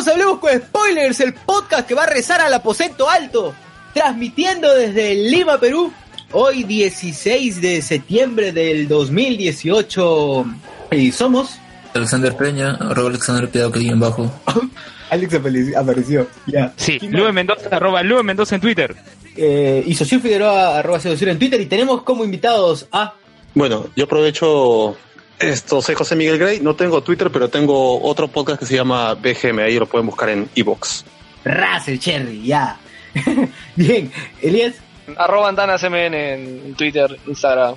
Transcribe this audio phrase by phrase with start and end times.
[0.00, 3.54] Bienvenidos a Hablemos con Spoilers, el podcast que va a rezar al aposento alto,
[3.92, 5.92] transmitiendo desde Lima, Perú,
[6.32, 10.46] hoy 16 de septiembre del 2018.
[10.92, 11.50] Y somos...
[11.92, 14.32] Alexander Peña, arroba Alexander Piedad que en bajo.
[15.10, 16.72] Alex apare- apareció, ya.
[16.76, 16.98] Sí.
[17.02, 18.96] Lube Mendoza, arroba Lube Mendoza en Twitter.
[19.36, 23.12] Eh, y Socio Figueroa, arroba Socio en Twitter, y tenemos como invitados a...
[23.54, 24.96] Bueno, yo aprovecho
[25.40, 29.14] esto, soy José Miguel Grey, no tengo Twitter, pero tengo otro podcast que se llama
[29.14, 31.04] BGM, ahí lo pueden buscar en Evox.
[31.44, 32.78] Russell Cherry, ya.
[33.76, 34.10] Bien,
[34.42, 34.74] Elías.
[35.16, 37.74] Arroba AndanasMN en Twitter, Instagram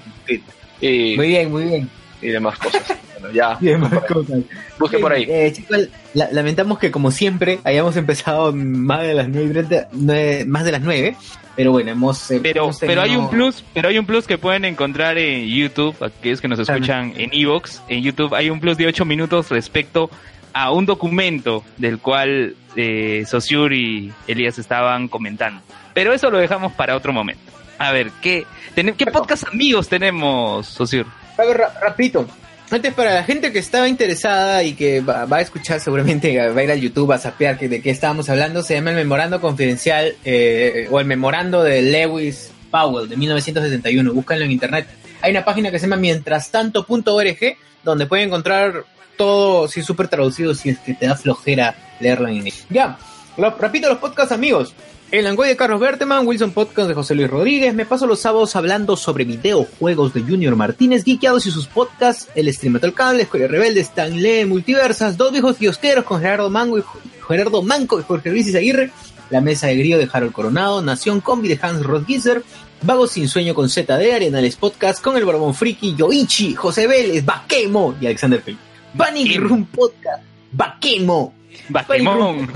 [0.81, 1.89] y, Muy bien, muy bien.
[2.22, 2.84] y demás cosas.
[3.19, 3.56] Bueno, ya.
[3.59, 4.39] Bien, más cosas.
[4.78, 5.25] Busquen por ahí.
[5.28, 5.78] Eh, chicos,
[6.14, 10.81] la- lamentamos que como siempre hayamos empezado más de las y nueve- más de las
[10.81, 11.16] nueve,
[11.56, 12.30] pero bueno, hemos...
[12.32, 15.18] eh, Pero, hemos pero hay tenido- un plus, pero hay un plus que pueden encontrar
[15.18, 19.06] en YouTube, aquellos que nos escuchan en Evox, en YouTube hay un plus de 8
[19.06, 20.09] minutos respecto
[20.54, 25.62] a un documento del cual eh, Sosur y Elías estaban comentando.
[25.94, 27.42] Pero eso lo dejamos para otro momento.
[27.80, 31.06] A ver, ¿qué, ten- ¿qué podcast amigos tenemos, Sosur?
[31.38, 32.28] A ver, ra- rapidito.
[32.72, 36.64] Antes, para la gente que estaba interesada y que va, a escuchar seguramente, va a
[36.64, 40.88] ir al YouTube a sapear de qué estábamos hablando, se llama el Memorando Confidencial eh,
[40.89, 44.11] o el Memorando de Lewis Powell de 1971.
[44.14, 44.88] Búscanlo en internet.
[45.22, 48.86] Hay una página que se llama mientrastanto.org donde pueden encontrar
[49.17, 52.66] todo, sí, súper traducido si es que te da flojera leerlo en inglés.
[52.69, 52.97] Ya,
[53.38, 54.74] lo- repito los podcasts amigos.
[55.12, 57.75] El Langoy de Carlos Berteman, Wilson Podcast de José Luis Rodríguez.
[57.75, 62.52] Me paso los sábados hablando sobre videojuegos de Junior Martínez, Geekeados y sus podcasts, El
[62.52, 66.84] Stream del Cable, Escuela Rebelde, Stanley, Multiversas, Dos Viejos Kiosqueros con Gerardo Mango y
[67.28, 68.92] Gerardo Manco y Jorge Luis Aguirre,
[69.30, 72.44] La Mesa de Grío de Harold Coronado, Nación Combi de Hans Rodgiser,
[72.81, 77.96] Vagos sin Sueño con ZD, Arenales Podcast con el Barbón Friki, Yoichi, José Vélez, Baquemo
[78.02, 78.58] y Alexander Pei.
[78.97, 81.34] Panic Room Podcast, Baquemo.
[81.69, 82.52] Baquemón.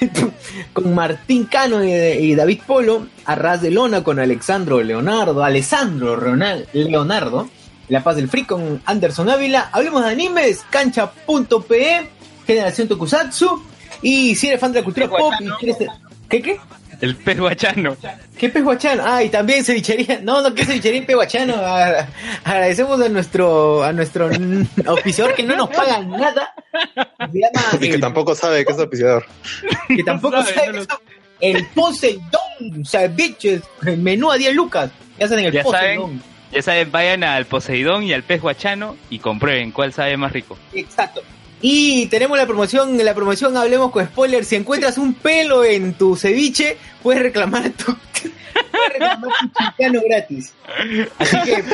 [0.72, 6.66] con Martín Cano y, y David Polo, Arras de Lona con Alexandro Leonardo, Alessandro Ronald
[6.72, 7.48] Leonardo,
[7.88, 12.08] La Paz del Free con Anderson Ávila, hablemos de animes, cancha.pe,
[12.46, 13.62] Generación Tokusatsu,
[14.02, 15.78] y si eres fan de la cultura pop y quieres...
[16.28, 16.58] ¿Qué qué?
[17.00, 17.96] El pez guachano.
[18.38, 19.02] ¿Qué pehuachano?
[19.06, 20.20] Ah, y también cevichería.
[20.22, 21.54] No, no, ¿qué cevichería en pehuachano?
[21.56, 22.06] A-
[22.44, 24.28] Agradecemos a nuestro, a nuestro
[24.86, 26.52] auspiciador que no nos paga nada.
[27.32, 29.24] Se llama Y que el- tampoco sabe que es auspiciador.
[29.88, 31.00] que tampoco sabe, sabe no que lo- eso-
[31.40, 34.90] el Poseidón, ceviches, el menú a 10 lucas.
[35.18, 36.22] Ya saben el Ya Poseidón.
[36.52, 40.56] Ya saben, vayan al Poseidón y al pez guachano y comprueben cuál sabe más rico.
[40.72, 41.20] Exacto.
[41.66, 44.44] Y tenemos la promoción, la promoción Hablemos con Spoiler.
[44.44, 47.86] Si encuentras un pelo en tu ceviche, puedes reclamar tu,
[48.70, 50.52] puedes reclamar tu chilcano gratis.
[51.18, 51.64] Así que,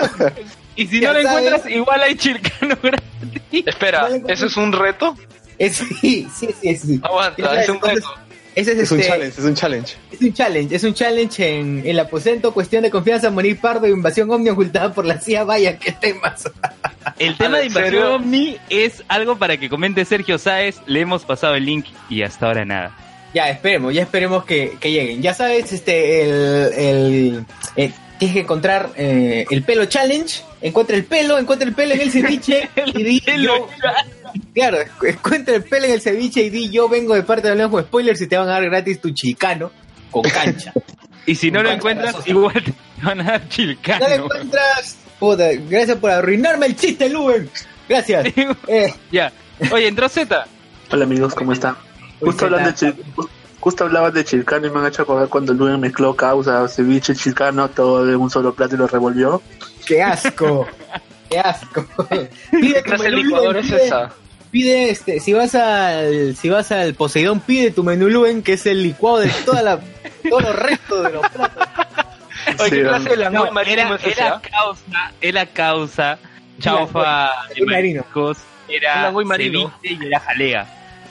[0.76, 3.64] Y si no lo encuentras, igual hay chilcano gratis.
[3.66, 5.16] Espera, ¿eso es un reto?
[5.58, 7.00] es, sí, sí, sí, sí.
[7.02, 8.08] Aguanta, es un reto.
[8.54, 9.96] Ese es, Es un este- challenge, es un challenge.
[10.12, 14.30] Es un challenge, es un challenge en el aposento, cuestión de confianza, morir pardo, invasión
[14.30, 16.44] ovni ocultada por la CIA, vaya, qué temas.
[17.18, 20.80] El tema de invasión ovni es algo para que comente Sergio Sáez.
[20.86, 22.96] Le hemos pasado el link y hasta ahora nada.
[23.32, 25.22] Ya, esperemos, ya esperemos que, que lleguen.
[25.22, 27.44] Ya sabes, este, el, el,
[27.76, 32.00] eh, tienes que encontrar eh, el pelo challenge, encuentra el pelo, encuentra el pelo en
[32.02, 33.68] el ceviche y di yo,
[34.52, 37.82] claro, encuentra el pelo en el ceviche y di yo vengo de parte de Hablemos
[37.84, 39.70] Spoilers y te van a dar gratis tu chicano
[40.10, 40.72] con cancha.
[41.26, 42.72] Y si no lo encuentras, igual te
[43.02, 44.06] van a dar no lo chilcano.
[44.06, 47.48] encuentras, puta, gracias por arruinarme el chiste, Luben.
[47.88, 48.26] Gracias.
[48.66, 49.32] Eh, ya.
[49.70, 50.46] Oye, entró Z.
[50.90, 51.76] Hola amigos, ¿cómo están?
[52.20, 52.96] Justo, hablando de Chil-
[53.60, 57.68] justo hablabas de Chilcano y me han hecho acordar cuando Luis mezcló causa, ceviche, Chilcano,
[57.70, 59.40] todo de un solo plato y lo revolvió.
[59.86, 60.66] Qué asco.
[61.28, 61.86] Qué asco.
[62.50, 64.10] Pide ¿Qué tu menú es pide- esa?
[64.50, 68.66] Pide este, si vas al, si vas al Poseidón, pide tu menú Luen, que es
[68.66, 69.78] el licuado de toda la,
[70.28, 71.66] todos los restos de los platos.
[72.47, 76.19] Oye, ¿qué Sí, clase de No, langoy marítimo era, era causa, era causa,
[76.60, 78.03] chaufa de marino.
[78.03, 78.39] mariscos,
[78.69, 79.72] era langoy marino.
[79.83, 80.66] y era jalea.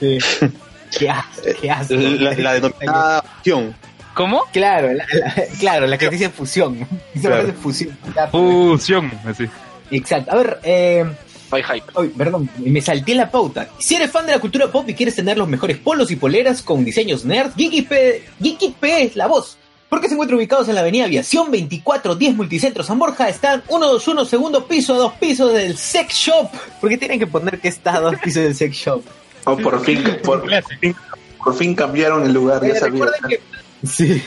[0.98, 1.94] Qué asco, qué asco.
[1.94, 3.74] La, la denominada opción.
[4.14, 4.44] ¿Cómo?
[4.52, 6.78] Claro, la, la- claro, la que dice fusión.
[7.14, 7.52] Dice Claro.
[7.62, 7.96] fusión.
[8.32, 9.48] Fusión, así.
[9.92, 10.32] Exacto.
[10.32, 11.04] A ver, eh,
[11.50, 11.86] Bye hype.
[11.96, 13.68] Ay, perdón, me salté la pauta.
[13.78, 16.60] Si eres fan de la cultura pop y quieres tener los mejores polos y poleras
[16.62, 19.58] con diseños nerd, Geeky P, Geeky P es la voz.
[19.90, 23.28] Porque se encuentran ubicados en la avenida Aviación 2410 Multicentro San Borja.
[23.28, 26.48] Están 121 segundo piso, dos pisos del sex shop.
[26.80, 29.02] Porque tienen que poner que está a dos pisos del sex shop.
[29.44, 30.46] Oh, por fin, por,
[30.80, 30.94] fin-
[31.42, 33.04] por fin cambiaron el lugar, ya sabía.
[33.04, 33.40] recuerden que,
[33.86, 34.22] sí,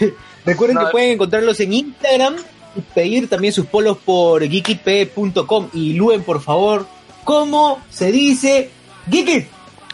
[0.45, 2.35] recuerden No, que pueden encontrarlos en Instagram
[2.75, 5.69] y pedir también sus polos por geekyp.com.
[5.73, 6.87] Y Luen, por favor,
[7.23, 8.69] ¿cómo se dice
[9.09, 9.45] Geeky?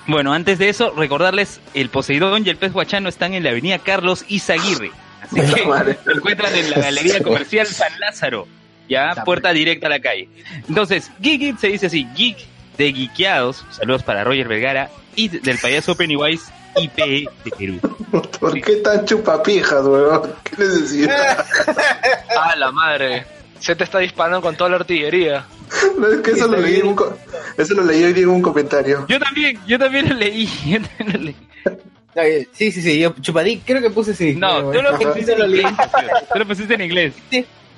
[0.07, 3.77] Bueno, antes de eso, recordarles, el Poseidón y el Pez Guachano están en la avenida
[3.77, 4.91] Carlos Izaguirre.
[5.21, 5.47] Así que
[6.05, 8.47] se encuentran en la Galería Comercial San Lázaro.
[8.87, 10.27] Ya, puerta directa a la calle.
[10.67, 12.37] Entonces, Geek se dice así, Geek
[12.77, 16.45] de Geekeados, saludos para Roger Vergara, y del payaso Pennywise
[16.77, 17.27] IP de
[17.57, 17.79] Perú.
[18.39, 20.33] ¿Por qué tan chupapijas, weón?
[20.43, 21.45] ¿Qué necesidad?
[22.41, 23.25] Ah, la madre.
[23.59, 25.45] Se te está disparando con toda la artillería.
[25.97, 27.15] No, es que eso lo leí en un, co-
[27.57, 29.05] eso lo leí hoy día en un comentario.
[29.09, 30.45] Yo también, yo también lo leí.
[30.65, 31.35] yo también lo leí.
[32.53, 34.35] Sí, sí, sí, yo chupadí, creo que puse sí.
[34.35, 35.65] No, tú lo pusiste en inglés.
[36.33, 37.13] Tú lo pusiste en inglés.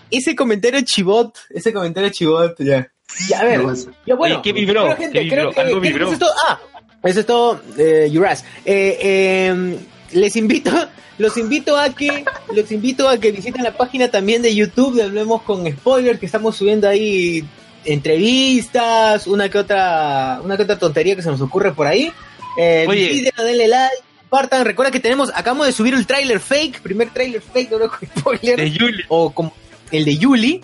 [0.10, 2.88] Ese comentario chivot, ese comentario chivot, ya.
[3.30, 3.62] Ya, a ver,
[4.06, 4.36] ya bueno.
[4.36, 4.96] Oye, ¿qué vibró?
[4.96, 5.36] gente, ¿Qué vibró?
[5.38, 6.06] creo que- Algo vibró.
[6.06, 6.32] Eso es todo.
[6.48, 6.60] Ah,
[7.04, 8.46] eso es todo, eh, Yuras.
[8.66, 9.78] Eh, eh,
[10.14, 10.72] les invito,
[11.18, 12.24] los invito a que,
[12.54, 16.26] los invito a que visiten la página también de YouTube de Hablemos con Spoiler, que
[16.26, 17.46] estamos subiendo ahí
[17.86, 22.12] entrevistas, una que otra, una que otra tontería que se nos ocurre por ahí.
[22.58, 23.08] Eh, Oye.
[23.10, 23.96] visiten, denle like,
[24.32, 24.66] compartan.
[24.66, 27.82] Recuerda que tenemos, acabamos de subir el trailer fake, primer trailer fake con
[28.18, 29.04] Spoiler De Yuli.
[29.10, 29.54] o como
[29.92, 30.64] el de Yuli.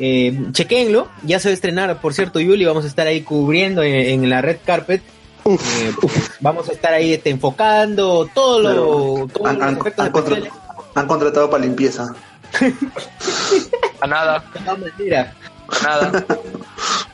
[0.00, 3.82] Eh, chequenlo, ya se va a estrenar, por cierto, Yuli, vamos a estar ahí cubriendo
[3.82, 5.02] en, en la red carpet.
[5.44, 5.92] Eh,
[6.40, 8.60] vamos a estar ahí este, enfocando todo
[9.26, 10.62] lo, Han, han- efectos han contra- especiales.
[10.94, 12.14] han contratado para limpieza.
[14.00, 15.34] A nada, De todas maneras,
[15.68, 16.10] a nada.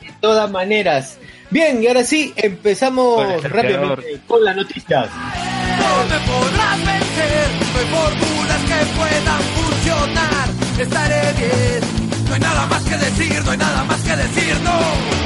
[0.01, 1.17] de todas maneras.
[1.55, 5.07] Bien, y ahora sí, empezamos Con rápidamente con las noticias.
[5.07, 10.49] No me podrás vencer, no hay fórmulas que puedan funcionar.
[10.77, 15.24] Estaré bien, no hay nada más que decir, no hay nada más que decir, no.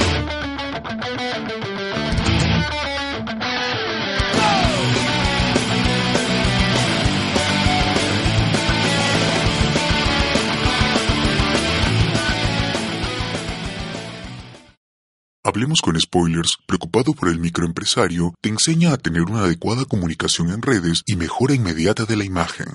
[15.50, 20.62] Hablemos con Spoilers, preocupado por el microempresario, te enseña a tener una adecuada comunicación en
[20.62, 22.68] redes y mejora inmediata de la imagen.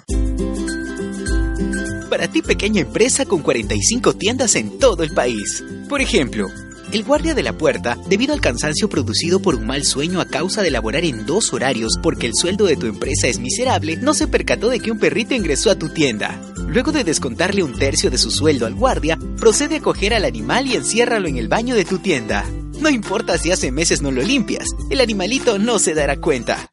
[2.10, 5.62] Para ti pequeña empresa con 45 tiendas en todo el país.
[5.88, 6.48] Por ejemplo,
[6.92, 10.60] el guardia de la puerta, debido al cansancio producido por un mal sueño a causa
[10.60, 14.26] de laborar en dos horarios porque el sueldo de tu empresa es miserable, no se
[14.26, 16.40] percató de que un perrito ingresó a tu tienda.
[16.66, 20.66] Luego de descontarle un tercio de su sueldo al guardia, procede a coger al animal
[20.66, 22.44] y enciérralo en el baño de tu tienda.
[22.80, 26.70] No importa si hace meses no lo limpias, el animalito no se dará cuenta.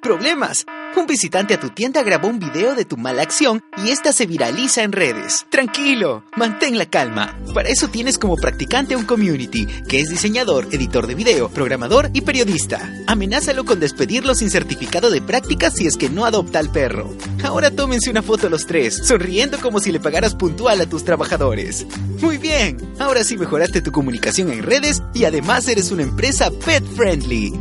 [0.00, 0.64] ¡Problemas!
[0.96, 4.26] Un visitante a tu tienda grabó un video de tu mala acción y esta se
[4.26, 5.44] viraliza en redes.
[5.50, 7.36] Tranquilo, mantén la calma.
[7.52, 12.20] Para eso tienes como practicante un community, que es diseñador, editor de video, programador y
[12.20, 12.92] periodista.
[13.06, 17.12] Amenázalo con despedirlo sin certificado de práctica si es que no adopta al perro.
[17.42, 21.86] Ahora tómense una foto los tres, sonriendo como si le pagaras puntual a tus trabajadores.
[22.20, 26.84] Muy bien, ahora sí mejoraste tu comunicación en redes y además eres una empresa pet
[26.84, 27.52] friendly.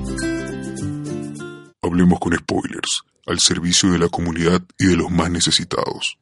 [1.87, 6.17] Hablemos con Spoilers, al servicio de la comunidad y de los más necesitados.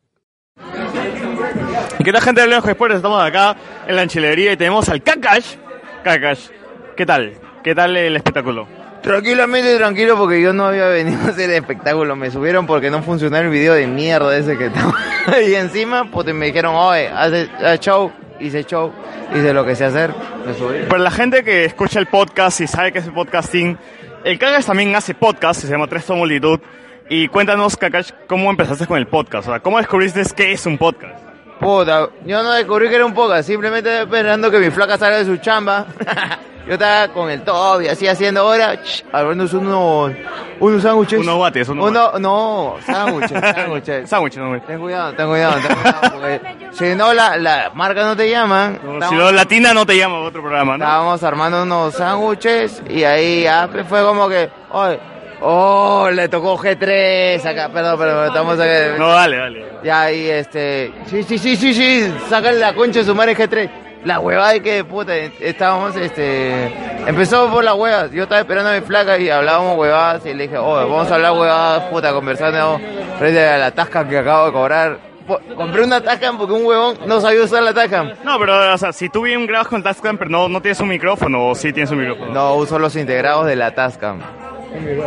[1.99, 2.97] ¿Y qué tal gente de Lejos Spoilers?
[2.97, 3.55] Estamos acá
[3.87, 5.55] en la enchilería y tenemos al Kakash.
[6.03, 6.49] Kakash,
[6.95, 7.33] ¿qué tal?
[7.63, 8.67] ¿Qué tal el espectáculo?
[9.01, 12.15] Tranquilamente tranquilo porque yo no había venido a hacer espectáculo.
[12.15, 14.93] Me subieron porque no funcionó el video de mierda ese que estaba
[15.27, 16.11] ahí encima.
[16.11, 18.11] Pues me dijeron, oye, hace haz show.
[18.39, 18.91] Hice show.
[19.33, 20.13] Hice lo que sé hacer.
[20.45, 20.83] Me subí.
[20.89, 23.77] Para la gente que escucha el podcast y sabe que es el podcasting,
[24.25, 26.59] el Kakash también hace podcast, se llama Tres Multitud.
[27.07, 29.47] Y cuéntanos, Kakash, ¿cómo empezaste con el podcast?
[29.47, 31.34] O sea, ¿cómo descubriste qué es un podcast?
[31.65, 33.47] Puta, yo no descubrí que era un podcast.
[33.47, 35.87] Simplemente esperando que mi flaca salga de su chamba.
[36.67, 38.79] yo estaba con el Toby, así haciendo ahora,
[39.11, 40.11] abriéndose unos,
[40.59, 41.21] unos sándwiches.
[41.21, 44.07] Unos bates, unos Uno, no, sándwiches, sándwiches.
[44.07, 46.41] Sándwiches, no, Ten cuidado, ten cuidado, ten cuidado, porque
[46.71, 48.79] si no la, la marca no te llaman.
[49.09, 50.85] Si no, Latina no te llama otro programa, ¿no?
[50.85, 54.99] Estábamos armando unos sándwiches y ahí ya pues, fue como que, oye,
[55.45, 58.95] oh, le tocó G3 acá, perdón, perdón, estamos acá.
[58.97, 59.65] No, dale, dale.
[59.83, 63.69] Ya ahí, este, sí, sí, sí, sí, sí, sácale la concha de su madre G3.
[64.05, 66.71] la huevada de que, puta, estábamos, este,
[67.07, 70.43] empezó por la huevas, yo estaba esperando a mi flaca y hablábamos huevadas y le
[70.43, 72.79] dije, oh, vamos a hablar huevadas, puta, conversando
[73.17, 75.15] frente a la tasca que acabo de cobrar.
[75.57, 78.11] Compré una Tascam porque un huevón no sabía usar la Tascam.
[78.23, 80.87] No, pero, o sea, si tú bien grabas con Tascam, pero no, no tienes un
[80.87, 82.31] micrófono, o sí tienes un micrófono.
[82.31, 84.19] No, uso los integrados de la Tascam,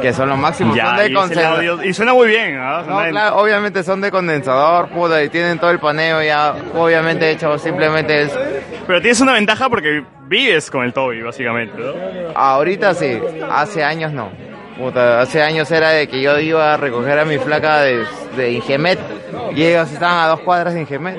[0.01, 1.87] que son los máximos, Ya, son de y, es condensador.
[1.87, 2.83] y suena muy bien, ¿ah?
[2.87, 7.31] No, Suena- claro, obviamente son de condensador, puta, y tienen todo el paneo ya, obviamente
[7.31, 8.39] hecho, simplemente es...
[8.87, 11.93] Pero tienes una ventaja porque vives con el Toby, básicamente, ¿no?
[12.35, 13.21] Ahorita sí,
[13.51, 14.31] hace años no.
[14.79, 18.05] Puta, hace años era de que yo iba a recoger a mi flaca de,
[18.37, 18.99] de Ingemet
[19.57, 21.19] y ellos estaban a dos cuadras de Ingemet.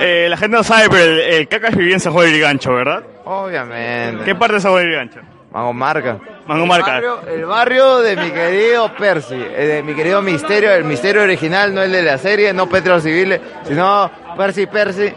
[0.00, 2.72] Eh, la gente no sabe, pero el, el Cacas vivía en San Juan de Gancho,
[2.72, 3.02] ¿verdad?
[3.26, 4.24] Obviamente.
[4.24, 5.20] ¿Qué parte de San Juan de Gancho?
[5.50, 6.18] Mango Marca.
[6.46, 6.98] Mango Marca.
[6.98, 11.22] El barrio, el barrio de mi querido Percy, eh, de mi querido Misterio, el Misterio
[11.22, 15.12] original, no el de la serie, no Petro Civil, sino Percy Percy.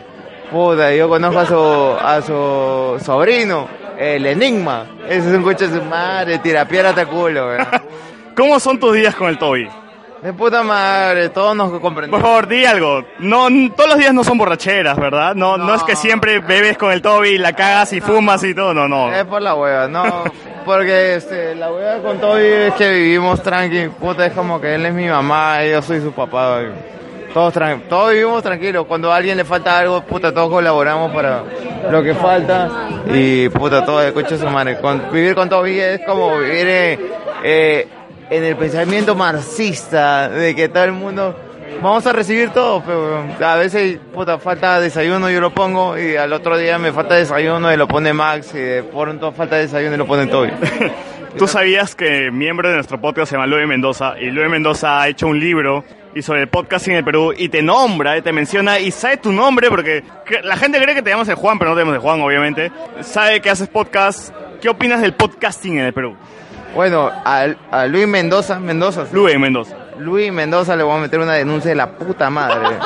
[0.51, 4.85] Puta, yo conozco a su, a su sobrino, el Enigma.
[5.07, 7.51] Ese es un coche de su madre, tirapiedra hasta culo.
[8.35, 9.69] ¿Cómo son tus días con el Toby?
[10.22, 12.20] De puta madre, todos nos comprendemos.
[12.20, 13.04] Por favor, di algo.
[13.20, 15.34] No, todos los días no son borracheras, ¿verdad?
[15.34, 15.74] No, no.
[15.74, 19.12] es que siempre bebes con el Toby, la cagas y fumas y todo, no, no.
[19.12, 20.24] Es por la hueva, no.
[20.63, 23.88] Porque este, la hueva con Toby es que vivimos tranqui.
[24.00, 26.60] Puta, es como que él es mi mamá y yo soy su papá.
[27.34, 28.86] Todos, tran- todos vivimos tranquilos.
[28.86, 31.42] Cuando a alguien le falta algo, puta, todos colaboramos para
[31.90, 32.70] lo que falta.
[33.12, 34.78] Y puta, todo coche su madre.
[34.80, 37.00] Con- vivir con Toby es como vivir eh,
[37.44, 37.88] eh,
[38.31, 41.38] en el pensamiento marxista de que todo el mundo.
[41.81, 46.31] Vamos a recibir todo, pero a veces, puta, falta desayuno, yo lo pongo, y al
[46.31, 49.97] otro día me falta desayuno y lo pone Max, y de pronto falta desayuno y
[49.97, 50.50] lo pone Toby.
[51.38, 55.07] Tú sabías que miembro de nuestro podcast se llama Luis Mendoza y Luis Mendoza ha
[55.07, 55.83] hecho un libro
[56.13, 59.31] y sobre el podcasting en el Perú y te nombra, te menciona y sabe tu
[59.31, 60.03] nombre porque
[60.43, 62.71] la gente cree que te llamas el Juan, pero no te llamas el Juan, obviamente.
[63.01, 64.33] Sabe que haces podcast.
[64.61, 66.15] ¿Qué opinas del podcasting en el Perú?
[66.75, 69.06] Bueno, a, a Luis Mendoza, Mendoza.
[69.12, 69.75] Luis Mendoza.
[70.00, 72.78] Luis Mendoza le voy a meter una denuncia de la puta madre.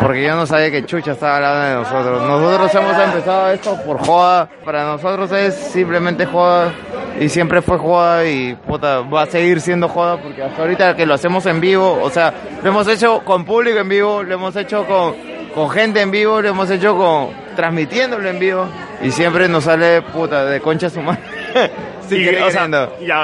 [0.00, 2.22] Porque yo no sabía que Chucha estaba hablando de nosotros.
[2.22, 4.48] Nosotros hemos empezado esto por joda.
[4.64, 6.72] Para nosotros es simplemente joda.
[7.20, 11.04] Y siempre fue joda y puta, va a seguir siendo joda porque hasta ahorita que
[11.04, 12.32] lo hacemos en vivo, o sea,
[12.62, 15.14] lo hemos hecho con público en vivo, lo hemos hecho con,
[15.54, 18.66] con gente en vivo, lo hemos hecho con transmitiéndolo en vivo
[19.02, 21.41] y siempre nos sale puta de concha su madre.
[22.10, 22.64] Y, o sea,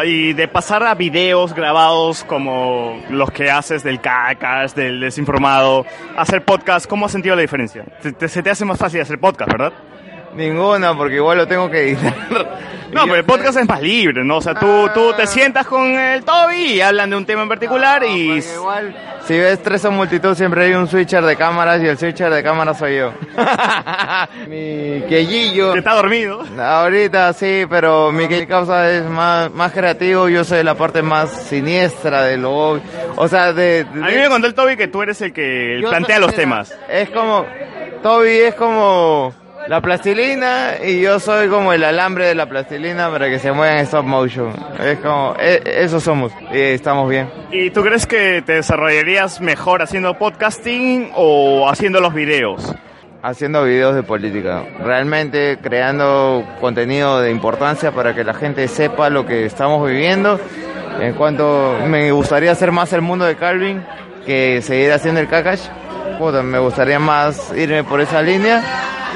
[0.05, 5.85] y de pasar a videos grabados como los que haces del cacas, del desinformado,
[6.17, 7.85] hacer podcast, ¿cómo has sentido la diferencia?
[8.01, 9.73] Te- te- se te hace más fácil hacer podcast, ¿verdad?
[10.35, 12.15] Ninguna, porque igual lo tengo que editar.
[12.91, 14.39] No, pero el podcast es más libre, ¿no?
[14.39, 17.49] O sea, tú, tú te sientas con el Toby y hablan de un tema en
[17.51, 18.41] particular y...
[18.41, 22.43] Si ves tres o multitud, siempre hay un switcher de cámaras y el switcher de
[22.43, 23.13] cámaras soy yo.
[24.49, 25.73] mi quellillo.
[25.75, 26.43] Que está dormido.
[26.59, 30.31] Ahorita sí, pero mi que- causa es más, más creativo.
[30.31, 32.81] Yo soy la parte más siniestra de lo.
[33.17, 33.85] O sea, de.
[33.85, 36.35] de- A mí me contó el Toby que tú eres el que Yo plantea los
[36.35, 36.75] temas.
[36.89, 37.45] Es como.
[38.03, 39.35] Toby es como.
[39.69, 43.75] La plastilina y yo soy como el alambre de la plastilina para que se mueva
[43.75, 44.51] en stop motion.
[44.83, 47.29] Es como, e- eso somos y estamos bien.
[47.53, 52.75] ¿Y tú crees que te desarrollarías mejor haciendo podcasting o haciendo los videos?
[53.21, 59.27] haciendo videos de política, realmente creando contenido de importancia para que la gente sepa lo
[59.27, 60.39] que estamos viviendo.
[61.01, 63.85] En cuanto me gustaría hacer más el mundo de Calvin
[64.25, 65.63] que seguir haciendo el Kakash,
[66.19, 68.61] puta, me gustaría más irme por esa línea,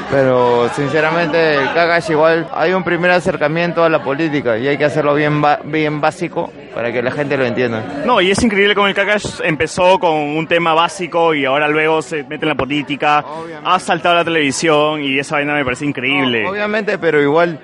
[0.09, 4.85] pero sinceramente el Kakash igual hay un primer acercamiento a la política y hay que
[4.85, 7.83] hacerlo bien bien básico para que la gente lo entienda.
[8.05, 12.01] No, y es increíble cómo el Kakash empezó con un tema básico y ahora luego
[12.01, 13.23] se mete en la política,
[13.65, 16.47] ha saltado a la televisión y esa vaina me parece increíble.
[16.47, 17.59] Obviamente, pero igual,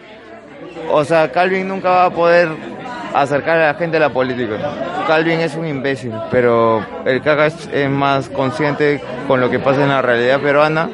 [0.92, 2.50] o sea, Calvin nunca va a poder
[3.14, 4.56] acercar a la gente a la política.
[5.08, 9.90] Calvin es un imbécil, pero el Kakash es más consciente con lo que pasa en
[9.90, 10.90] la realidad peruana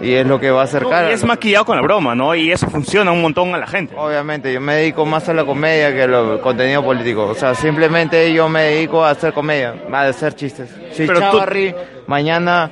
[0.00, 1.08] y es lo que va a acercar.
[1.10, 2.34] Y es la- maquillado con la broma, ¿no?
[2.34, 3.94] Y eso funciona un montón a la gente.
[3.96, 7.24] Obviamente, yo me dedico más a la comedia que al contenido político.
[7.26, 10.68] O sea, simplemente yo me dedico a hacer comedia, a hacer chistes.
[10.92, 11.74] Si Pero tú- Chavarri
[12.06, 12.70] mañana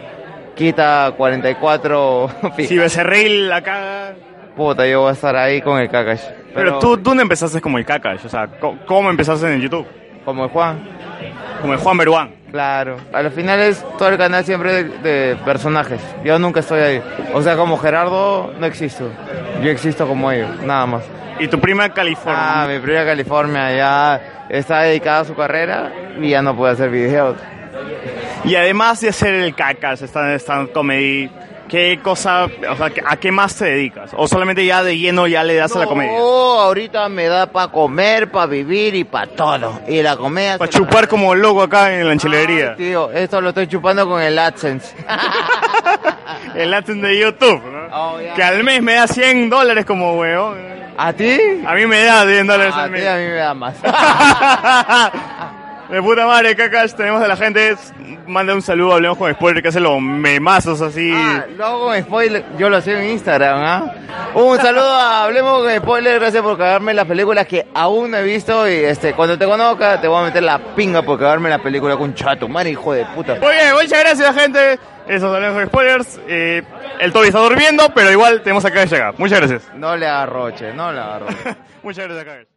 [0.55, 2.29] quita 44
[2.59, 4.15] Si Becerril la caga...
[4.57, 6.23] puta, yo voy a estar ahí con el Kakash.
[6.55, 8.49] Pero, tú, tú no empezaste como el Kakash, o sea,
[8.87, 9.87] ¿cómo empezaste en el YouTube?
[10.25, 10.79] Como el Juan.
[11.61, 12.35] Como el Juan Beruán.
[12.51, 16.01] Claro, al final es todo el canal siempre de, de personajes.
[16.25, 17.03] Yo nunca estoy ahí.
[17.33, 19.11] O sea, como Gerardo no existo.
[19.61, 21.03] Yo existo como ellos, nada más.
[21.41, 22.63] ¿Y tu prima California?
[22.63, 26.91] Ah, mi prima California ya está dedicada a su carrera y ya no puede hacer
[26.91, 27.37] videos.
[28.45, 31.31] Y además de hacer el Cacas, stand, stand comedy,
[31.75, 34.11] ¿qué cosa, o sea, a qué más te dedicas?
[34.17, 36.13] ¿O solamente ya de lleno ya le das a la comedia?
[36.17, 39.81] Oh, ahorita me da para comer, para vivir y para todo.
[39.89, 40.57] Y la comedia...
[40.57, 42.71] Para chupar como loco acá en la enchilería.
[42.71, 44.95] Ay, tío, esto lo estoy chupando con el AdSense.
[46.55, 47.87] el AdSense de YouTube, ¿no?
[47.93, 48.19] Oh.
[48.37, 50.55] Que al mes me da 100 dólares como huevo.
[50.97, 51.37] ¿A ti?
[51.67, 53.01] A mí me da 10 dólares Ah, al a mes.
[53.03, 53.75] ti a mí me da más.
[55.91, 57.77] De puta madre, cacas, tenemos a la gente.
[58.27, 61.13] Manda un saludo, hablemos con spoiler, que hace los memazos así.
[61.15, 63.95] Ah, luego con spoiler, yo lo sé en Instagram, ¿ah?
[64.35, 68.23] Un saludo a Hablemos con spoiler, gracias por cagarme las películas que aún no he
[68.23, 71.59] visto y este, cuando te conozca te voy a meter la pinga por cagarme la
[71.59, 73.35] película con chato, man, hijo de puta.
[73.35, 74.79] Muy bien, muchas gracias, gente.
[75.07, 76.21] Eso es hablemos con spoilers.
[76.27, 76.63] Eh,
[76.99, 79.15] el Toby está durmiendo, pero igual tenemos acá de llegar.
[79.19, 79.63] Muchas gracias.
[79.75, 81.57] No le agarroche, no le agarroche.
[81.83, 82.54] Muchas gracias, Cagas.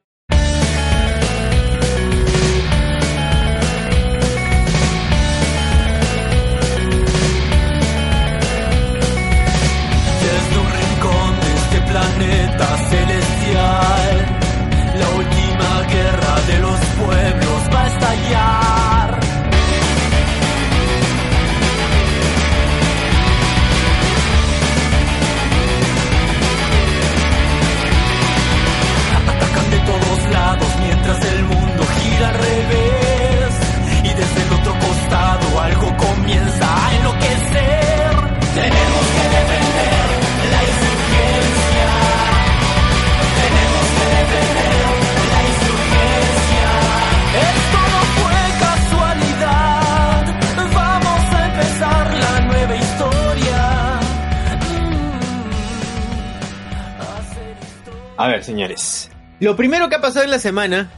[59.48, 60.90] Lo primero que ha pasado en la semana,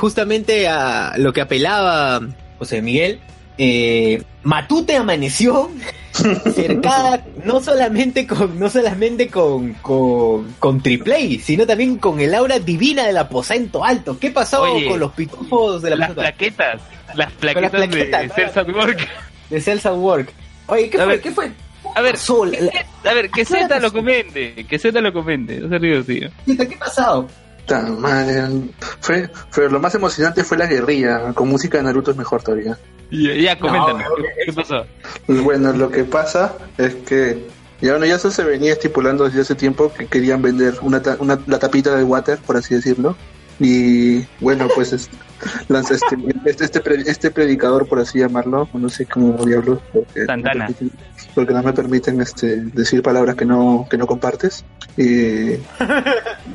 [0.00, 2.20] justamente a lo que apelaba
[2.58, 3.20] José Miguel,
[3.56, 5.70] eh, Matute amaneció
[6.56, 12.58] cercada no solamente con no solamente con, con, con Triplay, sino también con el aura
[12.58, 14.18] divina del aposento alto.
[14.18, 16.20] ¿Qué pasó Oye, con los pitufos de la Las aposento alto?
[16.22, 16.80] plaquetas,
[17.14, 18.34] las plaquetas, plaquetas, de ¿no?
[18.34, 19.08] Cells at Work.
[19.50, 20.32] De Cells at Work.
[20.66, 21.12] Oye, ¿qué A fue?
[21.12, 21.52] ver, ¿Qué fue?
[21.94, 25.60] A ver, la- que- a ver, que ¿Qué Z lo comente, que Z lo comente,
[25.60, 26.28] no se ríe, tío.
[26.44, 27.28] ¿Qué ha pasado?
[27.66, 28.42] Puta madre.
[29.00, 31.32] Fue, fue, lo más emocionante fue la guerrilla.
[31.32, 32.78] Con música de Naruto es mejor todavía.
[33.10, 34.84] Ya, ya coméntanos, No, ¿qué, qué pasó?
[35.28, 37.46] Bueno, lo que pasa es que
[37.80, 41.16] ya bueno, ya eso se venía estipulando desde hace tiempo que querían vender una, ta-
[41.20, 43.16] una la tapita de water, por así decirlo.
[43.60, 45.08] Y bueno, pues es-
[45.68, 50.68] este, este, este, este predicador, por así llamarlo, no sé cómo diablos, porque, Santana.
[50.68, 50.90] No me permiten,
[51.34, 54.64] porque no me permiten este, decir palabras que no, que no compartes.
[54.96, 55.56] Y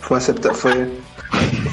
[0.00, 0.88] fue aceptar, fue,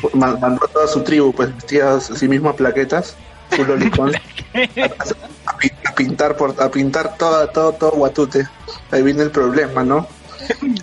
[0.02, 3.16] fue- ma- mandó a toda su tribu, pues vestidas a sí mismo a plaquetas,
[3.52, 3.70] full
[5.46, 8.48] a, pi- a pintar por, a pintar todo, todo, todo Guatute.
[8.92, 10.08] Ahí viene el problema, ¿no?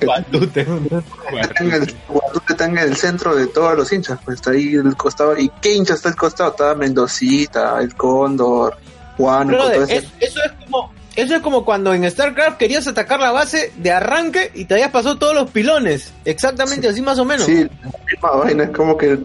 [0.02, 0.60] Guatute.
[0.60, 1.64] Está
[2.08, 5.36] Guatute está en el centro de todos los hinchas, pues está ahí el costado.
[5.38, 6.50] ¿Y qué hincha está al costado?
[6.50, 8.76] Estaba Mendocita, el Cóndor,
[9.16, 13.32] Juan, Brother, es- eso es como eso es como cuando en StarCraft querías atacar la
[13.32, 16.10] base de arranque y te habías pasado todos los pilones.
[16.24, 17.44] Exactamente así más o menos.
[17.44, 19.18] Sí, la misma vaina, es como que.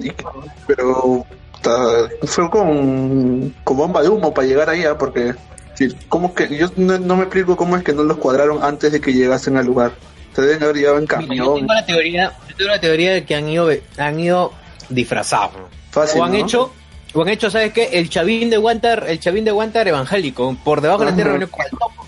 [0.67, 1.25] Pero.
[1.61, 5.33] ta- fue con, con bomba de humo para llegar allá, porque.
[5.75, 8.91] sí, como que yo no, no me explico cómo es que no los cuadraron antes
[8.91, 9.93] de que llegasen al lugar.
[10.37, 11.55] Se deben haber llegado en Mira, yo camión.
[11.55, 14.53] tengo la teoría, yo tengo la teoría de que han ido han ido
[14.87, 15.55] disfrazados.
[15.89, 16.37] Fácil, o han ¿no?
[16.37, 16.71] hecho
[17.15, 17.89] o han hecho, ¿sabes qué?
[17.93, 21.47] El chavín de Wantar, el chavín de Wantar evangélico, por debajo de la tierra venía
[21.47, 22.05] cual topo.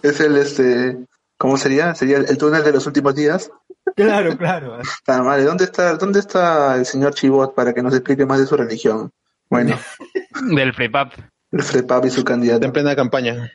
[0.02, 0.96] Es el este.
[1.38, 1.94] ¿Cómo sería?
[1.94, 3.52] Sería el, el túnel de los últimos días.
[3.94, 4.78] Claro, claro.
[5.06, 8.46] Ah, madre, ¿dónde está, ¿dónde está el señor Chibot para que nos explique más de
[8.46, 9.12] su religión?
[9.48, 9.78] Bueno,
[10.56, 11.12] Del FREPAP.
[11.52, 12.66] el Frepap y su candidato.
[12.66, 13.52] En plena campaña.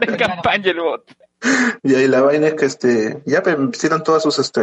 [0.00, 1.04] En campaña el bot.
[1.82, 4.62] Y ahí la vaina es que este, ya hicieron todas sus este,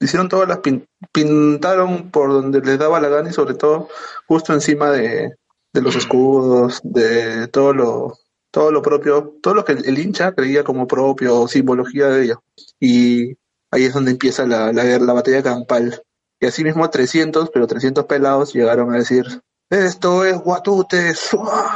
[0.00, 3.88] hicieron todas las pin- pintaron por donde les daba la gana y sobre todo
[4.26, 5.34] justo encima de,
[5.72, 8.18] de los escudos, de todo lo,
[8.50, 12.38] todo lo propio, todo lo que el, el hincha creía como propio, simbología de ellos.
[12.78, 13.36] Y
[13.70, 16.02] ahí es donde empieza la, la, guerra- la batalla campal.
[16.40, 19.26] Y así mismo 300, pero 300 pelados llegaron a decir,
[19.70, 21.12] esto es Guatute,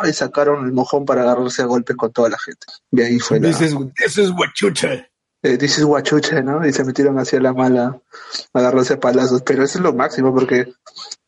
[0.09, 2.66] y sacaron el mojón para agarrarse a golpes con toda la gente.
[2.90, 3.48] Y ahí fue la...
[3.48, 5.09] This is, this is guachucha.
[5.42, 6.66] Eh, this is guachucha, ¿no?
[6.66, 8.00] Y se metieron hacia la mala
[8.54, 9.42] a agarrarse a palazos.
[9.42, 10.72] Pero eso es lo máximo, porque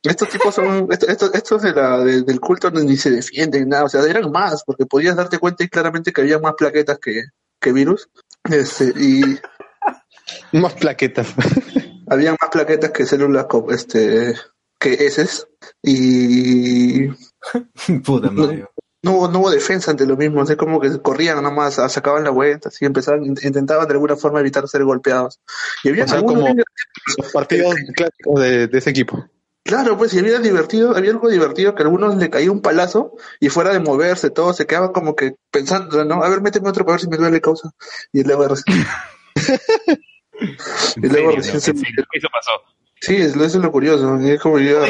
[0.03, 3.85] estos tipos son, estos, estos, estos de la, de- del culto ni, se defienden, nada.
[3.85, 7.25] O sea, eran más, porque podías darte cuenta y claramente que había más plaquetas que,
[7.61, 8.09] que virus.
[8.45, 9.39] Este, y
[10.57, 11.29] Más plaquetas.
[12.09, 14.35] había más plaquetas que células, este,
[14.79, 15.47] que heces.
[15.83, 17.09] Y
[18.05, 18.67] Puta madre.
[19.03, 22.25] no hubo, no hubo defensa ante lo mismo, es como que corrían nomás, a- sacaban
[22.25, 25.41] la vuelta, así empezaban, int- intentaban de alguna forma evitar ser golpeados.
[25.85, 26.63] Y había O sea, como bien-
[27.19, 29.25] los partidos clásicos de, de ese equipo.
[29.65, 33.15] Claro, pues, y había divertido, había algo divertido que a algunos le caía un palazo
[33.41, 36.23] y fuera de moverse, todo se quedaba como que pensando, ¿no?
[36.23, 37.71] A ver, méteme otro para ver si me duele causa.
[38.13, 38.47] Y luego.
[40.41, 41.71] y luego serio, recién se.
[41.71, 42.51] Eso pasó.
[42.99, 44.19] Sí, es, eso es lo curioso.
[44.21, 44.81] es como yo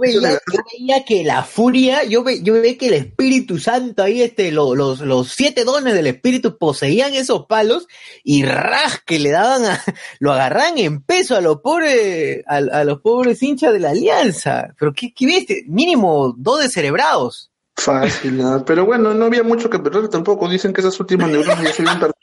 [0.00, 4.22] veía, yo veía que la furia, yo, ve, yo veía que el Espíritu Santo ahí,
[4.22, 7.88] este, lo- los, los siete dones del Espíritu poseían esos palos
[8.22, 9.82] y ras que le daban a,
[10.20, 14.74] lo agarran en peso a los pobres, a, a los pobres hinchas de la alianza.
[14.78, 17.50] Pero qué, qué viste, mínimo dos descerebrados.
[17.76, 18.40] Fácil.
[18.64, 20.48] Pero bueno, no había mucho que perder tampoco.
[20.48, 22.16] Dicen que esas últimas neuronas ya se habían perdido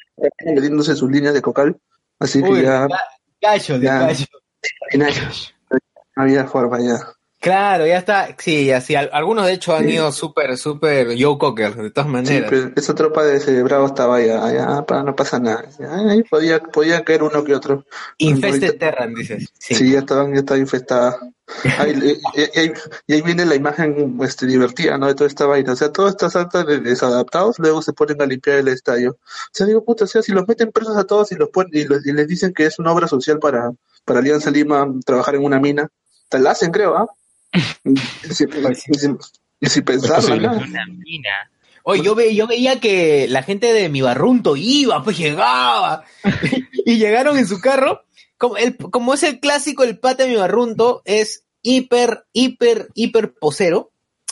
[0.55, 1.77] metiéndose sus líneas de cocal.
[2.19, 2.87] Así que Uy, ya.
[2.87, 2.99] ga-
[3.41, 4.25] gallo de ya- gallo.
[6.15, 6.97] No había forma ya.
[7.45, 8.35] Claro, ya está.
[8.39, 8.95] Sí, así.
[8.95, 12.49] al- Algunos de hecho han ido súper, súper Joe Cocker, de todas Sí, maneras.
[12.49, 15.63] pero esa tropa de cerebrado estaba ya, ya, pa, no pasa nada.
[16.09, 17.85] Ahí podía, podía caer uno que otro.
[18.17, 19.47] Infested Terran, dices.
[19.59, 21.19] Sí, ya estaban, ya estaba infestada.
[21.77, 22.09] Ahí, y,
[22.41, 22.73] y- y ahí,
[23.05, 25.05] y ahí viene la imagen este, divertida, ¿no?
[25.05, 25.73] De toda esta vaina.
[25.73, 29.11] O sea, todas estas actas de desadaptados luego se ponen a limpiar el estadio.
[29.11, 29.17] O
[29.51, 31.83] sea, digo, puta, o sea, si los meten presos a todos y los ponen, y,
[31.83, 33.69] los- y les dicen que es una obra social para,
[34.03, 35.87] para Alianza Lima trabajar en una mina,
[36.27, 37.05] te la hacen, creo, ¿ah?
[37.83, 39.07] Y si, y si,
[39.59, 40.57] y si pensarlo, ¿no?
[40.57, 41.51] Una mina.
[41.83, 46.03] Oye, yo, ve, yo veía que la gente de mi barrunto iba, pues llegaba.
[46.85, 48.03] y llegaron en su carro.
[48.37, 53.33] Como, el, como es el clásico, el pata de mi barrunto es hiper, hiper, hiper
[53.35, 53.91] posero.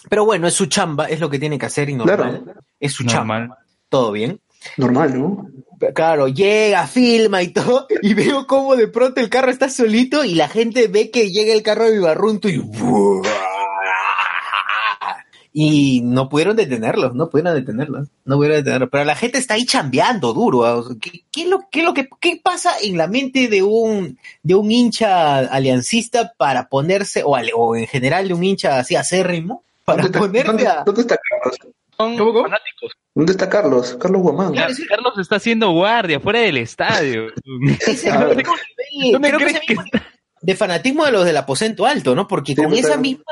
[0.10, 2.56] Pero bueno, es su chamba, es lo que tiene que hacer y normal.
[2.80, 3.60] Es su chamba.
[3.88, 4.42] Todo bien.
[4.78, 5.48] Normal, ¿no?
[5.94, 10.36] Claro, llega, filma y todo, y veo cómo de pronto el carro está solito y
[10.36, 12.62] la gente ve que llega el carro de mi barrunto y
[15.56, 19.66] y no pudieron detenerlos, no pudieron detenerlos, no pudieron detenerlos, pero la gente está ahí
[19.66, 20.84] chambeando duro, ¿ah?
[21.00, 24.18] ¿qué, qué es lo, qué es lo que, qué pasa en la mente de un,
[24.42, 30.08] de un hincha aliancista para ponerse, o, en general de un hincha así acérrimo, para
[30.08, 30.84] ponerse ¿Dónde, a...
[30.84, 31.60] dónde está Carlos?
[32.18, 32.92] Son fanáticos.
[33.16, 33.98] ¿Dónde está Carlos?
[34.00, 34.52] Carlos Guamán.
[34.54, 37.28] Claro, Carlos está haciendo guardia fuera del estadio.
[37.46, 38.44] ¿Dónde
[39.12, 39.76] ¿Dónde crees que
[40.42, 42.28] de fanatismo de los del aposento alto, ¿no?
[42.28, 43.24] Porque con esa misma,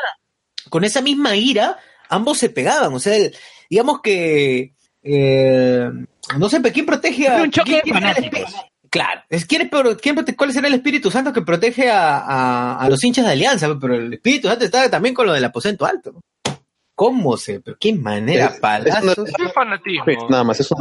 [0.69, 1.77] con esa misma ira,
[2.09, 2.93] ambos se pegaban.
[2.93, 3.35] O sea, el-
[3.69, 5.89] digamos que eh,
[6.37, 8.55] no sé, pero ¿quién protege a un choque quién- de fanáticos.
[8.89, 12.89] Claro, es quién, pero quién ¿cuál será el Espíritu Santo que protege a, a- a
[12.89, 13.67] los hinchas de Alianza?
[13.79, 16.19] Pero el Espíritu Santo está también con lo del aposento alto.
[17.01, 17.61] ¿Cómo se?
[17.61, 18.45] ¿Pero qué manera?
[18.45, 19.17] Es- palazos.
[19.27, 20.05] Es fanatismo.
[20.29, 20.75] Nada más, eso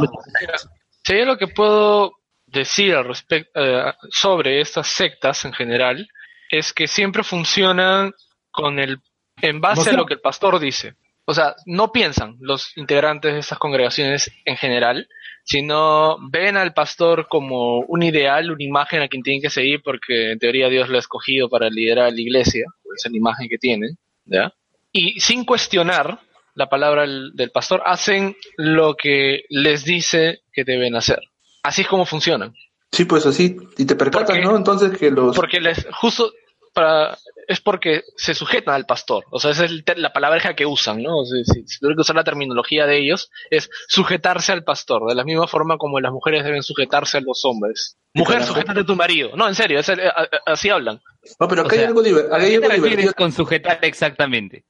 [1.09, 2.11] hay lo que puedo
[2.45, 6.07] decir al respecto eh, sobre estas sectas en general
[6.51, 8.13] es que siempre funcionan
[8.51, 8.99] con el
[9.41, 10.93] en base a lo que el pastor dice.
[11.25, 15.07] O sea, no piensan los integrantes de estas congregaciones en general,
[15.43, 20.33] sino ven al pastor como un ideal, una imagen a quien tienen que seguir porque
[20.33, 23.57] en teoría Dios lo ha escogido para liderar la iglesia, esa es la imagen que
[23.57, 24.53] tienen, ¿ya?
[24.91, 26.19] Y sin cuestionar
[26.55, 31.19] la palabra del, del pastor, hacen lo que les dice que deben hacer.
[31.63, 32.53] Así es como funcionan.
[32.91, 33.55] Sí, pues así.
[33.77, 34.57] Y te percatas, ¿no?
[34.57, 35.33] Entonces que los...
[35.35, 36.33] Porque les, justo
[36.73, 39.23] para, es porque se sujetan al pastor.
[39.31, 41.19] O sea, esa es la palabra que usan, ¿no?
[41.19, 45.07] O sea, si, si tuviera que usar la terminología de ellos, es sujetarse al pastor,
[45.07, 47.97] de la misma forma como las mujeres deben sujetarse a los hombres.
[48.13, 49.31] Mujer, sujétate a tu marido.
[49.37, 50.99] No, en serio, es el- a- a- así hablan.
[51.39, 52.11] No, pero O acá hay sea, algo, hay
[52.51, 53.13] ¿Qué te algo divertido.
[53.13, 54.65] con sujetar exactamente?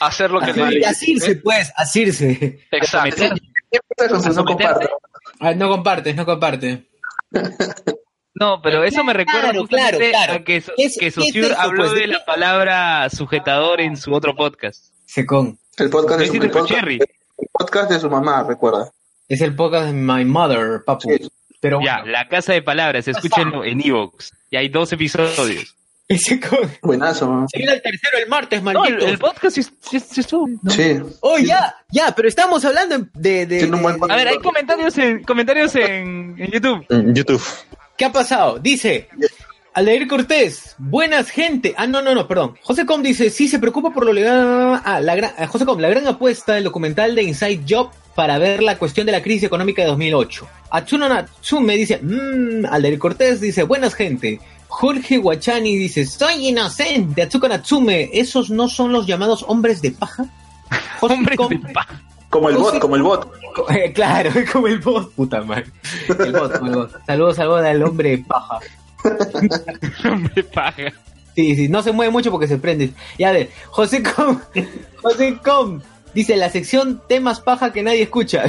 [0.00, 1.26] Hacer lo que le Así- dice.
[1.26, 2.60] Asirse, pues, asirse.
[2.70, 3.24] Exacto.
[4.34, 4.88] No comparto.
[5.40, 6.80] Ah, no compartes, no compartes.
[8.34, 10.32] No, pero eso me recuerda Claro, justamente claro, claro.
[10.34, 11.16] a que, So- ¿Qué es- que es
[11.56, 11.94] habló pues?
[12.00, 14.86] de la palabra sujetador en su otro podcast.
[15.06, 15.58] Secón.
[15.76, 16.94] El podcast de su, Besito el con podcast, Cherry.
[17.38, 18.90] el podcast de su mamá, recuerda.
[19.28, 21.08] Es el podcast de My Mother, papu.
[21.60, 24.32] Pero Ya, La Casa de Palabras, escúchenlo en Evox.
[24.50, 25.74] Y hay dos episodios.
[26.08, 26.58] Ese con...
[26.82, 27.46] Buenazo, ¿no?
[27.48, 29.06] Se viene el tercero el martes, No, el, maldito.
[29.06, 30.70] el podcast es, es- es todo, ¿no?
[30.70, 30.98] Sí.
[31.20, 33.46] Oh, ya, ya, pero estamos hablando de...
[33.46, 33.70] de-
[34.10, 36.86] A ver, hay comentarios en comentarios en, en YouTube.
[36.90, 37.42] En YouTube.
[37.96, 38.58] ¿Qué ha pasado?
[38.58, 39.08] Dice...
[39.76, 41.74] Aldair Cortés, buenas gente.
[41.76, 42.54] Ah, no, no, no, perdón.
[42.62, 44.80] José Com dice, sí se preocupa por lo legal.
[44.84, 48.38] Ah, la gran, ah, José Com, la gran apuesta del documental de Inside Job para
[48.38, 50.46] ver la cuestión de la crisis económica de 2008.
[50.70, 54.38] Atsuno Natsume dice, mmm, Aldair Cortés dice, buenas gente.
[54.74, 57.22] Jorge Guachani dice, soy inocente.
[57.22, 60.26] Atsuko Natsume, ¿esos no son los llamados hombres de paja?
[61.00, 62.02] José Hombres de paja.
[62.28, 63.30] Como el bot, como el bot.
[63.70, 65.66] Eh, Claro, es como el bot, puta madre.
[66.18, 67.06] El bot, como el bot.
[67.06, 68.58] Saludos, saludos al hombre de paja.
[70.10, 70.92] Hombre de paja.
[71.36, 72.90] Sí, sí, no se mueve mucho porque se prende.
[73.16, 74.40] Ya a ver, José Com,
[75.02, 75.80] José Com,
[76.14, 78.42] Dice la sección temas paja que nadie escucha.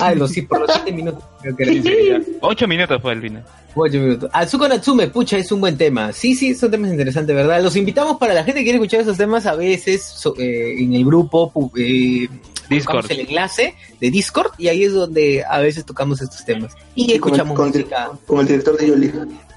[0.00, 1.22] Ah, los sí, por los 7 minutos.
[1.42, 2.20] Creo que era en serio.
[2.40, 3.44] Ocho minutos fue el final.
[3.74, 4.30] Ocho minutos.
[4.32, 6.12] Azuko Natsume, pucha, es un buen tema.
[6.12, 7.62] Sí, sí, son temas interesantes, ¿verdad?
[7.62, 10.94] Los invitamos para la gente que quiere escuchar esos temas a veces so- eh, en
[10.94, 12.28] el grupo eh,
[12.68, 13.10] Discord.
[13.10, 16.74] el enlace de Discord y ahí es donde a veces tocamos estos temas.
[16.94, 18.10] Y escuchamos con, el, música.
[18.26, 19.12] con el director de Yoli.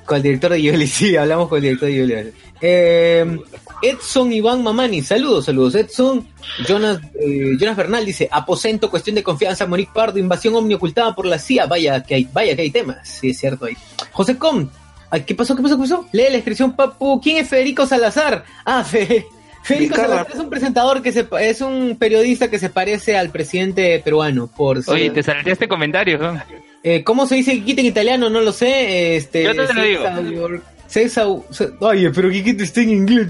[0.05, 2.31] Con el director de Yoli, sí, hablamos con el director de Yoli.
[2.61, 3.39] Eh,
[3.81, 5.73] Edson Iván Mamani, saludos, saludos.
[5.75, 6.27] Edson,
[6.67, 11.25] Jonas, eh, Jonas Bernal dice, aposento, cuestión de confianza, Monique Pardo, invasión omni ocultada por
[11.25, 13.73] la CIA, vaya que hay, vaya que hay temas, sí, es cierto ahí.
[14.11, 14.69] José Com,
[15.09, 16.05] ay, ¿qué pasó, qué pasó, qué pasó?
[16.11, 18.43] Lee la descripción, papu, ¿quién es Federico Salazar?
[18.65, 19.25] Ah, Fe-
[19.63, 20.07] Federico Vizcarra.
[20.17, 24.45] Salazar es un presentador que se, es un periodista que se parece al presidente peruano,
[24.47, 26.39] por Oye, te salteaste comentarios, ¿no?
[26.83, 28.29] eh, ¿Cómo se dice Kikit en italiano?
[28.29, 29.15] No lo sé.
[29.15, 30.03] Este, Yo te lo digo.
[30.91, 31.27] César-
[31.79, 33.27] Oye, pero Kikit está en inglés.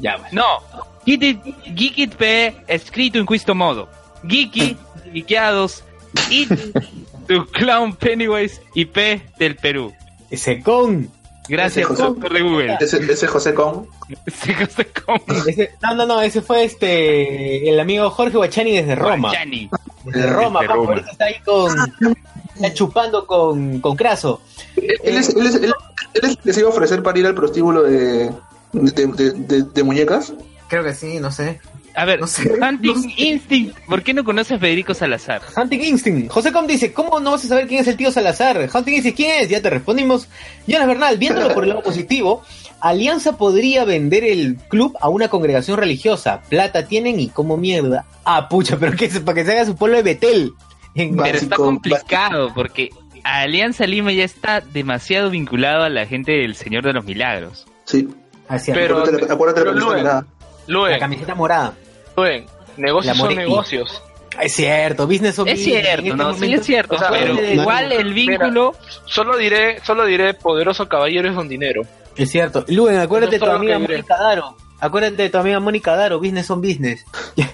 [0.00, 0.28] Ya, bueno.
[0.32, 0.44] No,
[1.04, 1.38] Geekit,
[1.74, 3.88] Geekit P escrito in questo modo.
[4.24, 4.76] Geeky,
[5.12, 5.82] geekeados,
[6.30, 6.50] It,
[7.26, 9.92] tu clown Pennywise y P del Perú.
[10.30, 11.10] Ese con.
[11.48, 12.76] Gracias, Ese José- doctor de Google.
[12.78, 13.86] Ese, ese José Con.
[14.26, 18.94] Ese José con Ese- no, no, no, ese fue este el amigo Jorge Guachani desde
[18.94, 19.30] Roma.
[19.30, 19.70] Guachani.
[20.04, 20.92] Desde Roma, Desde papu, Roma.
[20.92, 21.74] ahorita está ahí con.
[22.60, 24.40] Está chupando con, con Craso.
[24.76, 25.64] Él es, él, es, él,
[26.14, 28.30] él es el que se iba a ofrecer para ir al prostíbulo de,
[28.72, 30.32] de, de, de- de muñecas.
[30.68, 31.60] Creo que sí, no sé.
[31.94, 32.52] A ver, No sé.
[32.62, 35.42] Hunting Instinct, ¿por qué no conoces a Federico Salazar?
[35.56, 36.30] Hunting Instinct.
[36.30, 38.68] José Com dice, ¿cómo no vas a saber quién es el tío Salazar?
[38.72, 39.48] Hunting Instinct, ¿quién es?
[39.48, 40.28] Ya te respondimos.
[40.66, 42.42] Jonas Bernal, viéndolo por el lado positivo,
[42.80, 46.40] Alianza podría vender el club a una congregación religiosa.
[46.48, 48.04] Plata tienen y como mierda.
[48.24, 50.52] Ah, pucha, pero que para que se haga su pueblo de Betel.
[50.98, 52.90] Pero está Básico, complicado porque
[53.24, 57.66] Alianza Lima ya está demasiado vinculado a la gente del Señor de los Milagros.
[57.84, 58.08] Sí.
[58.66, 60.12] Pero- acuérdate, acuérdate pero la Luen, película.
[60.14, 60.26] la
[60.66, 61.72] Luen, camiseta morada.
[62.16, 64.02] Luen, negocios La son negocios.
[64.40, 67.42] Es cierto, business of Es cierto, este no, sí es cierto, O sea, pero no,
[67.42, 68.72] igual el vínculo...
[69.06, 71.82] Solo diré, solo diré, poderoso caballero es don dinero.
[72.16, 72.64] Es cierto.
[72.68, 73.78] Luen, acuérdate de tu amiga.
[73.78, 74.56] Mónica Daro.
[74.80, 77.04] Acuérdate de tu amiga Mónica Daro, business on business.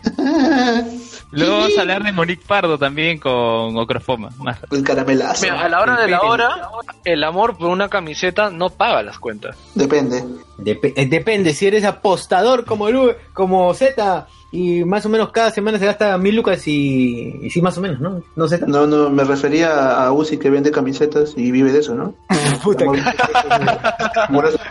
[1.31, 4.31] Luego vamos a hablar de Monique Pardo también con Ocrofoma.
[4.39, 5.43] Más- El caramelazo.
[5.43, 6.69] Mira, a la hora de la hora,
[7.05, 9.57] el amor por una camiseta no paga las cuentas.
[9.75, 10.23] Depende.
[10.59, 15.51] Dep- eh, depende, si eres apostador como Lu, como Z, y más o menos cada
[15.51, 18.23] semana se gasta mil lucas y, y sí, más o menos, ¿no?
[18.37, 18.67] No Z.
[18.69, 22.15] No, no, me refería a Uzi que vende camisetas y vive de eso, ¿no?
[22.63, 23.01] Puta, Amor-
[24.29, 24.53] amor-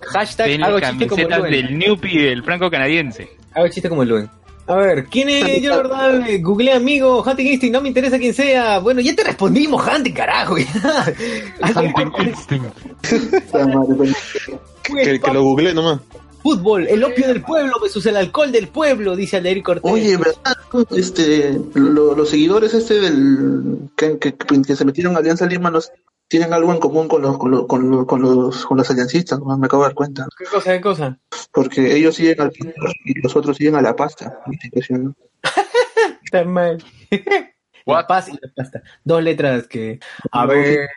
[0.00, 1.50] hashtag Tiene hago chiste como camisetas Luen.
[1.52, 3.28] del Newpie del franco canadiense.
[3.54, 4.28] Hago chiste como Luen.
[4.66, 5.60] A ver, ¿quién es?
[5.60, 8.78] Yo la verdad, eh, googleé amigo, Hunting Instinct, no me interesa quién sea.
[8.78, 10.56] Bueno, ya te respondimos, Hunting, carajo.
[13.52, 14.14] madre, pues.
[14.84, 16.00] Que, que lo googleé nomás.
[16.42, 19.90] Fútbol, el opio del pueblo versus el alcohol del pueblo, dice Aldair Cortés.
[19.90, 20.56] Oye, ¿verdad?
[20.94, 25.90] Este, lo- los seguidores este del que, que, que se metieron a Alianza Lima nos
[26.28, 29.40] tienen algo en común con los con los, con los, con los, con los aliancistas,
[29.40, 30.26] me acabo de dar cuenta.
[30.38, 31.18] ¿Qué cosa, qué cosa?
[31.52, 32.52] Porque ellos siguen al
[33.04, 34.40] y los otros siguen a la pasta.
[36.24, 36.82] Está mal.
[37.86, 38.82] La paz y la pasta.
[39.04, 40.00] Dos letras que.
[40.32, 40.88] A ver,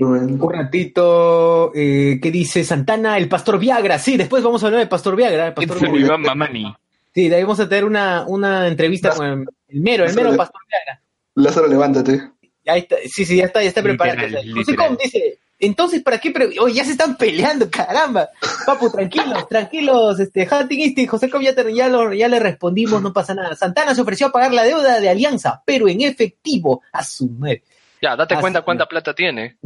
[0.00, 1.72] un ratito.
[1.74, 3.18] Eh, ¿Qué dice Santana?
[3.18, 3.98] El Pastor Viagra.
[3.98, 5.48] Sí, después vamos a hablar del Pastor Viagra.
[5.48, 6.00] El Pastor Viagra.
[6.00, 6.72] Iván Mamani.
[7.12, 10.36] Sí, de ahí vamos a tener una, una entrevista con el, el mero, el mero
[10.36, 11.02] Pastor Viagra.
[11.34, 12.30] Lázaro, levántate.
[12.66, 14.18] Ahí está, sí, sí, ya está, ya está preparado.
[14.26, 14.88] Literal, José literal.
[14.88, 16.30] Com dice, entonces, ¿para qué?
[16.30, 18.28] pre- Oye, ya se están peleando, caramba.
[18.66, 23.00] Papu, tranquilos, tranquilos, este, Hunting Instinct, José Com, ya, te- ya, lo- ya le respondimos,
[23.02, 23.54] no pasa nada.
[23.54, 27.62] Santana se ofreció a pagar la deuda de Alianza, pero en efectivo, a su madre.
[28.02, 29.56] Ya, date cuenta cuánta plata tiene.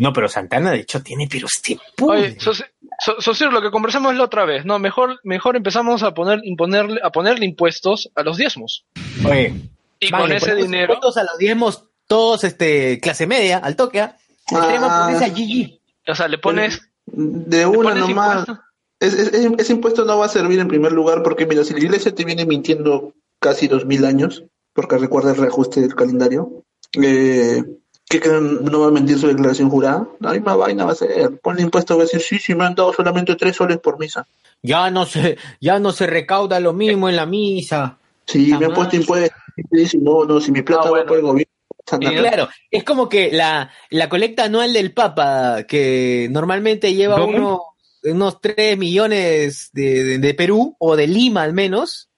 [0.00, 2.66] No, pero Santana, de hecho, tiene, pero este Oye, Soci-
[3.04, 7.00] So- Socio, lo que conversamos la otra vez, no, mejor, mejor empezamos a poner, imponerle,
[7.04, 8.84] a ponerle impuestos a los diezmos.
[9.28, 9.52] Oye,
[10.00, 14.00] Y vale, con ese dinero, impuestos a los diezmos, todos, este, clase media, al toque,
[14.00, 14.16] ¿ah?
[14.50, 15.06] Extrema Ah.
[15.10, 15.80] pobreza, GG.
[16.08, 18.38] o sea, le pones, De una pones nomás.
[18.40, 18.62] impuesto?
[19.00, 21.72] Es- es- es- ese impuesto no va a servir en primer lugar porque, mira, si
[21.74, 26.62] la iglesia te viene mintiendo casi dos mil años, porque recuerda el reajuste del calendario,
[27.02, 27.62] eh,
[28.08, 28.64] ¿qué creen?
[28.64, 30.06] ¿No va a mentir su declaración jurada?
[30.20, 31.38] La misma vaina va a ser.
[31.40, 34.26] Ponle impuesto, va a decir, sí, sí, me han dado solamente tres soles por misa.
[34.62, 37.98] Ya no se, ya no se recauda lo mismo en la misa.
[38.26, 39.38] Sí, me han puesto impuestos.
[39.56, 41.52] Y dice, no, no, si mi plata Ah, va por el gobierno.
[42.00, 42.16] Y nada".
[42.20, 47.60] claro, es como que la, la colecta anual del Papa, que normalmente lleva uno,
[48.04, 52.08] unos 3 millones de, de- de Perú, o de Lima al menos,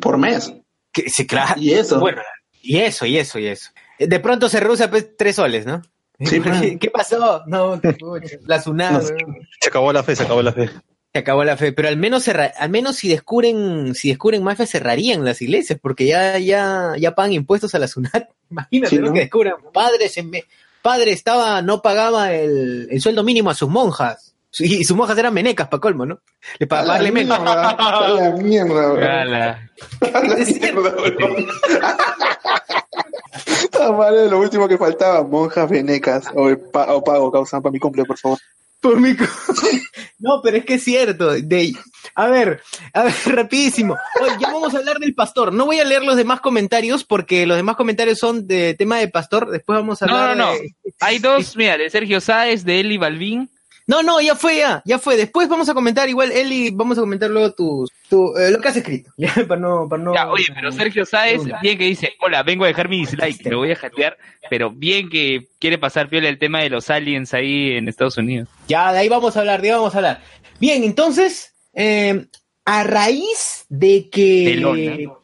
[0.00, 0.52] Por mes.
[0.92, 1.60] que sí, claro.
[1.60, 2.00] Y eso.
[2.00, 2.22] Bueno,
[2.62, 3.70] y eso, y eso, y eso.
[3.98, 5.82] De pronto se reduce a pues, 3 soles, ¿no?
[6.20, 6.40] Sí.
[6.62, 7.42] ¿Qué, qué pasó?
[7.46, 7.80] No,
[8.46, 8.94] la SUNAM.
[8.94, 10.70] No, Se acabó la fe, se acabó la fe.
[11.12, 14.64] Se acabó la fe, pero al menos cerra- al menos si descubren, si descubren mafia
[14.66, 18.28] cerrarían las iglesias, porque ya, ya, ya pagan impuestos a la SUNAT.
[18.50, 19.08] Imagínate Sí, ¿no?
[19.08, 19.12] ¿no?
[19.14, 20.44] que descubran, padre se me,
[20.82, 24.34] padre estaba, no pagaba el, el sueldo mínimo a sus monjas.
[24.58, 26.18] Y sus monjas eran menecas, pa' colmo, ¿no?
[26.58, 27.38] Le A para la pagarle menos.
[27.38, 29.70] a la mierda.
[30.12, 31.46] A la mierda, weón.
[33.80, 37.78] Ah, madre, lo último que faltaba, monjas venecas o, pa- o pago, causan para mi
[37.78, 38.38] cumple, por favor.
[38.80, 39.14] Por mi
[40.18, 41.32] No, pero es que es cierto.
[41.32, 41.74] De...
[42.14, 42.62] A ver,
[42.92, 43.96] a ver, rapidísimo.
[44.20, 45.52] Oye, ya vamos a hablar del pastor.
[45.52, 49.08] No voy a leer los demás comentarios porque los demás comentarios son de tema de
[49.08, 49.50] pastor.
[49.50, 50.52] Después vamos a No, hablar no, no.
[50.52, 53.50] de- Hay dos, mira, de Sergio Sáez, de Eli Balvin.
[53.90, 55.16] No, no, ya fue, ya, ya fue.
[55.16, 58.68] Después vamos a comentar, igual, Eli, vamos a comentar luego tus, tu, eh, lo que
[58.68, 59.10] has escrito.
[59.16, 60.14] Ya, para no, para no.
[60.14, 63.58] Ya, oye, pero Sergio Sáez, bien que dice, hola, vengo a dejar mi dislike, lo
[63.58, 64.16] voy a jatear,
[64.48, 68.48] pero bien que quiere pasar piola el tema de los aliens ahí en Estados Unidos.
[68.68, 70.20] Ya, de ahí vamos a hablar, de ahí vamos a hablar.
[70.60, 72.26] Bien, entonces, eh,
[72.64, 74.44] a raíz de que,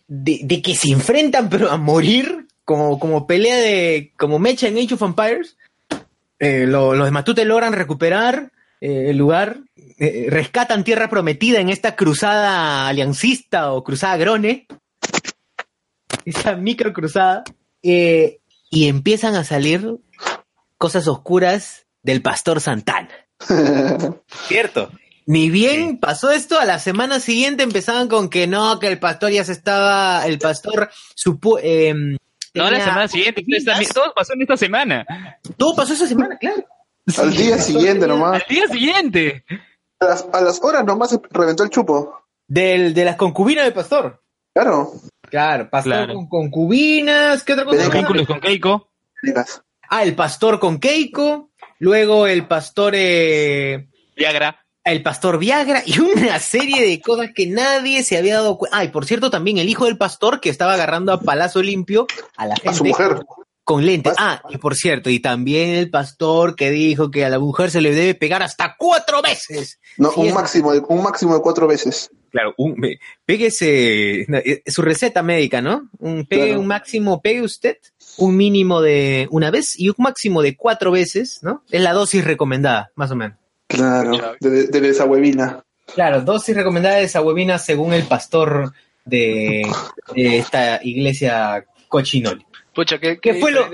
[0.08, 4.78] de, de que se enfrentan, pero a morir, como, como pelea de, como mecha en
[4.78, 5.56] Age of Empires,
[6.40, 8.50] eh, lo- los de Matute logran recuperar
[8.86, 9.58] eh, el lugar,
[9.98, 14.66] eh, rescatan Tierra Prometida en esta cruzada aliancista o cruzada Grone,
[16.24, 17.42] esa micro cruzada,
[17.82, 18.38] eh,
[18.70, 19.96] y empiezan a salir
[20.78, 23.08] cosas oscuras del pastor Santana.
[24.48, 24.90] Cierto.
[25.26, 29.32] Ni bien pasó esto, a la semana siguiente empezaban con que no, que el pastor
[29.32, 32.16] ya se estaba, el pastor supo, em,
[32.54, 35.04] No, la semana siguiente, esta- todo pasó en esta semana.
[35.56, 36.64] Todo pasó esa semana, claro.
[37.18, 38.42] Al día siguiente nomás.
[38.42, 39.44] Al día siguiente.
[40.00, 42.20] A las, a las horas nomás se reventó el chupo.
[42.48, 44.22] Del, de las concubinas del pastor.
[44.54, 44.92] Claro.
[45.28, 46.14] Claro, pastor Claro.
[46.14, 47.76] con concubinas, ¿qué otra cosa?
[47.78, 47.98] Venecas.
[48.00, 48.90] Vínculos con Keiko.
[49.88, 54.64] Ah, el pastor con Keiko, luego el pastor, eh, Viagra.
[54.84, 58.78] el pastor Viagra y una serie de cosas que nadie se había dado cuenta.
[58.78, 62.06] Ah, y por cierto, también el hijo del pastor que estaba agarrando a palazo limpio
[62.36, 63.24] a la gente A su mujer.
[63.66, 64.14] Con lentes.
[64.16, 67.80] Ah, y por cierto, y también el pastor que dijo que a la mujer se
[67.80, 69.80] le debe pegar hasta cuatro veces.
[69.98, 72.08] No, Sí, un es- máximo, de, un máximo de cuatro veces.
[72.30, 75.88] Claro, un, me- péguese, no, eh, su receta médica, ¿no?
[75.98, 76.60] Un, pegue Claro.
[76.60, 77.78] un máximo, pegue usted
[78.18, 81.64] un mínimo de una vez y un máximo de cuatro veces, ¿no?
[81.70, 83.36] Es la dosis recomendada, más o menos.
[83.66, 85.64] Claro, de, de esa huevina.
[85.92, 88.72] Claro, dosis recomendada de esa huevina según el pastor
[89.04, 89.62] de,
[90.14, 92.44] de esta iglesia cochinoli.
[92.76, 93.68] Pucha, que, ¿Qué fue lo-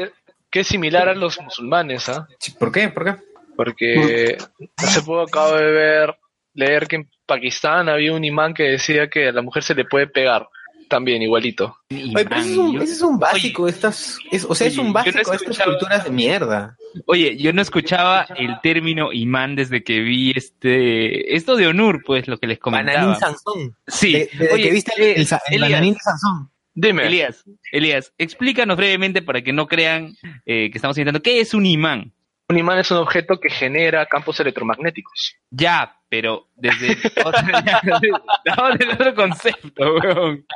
[0.51, 2.27] que es similar a los musulmanes, ¿ah?
[2.59, 2.89] ¿Por qué?
[2.89, 3.17] ¿Por qué?
[3.57, 4.39] Porque
[4.79, 6.15] hace poco acabo de ver,
[6.55, 9.85] leer que en Pakistán había un imán que decía que a la mujer se le
[9.85, 10.49] puede pegar.
[10.89, 11.75] También, igualito.
[11.91, 14.83] Oye, pero ese es un, ese es un básico, estas, es, o sea, es Oye,
[14.83, 16.77] un yo no he básico de estas culturas de mierda.
[17.07, 22.29] Oye, yo no escuchaba el término imán desde que vi este, esto de Onur, pues,
[22.29, 22.99] lo que les comentaba.
[22.99, 23.77] Bananín Sansón.
[23.87, 24.13] Sí.
[24.13, 26.51] De- desde Oye, que viste el, el, el Elías, bananín Sansón.
[26.75, 27.07] Dime.
[27.07, 30.15] Elías, Elías, explícanos brevemente para que no crean
[30.47, 32.13] eh, que estamos intentando, ¿qué es un imán?
[32.49, 35.37] Un imán es un objeto que genera campos electromagnéticos.
[35.51, 37.43] Ya, pero desde otro,
[38.93, 40.47] otro concepto, weón.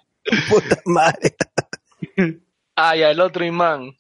[0.49, 1.35] Puta madre.
[2.75, 3.93] Ah, ya, el otro imán.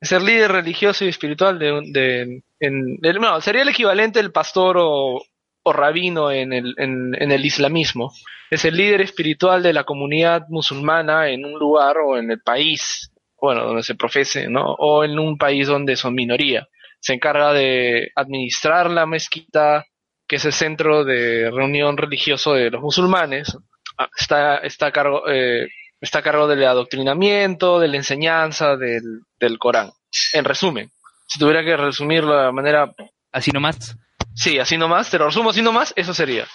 [0.00, 1.72] Es el líder religioso y espiritual de...
[1.72, 5.22] un- de en, el- no, sería el equivalente del pastor o,
[5.62, 8.12] o rabino en el, en, el islamismo.
[8.50, 13.12] Es el líder espiritual de la comunidad musulmana en un lugar o en el país,
[13.40, 14.74] bueno, donde se profese, ¿no?
[14.74, 16.68] O en un país donde son minoría.
[17.00, 19.84] Se encarga de administrar la mezquita,
[20.28, 23.56] que es el centro de reunión religioso de los musulmanes.
[23.98, 25.68] Ah, Está, está a cargo, eh,
[26.00, 29.90] está a cargo del adoctrinamiento, de la enseñanza del, del Corán.
[30.34, 30.90] En resumen,
[31.26, 32.92] si tuviera que resumirlo de manera...
[33.32, 33.96] Así nomás.
[34.34, 36.46] Sí, así nomás, te lo resumo así nomás, eso sería.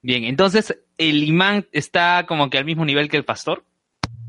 [0.00, 3.64] Bien, entonces, ¿el imán está como que al mismo nivel que el pastor?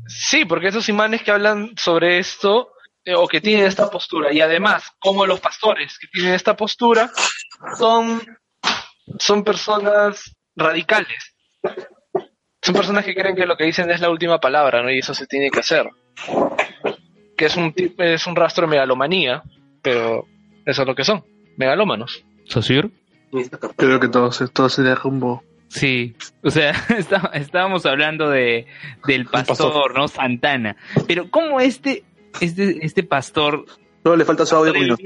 [0.06, 2.72] Sí, porque esos imanes que hablan sobre esto,
[3.04, 7.10] eh, o que tienen esta postura, y además, como los pastores que tienen esta postura,
[7.78, 8.20] son,
[9.18, 11.34] son personas radicales.
[12.62, 14.90] Son personas que creen que lo que dicen es la última palabra, ¿no?
[14.90, 15.88] Y eso se tiene que hacer.
[17.36, 19.42] Que es un, es un rastro de megalomanía,
[19.80, 20.26] pero
[20.66, 21.24] eso es lo que son,
[21.56, 22.24] megalómanos.
[22.50, 22.90] ¿Sosur?
[23.76, 25.42] Creo que todo se, todo se derrumbó.
[25.68, 28.66] Sí, o sea, está- estábamos hablando de
[29.06, 29.94] del pastor, pastor.
[29.96, 30.08] ¿no?
[30.08, 30.76] Santana.
[31.06, 32.02] Pero ¿cómo este,
[32.40, 33.64] este, este pastor
[34.02, 34.98] Solo le falta su audio con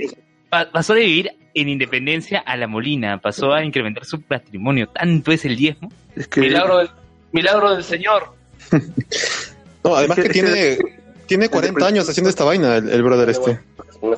[0.49, 3.19] pa- pasó de vivir en independencia a la Molina?
[3.19, 4.89] Pasó a incrementar su patrimonio.
[4.89, 5.93] ¿Tanto es el diezmo?
[6.17, 6.89] Es que Milagro del,
[7.33, 8.33] milagro del Señor.
[9.85, 10.45] No, además Es que que- es
[10.79, 10.95] tiene,
[11.27, 13.61] tiene es 40 de- años haciendo esta vaina, el, el brother este.
[14.01, 14.17] O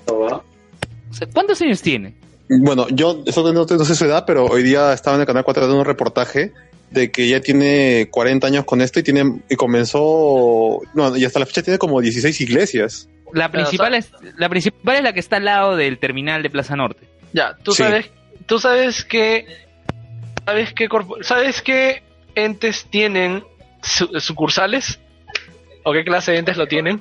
[1.10, 2.14] sea, ¿Cuántos años tiene?
[2.48, 5.44] Bueno, yo eso no, no sé su edad, pero hoy día estaba en el canal
[5.44, 6.52] 4 dando un reportaje
[6.90, 11.40] de que ya tiene 40 años con esto y tiene y comenzó no, y hasta
[11.40, 13.08] la fecha tiene como 16 iglesias.
[13.32, 16.76] La principal, es, la principal es la que está al lado del terminal de Plaza
[16.76, 17.08] Norte.
[17.32, 17.82] Ya, tú Sí.
[17.82, 18.10] sabes,
[18.46, 19.46] tú sabes que,
[20.44, 22.04] sabes qué, corpo- sabes qué
[22.36, 23.42] entes tienen
[23.82, 25.00] su- sucursales
[25.82, 27.00] o qué clase de entes lo tienen.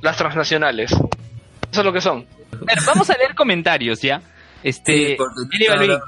[0.00, 0.90] Las transnacionales.
[0.90, 2.26] Eso es lo que son.
[2.66, 4.20] Ver, vamos a leer comentarios ya.
[4.62, 5.98] Este, Eli Balvin,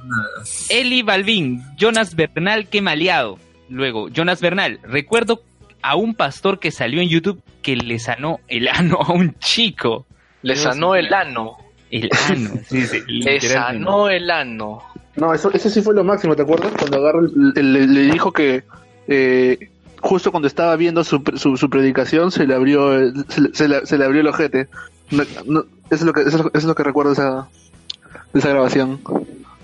[0.70, 3.38] Eli Balvin, Jonas Bernal, qué maleado.
[3.68, 5.42] Luego, Jonas Bernal, recuerdo
[5.82, 10.06] a un pastor que salió en YouTube que le sanó el ano a un chico.
[10.42, 11.56] Le sanó el ano.
[11.90, 14.82] El ano, sí, sí, Le sanó el ano.
[15.16, 16.72] No, eso, eso sí fue lo máximo, ¿te acuerdas?
[16.78, 18.64] Cuando agarra el- le, le dijo que
[19.06, 23.54] eh, justo cuando estaba viendo su, su, su predicación se le abrió el, se, le-
[23.54, 24.68] se le, se le abrió el ojete.
[25.10, 27.48] No, no, eso, es lo que, eso, es lo- eso es lo que recuerdo esa,
[28.34, 29.00] de esa grabación.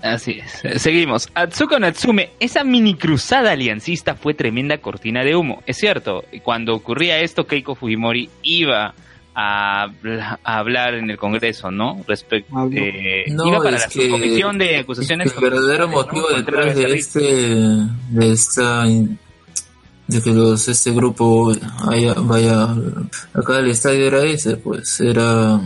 [0.01, 0.65] Así es.
[0.65, 1.29] Eh, Seguimos.
[1.35, 5.61] Atsuko Natsume, esa mini cruzada aliancista fue tremenda cortina de humo.
[5.67, 8.95] Es cierto, cuando ocurría esto, Keiko Fujimori iba
[9.35, 9.83] a,
[10.43, 12.01] a hablar en el Congreso, ¿no?
[12.07, 15.31] Respecto, eh, No, iba para la que- comisión de acusaciones.
[15.35, 16.37] El verdadero motivo ¿no?
[16.37, 21.53] detrás de este, de esta, de que los, este grupo
[21.91, 22.63] haya- vaya
[23.35, 25.61] acá al estadio era ese, pues era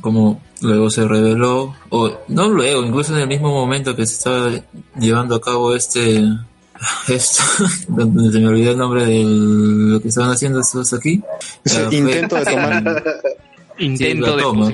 [0.00, 4.50] como luego se reveló, o no luego, incluso en el mismo momento que se estaba
[4.98, 6.22] llevando a cabo este,
[7.08, 7.42] esto,
[7.88, 11.22] donde se me olvidó el nombre de lo que estaban haciendo estos aquí.
[11.64, 13.04] Ese Ah, fue- intento de tomar
[13.78, 14.72] Intento de toma.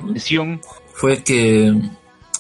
[0.95, 1.75] fue que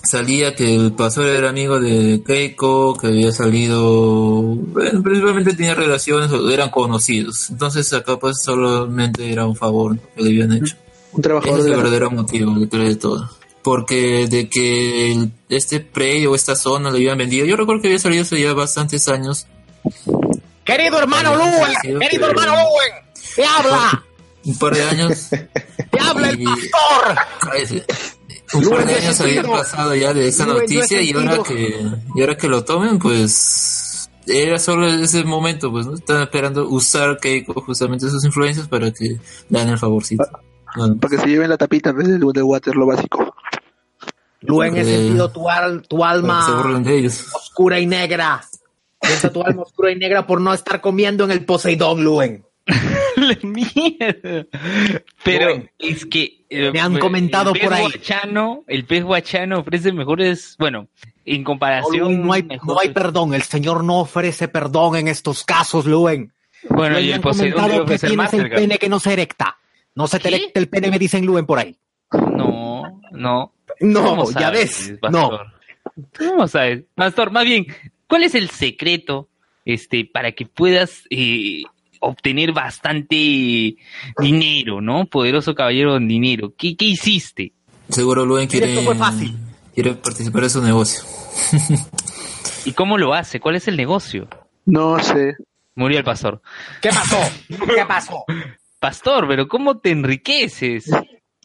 [0.04, 6.30] salía que el pastor era amigo de Keiko, que había salido, bueno, principalmente tenía relaciones,
[6.30, 7.50] o eran conocidos.
[7.50, 10.76] Entonces acá pues solamente era un favor que le habían hecho.
[11.12, 13.30] Un Ese trabajador es de el verdadero motivo detrás de todo.
[13.62, 17.88] Porque de que el- este predio o esta zona le habían vendido, yo recuerdo que
[17.88, 19.46] había salido hace ya bastantes años.
[20.64, 23.04] Querido hermano Luen, querido hermano Luen,
[23.36, 24.04] te habla,
[24.44, 25.28] Un par de años.
[25.28, 27.16] te habla el pastor.
[28.54, 31.76] Un par de años había pasado ya de esa noticia y ahora que
[32.14, 37.18] y ahora que lo tomen pues era solo ese momento pues no están esperando usar
[37.18, 39.16] Keiko justamente sus influencias para que
[39.48, 40.24] le den el favorcito
[40.74, 43.34] Para que se lleven la tapita en vez del de water, lo básico.
[44.40, 46.44] Luen, he Eh, sentido tu, al- tu alma
[47.34, 48.42] oscura y negra.
[49.00, 52.44] Siento tu alma oscura y negra por no estar comiendo en el Poseidón, Luen.
[53.16, 54.46] La mierda.
[55.24, 55.70] Pero Luen.
[55.78, 57.82] es que eh, Me han el comentado pez por ahí.
[57.84, 60.88] Guachano, el pez guachano ofrece mejores, bueno,
[61.24, 61.98] en No, comparación.
[61.98, 63.34] Luen, no hay, no hay perdón.
[63.34, 66.32] El Señor no ofrece perdón en estos casos, Luen.
[66.68, 68.98] Bueno, Luen, y me el han Poseidón comentado debe que tienes el pene que no
[69.00, 69.56] se erecta.
[69.94, 71.76] No se te erecta el pene, me dicen Luen por ahí.
[72.12, 73.52] No, no.
[73.80, 74.98] No, ¿Cómo ya sabes, ves.
[75.10, 75.30] No.
[75.30, 75.46] Pastor?
[76.18, 76.84] ¿Cómo sabes?
[76.94, 77.66] Pastor, más bien,
[78.06, 79.28] ¿cuál es el secreto
[79.64, 81.62] este, para que puedas eh,
[82.00, 83.76] obtener bastante
[84.18, 85.06] dinero, ¿no?
[85.06, 86.52] Poderoso caballero en dinero.
[86.56, 87.52] ¿Qué, qué hiciste?
[87.88, 89.36] seguro Luen quiere esto fue fácil.
[89.74, 91.02] quiere participar de su negocio
[92.64, 93.38] ¿Y cómo lo hace?
[93.40, 94.28] ¿Cuál es el negocio?
[94.64, 95.34] No sé.
[95.74, 96.40] Murió el pastor.
[96.80, 97.18] ¿Qué pasó?
[97.48, 98.24] ¿Qué pasó?
[98.82, 100.90] Pastor, pero ¿cómo te enriqueces?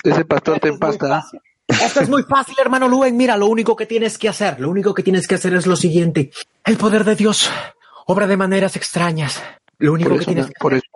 [0.03, 1.23] Ese pastor te empasta.
[1.67, 3.15] Esto es muy fácil, hermano Luen.
[3.15, 5.75] Mira, lo único que tienes que hacer, lo único que tienes que hacer es lo
[5.75, 6.31] siguiente.
[6.65, 7.51] El poder de Dios
[8.07, 9.39] obra de maneras extrañas.
[9.77, 10.87] Lo único Por que eso, tienes que por eso.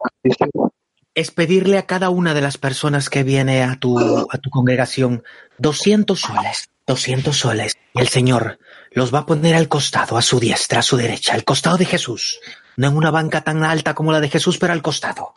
[1.13, 5.21] es pedirle a cada una de las personas que viene a tu, a tu congregación
[5.59, 7.73] 200 soles, 200 soles.
[7.93, 8.57] Y el Señor
[8.93, 11.85] los va a poner al costado, a su diestra, a su derecha, al costado de
[11.85, 12.39] Jesús.
[12.81, 15.35] No en una banca tan alta como la de Jesús, pero al costado.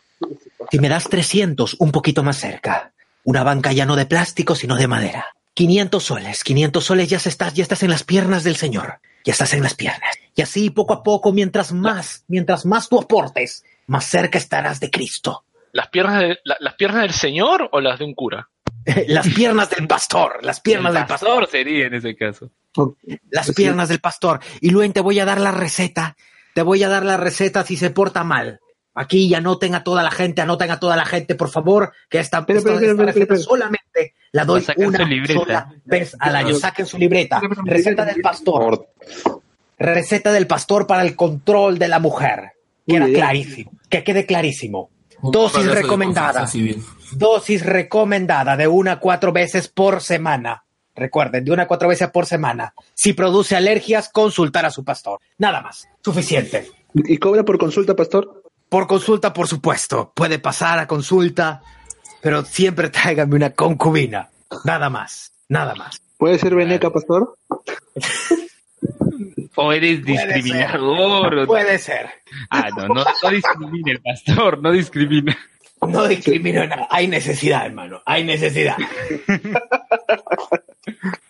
[0.70, 2.92] Si me das 300, un poquito más cerca.
[3.24, 5.26] Una banca ya no de plástico, sino de madera.
[5.52, 8.98] 500 soles, 500 soles ya estás, ya estás en las piernas del Señor.
[9.24, 10.16] Ya estás en las piernas.
[10.34, 14.90] Y así poco a poco, mientras más, mientras más tú aportes, más cerca estarás de
[14.90, 15.44] Cristo.
[15.72, 18.48] ¿Las piernas, de- la- ¿Las piernas del Señor o las de un cura?
[19.08, 22.50] Las piernas del pastor, las piernas el del pastor, pastor sería en ese caso.
[23.30, 24.40] las piernas del pastor.
[24.60, 26.16] Y luego te voy a dar la receta,
[26.54, 28.60] te voy a dar la receta si se porta mal.
[28.94, 32.20] Aquí y anoten a toda la gente, anoten a toda la gente, por favor, que
[32.20, 36.54] esta, receta solamente la doy una sola vez al año.
[36.54, 37.40] Saquen su libreta.
[37.64, 38.88] Receta del pastor.
[39.78, 42.52] Receta del pastor para el control de la mujer.
[42.86, 43.72] Queda clarísimo.
[43.88, 44.90] Que quede clarísimo.
[45.22, 46.46] Dosis recomendada.
[47.12, 50.64] Dosis recomendada de una a cuatro veces por semana.
[50.94, 52.74] Recuerden, de una a cuatro veces por semana.
[52.94, 55.20] Si produce alergias, consultar a su pastor.
[55.38, 55.88] Nada más.
[56.02, 56.70] Suficiente.
[56.94, 58.44] ¿Y cobra por consulta, pastor?
[58.68, 60.12] Por consulta, por supuesto.
[60.14, 61.62] Puede pasar a consulta,
[62.20, 64.30] pero siempre tráigame una concubina.
[64.64, 65.32] Nada más.
[65.48, 66.00] Nada más.
[66.16, 67.36] ¿Puede ser Veneca, pastor?
[69.56, 71.46] O eres discriminador.
[71.46, 72.10] Puede ser.
[72.50, 75.36] Ah, no, no, no discrimina el pastor, no discrimina.
[75.88, 76.86] No discrimino nada.
[76.90, 78.00] Hay necesidad, hermano.
[78.06, 78.76] Hay necesidad.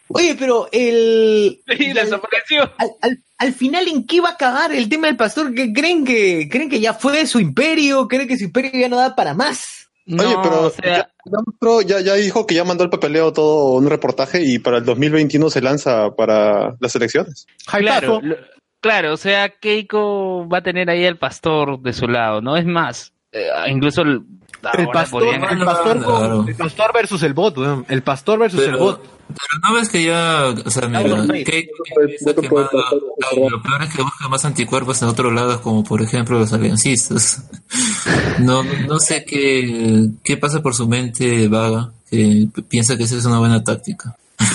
[0.08, 1.60] Oye, pero el.
[1.66, 2.62] Y desapareció.
[2.78, 5.52] Al, al, al final, ¿en qué va a acabar el tema del pastor?
[5.54, 8.06] ¿Qué creen que creen que ya fue su imperio?
[8.06, 9.88] ¿Creen que su imperio ya no da para más?
[10.06, 13.88] Oye, pero ya, ya mostró- ya, ya dijo que ya mandó el papeleo todo un
[13.88, 17.46] reportaje y para el 2021 se lanza para las elecciones.
[17.66, 18.36] Claro, lo-
[18.80, 22.56] claro, o sea, Keiko va a tener ahí al pastor de su lado, ¿no?
[22.58, 24.02] Es más, eh, incluso
[24.78, 27.84] el, pastor, el, pastor con- el pastor versus el bot, weón.
[27.88, 29.02] El pastor versus el bot.
[29.28, 31.36] pero no ves que ya, o sea, mira, lo peor
[33.82, 37.44] es que busca más anticuerpos en otros lados, como por ejemplo los aliancistas.
[38.40, 43.24] No, no sé qué, qué pasa por su mente vaga, que piensa que esa es
[43.24, 44.16] una buena táctica.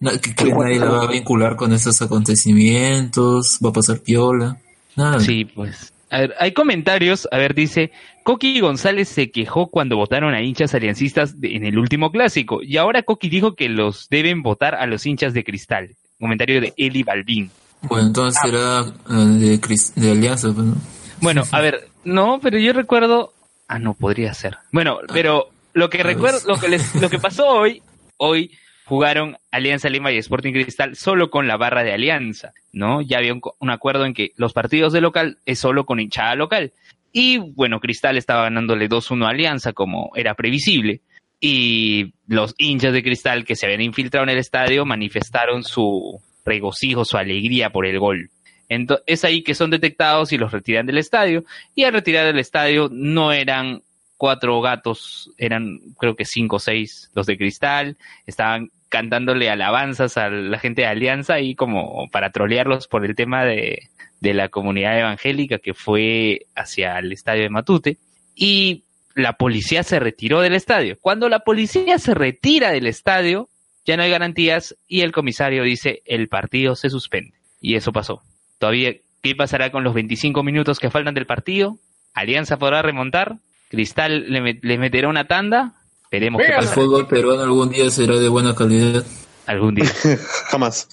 [0.00, 4.56] No, que, que nadie la va a vincular con esos acontecimientos, va a pasar piola.
[4.94, 5.18] Nada.
[5.18, 5.92] Sí, pues.
[6.10, 7.28] A ver, hay comentarios.
[7.30, 7.92] A ver, dice,
[8.24, 12.62] Coqui González se quejó cuando votaron a hinchas aliancistas de- en el último clásico.
[12.62, 15.90] Y ahora Coqui dijo que los deben votar a los hinchas de cristal.
[16.18, 17.50] Comentario de Eli Balbín.
[17.82, 19.60] Bueno, entonces será eh, de,
[19.96, 20.74] de Alianza, pues, ¿no?
[21.20, 23.32] Bueno, a ver, no, pero yo recuerdo.
[23.68, 24.56] Ah, no, podría ser.
[24.72, 27.82] Bueno, pero lo que recuerdo, lo que les, lo que pasó hoy,
[28.16, 28.50] hoy
[28.88, 33.02] jugaron Alianza Lima y Sporting Cristal solo con la barra de Alianza, ¿no?
[33.02, 36.72] Ya había un, acuerdo en que los partidos de local es solo con hinchada local.
[37.12, 41.02] Y bueno, Cristal estaba ganándole 2-1 a Alianza como era previsible.
[41.40, 47.04] Y los hinchas de Cristal que se habían infiltrado en el estadio manifestaron su regocijo,
[47.04, 48.30] su alegría por el gol.
[48.70, 51.44] Ento- es ahí que son detectados y los retiran del estadio.
[51.74, 53.82] Y al retirar del estadio no eran
[54.16, 57.96] cuatro gatos, eran creo que cinco o seis los de cristal.
[58.26, 63.44] Estaban cantándole alabanzas a la gente de Alianza y como para trolearlos por el tema
[63.44, 63.88] de,
[64.20, 67.96] de la comunidad evangélica que fue hacia el estadio de Matute.
[68.34, 68.84] Y
[69.14, 70.96] la policía se retiró del estadio.
[71.00, 73.48] Cuando la policía se retira del estadio,
[73.84, 77.34] ya no hay garantías y el comisario dice el partido se suspende.
[77.60, 78.22] Y eso pasó.
[78.58, 81.78] Todavía, ¿qué pasará con los 25 minutos que faltan del partido?
[82.14, 83.36] ¿Alianza podrá remontar?
[83.70, 85.72] ¿Cristal le, met- le meterá una tanda?
[86.10, 89.04] Veremos qué El fútbol peruano algún día será de buena calidad.
[89.46, 89.86] Algún día.
[90.50, 90.88] Jamás.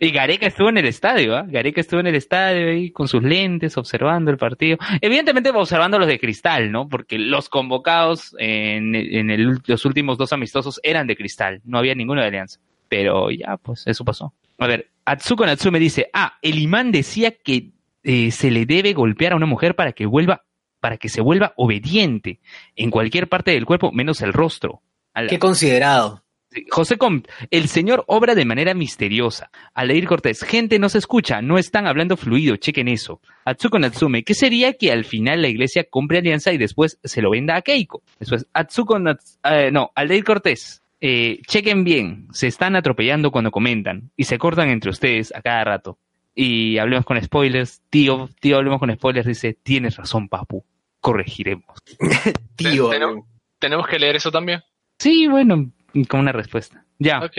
[0.00, 1.44] Y Gareca estuvo en el estadio, ¿ah?
[1.48, 4.76] Gareca estuvo en el estadio ahí con sus lentes, observando el partido.
[5.00, 6.88] Evidentemente observando los de cristal, ¿no?
[6.88, 11.94] Porque los convocados en, en el- los últimos dos amistosos eran de cristal, no había
[11.94, 12.58] ninguno de alianza.
[12.88, 14.32] Pero ya, pues eso pasó.
[14.58, 17.70] A ver, Atsuko Natsume dice, ah, el imán decía que
[18.04, 20.42] eh, se le debe golpear a una mujer para que vuelva,
[20.82, 22.40] para que se vuelva obediente
[22.74, 24.82] en cualquier parte del cuerpo, menos el rostro.
[25.28, 26.24] Qué considerado.
[26.70, 29.50] José Com, el señor obra de manera misteriosa.
[29.74, 33.20] Aleir Cortés, gente no se escucha, no están hablando fluido, chequen eso.
[33.44, 37.30] Atsuko Natsume, ¿qué sería que al final la iglesia compre alianza y después se lo
[37.30, 38.02] venda a Keiko?
[38.18, 44.10] Después, Atsuko Nats- eh, no, Aleir Cortés, eh, chequen bien, se están atropellando cuando comentan
[44.16, 45.98] y se cortan entre ustedes a cada rato.
[46.34, 50.64] Y hablemos con spoilers, tío, tío, hablemos con spoilers, dice, tienes razón, papu,
[51.02, 51.66] corregiremos.
[52.56, 52.88] Tío.
[52.88, 53.26] ¿Tenemos,
[53.58, 54.62] tenemos que leer eso también.
[54.98, 55.70] Sí, bueno,
[56.08, 56.86] con una respuesta.
[56.98, 57.18] Ya.
[57.18, 57.32] Ok.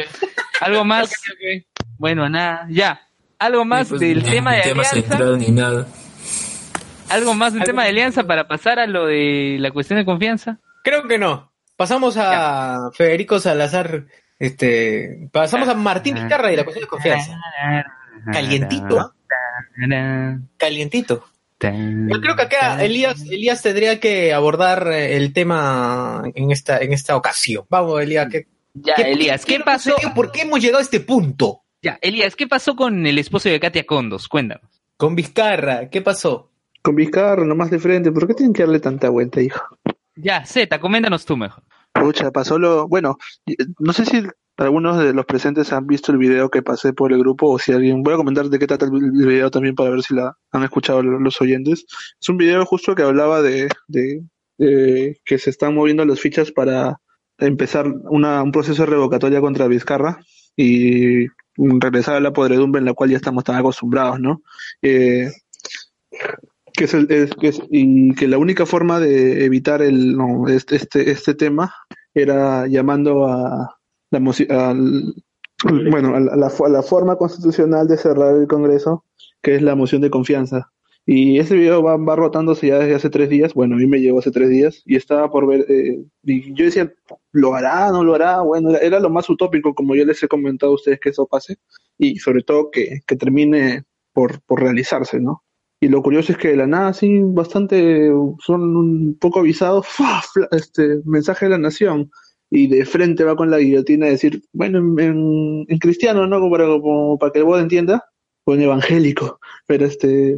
[0.62, 1.12] ¿Algo más?
[1.98, 3.02] Bueno, nada, ya.
[3.40, 5.38] ¿Algo más Pues, del ni- tema ni de tema alianza?
[5.38, 5.88] ni nada.
[7.10, 10.60] ¿Algo más del tema de alianza para pasar a lo de la cuestión de confianza?
[10.84, 11.52] Creo que no.
[11.76, 14.06] Pasamos a Federico Salazar.
[14.40, 17.40] Este, pasamos a Martín Vizcarra y la cuestión de confianza.
[18.32, 19.14] Calientito, ¿ah?
[20.58, 21.26] Calientito.
[21.72, 26.94] Yo creo que acá Elías, Elías tendría que abordar eh, el tema en esta, en
[26.94, 27.66] esta ocasión.
[27.70, 28.28] Vamos, Elías.
[28.32, 29.96] ¿qué, Ya, qué- Elías, ¿qué pasó?
[30.16, 31.62] ¿Por qué hemos llegado a este punto?
[31.82, 34.28] Ya, Elías, ¿qué pasó con el esposo de Katia Condos?
[34.28, 34.70] Cuéntanos.
[34.98, 36.52] Con Vizcarra, ¿qué pasó?
[36.82, 38.12] Con Vizcarra, nomás de frente.
[38.12, 39.62] ¿Por qué tienen que darle tanta vuelta, hijo?
[40.16, 41.64] Ya, Z, coméntanos tú mejor.
[41.94, 42.88] Pucha, pasó lo...
[42.88, 43.18] Bueno,
[43.80, 44.24] no sé si
[44.58, 47.72] algunos de los presentes han visto el video que pasé por el grupo o si
[47.72, 48.04] alguien...
[48.04, 51.02] Voy a comentar de qué trata el video también para ver si la han escuchado
[51.02, 51.86] lo- los oyentes.
[52.22, 53.70] Es un video justo que hablaba de,
[54.58, 57.00] que se están moviendo las fichas para
[57.40, 60.20] empezar una, un proceso de revocatoria contra Vizcarra
[60.56, 61.26] y
[61.58, 64.42] regresar a la podredumbre en la cual ya estamos tan acostumbrados, ¿no?
[64.82, 65.32] Eh,
[66.74, 71.74] que es, el- que la única forma de evitar el no, este, este este tema
[72.14, 73.76] era llamando a
[74.14, 74.76] la
[75.92, 79.06] bueno la, forma constitucional de cerrar el Congreso
[79.42, 80.72] que es la moción de confianza
[81.06, 83.54] Y ese video va, va rotándose ya desde hace tres días.
[83.54, 85.66] Bueno, a mí me llegó hace tres días y estaba por ver.
[85.70, 86.94] eh, y yo decía,
[87.34, 87.92] ¿lo hará?
[87.92, 88.42] ¿No lo hará?
[88.42, 91.28] Bueno, era, era lo más utópico, como yo les he comentado a ustedes que eso
[91.28, 91.58] pase.
[91.98, 93.84] Y sobre todo que, que termine
[94.14, 95.44] por, por realizarse, ¿no?
[95.84, 98.10] Y lo curioso es que de la nada, sí, bastante,
[98.40, 99.86] son un poco avisados,
[100.52, 102.10] este mensaje de la nación.
[102.56, 106.40] Y de frente va con la guillotina a decir, bueno, en, en- en cristiano, ¿no?
[106.40, 108.06] Como para, como para que el bot entienda,
[108.46, 109.40] o en evangélico.
[109.66, 110.36] Pero este,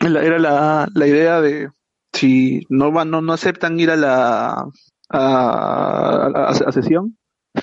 [0.00, 1.68] era la, la idea de
[2.12, 4.66] si no van, no, no aceptan ir a la
[5.08, 7.16] a, a- sesión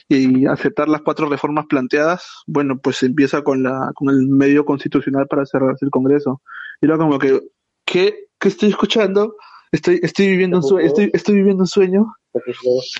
[0.09, 4.65] y aceptar las cuatro reformas planteadas, bueno, pues se empieza con la con el medio
[4.65, 6.41] constitucional para cerrarse el Congreso.
[6.81, 7.39] Y luego como que
[7.85, 9.35] ¿qué, qué estoy escuchando?
[9.71, 12.13] Estoy estoy viviendo un sueño, estoy, estoy viviendo un sueño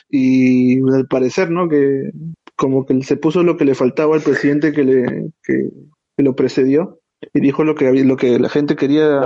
[0.10, 1.68] y al parecer, ¿no?
[1.70, 2.12] Que
[2.56, 5.70] como que se puso lo que le faltaba al presidente que le que,
[6.16, 7.00] que lo precedió
[7.34, 9.22] y dijo lo que había- lo que la gente quería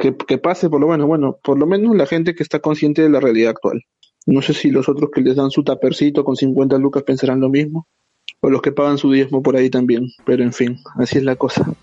[0.00, 3.02] que, que pase por lo menos bueno por lo menos la gente que está consciente
[3.02, 3.82] de la realidad actual.
[4.26, 7.48] No sé si los otros que les dan su tapercito con 50 lucas pensarán lo
[7.50, 7.86] mismo
[8.40, 11.36] o los que pagan su diezmo por ahí también pero en fin así es la
[11.36, 11.70] cosa.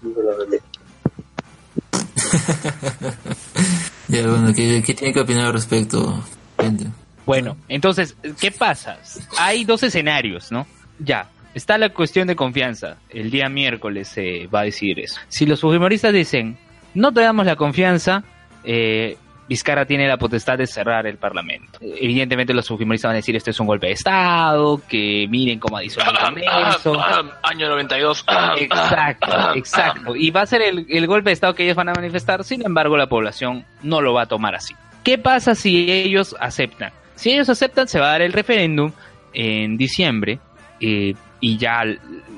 [4.09, 6.23] Ya, bueno, ¿qué, qué tiene que opinar al respecto,
[6.57, 6.85] gente?
[7.27, 8.97] Bueno, entonces, ¿qué pasa?
[9.37, 10.65] Hay dos escenarios, ¿no?
[10.97, 12.99] Ya, está la cuestión de confianza.
[13.09, 15.19] El día miércoles se va a decir eso.
[15.27, 16.57] Si los fujimoristas dicen,
[16.93, 18.23] no te damos la confianza,
[18.63, 19.17] eh,
[19.49, 21.79] Vizcarra tiene la potestad de cerrar el Parlamento.
[21.81, 25.75] Evidentemente los fujimoristas van a decir, esto es un golpe de Estado, que miren cómo
[25.75, 26.97] ha disuelto el Congreso.
[27.43, 28.25] Año 92.
[28.57, 30.15] Exacto, exacto.
[30.15, 32.65] Y va a ser el, el golpe de Estado que ellos van a manifestar, sin
[32.65, 34.73] embargo la población no lo va a tomar así.
[35.03, 36.93] ¿Qué pasa si ellos aceptan?
[37.17, 38.91] Si ellos aceptan, se va a dar el referéndum
[39.33, 40.39] en diciembre
[40.79, 41.83] eh, y ya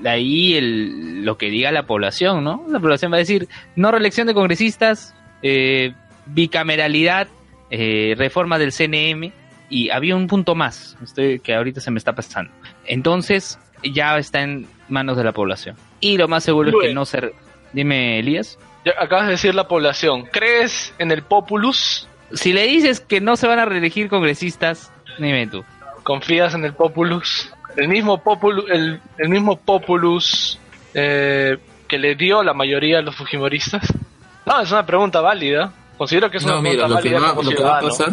[0.05, 2.65] ahí el, lo que diga la población, ¿no?
[2.67, 5.93] La población va a decir, no reelección de congresistas, eh,
[6.25, 7.27] bicameralidad,
[7.69, 9.32] eh, reforma del CNM
[9.69, 12.51] y había un punto más, estoy, que ahorita se me está pasando.
[12.86, 15.75] Entonces ya está en manos de la población.
[15.99, 17.34] Y lo más seguro es que no se...
[17.71, 18.57] Dime, Elías.
[18.84, 20.25] Ya acabas de decir la población.
[20.32, 22.09] ¿Crees en el populus?
[22.34, 25.63] Si le dices que no se van a reelegir congresistas, dime tú.
[26.03, 27.49] ¿Confías en el populus?
[27.75, 30.59] El mismo populus, el, el mismo populus
[30.93, 31.57] eh,
[31.88, 33.86] que le dio la mayoría a los fujimoristas.
[34.45, 35.71] No, es una pregunta válida.
[35.97, 37.77] Considero que es una No, mira, pregunta lo que, válida va, como lo que va
[37.77, 38.11] a pasar,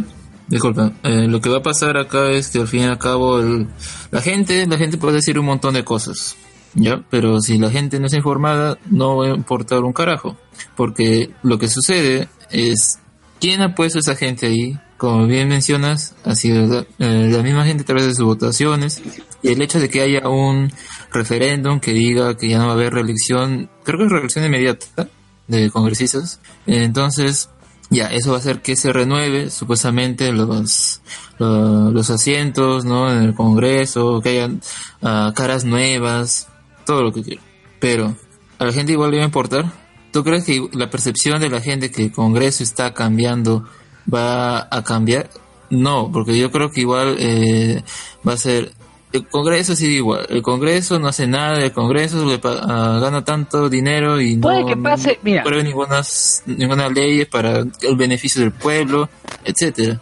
[0.48, 3.38] disculpa, eh, lo que va a pasar acá es que al fin y al cabo
[3.40, 3.68] el-
[4.10, 6.36] la gente, la gente puede decir un montón de cosas,
[6.74, 10.36] ya, pero si la gente no es informada no va a importar un carajo,
[10.76, 12.98] porque lo que sucede es
[13.40, 17.64] quién ha puesto esa gente ahí, como bien mencionas, ha sido la, eh, la misma
[17.64, 19.02] gente a través de sus votaciones
[19.42, 20.72] y el hecho de que haya un
[21.12, 25.08] referéndum que diga que ya no va a haber reelección, creo que es reelección inmediata
[25.48, 27.50] de congresistas, entonces
[27.88, 31.02] ya, eso va a hacer que se renueve supuestamente los,
[31.38, 33.12] lo- los, asientos, ¿no?
[33.12, 34.60] En el Congreso, que hayan
[35.02, 36.48] ah, caras nuevas,
[36.84, 37.42] todo lo que quiera.
[37.78, 38.16] Pero,
[38.58, 39.72] ¿a la gente igual le va a importar?
[40.16, 43.68] ¿Tú crees que la percepción de la gente que el Congreso está cambiando
[44.10, 45.28] va a cambiar?
[45.68, 47.82] No, porque yo creo que igual eh,
[48.26, 48.72] va a ser...
[49.12, 50.24] El Congreso sigue igual.
[50.30, 51.58] El Congreso no hace nada.
[51.62, 55.44] El Congreso le pa- ah, gana tanto dinero y no, que pase, mira.
[55.62, 56.00] ninguna,
[56.46, 59.10] ninguna ley para el beneficio del pueblo,
[59.44, 60.00] etcétera.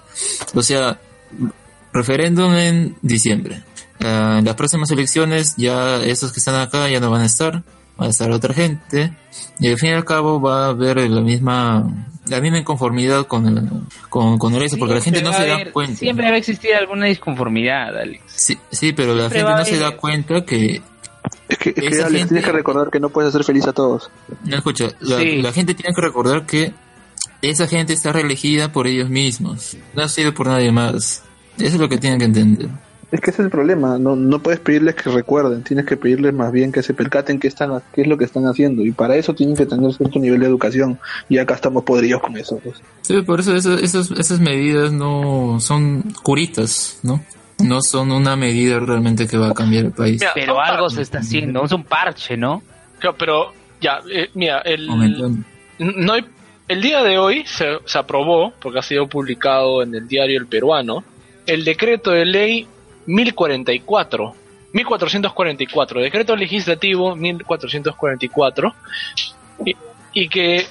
[0.55, 1.01] O sea,
[1.93, 3.65] referéndum en diciembre.
[3.99, 7.65] Ah, en las próximas elecciones ya esos que están acá ya no van a estar,
[8.01, 9.13] va a estar otra gente
[9.61, 11.85] y al fin y al cabo va a haber la misma
[12.27, 13.69] la misma inconformidad con el,
[14.09, 15.97] con, con el eso porque la gente no se da haber- cuenta.
[15.99, 18.23] Siempre va a existir alguna disconformidad, Alex.
[18.27, 20.81] Sí, sí, pero la Siempre gente no se da cuenta que
[21.49, 23.73] es que, es que Alex, gente- tienes que recordar que no puedes hacer feliz a
[23.75, 24.11] todos
[24.45, 25.43] No, escucha, la, Sí.
[25.43, 26.73] la gente tiene que recordar que
[27.43, 31.23] esa gente está reelegida por ellos mismos, no ha sido por nadie más.
[31.59, 32.69] Eso es lo que tienen que entender.
[33.15, 36.35] Es que ese es el problema, no, no puedes pedirles que recuerden, tienes que pedirles
[36.35, 39.15] más bien que se percaten qué, están, qué es lo que están haciendo y para
[39.15, 40.99] eso tienen que tener cierto nivel de educación
[41.29, 42.59] y acá estamos podridos con eso.
[42.65, 42.75] pues.
[43.03, 47.23] Sí, por eso eso- esos- esas medidas no son curitas, ¿no?
[47.63, 50.21] No son una medida realmente que va a cambiar el país.
[50.21, 52.65] Mira, Pero algo se está haciendo, es un parche, ¿no?
[52.99, 54.89] Claro, pero ya, eh, mira, el,
[55.79, 56.25] no hay-
[56.67, 60.47] el día de hoy se, se aprobó, porque ha sido publicado en el diario El
[60.49, 61.05] Peruano,
[61.47, 62.67] el decreto de ley
[63.07, 64.35] 1044,
[64.73, 68.75] 1444, decreto legislativo 1444,
[69.65, 69.77] y,
[70.13, 70.67] y que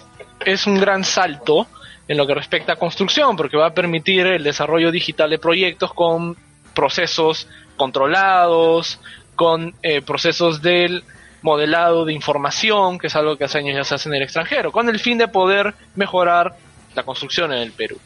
[0.45, 1.67] es un gran salto
[2.07, 5.93] en lo que respecta a construcción, porque va a permitir el desarrollo digital de proyectos
[5.93, 6.35] con
[6.73, 8.99] procesos controlados,
[9.35, 11.03] con eh, procesos del
[11.41, 14.71] modelado de información, que es algo que hace años ya se hace en el extranjero,
[14.71, 16.55] con el fin de poder mejorar
[16.95, 17.99] la construcción en el Perú.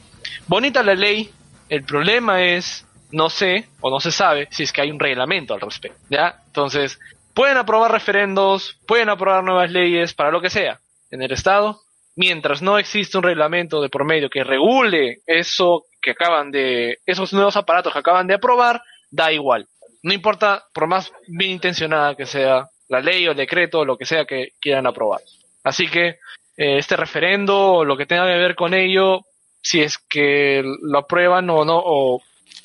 [0.48, 1.30] Bonita la ley,
[1.70, 5.54] el problema es, no sé o no se sabe si es que hay un reglamento
[5.54, 6.42] al respecto, ¿ya?
[6.48, 7.00] Entonces,
[7.34, 10.80] pueden aprobar referendos, pueden aprobar nuevas leyes para lo que sea
[11.12, 11.82] en el Estado,
[12.16, 17.32] mientras no existe un reglamento de por medio que regule eso que acaban de, esos
[17.34, 18.82] nuevos aparatos que acaban de aprobar,
[19.12, 19.68] da igual.
[20.04, 23.98] No importa, por más bien intencionada que sea la ley o el decreto o lo
[23.98, 25.22] que sea que quieran aprobar.
[25.64, 26.20] Así que
[26.58, 29.26] eh, este referendo o lo que tenga que ver con ello,
[29.62, 32.22] si es que lo aprueban o no, o,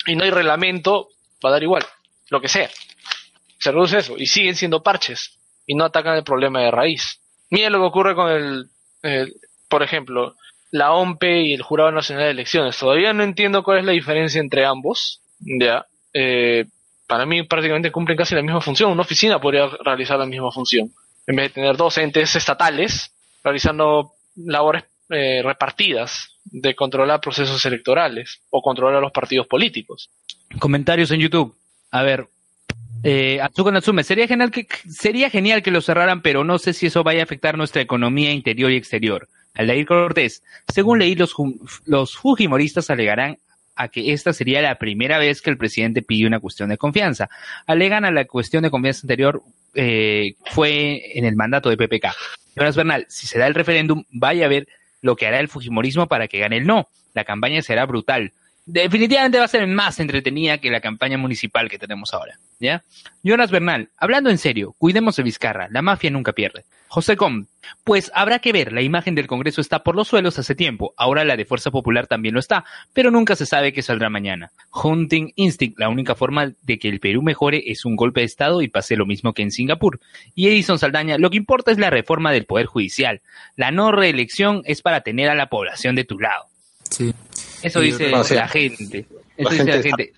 [0.07, 1.09] y no hay reglamento,
[1.45, 1.85] va a dar igual,
[2.31, 2.71] lo que sea.
[3.59, 7.21] Se reduce eso y siguen siendo parches y no atacan el problema de raíz.
[7.51, 8.69] Mira lo que ocurre con el,
[9.69, 10.37] por ejemplo,
[10.71, 12.79] la OMPE y el Jurado Nacional de Elecciones.
[12.79, 15.21] Todavía no entiendo cuál es la diferencia entre ambos.
[15.39, 16.65] Ya, eh,
[17.07, 18.91] para mí prácticamente cumplen casi la misma función.
[18.91, 20.91] Una oficina podría realizar la misma función.
[21.27, 28.41] En vez de tener dos entes estatales realizando labores eh, repartidas de controlar procesos electorales
[28.51, 30.11] o controlar los partidos políticos.
[30.59, 31.55] Comentarios en YouTube.
[31.91, 32.27] A ver.
[33.05, 36.87] Eh, Atsuko Natsume, sería genial, que, sería genial que lo cerraran, pero no sé si
[36.87, 39.29] eso vaya a afectar nuestra economía interior y exterior.
[39.55, 41.35] Aldair Cortés, según leí, los,
[41.85, 43.39] los fujimoristas alegarán
[43.75, 47.29] a que esta sería la primera vez que el presidente pide una cuestión de confianza.
[47.67, 49.43] Alegan a la cuestión de confianza anterior
[49.75, 52.15] eh, fue en el mandato de PPK.
[52.55, 54.69] Jonas Bernal, si se da el referéndum, vaya a ver
[55.03, 56.89] lo que hará el fujimorismo para que gane el no.
[57.13, 58.33] La campaña será brutal.
[58.65, 62.39] Definitivamente va a ser más entretenida que la campaña municipal que tenemos ahora.
[62.61, 62.85] ¿Ya?
[63.25, 66.65] Jonas Bernal, hablando en serio, cuidemos de Vizcarra, la mafia nunca pierde.
[66.87, 67.47] José Com,
[67.83, 71.25] pues habrá que ver, la imagen del Congreso está por los suelos hace tiempo, ahora
[71.25, 74.53] la de Fuerza Popular también lo está, pero nunca se sabe qué saldrá mañana.
[74.71, 78.63] Hunting Instinct, la única forma de que el Perú mejore es un golpe de Estado
[78.63, 79.99] y pase lo mismo que en Singapur.
[80.37, 83.23] Y Edison Saldaña, lo que importa es la reforma del Poder Judicial.
[83.57, 86.45] La no reelección es para tener a la población de tu lado.
[86.91, 87.13] Sí.
[87.63, 88.35] Eso dice sí.
[88.35, 89.07] la gente.
[89.37, 90.13] Eso La dice la gente- gente.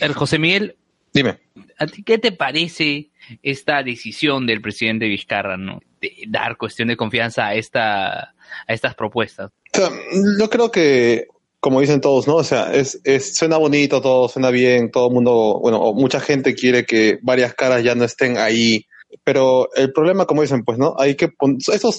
[0.00, 0.76] A ver, José Miguel,
[1.12, 1.38] Dime.
[1.78, 3.08] ¿a ti qué te parece
[3.42, 5.80] esta decisión del presidente Vizcarra, ¿no?
[6.00, 8.34] De dar cuestión de confianza a esta
[8.66, 9.50] a estas propuestas.
[9.72, 9.90] O sea,
[10.38, 11.28] yo creo que,
[11.60, 12.36] como dicen todos, ¿no?
[12.36, 16.54] O sea, es, es, suena bonito todo, suena bien, todo el mundo, bueno, mucha gente
[16.56, 18.86] quiere que varias caras ya no estén ahí,
[19.22, 20.96] pero el problema, como dicen, pues, ¿no?
[20.98, 21.30] Hay que
[21.72, 21.90] eso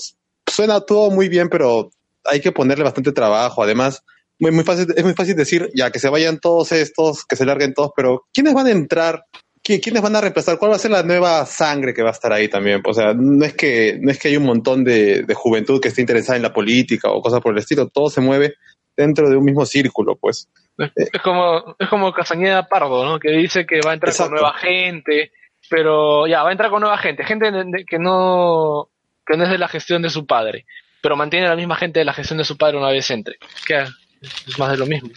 [0.46, 1.92] suena todo muy bien, pero
[2.26, 3.64] hay que ponerle bastante trabajo.
[3.64, 4.04] Además,
[4.42, 7.46] muy, muy fácil, es muy fácil decir, ya, que se vayan todos estos, que se
[7.46, 9.24] larguen todos, pero ¿quiénes van a entrar?
[9.64, 10.58] ¿Qui- ¿Quiénes van a reemplazar?
[10.58, 12.82] ¿Cuál va a ser la nueva sangre que va a estar ahí también?
[12.86, 15.90] O sea, no es que, no es que hay un montón de, de juventud que
[15.90, 17.88] esté interesada en la política o cosas por el estilo.
[17.88, 18.56] Todo se mueve
[18.98, 20.50] dentro de un mismo círculo, pues.
[20.96, 23.20] Es como, es como Castañeda Pardo, ¿no?
[23.20, 24.32] Que dice que va a entrar Exacto.
[24.32, 25.32] con nueva gente,
[25.70, 27.52] pero ya, va a entrar con nueva gente, gente
[27.88, 28.90] que no,
[29.26, 30.66] que no es de la gestión de su padre,
[31.04, 33.36] pero mantiene a la misma gente de la gestión de su padre una vez entre.
[33.68, 33.86] Que
[34.22, 35.10] es más de lo mismo.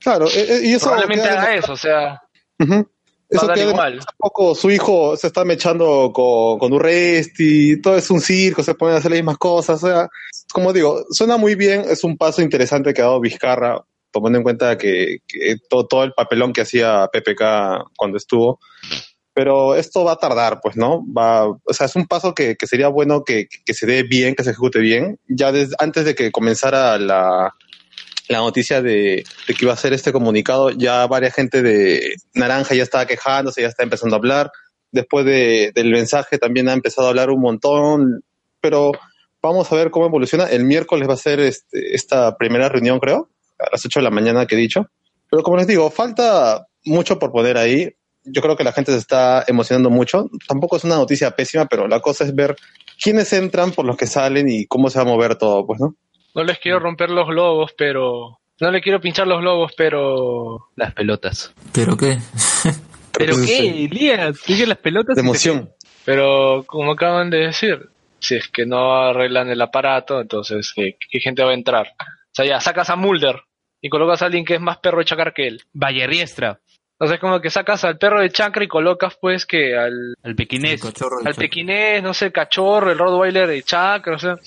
[0.00, 2.22] Claro, eh, eh, y eso Probablemente haga eso, o sea,
[2.58, 2.74] Ujú.
[2.74, 2.86] va
[3.28, 4.00] Eso queda igual.
[4.16, 8.94] poco su hijo se está mechando con, con Urresti, todo es un circo, se ponen
[8.94, 9.82] a hacer las mismas cosas.
[9.82, 10.08] O sea,
[10.52, 14.44] como digo, suena muy bien, es un paso interesante que ha dado Vizcarra, tomando en
[14.44, 18.60] cuenta que, que todo, todo el papelón que hacía PPK cuando estuvo.
[19.34, 21.04] Pero esto va a tardar, pues, ¿no?
[21.12, 24.34] Va, o sea, es un paso que, que sería bueno que, que se dé bien,
[24.34, 25.20] que se ejecute bien.
[25.28, 27.54] Ya desde, antes de que comenzara la,
[28.28, 32.82] la noticia de, que iba a ser este comunicado, ya varias gente de Naranja ya
[32.82, 34.50] estaba quejándose, ya está empezando a hablar.
[34.92, 38.22] Después de, del mensaje también ha empezado a hablar un montón,
[38.60, 38.92] pero
[39.42, 40.44] vamos a ver cómo evoluciona.
[40.44, 44.10] El miércoles va a ser este, esta primera reunión, creo, a las 8 de la
[44.10, 44.86] mañana que he dicho.
[45.30, 47.94] Pero como les digo, falta mucho por poner ahí.
[48.24, 50.28] Yo creo que la gente se está emocionando mucho.
[50.46, 52.56] Tampoco es una noticia pésima, pero la cosa es ver
[53.02, 55.96] quiénes entran por los que salen y cómo se va a mover todo, pues, ¿no?
[56.38, 58.38] No les quiero romper los globos, pero...
[58.60, 60.68] No le quiero pinchar los globos, pero...
[60.76, 61.52] Las pelotas.
[61.72, 62.16] ¿Pero qué?
[63.12, 64.38] ¿Pero qué, Elías?
[64.38, 65.16] Sigue las pelotas.
[65.16, 65.68] De te- emoción.
[66.04, 67.88] Pero como acaban de decir,
[68.20, 71.88] si es que no arreglan el aparato, entonces ¿qué, qué gente va a entrar?
[71.98, 73.42] O sea, ya sacas a Mulder
[73.80, 75.62] y colocas a alguien que es más perro de chacar que él.
[75.74, 76.60] Valle Riestra,
[76.92, 80.80] Entonces como que sacas al perro de chakra y colocas pues que al, al pequinés.
[81.24, 84.38] Al pequinés, no sé, el cachorro, el Rottweiler de chakra, o sea...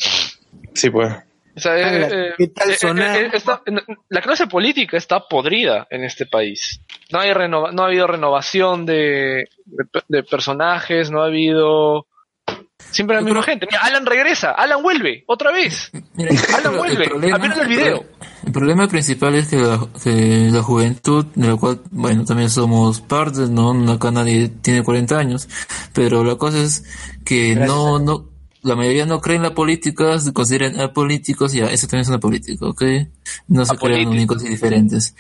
[0.73, 1.13] Sí, pues.
[1.56, 3.36] O sea, eh, Ala, ¿qué tal eh, sonar?
[3.36, 3.62] está-
[4.10, 6.82] la clase política está podrida en este país.
[7.12, 12.08] No hay renova- no ha habido renovación de, de, de personajes, no ha habido
[12.91, 13.68] siempre la misma creo- gente.
[13.70, 15.91] Mira, Alan regresa, Alan vuelve, otra vez.
[16.16, 18.06] Mira, Alan el vuelve, problema- apenas el video.
[18.45, 22.99] El problema principal es que la, que la juventud, de la cual, bueno, también somos
[22.99, 23.91] parte, ¿no?
[23.91, 25.47] Acá nadie tiene 40 años,
[25.93, 26.84] pero la cosa es
[27.24, 28.30] que Gracias no, a- no,
[28.64, 32.20] la mayoría no cree en la política, se consideran apolíticos, ya, eso también es una
[32.20, 32.84] política, ¿ok?
[33.47, 35.16] No se crean únicos y diferentes.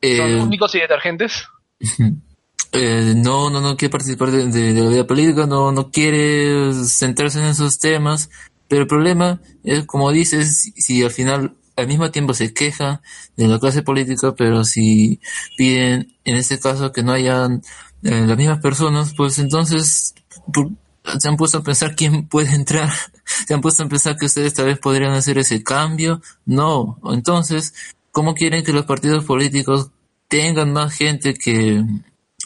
[0.00, 1.44] Eh, ¿Son únicos y detergentes?
[2.72, 6.72] eh, no, no, no quiere participar de, de- de la vida política, no, no quiere
[6.74, 8.30] centrarse en esos temas,
[8.68, 13.00] pero el problema es, como dices, si, al final al mismo tiempo se queja
[13.36, 15.20] de la clase política, pero si
[15.56, 17.62] piden, en este caso, que no hayan
[18.02, 20.14] eh, las mismas personas, pues entonces
[21.18, 22.90] se han puesto a pensar quién puede entrar,
[23.46, 27.74] se han puesto a pensar que ustedes tal vez podrían hacer ese cambio, no, entonces,
[28.10, 29.90] ¿cómo quieren que los partidos políticos
[30.32, 31.84] tengan más gente que,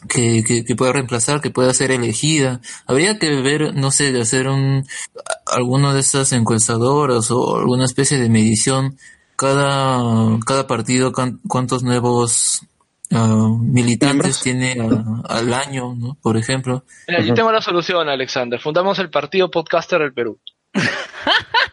[0.08, 2.60] que, que, que pueda reemplazar, que pueda ser elegida.
[2.86, 4.84] Habría que ver, no sé, de hacer un,
[5.46, 8.98] alguno de esas encuestadoras o alguna especie de medición.
[9.36, 11.12] Cada, cada partido,
[11.46, 12.62] cuántos nuevos
[13.12, 14.76] ah, militantes tiene
[15.28, 16.16] al año, ¿no?
[16.20, 16.84] Por ejemplo.
[17.08, 18.60] Mira, yo tengo la solución, Alexander.
[18.60, 20.38] Fundamos el Partido Podcaster del Perú.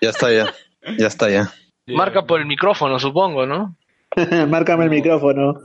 [0.02, 0.54] Ya está, ya.
[0.98, 1.54] Ya está, ya.
[1.88, 3.76] Marca por el micrófono, supongo, ¿no?
[4.48, 5.62] Márcame el micrófono.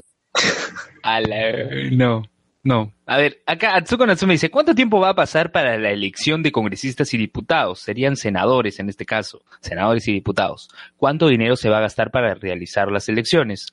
[1.92, 2.22] No,
[2.62, 2.92] no.
[3.06, 6.52] A ver, acá Atsuko Natsume dice, ¿cuánto tiempo va a pasar para la elección de
[6.52, 7.80] congresistas y diputados?
[7.80, 10.68] Serían senadores en este caso, senadores y diputados.
[10.96, 13.68] ¿Cuánto dinero se va a gastar para realizar las elecciones?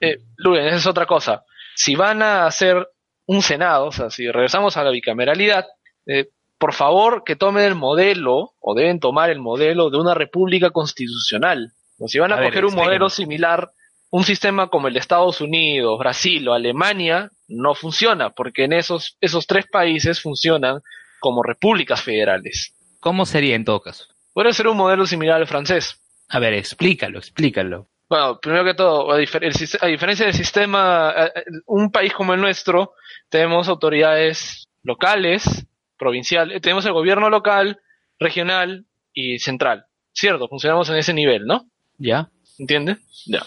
[0.00, 1.44] Eh, esa es otra cosa.
[1.74, 2.88] Si van a hacer
[3.26, 5.66] un Senado, o sea, si regresamos a la bicameralidad,
[6.06, 6.28] eh,
[6.58, 11.72] por favor que tomen el modelo, o deben tomar el modelo de una república constitucional.
[11.98, 13.70] O si van a, A ver, coger un modelo similar,
[14.10, 19.16] un sistema como el de Estados Unidos, Brasil o Alemania, no funciona, porque en esos,
[19.20, 20.80] esos tres países funcionan
[21.20, 22.74] como repúblicas federales.
[23.00, 24.06] ¿Cómo sería en todo caso?
[24.32, 26.00] Puede ser un modelo similar al francés.
[26.28, 27.88] A ver, explícalo, explícalo.
[28.08, 32.12] Bueno, primero que todo, a, difer- el a diferencia del sistema, eh, eh, un país
[32.12, 32.92] como el nuestro,
[33.28, 35.66] tenemos autoridades locales,
[35.98, 37.80] provinciales, tenemos el gobierno local,
[38.18, 39.86] regional y central.
[40.12, 41.66] Cierto, funcionamos en ese nivel, ¿no?
[41.98, 42.28] ¿Ya?
[42.58, 42.98] ¿Entiende?
[43.26, 43.42] Ya.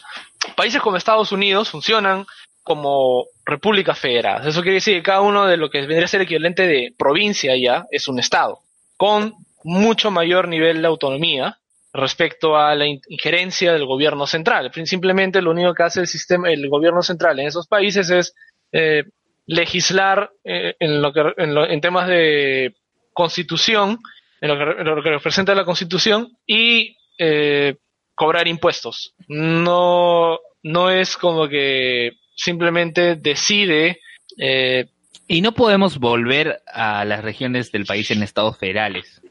[0.55, 2.25] Países como Estados Unidos funcionan
[2.63, 4.45] como repúblicas federadas.
[4.45, 6.93] Eso quiere decir que cada uno de lo que vendría a ser el equivalente de
[6.97, 8.59] provincia ya es un estado,
[8.97, 9.33] con
[9.63, 11.57] mucho mayor nivel de autonomía
[11.99, 14.71] respecto a la in- injerencia del gobierno central.
[14.85, 18.33] Simplemente lo único que hace el sistema, el gobierno central en esos países es
[18.71, 19.03] eh,
[19.45, 22.75] legislar eh, en, lo que, en, lo- en temas de
[23.13, 23.99] constitución,
[24.41, 27.75] en lo que, en lo que representa la constitución y eh,
[28.15, 29.13] cobrar impuestos.
[29.27, 33.99] No, no es como que simplemente decide.
[34.37, 34.85] eh,
[35.27, 39.21] Y no podemos volver a las regiones del país en estados federales.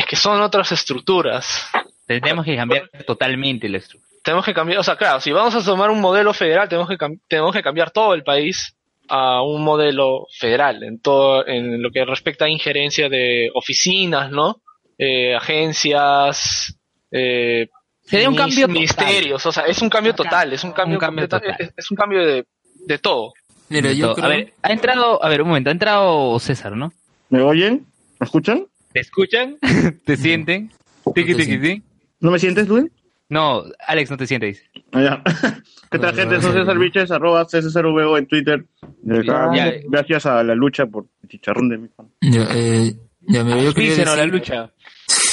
[0.00, 1.68] Es que son otras estructuras.
[2.06, 4.10] Tenemos que cambiar totalmente la estructura.
[4.22, 6.98] Tenemos que cambiar, o sea, claro, si vamos a tomar un modelo federal, tenemos que,
[6.98, 8.74] cam- tenemos que cambiar todo el país
[9.08, 14.60] a un modelo federal en todo, en lo que respecta a injerencia de oficinas, ¿no?
[14.98, 16.76] Eh, agencias,
[17.10, 17.68] eh,
[18.04, 18.74] Sería un cambio total.
[18.74, 20.98] ministerios, o sea, es un cambio total, es un cambio,
[21.28, 21.56] total.
[21.58, 22.44] Es, es un cambio de,
[22.86, 23.32] de todo.
[23.68, 24.24] Mira, yo creo...
[24.26, 26.92] A ver, ha entrado, a ver, un momento, ha entrado César, ¿no?
[27.28, 27.86] ¿Me oyen?
[28.18, 28.66] ¿Me escuchan?
[28.92, 29.56] ¿Te escuchan?
[30.04, 30.70] ¿Te sienten?
[31.14, 31.82] Tiki, tiki, tiki.
[32.20, 32.86] ¿No me sientes, Luis?
[33.28, 34.64] No, Alex, no te sientes.
[34.92, 35.22] Ah, ya.
[35.90, 36.40] ¿Qué tal, gente?
[36.40, 38.66] César Viches, arroba C0VO en Twitter.
[39.02, 39.72] De acá, Ya.
[39.88, 42.06] Gracias a la lucha por el chicharrón de mi fan.
[42.20, 44.72] Ya, eh, ya, mira, yo quería la decir- lucha.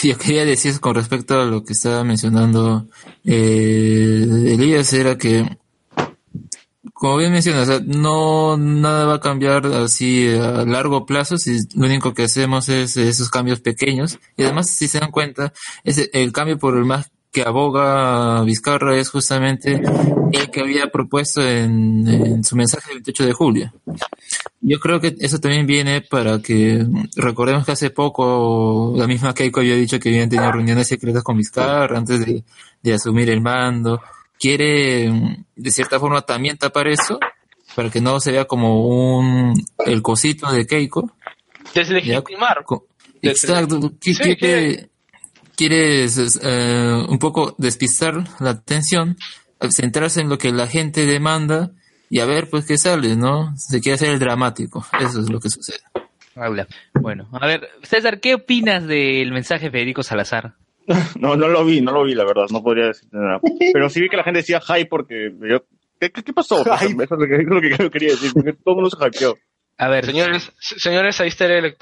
[0.03, 2.87] Yo quería decir con respecto a lo que estaba mencionando
[3.25, 5.43] eh, Elías, era que,
[6.99, 11.59] como bien mencionas, o sea, no nada va a cambiar así a largo plazo si
[11.75, 14.17] lo único que hacemos es esos cambios pequeños.
[14.35, 18.97] Y además, si se dan cuenta, ese, el cambio por el más que aboga Vizcarra
[18.97, 19.79] es justamente
[20.31, 23.73] el que había propuesto en, en su mensaje del 28 de julio.
[24.61, 26.83] Yo creo que eso también viene para que
[27.15, 31.37] recordemos que hace poco la misma Keiko había dicho que habían tenido reuniones secretas con
[31.37, 32.43] Vizcarra antes de,
[32.81, 34.01] de asumir el mando.
[34.39, 37.19] Quiere de cierta forma también tapar eso
[37.75, 39.53] para que no se vea como un
[39.85, 41.11] el cosito de Keiko.
[41.73, 42.65] Deslegitimar.
[43.21, 43.93] Exacto.
[44.01, 44.89] Sí, quiere,
[45.55, 49.17] quiere eh, un poco despistar la atención,
[49.69, 51.71] centrarse en lo que la gente demanda
[52.09, 53.53] y a ver pues qué sale, ¿no?
[53.57, 54.85] Se quiere hacer el dramático.
[54.99, 55.79] Eso es lo que sucede.
[56.35, 56.67] Habla.
[56.93, 60.53] Bueno, a ver, César, ¿qué opinas del mensaje de Federico Salazar?
[61.19, 63.39] No, no lo vi, no lo vi, la verdad, no podría decir nada.
[63.73, 65.63] Pero sí vi que la gente decía hype porque yo...
[65.99, 66.61] ¿Qué, qué, qué pasó?
[66.61, 68.97] Eso es lo que, es lo que yo quería decir, porque todo el mundo se
[69.07, 69.35] hypeó.
[69.79, 71.75] A ver, Señores, señores, ahí está el,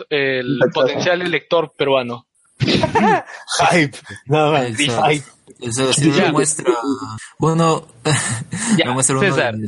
[0.74, 2.26] potencial elector peruano.
[2.60, 3.98] Hype.
[4.28, 4.78] Nada más.
[4.78, 5.26] Hype.
[5.62, 6.32] Eso sí Ya.
[6.32, 6.74] muestra
[7.40, 7.88] uno,
[8.78, 9.56] Ya, uno César.
[9.56, 9.68] de-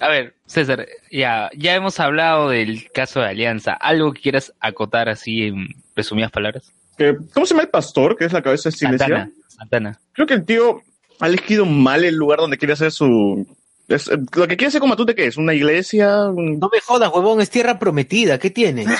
[0.00, 3.72] A ver, César, ya, ya hemos hablado del caso de Alianza.
[3.74, 6.72] ¿Algo que quieras acotar así en resumidas palabras?
[7.00, 9.06] Que- ¿Cómo se llama el pastor, que es la cabeza de esta iglesia?
[9.08, 9.30] Santana.
[9.48, 10.00] Santana.
[10.12, 10.82] Creo que el tío
[11.18, 13.46] ha elegido mal el lugar donde quiere hacer su...
[13.88, 15.38] es- lo que quiere hacer con Matute, ¿qué es?
[15.38, 16.24] ¿Una iglesia?
[16.26, 18.38] Un- No me jodas, huevón, es tierra prometida.
[18.38, 18.84] ¿Qué tiene?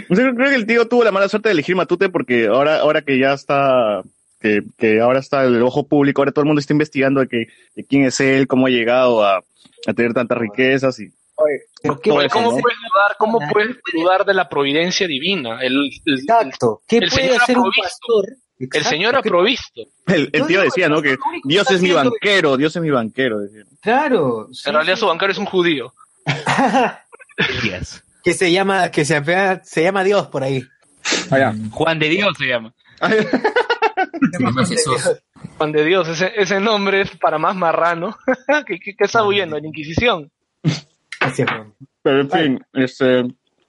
[0.08, 3.18] Creo que el tío tuvo la mala suerte de elegir Matute porque ahora, ahora que
[3.18, 4.02] ya está,
[4.40, 7.46] que, que ahora está el ojo público, ahora todo el mundo está investigando de, que,
[7.74, 9.38] de quién es él, cómo ha llegado a,
[9.86, 11.10] a tener tantas riquezas y
[11.82, 12.58] Pero qué Oye, ¿Cómo ¿no?
[12.58, 15.60] puedes dudar, cómo puedes dudar de la providencia divina?
[15.60, 16.80] El, el- Exacto.
[16.88, 17.82] ¿Qué El puede Señor hacer ha un provisto.
[17.82, 18.24] pastor?
[18.58, 18.88] el Exacto.
[18.88, 19.82] Señor ha ¿Qué- provisto.
[20.06, 21.02] El, el tío decía, ¿no?
[21.02, 23.40] Que Dios es mi banquero, Dios es mi banquero.
[23.40, 23.64] decía.
[23.82, 24.48] Claro.
[24.52, 25.00] sí, En realidad sí.
[25.00, 25.92] su banquero es un judío.
[27.62, 28.02] Yes.
[28.24, 29.22] que se llama, que se,
[29.62, 30.64] se llama Dios por ahí.
[31.70, 32.74] Juan de Dios se llama.
[33.00, 35.10] se llama Jesús.
[35.58, 38.16] Juan de Dios, ese, ese nombre es para más marrano.
[38.66, 39.58] que, que, que está huyendo?
[39.58, 40.30] La Inquisición.
[41.26, 41.46] Es.
[42.02, 43.24] Pero en fin, este,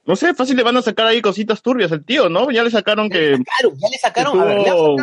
[0.06, 2.50] no sé, fácil le van a sacar ahí cositas turbias al tío, ¿no?
[2.50, 4.40] Ya le sacaron que Claro, ya le sacaron.
[4.40, 4.96] A ver, le han sacado,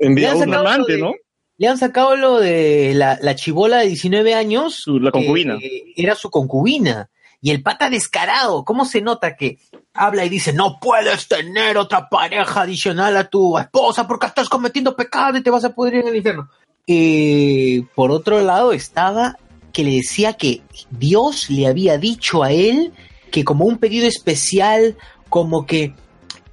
[0.00, 1.12] Envía le han sacado amante, de- ¿no?
[1.56, 4.74] Le han sacado lo de la, la chibola de 19 años.
[4.74, 5.56] Su- la concubina.
[5.58, 7.10] que era su concubina.
[7.40, 9.58] Y el pata descarado, ¿cómo se nota que
[9.92, 14.96] habla y dice, no puedes tener otra pareja adicional a tu esposa porque estás cometiendo
[14.96, 16.48] pecado y te vas a pudrir en el infierno?
[16.86, 19.36] Eh, por otro lado estaba
[19.74, 22.92] que le decía que Dios le había dicho a él
[23.30, 24.96] que como un pedido especial,
[25.28, 25.92] como que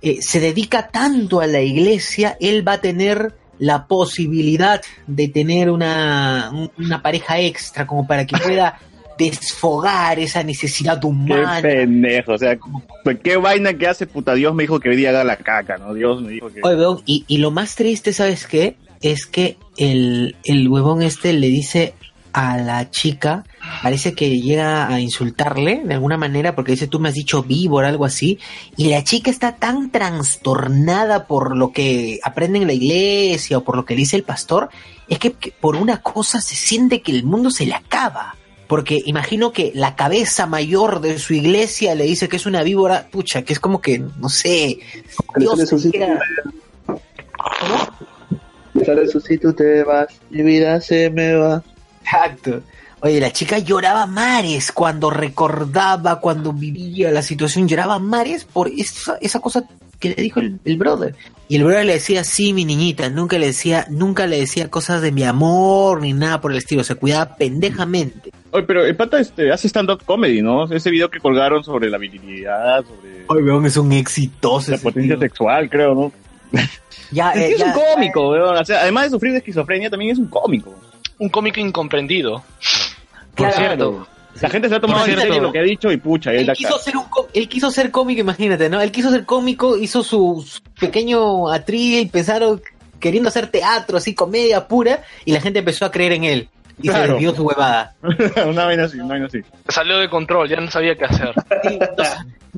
[0.02, 5.70] eh, se dedica tanto a la iglesia, él va a tener la posibilidad de tener
[5.70, 8.80] una, un- una pareja extra como para que pueda
[9.20, 11.60] desfogar esa necesidad Qué humana.
[11.62, 12.58] pendejo, o sea,
[13.24, 15.94] qué vaina que hace puta Dios me dijo que hoy día haga la caca, ¿no?
[15.94, 16.62] Dios me dijo que...
[16.64, 18.78] Oye, weón, y, y lo más triste, ¿sabes qué?
[19.02, 21.94] Es que el, el huevón este le dice
[22.34, 23.44] a la chica,
[23.84, 27.90] parece que llega a insultarle de alguna manera porque dice tú me has dicho víbora,
[27.90, 28.40] algo así,
[28.78, 33.76] y la chica está tan trastornada por lo que aprende en la iglesia o por
[33.76, 34.70] lo que le dice el pastor,
[35.08, 38.36] es que, que por una cosa se siente que el mundo se le acaba.
[38.68, 43.10] Porque imagino que la cabeza mayor de su iglesia le dice que es una víbora,
[43.12, 44.80] pucha, que es como que, no sé,
[45.36, 46.22] Dios quiera-
[48.74, 51.62] resucito, te vas, mi vida se me va.
[52.04, 52.62] Exacto.
[53.04, 59.18] Oye, la chica lloraba mares cuando recordaba, cuando vivía la situación, lloraba mares por esa,
[59.22, 59.64] esa cosa
[60.00, 61.16] que le dijo el, el brother.
[61.48, 65.02] Y el brother le decía, sí, mi niñita, nunca le decía, nunca le decía cosas
[65.02, 68.32] de mi amor ni nada por el estilo, se cuidaba pendejamente.
[68.52, 70.66] Oye, pero el pata este, hace stand-up comedy, ¿no?
[70.72, 74.72] Ese video que colgaron sobre la virilidad, sobre Ay, weón, es un exitoso.
[74.72, 75.22] la potencia tío.
[75.22, 76.12] sexual, creo, ¿no?
[77.12, 78.58] Ya, eh, es ya- un cómico, weón.
[78.58, 80.74] O sea, además de sufrir de esquizofrenia, también es un cómico.
[81.22, 82.44] Un cómico incomprendido.
[83.36, 83.56] Por Claro.
[83.56, 84.08] cierto,
[84.42, 86.52] La gente se ha tomado en serio lo que ha dicho y pucha, y él
[86.54, 87.04] quiso, ser un
[87.34, 88.82] él quiso ser cómico, imagínate, ¿no?
[88.82, 92.62] Él quiso ser cómico, hizo su, su pequeño atril, pensaron
[93.00, 96.50] queriendo hacer teatro, así, comedia pura, y la gente empezó a creer en él.
[96.82, 97.14] Y se Claro.
[97.14, 97.94] desvió su huevada.
[98.48, 99.40] una vaina así, una vaina así.
[99.70, 101.34] Salió de control, ya no sabía qué hacer.
[101.70, 101.80] Y,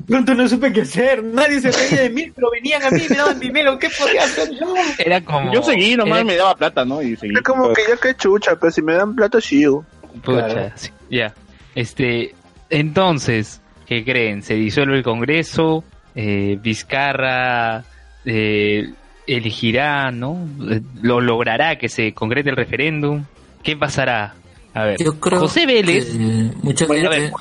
[0.08, 3.16] pronto no supe qué hacer, nadie se reía de mí, pero venían a mí, me
[3.16, 4.74] daban dinero, ¿qué podía hacer yo?
[4.98, 5.52] era como...
[5.52, 7.00] Yo seguí nomás, era- me daba plata, ¿no?
[7.02, 7.34] Y seguí.
[7.34, 9.84] Es como que ya que chucha, pero si me dan plata, sigo.
[10.22, 10.72] Pucha, Claro.
[10.76, 11.32] sí, ya.
[11.74, 12.34] Este,
[12.70, 14.42] entonces, ¿qué creen?
[14.42, 17.84] Se disuelve el Congreso, eh, Vizcarra
[18.24, 18.92] eh,
[19.26, 20.46] elegirá, ¿no?
[20.70, 23.24] Eh, Lo logrará que se concrete el referéndum.
[23.64, 24.34] ¿Qué pasará?
[24.74, 26.12] A ver, Yo creo José Vélez,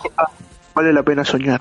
[0.01, 0.26] que a.
[0.76, 1.59] Vale la pena soñar.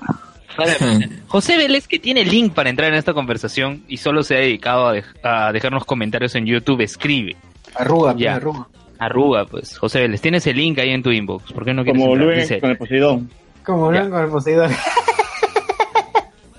[1.27, 4.87] José Vélez, que tiene link para entrar en esta conversación y solo se ha dedicado
[4.87, 7.35] a, dej- a dejarnos comentarios en YouTube, escribe.
[7.75, 8.35] Arruga, Ya.
[8.35, 8.67] arruga.
[8.99, 11.51] Arruga, pues, José Vélez, tienes el link ahí en tu inbox.
[11.51, 13.29] ¿Por qué no quieres Como Dice, con el Poseidón.
[13.65, 14.69] Como hablan con el poseidor.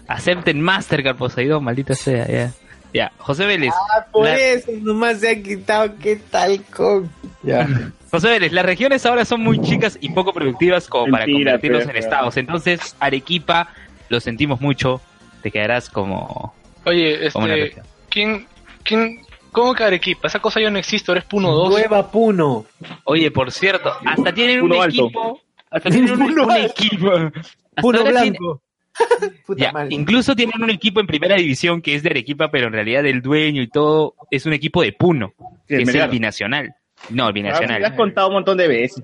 [0.08, 2.50] acepten Mastercard Poseidón, maldita sea, ya.
[2.94, 3.72] Ya, José Vélez.
[3.94, 7.10] Ah, por la- eso nomás se ha quitado, ¿qué tal con?
[7.42, 7.68] Ya.
[8.10, 11.90] José Vélez, las regiones ahora son muy chicas y poco productivas como para convertirlos pero-
[11.90, 12.36] en estados.
[12.36, 13.68] Entonces, Arequipa,
[14.08, 15.00] lo sentimos mucho,
[15.42, 16.54] te quedarás como,
[16.86, 17.82] Oye, como una este.
[18.08, 18.46] ¿quién,
[18.84, 19.20] quién,
[19.50, 20.28] cómo que Arequipa?
[20.28, 21.70] Esa cosa ya no existe, ahora es Puno 2.
[21.70, 22.64] Nueva Puno.
[23.02, 25.02] Oye, por cierto, hasta tienen Puno un alto.
[25.06, 25.40] equipo.
[25.68, 26.66] Hasta tienen un, Puno un alto.
[26.80, 27.10] equipo.
[27.12, 28.62] Hasta Puno blanco.
[29.46, 29.88] Puta Ya, madre.
[29.94, 33.22] incluso tienen un equipo en primera división que es de Arequipa, pero en realidad el
[33.22, 35.34] dueño y todo es un equipo de Puno,
[35.68, 36.74] Sí, que es el binacional.
[37.10, 37.84] No, el Ah, me binacional.
[37.84, 39.02] has contado un montón de veces.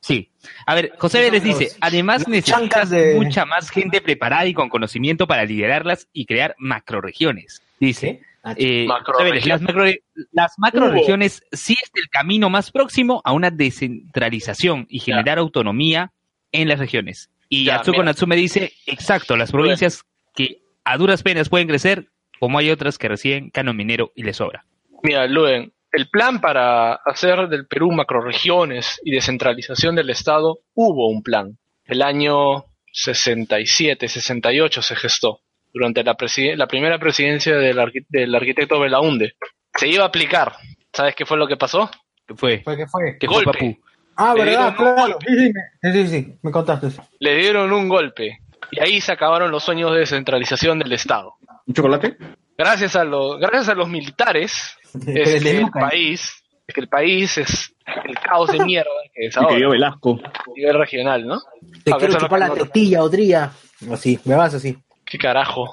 [0.00, 0.30] Sí.
[0.66, 5.44] A ver, José Vélez dice, además necesitas mucha más gente preparada y con conocimiento para
[5.44, 7.60] liderarlas y crear macroregiones.
[7.80, 8.20] Dice,
[8.56, 9.84] eh, José Vélez, las, macro,
[10.32, 16.12] las macroregiones sí es el camino más próximo a una descentralización y generar autonomía
[16.52, 17.30] en las regiones.
[17.48, 18.04] Y Ya, Atsuko mira.
[18.06, 22.08] Natsume dice, exacto, las provincias que a duras penas pueden crecer,
[22.40, 24.64] como hay otras que reciben canon minero y les sobra.
[25.02, 31.22] Mira, Luen, el plan para hacer del Perú macroregiones y descentralización del Estado, hubo un
[31.22, 31.58] plan.
[31.84, 35.40] El año 67, 68 se gestó,
[35.72, 37.78] durante la, preside- la primera presidencia del,
[38.08, 39.32] del arquitecto Belaunde.
[39.74, 40.52] Se iba a aplicar.
[40.92, 41.90] ¿Sabes qué fue lo que pasó?
[42.26, 42.62] ¿Qué fue?
[42.62, 43.16] ¿Fue qué fue?
[43.18, 43.52] ¿Qué fue, Golpe.
[43.58, 43.78] papu?
[44.20, 45.18] Ah, Le verdad, claro.
[45.26, 45.52] Sí,
[45.92, 46.88] sí, sí, me contaste.
[47.20, 48.40] Le dieron un golpe.
[48.72, 51.34] Y ahí se acabaron los sueños de descentralización del Estado.
[51.66, 52.16] ¿Un chocolate?
[52.56, 57.38] Gracias a los, gracias a los militares, es el que país, es que el país
[57.38, 57.72] es
[58.04, 60.20] el caos de mierda que es Y que yo ahora, Velasco.
[60.24, 61.40] a nivel regional, ¿no?
[61.84, 63.52] Te A quiero chupar la tortilla, Odría.
[63.90, 64.76] Así, me vas así.
[65.04, 65.72] ¿Qué carajo?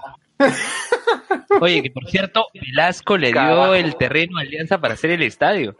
[1.62, 3.74] Oye, que por cierto, Velasco le dio Carajo.
[3.74, 5.76] el terreno a Alianza para hacer el estadio.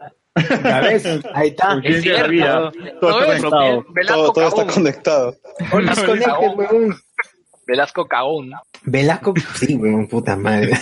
[0.64, 1.80] Ya ves, ahí está.
[1.82, 2.28] Es cierto.
[2.30, 2.72] vida.
[3.00, 3.86] Todo ¿No está conectado.
[3.90, 4.74] Velasco Todo, todo está cagón.
[4.74, 5.36] conectado.
[5.58, 6.96] Desconectes, huevón.
[7.66, 8.50] Velasco cagón.
[8.84, 10.72] Velasco, sí, weón, puta madre.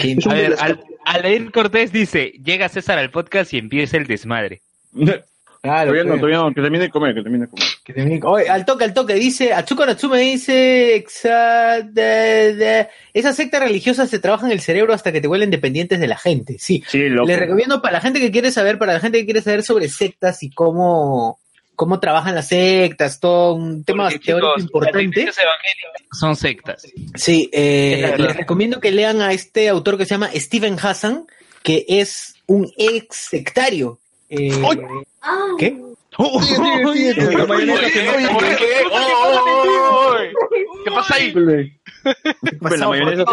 [0.00, 4.60] Qué- A ver, Al- Alain Cortés dice, llega César al podcast y empieza el desmadre.
[5.64, 6.20] Claro, Todavía no, pues.
[6.20, 7.66] todavía no, que termine de comer, que termine de comer.
[7.84, 13.62] Que Oye, al toque, al toque, dice, Atsuko Natsume dice, exa- de- de- esas sectas
[13.62, 16.84] religiosas se trabajan el cerebro hasta que te vuelven dependientes de la gente, sí.
[16.86, 17.26] Sí, loco.
[17.28, 19.88] Les recomiendo para la gente que quiere saber, para la gente que quiere saber sobre
[19.88, 21.38] sectas y cómo,
[21.74, 25.26] cómo trabajan las sectas, todo un tema Porque, teórico chicos, importante.
[26.12, 26.86] Son sectas.
[27.14, 31.24] Sí, eh, les recomiendo que lean a este autor que se llama Steven Hassan,
[31.62, 33.98] que es un ex sectario.
[34.28, 34.50] Eh,
[35.58, 35.68] ¿Qué?
[35.68, 35.84] ¿Qué?
[40.84, 41.32] ¿Qué pasa ahí?
[42.60, 43.24] Pues la mayonesa.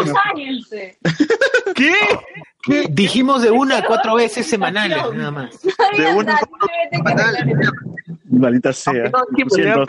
[1.74, 2.86] ¿Qué?
[2.90, 5.60] Dijimos de una a cuatro veces semanales, nada más.
[5.96, 6.38] De una
[8.30, 9.10] Maldita sea.
[9.48, 9.84] Siento.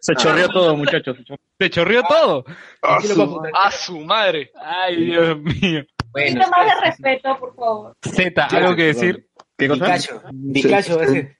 [0.00, 1.16] Se chorreó todo, muchachos.
[1.16, 1.40] se chorreó.
[1.58, 2.44] ¿Te chorreó todo?
[2.82, 4.52] A su, a su madre.
[4.64, 5.82] Ay, Dios mío.
[6.04, 7.96] Un poquito más de respeto, por favor.
[8.02, 9.26] Z, ¿algo que decir?
[9.62, 9.84] ¿Qué cosa?
[9.84, 11.36] Picacho, Picacho, va a ser.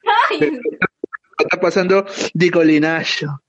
[1.38, 3.40] Está pasando Dicolinacho.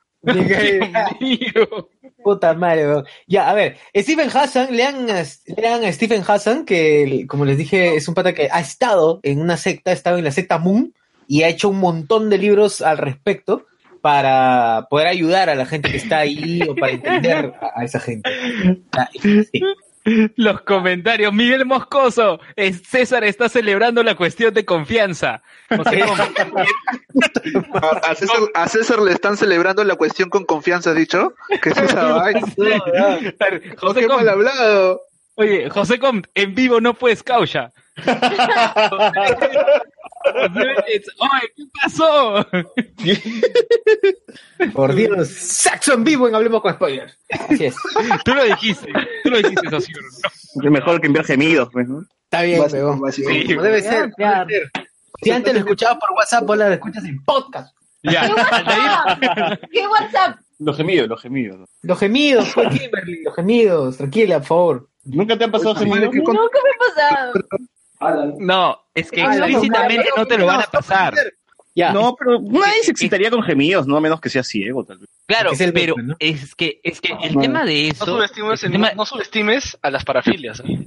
[2.23, 3.05] Puta madre, weón.
[3.27, 5.23] Ya, a ver, Stephen Hassan, lean a,
[5.57, 9.41] lean a Stephen Hassan, que como les dije, es un pata que ha estado en
[9.41, 10.93] una secta, ha estado en la secta Moon
[11.27, 13.65] y ha hecho un montón de libros al respecto
[14.01, 17.99] para poder ayudar a la gente que está ahí o para entender a, a esa
[17.99, 18.29] gente.
[19.21, 19.61] Sí.
[20.35, 21.31] Los comentarios.
[21.33, 22.39] Miguel Moscoso.
[22.55, 25.41] es- César está celebrando la cuestión de confianza.
[25.69, 26.29] José Gómez,
[27.73, 31.33] A, a César, a César le están celebrando la cuestión con confianza, ¿has dicho?
[31.61, 32.41] ¿Qué es esa vaina?
[33.77, 35.01] José Qué Com, mal hablado.
[35.35, 37.71] oye, José Com, en vivo no puedes causa.
[40.25, 41.01] Oye,
[41.55, 42.45] ¿qué pasó?
[44.73, 47.17] Por Dios, saxo en vivo en Hablemos con Spoilers.
[47.29, 47.75] Así es.
[48.23, 48.87] Tú lo dijiste,
[49.23, 49.97] tú lo dijiste, socio.
[50.63, 52.03] Es mejor que enviar gemidos, pues, ¿no?
[52.23, 52.61] Está bien.
[52.69, 52.83] Sí.
[52.83, 54.11] Como debe ser.
[54.17, 54.71] debe ser.
[55.21, 57.75] Si antes lo escuchabas por WhatsApp, ahora lo escuchas en podcast.
[58.03, 59.61] Ya, ¿Qué WhatsApp?
[59.71, 60.39] ¿Qué WhatsApp?
[60.59, 61.69] Los gemidos, los gemidos.
[61.81, 64.89] Los gemidos, Kimberly, los gemidos, tranquila, por favor.
[65.05, 66.13] ¿Nunca te han pasado gemidos?
[66.13, 67.33] Nunca me ha pasado.
[68.39, 71.13] No, es que Ah, no, explícitamente no te lo van a pasar.
[71.75, 71.91] Ya.
[71.91, 75.09] No, pero nadie se excitaría con gemidos, no a menos que sea ciego, tal vez.
[75.25, 76.15] Claro, Es el pero ¿no?
[76.19, 77.41] es que es que el No.
[77.41, 80.59] tema de No eso, subestimes, el tema- no subestimes a las parafilias.
[80.59, 80.85] ¿eh?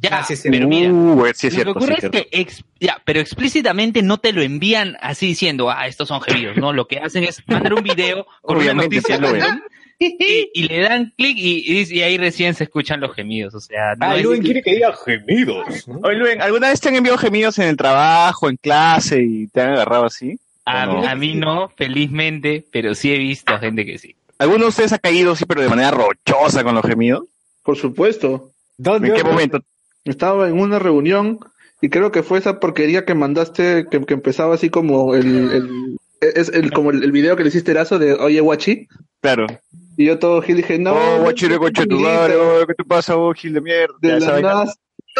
[0.00, 0.50] ya, Ah, sí, sí.
[0.50, 2.30] pero mira, Uh, sí es lo que cierto, sí ocurre es es cierto.
[2.30, 6.58] que ex- ya, pero explícitamente no te lo envían así diciendo, ah, estos son gemidos,
[6.58, 9.18] no, lo que hacen es mandar un video con una noticia
[10.18, 13.60] y, y le dan clic y, y- y ahí recién se escuchan los gemidos, o
[13.60, 15.86] sea, no Ah, Luen quiere que diga gemidos.
[16.02, 19.60] Oye, Luen, ¿alguna vez te han enviado gemidos en el trabajo, en clase y te
[19.60, 20.38] han agarrado así?
[20.66, 21.08] a, ¿O no?
[21.08, 24.14] a mí no, felizmente, pero sí he visto a gente que sí.
[24.38, 27.24] ¿Alguno de ustedes ha caído, sí, pero de manera rochosa con los gemidos?
[27.62, 28.50] Por supuesto.
[28.76, 29.08] ¿Dónde?
[29.08, 29.60] ¿En qué momento?
[30.04, 31.38] Estaba en una reunión
[31.80, 35.98] y creo que fue esa porquería que mandaste, que, que empezaba así como el, el,
[36.20, 38.88] es el, como el, el video que le hiciste Erazo de Oye Guachi.
[39.20, 39.46] Claro.
[39.96, 40.92] Y yo todo Gil dije, no.
[40.92, 43.94] oh, no, guachire, no, guache tu madre, oh, ¿qué te pasa, oh, Gil de mierda?
[44.00, 44.74] De la nada,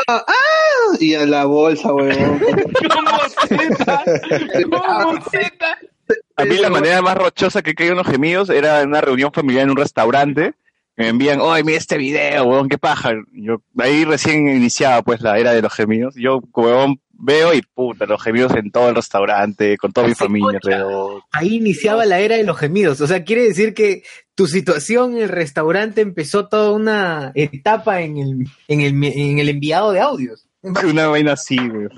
[0.09, 0.97] ah, ¡ah!
[1.01, 2.41] Y a la bolsa, huevón.
[2.93, 3.11] ¿Cómo
[3.49, 4.05] Z?
[4.71, 5.79] ¿Cómo Z?
[6.37, 9.33] A mí la manera más rochosa que caí en los gemidos era en una reunión
[9.33, 10.55] familiar en un restaurante.
[10.97, 13.15] Me envían, oye, mira este video, huevón, qué paja.
[13.33, 16.15] Yo, ahí recién iniciaba pues la era de los gemidos.
[16.17, 20.59] Yo, huevón, veo y puta, los gemidos en todo el restaurante, con toda mi familia
[20.63, 21.23] alrededor.
[21.33, 23.01] Ahí iniciaba la era de los gemidos.
[23.01, 24.03] O sea, quiere decir que
[24.35, 29.49] tu situación en el restaurante empezó toda una etapa en el, en el, en el
[29.49, 30.49] enviado de audios.
[30.85, 31.89] Una vaina así, güey.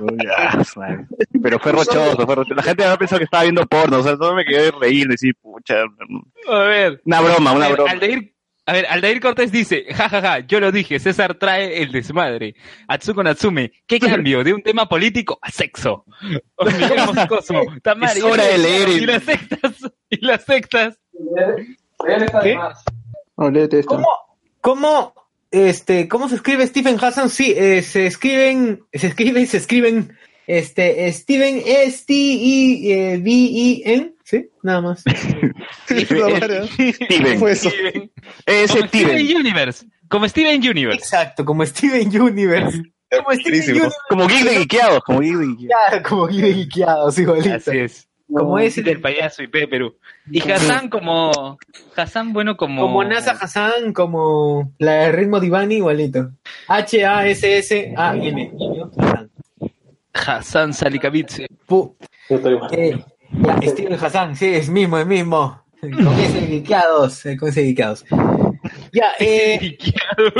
[1.40, 2.54] Pero fue rochoso, fue rochoso.
[2.54, 5.06] La gente había pensado que estaba viendo porno, o sea, todo me quedé de reír,
[5.06, 5.82] decir, pucha.
[6.48, 7.00] A ver.
[7.04, 7.92] Una broma, una broma.
[8.68, 12.56] A ver, Aldair Cortés dice, jajaja, yo lo dije, César trae el desmadre.
[12.88, 16.04] Atsuko Natsume, ¿qué cambio de un tema político a sexo?
[16.56, 20.98] O Miguel Moscoso, Tamara, Es hora de leer Y las sectas, y las sectas.
[22.42, 22.58] ¿Qué?
[23.36, 23.94] No, léete esto.
[23.94, 24.08] ¿Cómo,
[24.60, 25.14] cómo,
[25.50, 27.28] este, cómo se escribe Stephen Hassan?
[27.28, 30.16] Sí, eh, se escriben, se escribe, se escriben,
[30.46, 33.22] este, Steven S-T-I-V-E-N,
[34.24, 34.48] ¿sí?
[34.62, 35.02] Nada más.
[35.84, 37.38] Steven.
[37.38, 37.70] fue eso?
[37.70, 39.36] Steven.
[39.36, 39.86] Universe.
[40.08, 40.98] Como Steven Universe.
[40.98, 42.82] Exacto, como Steven Universe.
[43.10, 43.70] Como Steven.
[43.70, 43.96] Universe.
[44.08, 45.86] Como geek de guiqueados, como geek de guiqueados.
[45.88, 47.54] Claro, como Guido Guiqueados, igualito.
[47.54, 48.08] Así es.
[48.32, 49.94] Como ese del payaso y P Perú.
[50.30, 51.58] Y Hassan como...
[51.94, 52.82] Hassan, bueno, como...
[52.82, 56.32] Como Nasa Hassan, como la de Ritmo Divani, igualito.
[56.66, 58.52] H-A-S-S-A-N.
[58.98, 59.30] Hassan.
[60.16, 61.46] Hassan Salikavitse.
[61.68, 61.94] Pu-
[62.72, 62.98] eh,
[63.44, 65.62] ya, Steven Hassan, sí, es mismo, es mismo.
[65.80, 68.04] Con ese guiqueados, eh, con ese guiqueados.
[68.92, 69.76] Ya, eh,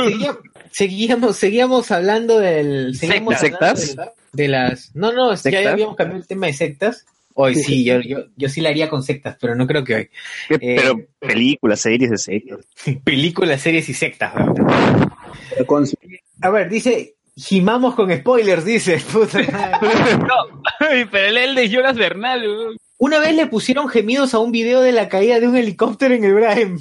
[0.01, 0.39] seguíamos,
[0.71, 2.95] seguíamos, seguíamos hablando del...
[2.95, 3.91] seguíamos ¿Sectas?
[3.91, 4.95] hablando De, de las...
[4.95, 5.67] No, no, ya ¿Sectas?
[5.67, 7.05] habíamos cambiado el tema de sectas.
[7.39, 10.09] Hoy sí, yo, yo, yo sí la haría con sectas, pero no creo que hoy.
[10.49, 12.59] ¿Qué- Eh, Pero películas, series de sectas.
[13.03, 14.33] Películas, series y sectas.
[16.41, 18.99] A ver, dice, gimamos con spoilers, dice.
[19.11, 20.17] Puta madre.
[20.17, 20.61] No,
[21.11, 22.43] pero él de Jonas Bernal.
[22.99, 26.23] Una vez le pusieron gemidos a un video de la caída de un helicóptero en
[26.23, 26.79] el Brahim.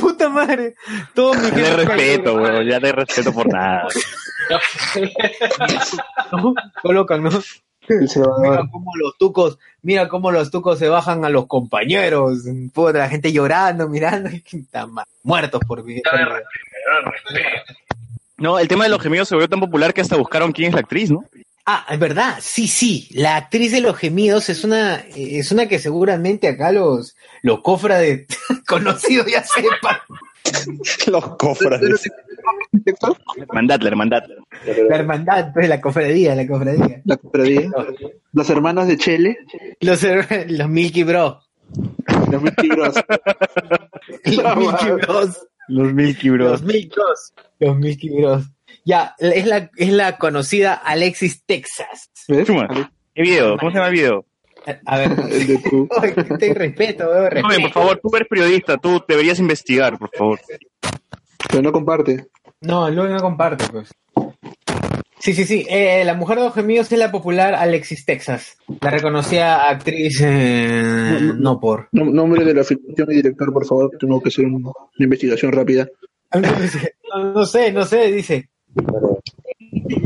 [0.00, 0.74] Puta madre.
[1.14, 3.86] Todo mi Ya de respeto, weón, ya de respeto por nada.
[6.32, 6.54] ¿no?
[6.82, 7.30] Colocan, ¿no?
[7.88, 12.40] Mira cómo los tucos, mira cómo los tucos se bajan a los compañeros.
[12.72, 14.30] Puta, la gente llorando, mirando.
[14.50, 16.02] Puta madre, Muertos por video.
[18.36, 20.74] No, el tema de los gemidos se volvió tan popular que hasta buscaron quién es
[20.74, 21.24] la actriz, ¿no?
[21.66, 23.08] Ah, es verdad, sí, sí.
[23.12, 28.26] La actriz de los gemidos es una, es una que seguramente acá los, los cofrades
[28.66, 29.96] conocidos ya sepan.
[31.06, 32.02] Los cofrades.
[33.52, 34.36] Mandadle, hermandadle.
[34.88, 37.00] La hermandad, pues, la cofradía, la cofradía.
[37.06, 37.70] La cofradía.
[38.32, 39.38] Los hermanos de Chele.
[39.80, 41.40] Los, her- los Milky Bro.
[42.30, 42.94] Los Milky Bros.
[44.24, 45.46] Los Milky Bros.
[45.68, 47.34] Los Milky Los Milky Bros.
[47.58, 48.44] Los Milky Bros.
[48.84, 52.10] Ya, es la, es la conocida Alexis Texas.
[52.44, 52.68] Chuma.
[53.14, 53.56] ¿Qué video?
[53.56, 54.26] ¿Cómo se llama el video?
[54.86, 55.88] A ver, El de tu.
[56.02, 57.62] Ay, ten respeto, weón, Joven, respeto.
[57.62, 60.40] por favor, tú eres periodista, tú deberías investigar, por favor.
[61.50, 62.26] Pero no comparte.
[62.60, 63.90] No, luego no comparte, pues.
[65.24, 65.64] Sí, sí, sí.
[65.70, 68.58] Eh, la mujer de los gemidos es la popular Alexis Texas.
[68.82, 71.88] La reconocida actriz, eh, no por.
[71.92, 73.90] Nom- Nombre de la filmación y director, por favor.
[73.98, 75.88] Tengo que hacer un- una investigación rápida.
[77.16, 78.48] No, no sé, no sé, dice.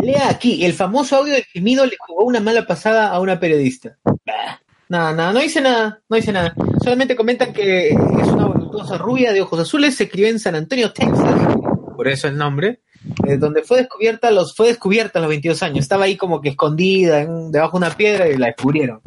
[0.03, 3.97] Lea aquí, el famoso audio del gemido le jugó una mala pasada a una periodista.
[4.05, 4.61] Bah.
[4.90, 6.55] Nada, nada, no dice nada, no dice nada.
[6.85, 7.97] Solamente comentan que es
[8.28, 11.57] una voluptuosa rubia de ojos azules, se crió en San Antonio, Texas,
[11.97, 12.81] por eso el nombre,
[13.26, 15.78] eh, donde fue descubierta los, fue descubierta a los 22 años.
[15.80, 19.00] Estaba ahí como que escondida en- debajo de una piedra y la descubrieron.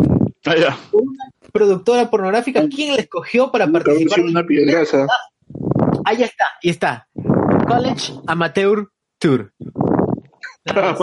[0.46, 0.78] Ah, ya.
[1.52, 4.16] Productora pornográfica, ¿quién la escogió para participar?
[4.18, 5.06] Cabeció una piedraza.
[6.06, 7.08] Ahí ya está, ahí está.
[7.68, 8.88] College Amateur
[9.20, 9.54] Tour.
[10.66, 10.98] Más.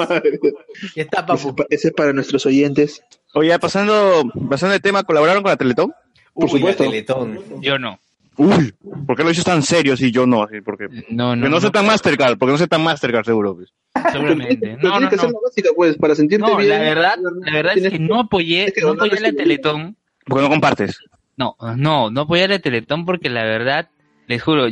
[0.95, 1.49] Ya está, Ese, papu.
[1.49, 3.03] es pa- ese es para nuestros oyentes.
[3.35, 5.93] Oye, pasando, pasando de tema, ¿colaboraron con la Teletón?
[6.33, 6.85] Por Uy, supuesto.
[6.85, 7.41] la Teletón.
[7.61, 7.99] Yo no.
[8.39, 8.73] Uy,
[9.07, 10.45] ¿por qué lo dices tan serio si yo no?
[10.45, 13.57] Así, porque, No, porque no, soy tan Mastercard, porque no soy tan Mastercard seguro.
[13.57, 13.73] pues.
[14.13, 14.77] seguramente.
[14.77, 15.23] No, tienes no, que no.
[15.25, 16.69] la básica, pues, para sentirte No, bien.
[16.71, 19.97] la verdad, la verdad es que no apoyé, tienes que no apoyé la Teletón.
[20.25, 20.99] Porque no compartes.
[21.37, 23.89] No, no, no apoyé la Teletón porque la verdad,
[24.29, 24.67] les juro,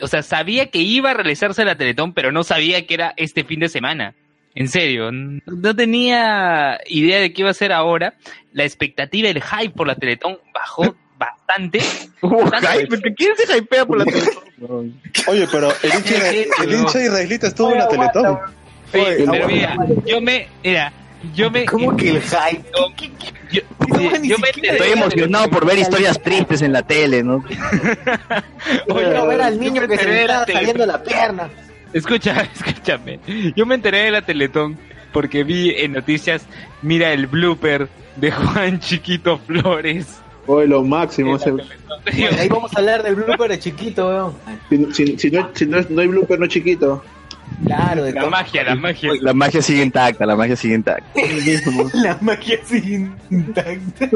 [0.00, 3.44] o sea, sabía que iba a realizarse la Teletón, pero no sabía que era este
[3.44, 4.14] fin de semana.
[4.54, 8.14] En serio, no tenía idea de qué iba a ser ahora.
[8.52, 10.94] La expectativa, el hype por la Teletón bajó
[11.26, 11.80] bastante.
[12.22, 15.00] Hubo hype, porque ¿quién se hypea por la Teletón?
[15.28, 16.30] Oye, pero el hincha,
[16.62, 18.38] el hincha israelita estuvo en la Teletón.
[18.94, 19.76] Oye, pero mira,
[20.06, 20.92] yo me, mira,
[21.34, 22.62] yo me, ¿Cómo que el hype?
[23.50, 26.82] yo, No, sí, ni yo me siquiera- Estoy emocionado por ver historias tristes en la
[26.82, 27.42] tele, ¿no?
[28.86, 31.48] Quiero ver al niño que se le está saliendo la pierna.
[31.92, 33.20] Escucha, escúchame.
[33.54, 34.78] Yo me enteré de la Teletón
[35.12, 36.42] porque vi en noticias,
[36.80, 40.06] mira el blooper de Juan Chiquito Flores.
[40.46, 41.38] Oye, lo máximo.
[42.38, 44.34] ahí vamos a hablar del blooper de chiquito, weón.
[44.94, 47.02] si, si- si no, si no, es- no hay blooper, no es chiquito.
[47.66, 49.10] Claro, de La magia, la magia.
[49.20, 51.04] La magia sigue intacta, la magia sigue intacta.
[52.02, 54.08] La magia sigue intacta.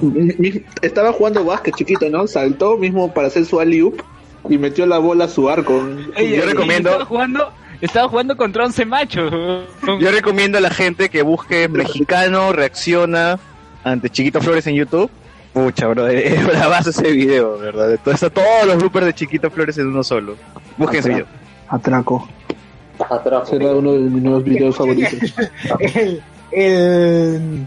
[0.00, 2.26] Mi- Estaba jugando básquet chiquito, ¿no?
[2.26, 4.00] Saltó mismo para hacer su alley-oop
[4.48, 5.74] y metió la bola a su arco.
[6.16, 9.32] Oye, Yo recomiendo- Estaba jugando, estaba jugando contra 11 machos.
[10.00, 13.38] Yo recomiendo a la gente que busque mexicano reacciona
[13.84, 15.10] ante Chiquito Flores en YouTube.
[15.52, 17.98] Pucha, bro, es bravazo ese video, ¿verdad?
[18.04, 20.36] Todo- Está todos los bloopers de Chiquito Flores en uno solo.
[20.76, 21.26] Busquen ese video.
[21.68, 22.28] Atraco.
[23.48, 25.14] Será uno de mis nuevos videos favoritos.
[25.80, 27.66] el, el-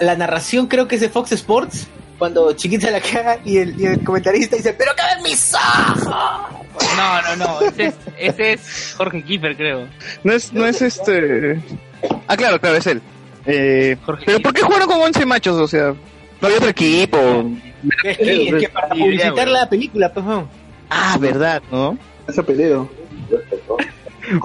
[0.00, 1.86] la narración creo que es de Fox Sports
[2.18, 6.04] cuando Chiquita la caga y el, y el comentarista dice pero caben mis ojos
[6.96, 7.60] No, no, no.
[7.66, 9.86] Ese es, ese es Jorge Kiefer, creo.
[10.24, 11.60] No es, no es este.
[12.28, 13.02] Ah, claro, claro, es él.
[13.52, 15.56] Eh, pero ¿por qué jugaron con 11 machos?
[15.58, 15.94] O sea,
[16.40, 17.18] no había otro equipo.
[18.04, 20.48] es que, es que para publicitar la película pues no.
[20.90, 21.96] Ah, verdad, ¿no?
[22.28, 22.88] Ese peleo.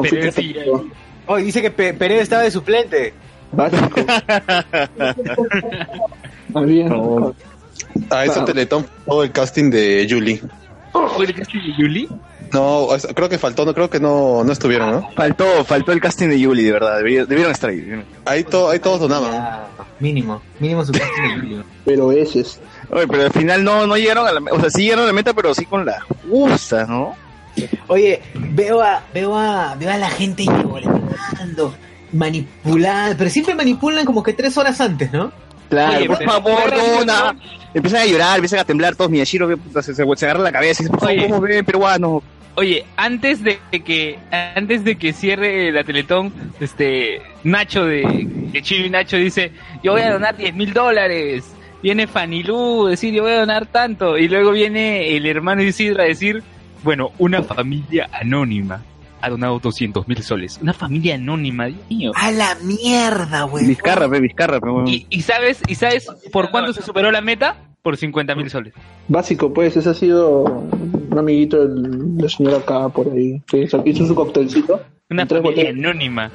[0.09, 0.55] Pero sí,
[1.27, 3.13] oh, dice que Pe- Pereira estaba de suplente
[3.51, 4.01] Básico.
[6.53, 6.91] Más bien.
[8.09, 10.41] A ese teletón todo el casting de Julie.
[10.91, 12.09] ¿Fue el casting de Yuli?
[12.53, 15.09] No, creo que faltó, no creo que no, no estuvieron, ¿no?
[15.15, 16.97] Faltó, faltó el casting de Yuli, de verdad.
[16.97, 17.77] Debieron, debieron estar ahí.
[17.77, 18.05] debieron.
[18.25, 19.65] Ahí, to- ahí todos donaban.
[19.99, 21.63] Mínimo mínimo su casting de Julio.
[21.85, 22.59] Pero ese es.
[22.91, 24.55] Oye, pero al final no, no llegaron a la meta.
[24.55, 25.99] O sea, sí llegaron a la meta, pero sí con la
[26.29, 27.15] justa, ¿no?
[27.87, 31.73] Oye, veo a, veo a, veo a la gente llorando,
[32.11, 35.31] manipulada, pero siempre manipulan como que tres horas antes, ¿no?
[35.69, 37.35] Claro, Oye, por pero- favor, dona.
[37.73, 39.09] Empiezan a llorar, empiezan a temblar todos.
[39.11, 41.27] Miyashiro se, se, se agarra la cabeza y dice, por favor, Oye.
[41.27, 42.23] ¿cómo ven, peruano?
[42.57, 48.03] Oye, antes de que antes de que cierre la Teletón, este Nacho de,
[48.51, 49.51] de Chino y Nacho dice,
[49.83, 51.53] yo voy a donar 10 mil dólares.
[51.83, 54.17] Viene Fanilú a decir, yo voy a donar tanto.
[54.17, 56.43] Y luego viene el hermano Isidro a decir,
[56.83, 58.81] bueno, una familia anónima
[59.21, 60.59] ha donado 200 mil soles.
[60.61, 62.11] Una familia anónima, Dios mío.
[62.15, 63.65] A la mierda, güey.
[63.65, 64.67] Vizcarra, pe, Vizcarra, pe.
[64.85, 67.57] ¿Y, y sabes y sabes por cuánto se superó la meta?
[67.85, 68.73] Por 50 mil soles.
[69.07, 73.39] Básico, pues, ese ha sido un amiguito del, del señor acá por ahí.
[73.45, 74.81] Que hizo, su coctelcito.
[75.11, 75.85] Una Tres familia botellas.
[75.85, 76.31] anónima.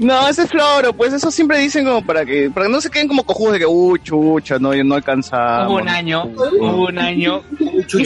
[0.00, 2.90] No, ese es floro, pues eso siempre dicen como para que, para que no se
[2.90, 5.68] queden como cojudos de que, uy, chucha, no, no alcanzamos.
[5.70, 6.24] Hubo un año,
[6.58, 7.42] hubo un año.
[7.56, 8.02] Que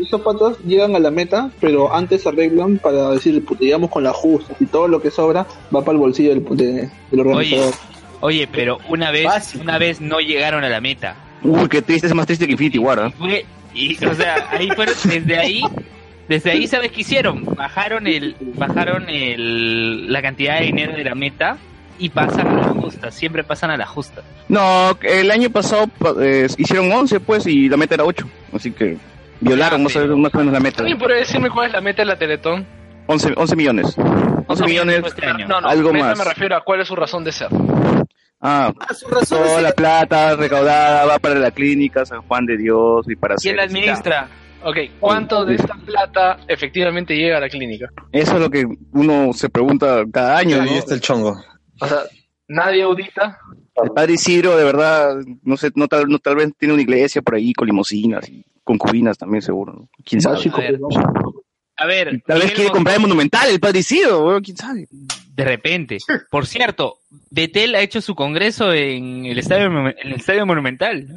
[0.00, 4.12] Estos patos llegan a la meta, pero antes arreglan para decir, puta, llegamos con la
[4.12, 5.44] justa y todo lo que sobra
[5.74, 7.74] va para el bolsillo del, de- del organizador.
[8.20, 9.62] Oye, pero una vez, Básico.
[9.64, 11.16] una vez no llegaron a la meta.
[11.44, 13.10] Uy, qué triste, es más triste que Infinity War, ¿ah?
[13.16, 13.44] Fue,
[13.74, 15.60] y, o sea, ahí fueron, desde ahí,
[16.28, 17.44] desde ahí, ¿sabes qué hicieron?
[17.44, 21.56] Bajaron el, bajaron el, la cantidad de dinero de la meta
[21.98, 24.22] y pasan a la justa, siempre pasan a la justa.
[24.48, 28.26] No, el año pasado pa- eh, hicieron 11, pues, y la meta era 8.
[28.52, 28.96] Así que
[29.40, 30.80] violaron más, o- más o menos la meta.
[30.80, 32.66] ¿Alguien podría decirme cuál es la meta de la Teletón?
[33.06, 33.94] 11, 11 millones.
[34.46, 35.46] 11 millones, este año.
[35.46, 36.16] No, no, algo más.
[36.18, 37.48] me refiero a cuál es su razón de ser.
[38.46, 43.06] Ah, su razón toda la plata recaudada va para la clínica San Juan de Dios
[43.08, 44.28] y para ¿Quién la administra?
[44.62, 47.88] Ok, ¿cuánto de esta plata efectivamente llega a la clínica?
[48.12, 50.60] Eso es lo que uno se pregunta cada año.
[50.60, 50.76] Ahí ¿no?
[50.76, 51.42] está el chongo.
[51.80, 52.00] O sea,
[52.46, 53.38] nadie audita.
[53.82, 57.22] El padre Isidro, de verdad, no sé, no tal, no, tal vez tiene una iglesia
[57.22, 59.72] por ahí con limosinas y concubinas también, seguro.
[59.72, 59.88] ¿no?
[60.04, 60.36] ¿Quién sabe?
[60.36, 60.60] Básico,
[61.76, 62.22] A ver.
[62.26, 64.86] Tal vez quiere comprar el Monumental, el padre Isidro, weón, quién sabe.
[65.34, 65.98] de repente.
[66.30, 66.98] Por cierto,
[67.30, 71.08] Betel ha hecho su congreso en el estadio, en el estadio monumental.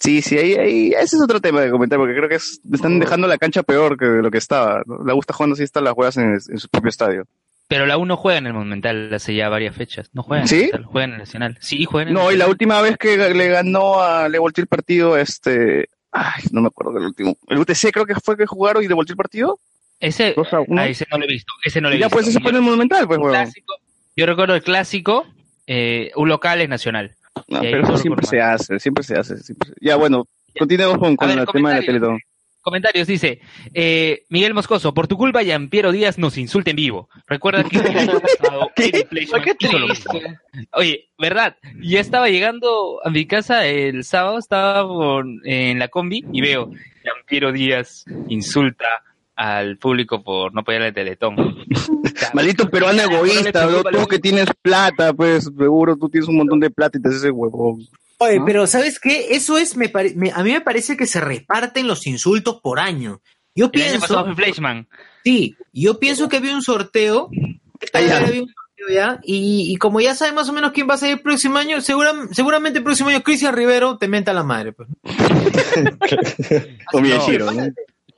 [0.00, 3.00] Sí, sí, ahí, ahí, ese es otro tema de comentar, porque creo que es- están
[3.00, 4.82] dejando la cancha peor que de lo que estaba.
[4.86, 5.02] ¿no?
[5.04, 7.24] La gusta jugando así está las juegas en, en su propio estadio.
[7.66, 10.08] Pero la U no juega en el monumental hace ya varias fechas.
[10.14, 10.70] No juega en ¿Sí?
[10.72, 11.58] el juega en el nacional.
[11.60, 14.62] Sí, juega en el No, y la última vez que le ganó a, le volteó
[14.62, 17.36] el partido, este, ay, no me acuerdo del último.
[17.48, 19.60] El UTC creo que fue que jugaron y le volteó el partido.
[20.00, 21.52] Ese, a ah, ese no lo he visto.
[21.64, 22.16] Ese no lo he Y ya visto.
[22.16, 23.74] pues ese fue el Monumental, pues, clásico,
[24.16, 25.26] yo recuerdo el clásico,
[25.66, 27.16] eh, un local es nacional.
[27.48, 29.36] No, pero eso siempre se hace, siempre se hace.
[29.38, 30.26] siempre se- Ya, bueno,
[30.58, 31.86] continuemos con, con el tema de la.
[31.86, 32.18] Teletón.
[32.68, 33.40] Comentarios, dice
[33.72, 37.08] eh, Miguel Moscoso, por tu culpa Yampiero Díaz nos insulta en vivo.
[37.26, 37.80] Recuerda que
[38.76, 40.12] Qué hizo lo triste.
[40.12, 40.36] mismo.
[40.72, 41.56] Oye, ¿verdad?
[41.80, 44.86] Ya estaba llegando a mi casa el sábado, estaba
[45.44, 46.70] en la combi y veo
[47.04, 48.86] Yampiero Díaz insulta
[49.34, 51.36] al público por no apoyar el Teletón.
[52.34, 56.70] Maldito peruano egoísta, preocupa tú que tienes plata, pues seguro tú tienes un montón de
[56.70, 57.86] plata y te haces ese huevón.
[58.18, 59.28] Oye, pero ¿sabes qué?
[59.30, 62.80] Eso es, me pare- me- a mí me parece que se reparten los insultos por
[62.80, 63.20] año.
[63.54, 64.88] Yo El año pasado pienso, fue Fleischmann.
[65.24, 67.30] sí, yo pienso que había un sorteo,
[67.92, 67.98] ya.
[68.18, 70.98] había un sorteo ya, y, y como ya sabes más o menos quién va a
[70.98, 74.72] ser el próximo año, segura- seguramente el próximo año Cristian Rivero te menta la madre.
[74.72, 74.88] Pues.
[76.92, 77.62] O Miyashiro, ¿no?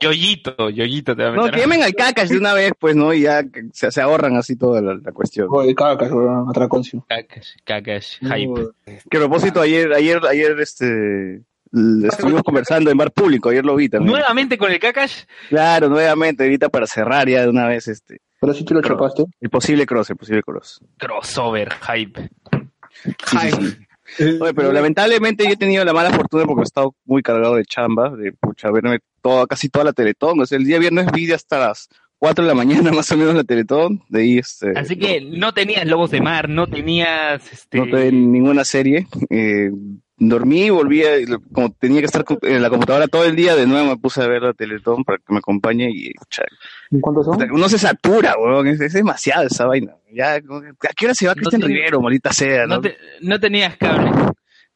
[0.01, 3.13] Yoyito, Yoyito te va a No, que llamen al cacas de una vez, pues, ¿no?
[3.13, 5.47] Y ya se, se ahorran así toda la, la cuestión.
[5.51, 7.05] Oye, cacas, weón, atraconcio.
[7.07, 8.71] Cacas, cacas, hype.
[9.09, 11.41] Que a propósito, ayer, ayer, ayer, este,
[11.71, 14.11] estuvimos conversando en bar público, ayer lo vi también.
[14.11, 15.23] Nuevamente con el Kakash.
[15.49, 18.21] Claro, nuevamente, ahorita para cerrar ya de una vez, este.
[18.39, 19.25] Pero si tú lo chopaste.
[19.39, 20.81] El posible cross, el posible cross.
[20.97, 22.29] Crossover, hype.
[23.27, 23.49] Sí, sí,
[24.17, 24.37] sí.
[24.41, 27.63] Oye, pero lamentablemente yo he tenido la mala fortuna porque he estado muy cargado de
[27.63, 30.39] chamba, de pucha, verme toda, casi toda la Teletón.
[30.39, 33.35] O sea, el día viernes vi hasta las 4 de la mañana más o menos
[33.35, 34.03] la Teletón.
[34.09, 37.77] De ahí, este, Así que no tenías Lobos de Mar, no tenías este.
[37.79, 39.07] no tuve ninguna serie.
[39.29, 39.71] Eh,
[40.17, 41.15] dormí, volví, a-
[41.51, 44.27] como tenía que estar en la computadora todo el día, de nuevo me puse a
[44.27, 46.11] ver la Teletón para que me acompañe y
[47.01, 47.51] ¿Cuántos son?
[47.51, 49.93] uno se satura, weón, es, es demasiado esa vaina.
[50.13, 50.41] Ya, ¿A
[50.95, 52.67] qué hora se va Cristian tenía- Rivero, maldita sea?
[52.67, 52.75] ¿no?
[52.75, 54.11] No, te- no tenías cable.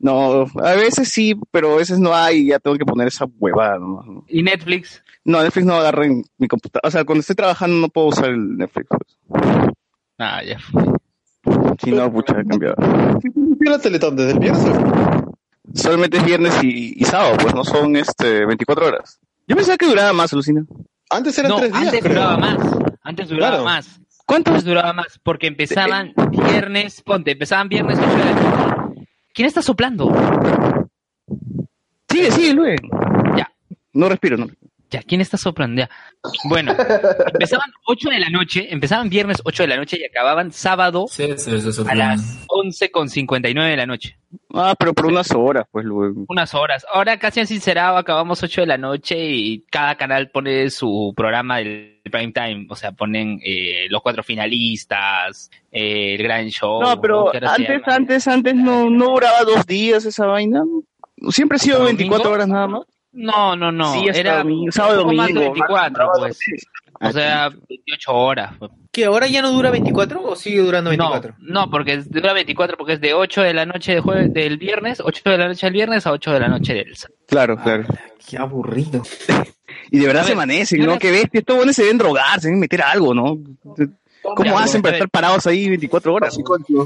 [0.05, 3.25] No, a veces sí, pero a veces no hay y ya tengo que poner esa
[3.39, 4.23] huevada nomás, ¿no?
[4.27, 5.03] ¿Y Netflix?
[5.23, 6.87] No, Netflix no agarra en mi computadora.
[6.87, 8.87] O sea, cuando estoy trabajando no puedo usar el Netflix.
[8.89, 9.03] pues.
[10.19, 10.83] Ah, ya fue.
[11.83, 12.75] Si no, pucha, he cambiado.
[13.21, 14.63] ¿Qué la Teletón desde el viernes?
[15.73, 19.19] Solamente es viernes y, y sábado, pues no son este 24 horas.
[19.47, 20.63] Yo pensaba que duraba más, Lucina.
[21.09, 21.83] Antes eran No, tres días.
[21.85, 22.13] antes creo.
[22.13, 22.57] duraba más.
[23.03, 23.63] Antes duraba Claro.
[23.65, 23.99] más.
[24.27, 25.19] ¿Cuántos duraba más?
[25.23, 28.74] Porque empezaban viernes, ponte, empezaban viernes 8 de la noche.
[29.35, 30.09] ¿Quién está soplando?
[32.09, 32.79] Sigue, sigue, Luis.
[33.35, 33.51] Ya.
[33.91, 34.47] No respiro, no.
[34.95, 35.81] Ya, ¿quién está soplando?
[35.81, 35.89] Ya.
[36.45, 36.73] Bueno,
[37.33, 41.27] empezaban 8 de la noche, empezaban viernes 8 de la noche y acababan sábado Sí,
[41.37, 44.17] sí, sí, sí, a las 11 con 59 de la noche.
[44.53, 46.25] Ah, pero por unas horas, pues, luego.
[46.29, 46.85] Unas horas.
[46.93, 51.57] Ahora casi han sincerado, acabamos 8 de la noche y cada canal pone su programa
[51.57, 52.67] del prime time.
[52.69, 56.81] O sea, ponen eh, los cuatro finalistas, eh, el gran show.
[56.81, 60.63] No, pero ¿qué hora se antes, antes, antes no, no duraba dos días esa vaina.
[61.29, 62.33] Siempre ha sido ¿Hasta 24 domingo?
[62.33, 62.81] horas nada más.
[63.15, 63.93] No, no, no.
[63.93, 66.39] Sí, era domingo, sábado, domingo, 24, más- pues.
[67.01, 68.53] O sea, 28 horas.
[68.59, 68.71] pues.
[68.91, 71.35] ¿Que ahora ya no dura 24 o sigue durando 24?
[71.39, 74.57] No, no, porque dura 24 porque es de 8 de la noche de jueves, del
[74.57, 77.15] viernes, 8 de la noche del viernes a 8 de la noche del sábado.
[77.27, 77.83] Claro, claro.
[78.27, 79.01] Qué aburrido.
[79.91, 80.93] Y de verdad A se ver, amanecen, ¿no?
[80.93, 83.37] no- Que ves que estos buenos se deben drogar, se deben meter algo, ¿no?
[84.23, 85.01] ¿Cómo Ya, hacen para ver.
[85.01, 86.35] estar parados ahí 24 horas?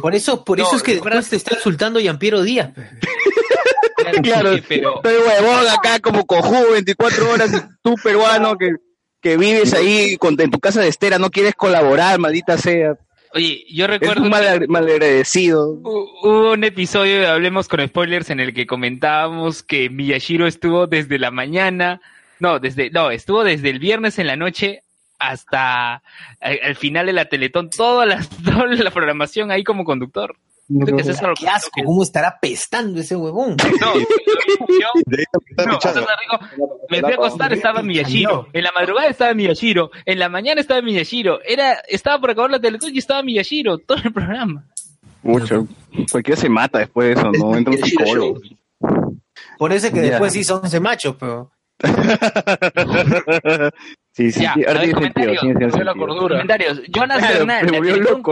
[0.02, 2.72] Por eso, por eso es que después te está insultando Yampiero Díaz.
[4.24, 8.76] Claro, Sí, pero estoy huevón acá como cojudo 24 horas y tú peruano que,
[9.22, 12.96] que vives ahí con, en tu casa de estera, no quieres colaborar, maldita sea.
[13.34, 15.76] Oye, yo Es recuerdo un mal, malagradecido.
[15.76, 20.88] Hu- Hubo un episodio de Hablemos con Spoilers en el que comentábamos que Miyashiro estuvo
[20.88, 22.02] desde la mañana,
[22.40, 24.82] no, desde, no, estuvo desde el viernes en la noche
[25.20, 26.02] hasta
[26.40, 30.36] al, al final de la Teletón, toda la, toda la programación ahí como conductor.
[30.86, 33.56] Que es eso lo que- Qué asco, cómo estará pestando ese huevón.
[33.82, 34.02] No, yo-
[35.50, 36.02] está no, pichando.
[36.02, 36.38] o sea, digo,
[36.90, 38.48] me fui a acostar, estaba Miyashiro.
[38.54, 39.90] En la madrugada estaba Miyashiro.
[40.06, 41.40] En la mañana estaba Miyashiro.
[41.44, 43.78] Era, estaba por acabar la Teletón y estaba Miyashiro.
[43.80, 44.66] Todo el programa.
[45.24, 45.68] Mucho.
[46.12, 47.56] Cualquiera se mata después de eso, ¿no?
[47.56, 48.40] Entra un psicólogo.
[49.58, 50.10] Por eso es que Ya.
[50.12, 51.52] después sí son 11 machos, pero.
[54.12, 56.82] Sí, sí, Ya, sí, ver, tiene sentido, comentarios.
[56.90, 57.46] Jonas Claro,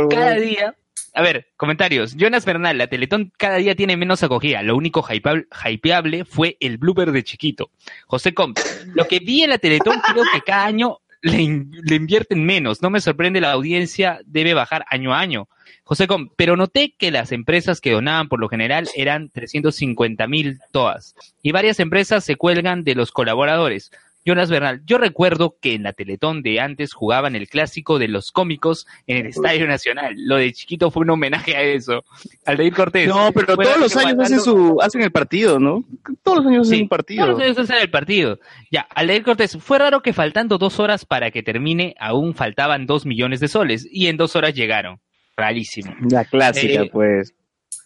[0.10, 0.76] cada día.
[1.18, 2.15] A ver, comentarios.
[2.15, 4.61] Jonas Bernal, la Teletón cada día tiene menos acogida.
[4.61, 7.72] Lo único hypeable, fue el blooper de chiquito.
[8.06, 8.60] José Comp,
[8.94, 12.84] lo que vi en la Teletón creo que cada año le, le invierten menos.
[12.84, 15.49] No me sorprende, la audiencia debe bajar año a año.
[15.88, 20.60] José Com, pero noté que las empresas que donaban por lo general eran 350 mil
[20.72, 21.15] todas.
[21.41, 23.89] Y varias empresas se cuelgan de los colaboradores.
[24.28, 28.34] Jonas Bernal, yo recuerdo que en la Teletón de antes jugaban el clásico de los
[28.34, 30.16] cómicos en el Estadio Nacional.
[30.18, 32.04] Lo de chiquito fue un homenaje a eso.
[32.45, 33.08] Aldeir Cortés.
[33.08, 35.86] No, pero todos los años hacen su hacen el partido, ¿no?
[36.24, 37.24] Todos los años hacen un partido.
[37.26, 38.38] Todos los años hacen el partido.
[38.70, 43.06] Ya, Aldair Cortés, fue raro que faltando dos horas para que termine, aún faltaban dos
[43.06, 44.99] millones de soles, y en dos horas llegaron.
[45.38, 45.95] Rarísimo.
[46.10, 47.34] La clásica, Eh, pues.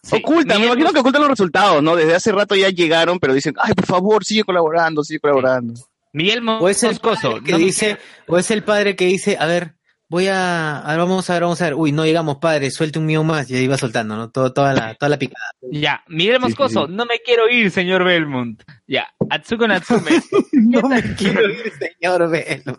[0.04, 1.96] Sí, Ocultan, me imagino que ocultan los resultados, ¿no?
[1.96, 5.76] Desde hace rato ya llegaron, pero dicen, ay, por favor, sigue colaborando, sigue colaborando.
[6.14, 7.98] Miguel O es el Moscoso, padre que no dice,
[8.28, 9.76] o es el padre que dice, a ver,
[10.10, 13.00] voy a, a ver, vamos a ver, vamos a ver, uy, no llegamos, padre, suelte
[13.00, 14.30] un mío más, y ahí va soltando, ¿no?
[14.30, 15.46] Todo, toda la, toda la picada.
[15.72, 18.62] Ya, Miguel Moscoso, no me quiero ir, señor Belmont.
[18.88, 20.12] Ya, Atsuko Natsume.
[20.52, 22.78] no me quiero ir, señor Belmont.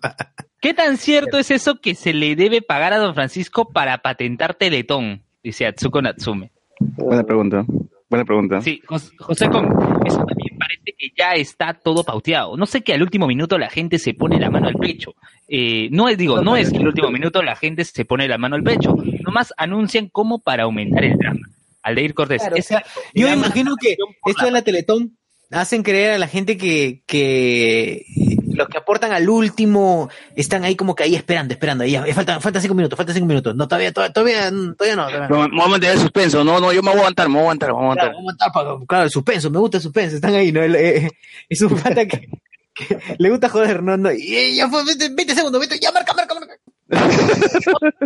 [0.60, 4.54] ¿Qué tan cierto es eso que se le debe pagar a don Francisco para patentar
[4.54, 5.22] Teletón?
[5.42, 6.52] Dice Atsuko Natsume.
[6.78, 7.64] Buena pregunta.
[8.08, 8.60] Buena pregunta.
[8.60, 9.64] Sí, Jos- José Com,
[10.04, 12.56] eso también parece que ya está todo pauteado.
[12.56, 15.14] No sé que al último minuto la gente se pone la mano al pecho.
[15.48, 18.38] Eh, no es, digo, no es que al último minuto la gente se pone la
[18.38, 18.94] mano al pecho.
[19.24, 21.40] Nomás anuncian como para aumentar el drama.
[21.82, 22.40] Aldeir Cortés.
[22.40, 22.84] Claro, o es- sea,
[23.14, 23.96] yo imagino que
[24.26, 25.16] esto de la Teletón
[25.50, 28.04] hacen creer a la gente que, que
[28.54, 31.84] los que aportan al último están ahí como que ahí esperando, esperando.
[31.84, 33.54] Ahí, eh, faltan, faltan cinco minutos, faltan cinco minutos.
[33.56, 35.06] No, todavía, todavía, todavía, todavía no.
[35.06, 35.48] todavía no.
[35.48, 36.44] Me voy a mantener el suspenso.
[36.44, 38.04] No, no, yo me voy a aguantar, me voy a aguantar, me voy a aguantar.
[38.06, 40.62] Claro, vamos a estar para- claro, el suspenso, me gusta el suspenso, están ahí, ¿no?
[40.62, 41.10] El, eh,
[41.48, 42.28] es un pata que,
[42.74, 43.96] que le gusta joder, ¿no?
[43.96, 46.56] no y eh, ya fue 20, 20 segundos, 20, ya marca, marca, marca.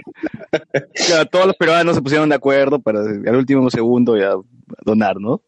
[1.07, 4.33] Claro, todos los peruanos se pusieron de acuerdo para al último segundo ya
[4.85, 5.41] donar, ¿no?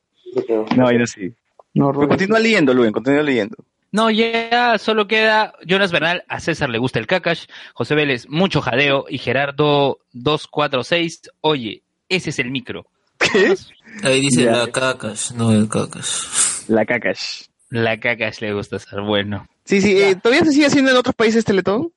[0.76, 1.32] No, y así.
[1.72, 3.56] Pero continúa leyendo, Luen, continúa leyendo.
[3.90, 8.60] No, ya solo queda Jonas Bernal, a César le gusta el cacash, José Vélez, mucho
[8.60, 12.86] jadeo, y Gerardo 246, oye, ese es el micro.
[13.19, 13.55] ¿Qué?
[14.02, 14.52] Ahí dice Ya.
[14.52, 16.65] la cacas, no el cacas.
[16.69, 17.44] La cacash.
[17.70, 19.47] La cacash le gusta ser bueno.
[19.65, 21.93] Sí, sí, eh, ¿todavía se sigue haciendo en otros países Teletón?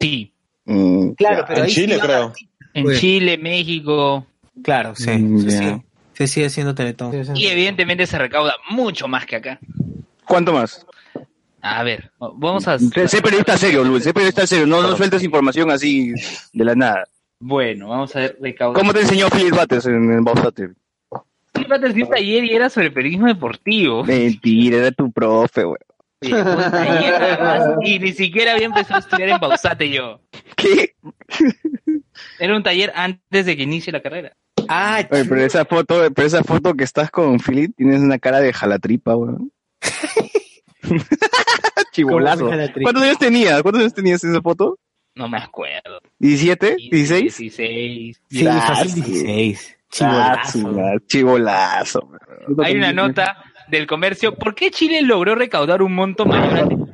[0.00, 0.32] Sí.
[1.16, 2.32] Claro, pero en ahí Chile, creo.
[2.74, 4.26] En Chile, México.
[4.62, 5.82] Claro, sí, Mm, sí.
[6.14, 7.12] Se sigue haciendo Teletón.
[7.34, 9.58] Y evidentemente se recauda mucho más que acá.
[10.26, 10.86] ¿Cuánto más?
[11.66, 12.78] A ver, vamos a...
[12.78, 16.12] Sé, sé periodista serio, Luis, sé periodista serio, no, no sueltes información así
[16.52, 17.08] de la nada.
[17.40, 18.78] Bueno, vamos a ver recaudar.
[18.78, 20.72] ¿Cómo te enseñó Philip Bates en Bausate?
[21.54, 24.04] Sí, Pater, sí, un taller y era sobre periodismo deportivo.
[24.04, 25.78] Mentira, era tu profe, güey.
[26.20, 30.20] Taller además, y ni siquiera había empezado a estudiar en Bausate yo.
[30.56, 30.94] ¿Qué?
[32.38, 34.36] Era un taller antes de que inicie la carrera.
[34.68, 38.40] Ah, Oye, pero esa foto, pero esa foto que estás con Philip, tienes una cara
[38.40, 39.50] de jalatripa, weón.
[41.92, 42.50] Chibolazo.
[42.82, 43.62] ¿Cuántos años tenías?
[43.62, 44.78] ¿Cuántos años tenías en esa foto?
[45.14, 46.00] No me acuerdo.
[46.20, 46.76] ¿17?
[46.90, 47.20] ¿16?
[47.20, 48.20] 16.
[48.28, 49.00] Sí, fácil sí.
[49.02, 49.76] 16.
[50.00, 51.06] Ah, Chibolazo.
[51.06, 52.10] Chibolazo.
[52.64, 53.36] Hay una nota
[53.68, 54.34] del comercio.
[54.34, 56.84] ¿Por qué Chile logró recaudar un monto mayor ante-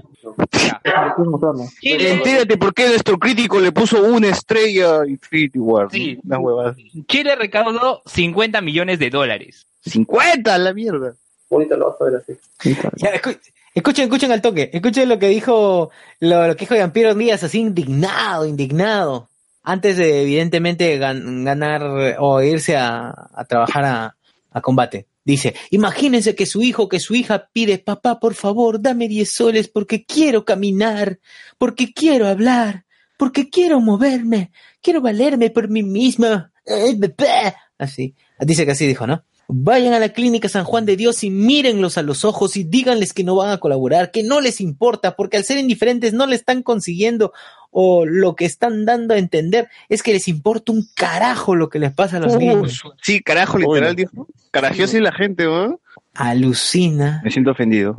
[1.81, 5.89] Chile, Entérate por qué nuestro crítico le puso una estrella Infinity War.
[5.91, 6.19] Sí.
[6.25, 6.75] Una huevada.
[7.09, 9.67] Chile recaudó 50 millones de dólares.
[9.83, 11.15] 50 la mierda.
[11.49, 12.77] Bonito lo vas a ver así.
[12.97, 13.39] Ya, escu-
[13.75, 14.71] escuchen, escuchen al toque.
[14.73, 15.91] Escuchen lo que dijo,
[16.21, 19.29] lo, que dijo Jean-Pierre Díaz, así indignado, indignado.
[19.63, 23.15] Antes de, evidentemente, gan- ganar eh, o irse a,
[23.49, 24.17] trabajar a,
[24.51, 25.07] a combate.
[25.23, 29.69] Dice, imagínense que su hijo, que su hija pide, papá, por favor, dame 10 soles
[29.69, 31.19] porque quiero caminar,
[31.59, 32.85] porque quiero hablar,
[33.19, 36.51] porque quiero moverme, quiero valerme por mí misma.
[36.65, 37.55] Eh, bebé.
[37.79, 38.15] Así.
[38.41, 39.23] Dice que así dijo, ¿no?
[39.53, 43.13] Vayan a la clínica San Juan de Dios y mírenlos a los ojos y díganles
[43.13, 46.37] que no van a colaborar, que no les importa, porque al ser indiferentes no le
[46.37, 47.33] están consiguiendo
[47.71, 51.79] o lo que están dando a entender es que les importa un carajo lo que
[51.79, 52.83] les pasa a los niños.
[53.03, 54.27] sí, carajo, literal, dijo.
[54.51, 55.79] Carajiosa y la gente, weón.
[56.15, 57.21] Alucina.
[57.25, 57.97] Me siento ofendido.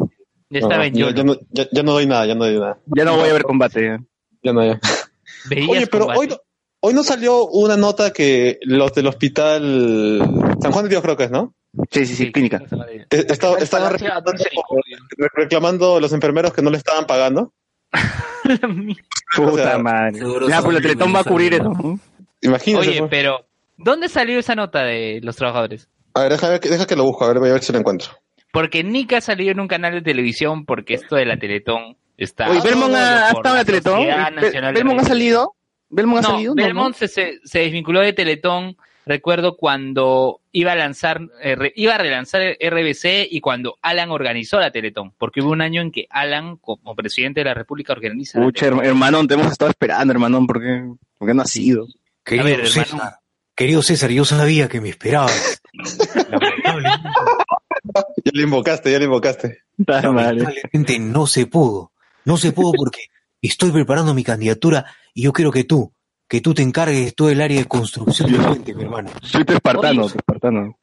[0.49, 1.15] Ya estaba en ya, Yolo.
[1.15, 2.77] ya no, ya, ya no doy nada, ya no doy nada.
[2.87, 3.85] Ya no voy a ver combate.
[3.85, 4.03] ya.
[4.43, 4.79] Ya no, ya.
[5.69, 6.19] Oye, pero combate.
[6.19, 6.37] hoy, no-
[6.81, 10.19] hoy no salió una nota que los del hospital
[10.61, 11.53] San Juan de Dios creo que es, ¿no?
[11.89, 12.61] Sí, sí, sí, clínica.
[12.89, 14.31] Eh, estaba- estaban reclamando,
[15.17, 17.53] re- reclamando los enfermeros que no le estaban pagando.
[19.35, 20.19] Puta O sea, madre.
[20.49, 21.71] Ya, pues la Teletón va a cubrir eso.
[22.41, 22.87] Imagínate.
[22.89, 23.09] Oye, pues.
[23.09, 23.45] pero
[23.77, 25.87] ¿dónde salió esa nota de los trabajadores?
[26.13, 27.71] A ver, deja, ver que- deja que lo busco, a ver, voy a ver si
[27.71, 28.09] lo encuentro.
[28.51, 32.49] Porque Nika ha salido en un canal de televisión porque esto de la Teletón está...
[32.49, 33.93] Oye, Belmont ha, ha estado en la Teletón.
[33.95, 34.73] Sociedad Be- Nacional
[35.91, 36.33] ¿Belmont ha Radio.
[36.35, 36.55] salido?
[36.55, 37.31] ¿Belmont ha No, salido?
[37.35, 38.77] No, Belmont Se, desvinculó de Teletón.
[39.05, 44.11] Recuerdo cuando iba a lanzar, eh, re- iba a relanzar el RBC y cuando Alan
[44.11, 47.93] organizó la Teletón, porque hubo un año en que Alan, como presidente de la República,
[47.93, 48.39] organiza.
[48.39, 50.83] la Pucha, hermanón, te hemos estado esperando, hermanón, ¿por qué,
[51.17, 51.87] por qué no has ido?
[52.23, 53.11] Querido A ver, César, hermano.
[53.55, 55.61] querido César, yo sabía que me esperabas.
[58.23, 59.59] Ya lo invocaste, ya lo invocaste.
[59.77, 61.91] Lamentablemente no se pudo.
[62.25, 63.05] No se pudo porque
[63.49, 65.93] estoy preparando mi candidatura y yo quiero que tú,
[66.27, 69.09] que tú te encargues de todo el área de construcción del puente, mi hermano.
[69.21, 70.11] Soy tu espartano, Oye.
[70.11, 70.77] tu espartano.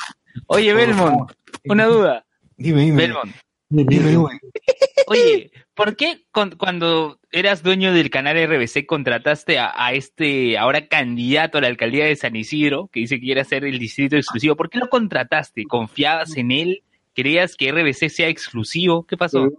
[0.46, 1.32] Oye, Belmont,
[1.64, 2.24] una duda.
[2.56, 3.02] Dime, dime.
[3.02, 3.34] Belmont,
[3.70, 4.40] Dime, Luen.
[5.08, 10.86] oye, ¿por qué con- cuando eras dueño del canal RBC contrataste a, a este ahora
[10.88, 14.56] candidato a la alcaldía de San Isidro, que dice que quiere hacer el distrito exclusivo?
[14.56, 15.64] ¿Por qué lo contrataste?
[15.64, 16.82] ¿Confiabas en él?
[17.18, 19.04] ¿Querías que RBC sea exclusivo?
[19.04, 19.50] ¿Qué pasó?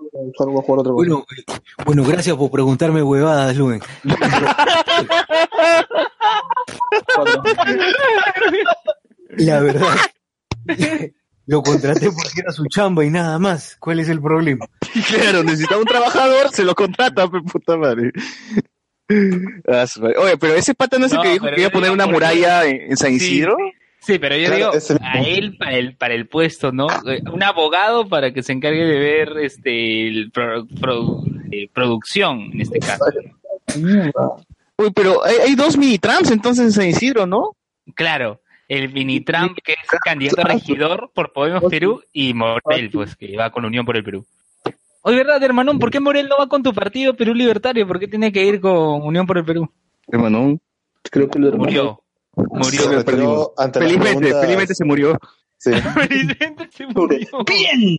[0.94, 1.44] Bueno, eh,
[1.86, 3.81] bueno, gracias por preguntarme huevadas, Luen.
[9.31, 9.98] La verdad,
[11.48, 13.76] lo contraté porque era su chamba y nada más.
[13.81, 14.65] ¿Cuál es el problema?
[15.10, 18.14] Claro, necesitaba un trabajador, se lo contrata, puta madre.
[19.68, 20.18] Ah, madre.
[20.18, 22.07] Oye, pero ese pata no es el No, que dijo que iba a poner una
[22.07, 23.57] muralla en, en San Isidro.
[23.57, 23.73] Sí,
[24.19, 26.88] pero yo Claro, digo a él para el para el puesto, ¿no?
[27.07, 32.49] Eh, Un abogado para que se encargue de ver este el pro- pro- eh, producción
[32.53, 33.05] en este caso.
[34.77, 37.55] Uy, pero hay, hay dos mini trams entonces en San Isidro, ¿no?
[37.95, 43.15] Claro, el mini Trump que es candidato a regidor por Podemos Perú y Morel, pues
[43.15, 44.26] que va con Unión por el Perú.
[45.01, 45.80] Oye, ¿verdad, hermanón?
[45.80, 47.88] ¿Por qué Morel no va con tu partido Perú Libertario?
[47.88, 49.69] ¿Por qué tiene que ir con Unión por el Perú?
[50.07, 50.57] Hermano.
[51.09, 52.01] Creo que lo Murió.
[52.35, 52.81] Murió.
[52.81, 55.19] Se retiró ante las Felizmente, preguntas- felizmente se murió.
[55.57, 55.72] Sí.
[55.95, 57.27] Felizmente se murió.
[57.45, 57.97] ¡Bien!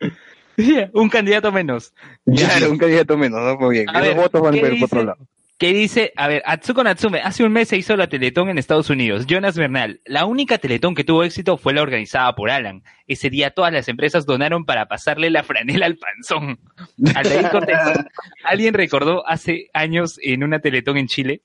[0.94, 1.94] Un candidato menos.
[2.26, 3.56] Claro, un candidato menos, ¿no?
[3.56, 3.88] Muy bien.
[3.88, 4.84] A ver, votos van ¿qué por dice?
[4.84, 5.18] otro lado.
[5.56, 8.90] que dice, a ver, Atsuko Natsume, hace un mes se hizo la Teletón en Estados
[8.90, 9.26] Unidos.
[9.26, 12.82] Jonas Bernal, la única Teletón que tuvo éxito fue la organizada por Alan.
[13.06, 16.58] Ese día todas las empresas donaron para pasarle la franela al panzón.
[17.14, 17.48] Aldair
[18.44, 21.42] alguien recordó hace años en una Teletón en Chile,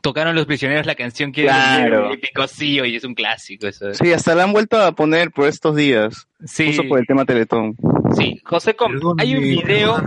[0.00, 2.10] tocaron los prisioneros la canción que Claro.
[2.10, 3.92] el picocillo y es un clásico eso.
[3.94, 6.26] Sí, hasta la han vuelto a poner por estos días.
[6.44, 6.66] Sí.
[6.68, 7.76] Justo por el tema Teletón.
[8.16, 10.02] Sí, José Com, hay un video,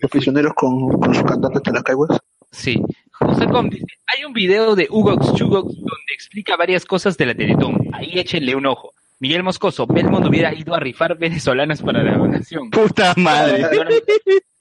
[0.00, 2.18] Los prisioneros con, con sus cantantes de las caiguas.
[2.50, 2.80] sí,
[3.12, 7.34] José Com dice, hay un video de Hugox Chugox donde explica varias cosas de la
[7.34, 7.76] Teletón.
[7.92, 8.91] Ahí échenle un ojo.
[9.22, 12.70] Miguel Moscoso, Belmont hubiera ido a rifar venezolanos para la donación.
[12.70, 13.68] Puta madre.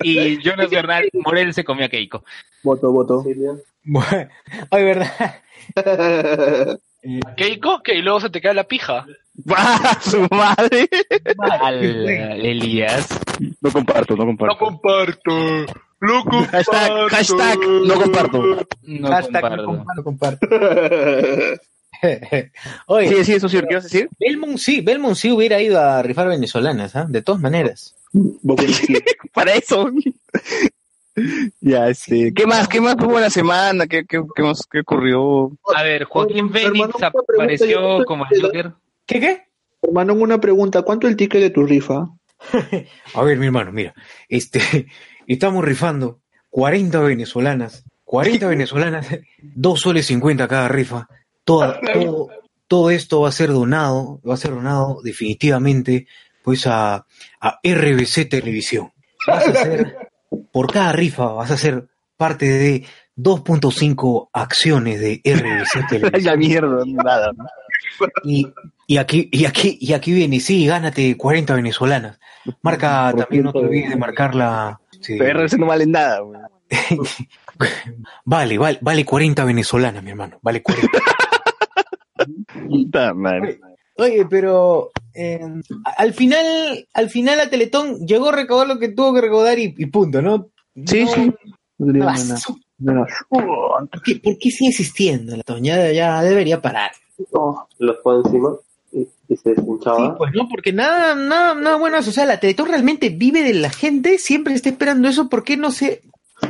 [0.03, 2.23] Y Jonas Bernal, Morel se comió a Keiko.
[2.61, 3.23] Voto, voto.
[3.25, 5.41] Oye, ¿verdad?
[7.37, 9.07] Keiko, que y luego se te cae la pija.
[9.49, 10.87] ¡Ah, su madre!
[11.39, 13.19] Al Elías.
[13.61, 14.53] No comparto, no comparto.
[14.53, 15.65] No comparto.
[16.01, 16.71] Lo comparto.
[16.71, 18.67] Hashtag, hashtag, no comparto.
[18.83, 19.65] No Hashtag comparto.
[19.65, 20.47] no comparto, comparto.
[22.87, 24.09] Oye, Sí, sí, eso sí, ¿qué ibas a decir?
[24.19, 27.05] Belmont sí, Belmont sí hubiera ido a rifar venezolanas, ¿ah?
[27.07, 27.95] De todas maneras.
[29.33, 29.89] Para eso.
[31.61, 32.33] ya, este.
[32.33, 32.67] ¿Qué más?
[32.67, 33.87] ¿Qué más hubo en la semana?
[33.87, 34.61] ¿Qué, qué, qué más?
[34.69, 35.51] ¿Qué ocurrió?
[35.75, 38.71] A ver, Joaquín Phoenix apareció yo- como el Joker.
[39.05, 39.43] ¿Qué qué?
[39.81, 40.83] Hermano, una pregunta.
[40.83, 42.07] ¿Cuánto el ticket de tu rifa?
[43.13, 43.93] A ver, mi hermano, mira,
[44.27, 44.87] este,
[45.27, 49.07] estamos rifando 40 venezolanas, 40 venezolanas,
[49.41, 51.07] 2 soles 50 cada rifa.
[51.51, 52.29] Todo, todo,
[52.67, 56.07] todo esto va a ser donado, va a ser donado definitivamente,
[56.43, 57.05] pues a,
[57.41, 58.91] a RBC Televisión.
[59.27, 59.97] Vas a ser,
[60.53, 62.85] por cada rifa, vas a ser parte de
[63.17, 66.23] 2.5 acciones de RBC Televisión.
[66.23, 67.31] la mierda, nada.
[68.23, 68.47] Y,
[68.87, 72.19] y aquí, y aquí, y aquí viene, sí, gánate 40 venezolanas.
[72.61, 74.79] Marca, también no te olvides de marcar la.
[75.01, 75.17] sí.
[75.19, 76.21] RC no vale nada.
[78.25, 80.39] Vale, vale, vale 40 venezolanas, mi hermano.
[80.41, 80.87] Vale 40.
[82.71, 83.59] Puta madre.
[83.97, 85.39] Oye, pero eh,
[85.97, 89.75] al final, al final la Teletón llegó a recaudar lo que tuvo que recaudar y,
[89.77, 90.47] y punto, ¿no?
[90.85, 91.31] Sí, No- sí.
[91.77, 92.59] una basura.
[93.29, 95.75] ¿Por qué, por qué sigue existiendo la Toña?
[95.77, 96.91] Ya, ya debería parar.
[97.77, 98.55] Los fue encima
[98.91, 99.97] y, se deshinchaba.
[100.07, 101.99] Sí, pues no, porque nada, nada, nada bueno.
[101.99, 105.29] O sea, la Teletón realmente vive de la gente, siempre está esperando eso.
[105.29, 106.01] ¿Por qué no se,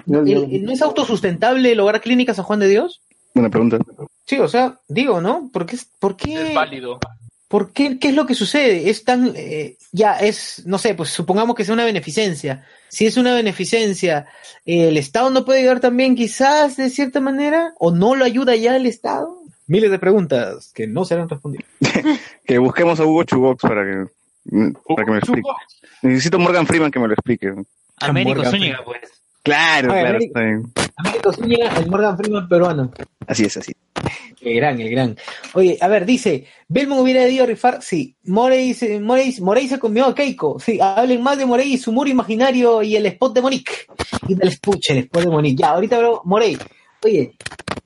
[0.08, 3.02] el- no es autosustentable lograr clínicas a Juan de Dios?
[3.34, 3.80] Buena pregunta.
[4.26, 5.50] Sí, o sea, digo, ¿no?
[5.52, 5.78] ¿Por qué?
[6.00, 6.50] ¿Por qué?
[6.50, 7.00] Es válido.
[7.48, 8.00] ¿Por qué?
[8.00, 8.90] ¿Qué es lo que sucede?
[8.90, 12.66] Es tan, eh, ya es, no sé, pues supongamos que sea una beneficencia.
[12.88, 14.28] Si es una beneficencia,
[14.66, 17.74] eh, ¿el Estado no puede ayudar también quizás de cierta manera?
[17.78, 19.38] ¿O no lo ayuda ya el Estado?
[19.68, 21.66] Miles de preguntas que no serán respondidas.
[22.46, 24.06] Que busquemos a Hugo Chugox para que,
[24.88, 25.50] para que me lo explique.
[26.02, 27.54] Necesito Morgan Freeman que me lo explique.
[27.98, 29.02] Américo Morgan Zúñiga, pues.
[29.44, 30.20] Claro, claro.
[30.98, 32.92] Américo Zúñiga, el Morgan Freeman peruano.
[33.28, 33.74] Así es, así.
[34.42, 35.18] El gran, el gran.
[35.54, 38.16] Oye, a ver, dice, Belmont hubiera ido a rifar, sí.
[38.24, 40.80] Morey se, Morey, Morey se comió a Keiko, sí.
[40.82, 43.72] Hablen más de Morey y su muro imaginario y el spot de Monique.
[44.28, 45.62] Y del espuche, el spot de Monique.
[45.62, 46.58] Ya, ahorita bro, Morey.
[47.04, 47.34] Oye,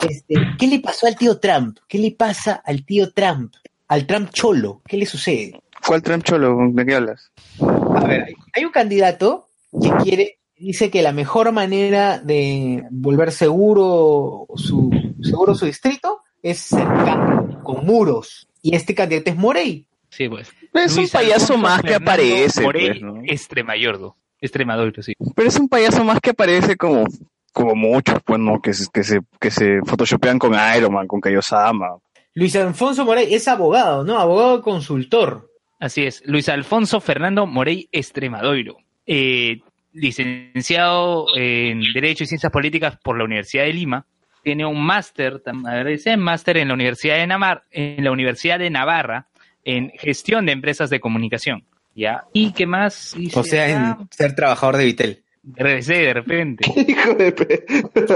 [0.08, 1.78] este, ¿qué le pasó al tío Trump?
[1.88, 3.54] ¿Qué le pasa al tío Trump?
[3.88, 5.60] Al Trump cholo, ¿qué le sucede?
[5.86, 6.58] ¿Cuál Trump Cholo?
[6.72, 7.32] ¿De qué hablas?
[7.62, 9.46] A ver, hay- hay un candidato
[9.80, 14.90] que quiere, dice que la mejor manera de volver seguro su,
[15.22, 18.48] seguro su distrito es cercano, con muros.
[18.62, 19.88] Y este candidato es Morey.
[20.10, 20.52] Sí, pues.
[20.74, 23.22] Es un payaso Alfonso más que aparece, Morey, pues, ¿no?
[23.26, 24.16] Extremayordo.
[24.40, 25.14] Extremadoiro, sí.
[25.36, 27.06] Pero es un payaso más que aparece como,
[27.52, 28.62] como muchos, pues, ¿no?
[28.62, 31.98] Que, se- que, se, que se photoshopean con Iron Man, con Kaiosama.
[32.36, 34.20] Luis Alfonso Morey es abogado, ¿no?
[34.20, 35.50] Abogado consultor.
[35.80, 36.22] Así es.
[36.26, 38.78] Luis Alfonso Fernando Morey Extremadoiro.
[39.08, 39.62] Eh,
[39.94, 44.06] licenciado en Derecho y Ciencias Políticas por la Universidad de Lima.
[44.46, 45.42] Tiene un máster,
[45.88, 49.26] dice máster en la Universidad de Navarra, en la Universidad de Navarra,
[49.64, 51.64] en gestión de empresas de comunicación.
[51.96, 52.26] ¿Ya?
[52.32, 53.16] ¿Y qué más?
[53.34, 53.68] O sea,
[53.98, 55.24] en ser trabajador de Vitel.
[55.44, 56.72] RBC, de repente.
[56.88, 57.66] Hijo de pe...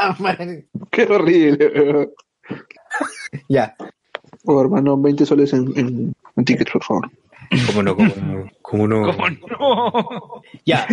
[0.00, 0.16] Ah.
[0.92, 2.08] Qué horrible.
[3.48, 3.74] Ya.
[4.44, 7.10] Oh, hermano, 20 soles en, en, en tickets, por favor.
[7.66, 7.96] ¿Cómo no?
[7.96, 8.50] ¿Cómo no?
[8.62, 9.02] ¿Cómo no?
[9.12, 10.42] ¿Cómo no?
[10.64, 10.86] Ya.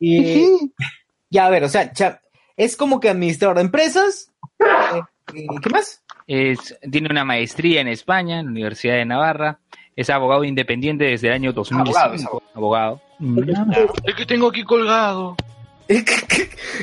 [0.00, 0.72] Y,
[1.30, 2.20] ya, a ver, o sea, cha-
[2.56, 4.30] es como que administrador de empresas.
[5.32, 6.02] Eh, ¿Qué más?
[6.26, 9.58] Es, tiene una maestría en España, en la Universidad de Navarra.
[9.96, 11.98] Es abogado independiente desde el año 2005.
[11.98, 13.00] Abogado, es abogado.
[14.04, 15.34] El que tengo aquí colgado.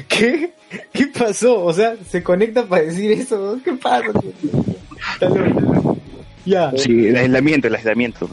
[0.08, 0.54] ¿Qué?
[0.92, 1.64] ¿Qué pasó?
[1.64, 3.60] O sea, se conecta para decir eso.
[3.64, 4.08] ¿Qué pasa?
[6.46, 6.72] Ya.
[6.76, 8.28] Sí, el aislamiento, el aislamiento.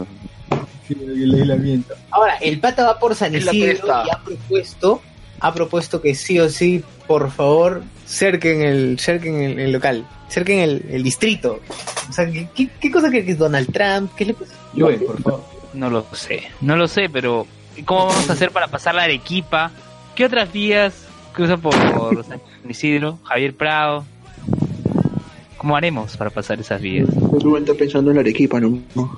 [0.86, 1.94] Sí, el aislamiento.
[2.10, 5.02] Ahora, el pata va por San Isidro y ha propuesto,
[5.40, 10.60] ha propuesto que sí o sí, por favor, cerquen el, cerquen el, el local, cerquen
[10.60, 11.60] el, el distrito.
[12.09, 14.12] O sea, ¿qué, qué, cosa cree que es Donald Trump?
[14.16, 14.55] ¿Qué le pasa?
[14.77, 15.44] Joel, por favor.
[15.74, 17.47] No lo sé, no lo sé, pero
[17.85, 19.70] ¿cómo vamos a hacer para pasar la Arequipa?
[20.15, 21.74] ¿Qué otras vías cruzan por
[22.24, 24.05] San Isidro, Javier Prado?
[25.59, 27.09] ¿Cómo haremos para pasar esas vías?
[27.15, 28.81] Rubén está pensando en la Arequipa, ¿no?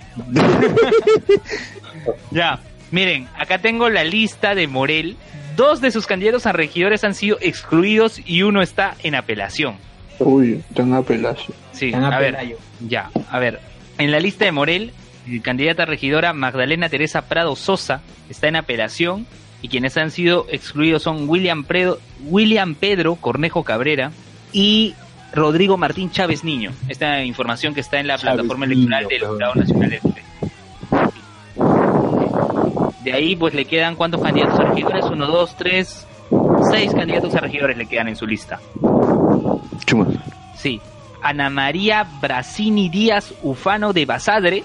[2.31, 2.61] Ya,
[2.91, 5.17] miren, acá tengo la lista de Morel.
[5.61, 9.75] Dos de sus candidatos a regidores han sido excluidos y uno está en apelación.
[10.19, 11.55] Uy, tan apelación.
[11.73, 12.57] Sí, a ver,
[12.89, 13.61] ya, a ver.
[13.99, 14.93] En la lista de Morel,
[15.29, 18.01] eh, candidata a regidora Magdalena Teresa Prado Sosa
[18.31, 19.27] está en apelación
[19.61, 24.13] y quienes han sido excluidos son William, Predo, William Pedro Cornejo Cabrera
[24.55, 24.95] y
[25.35, 26.73] Rodrigo Martín Chávez Niño.
[26.89, 29.35] Esta información que está en la Chávez plataforma Niño, electoral del claro.
[29.35, 30.30] Jurado Nacional Electoral.
[33.05, 36.07] De ahí pues le quedan cuántos candidatos a regidores, uno, dos, tres,
[36.71, 38.61] seis candidatos a regidores le quedan en su lista.
[39.87, 40.07] Chuma.
[40.57, 40.81] Sí.
[41.23, 44.65] Ana María Brasini Díaz Ufano de Basadre,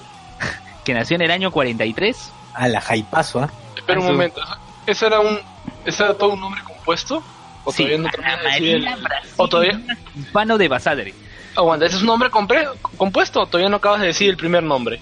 [0.84, 2.32] que nació en el año 43.
[2.54, 3.50] A la jaipazo, ¿ah?
[3.76, 4.42] Espera un momento.
[4.88, 5.40] ¿Ese era un,
[5.86, 7.24] ese era todo un nombre compuesto?
[7.64, 9.82] ¿O Sí, todavía no Ana termina de decir María el- Brasini ¿O todavía?
[10.30, 11.14] Ufano de Basadre.
[11.58, 14.62] Aguanta, ¿ese es un nombre compre- compuesto o todavía no acabas de decir el primer
[14.64, 15.00] nombre?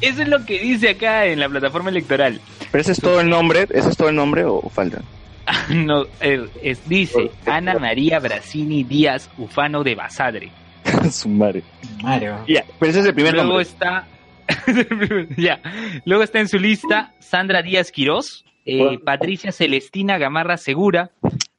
[0.00, 2.40] Eso es lo que dice acá en la plataforma electoral.
[2.70, 3.66] ¿Pero ese es todo el nombre?
[3.70, 5.02] ¿Ese es todo el nombre o falta?
[5.68, 10.50] No, eh, es- dice Ana María Brasini Díaz Ufano de Basadre.
[11.10, 11.62] Su madre.
[12.02, 12.38] Mario.
[12.48, 13.62] Ya, pero ese es el primer Luego nombre.
[13.64, 14.06] está.
[15.36, 15.60] ya.
[16.04, 21.10] Luego está en su lista Sandra Díaz Quirós, eh, Patricia Celestina Gamarra Segura,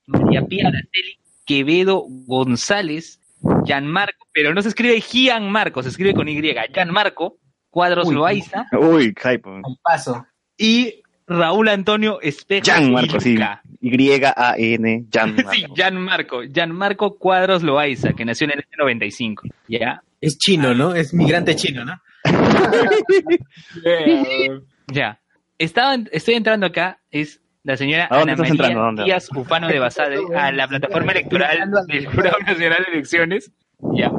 [0.08, 3.20] María Pía Araceli, Quevedo González,
[3.64, 6.42] Gianmarco, pero no se escribe Gianmarco, se escribe con Y,
[6.74, 7.38] Gianmarco,
[7.70, 8.16] Cuadros Uy.
[8.16, 9.42] Loaiza Uy, hype.
[9.84, 10.26] Paso.
[10.58, 13.36] y Raúl Antonio Espejo Jan Marco, sí.
[13.82, 15.52] Y-A-N, Jan Marco.
[15.52, 19.44] Sí, Gianmarco, Gianmarco Cuadros Loaiza, que nació en el año 95.
[19.68, 20.02] ¿Ya?
[20.22, 20.96] Es chino, ¿no?
[20.96, 22.00] Es migrante chino, ¿no?
[24.88, 25.20] Ya.
[25.58, 29.06] Estaba, estoy entrando acá, es la señora ¿A dónde Ana María.
[29.06, 33.52] Díaz Ufano de Basadre a la plataforma electoral del Jurado Nacional de Elecciones.
[33.94, 34.12] Ya.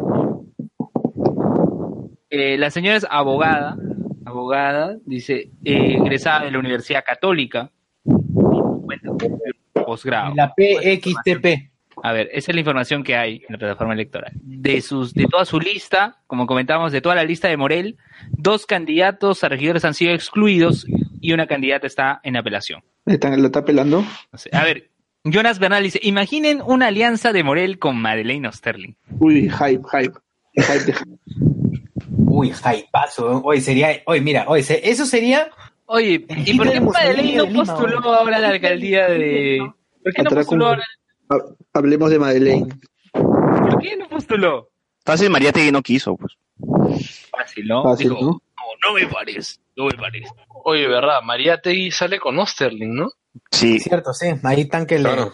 [2.29, 3.77] Eh, la señora es abogada,
[4.25, 7.71] abogada, dice, eh, egresada de la Universidad Católica,
[8.05, 9.41] cuenta con un
[9.73, 10.35] posgrado.
[10.35, 11.71] La PXTP.
[12.03, 14.33] A ver, esa es la información que hay en la plataforma electoral.
[14.43, 17.97] De sus, de toda su lista, como comentábamos, de toda la lista de Morel,
[18.31, 20.87] dos candidatos a regidores han sido excluidos
[21.21, 22.83] y una candidata está en apelación.
[23.07, 24.05] ¿Está- ¿La está pelando?
[24.33, 24.51] No sé.
[24.53, 24.91] A ver,
[25.25, 28.95] Jonas Bernal dice, imaginen una alianza de Morel con Madeleine Osterling.
[29.19, 30.13] Uy, hype, hype.
[30.55, 30.95] Hype de
[32.19, 33.41] Uy, jaipazo.
[33.45, 35.51] Hoy sería, hoy mira, hoy se- eso sería
[35.89, 39.61] Oye, ¿y por qué Madeleine no postuló ahora a la alcaldía de...
[40.03, 40.85] ¿Por qué no postuló ahora?
[41.29, 42.69] Ha- Hablemos de Madeleine.
[43.13, 44.69] ¿Por qué no postuló?
[45.05, 46.33] Fácil, María Tegui no quiso, pues.
[47.31, 47.83] Fácil, ¿no?
[47.85, 48.31] Fácil, Dijo, ¿no?
[48.31, 50.31] no, no me parece, no me parece.
[50.65, 53.09] Oye, verdad, María Tegui sale con Osterling, ¿no?
[53.51, 53.79] Sí.
[53.79, 54.29] cierto, sí.
[54.43, 55.05] Ahí tan que le.
[55.05, 55.33] Claro.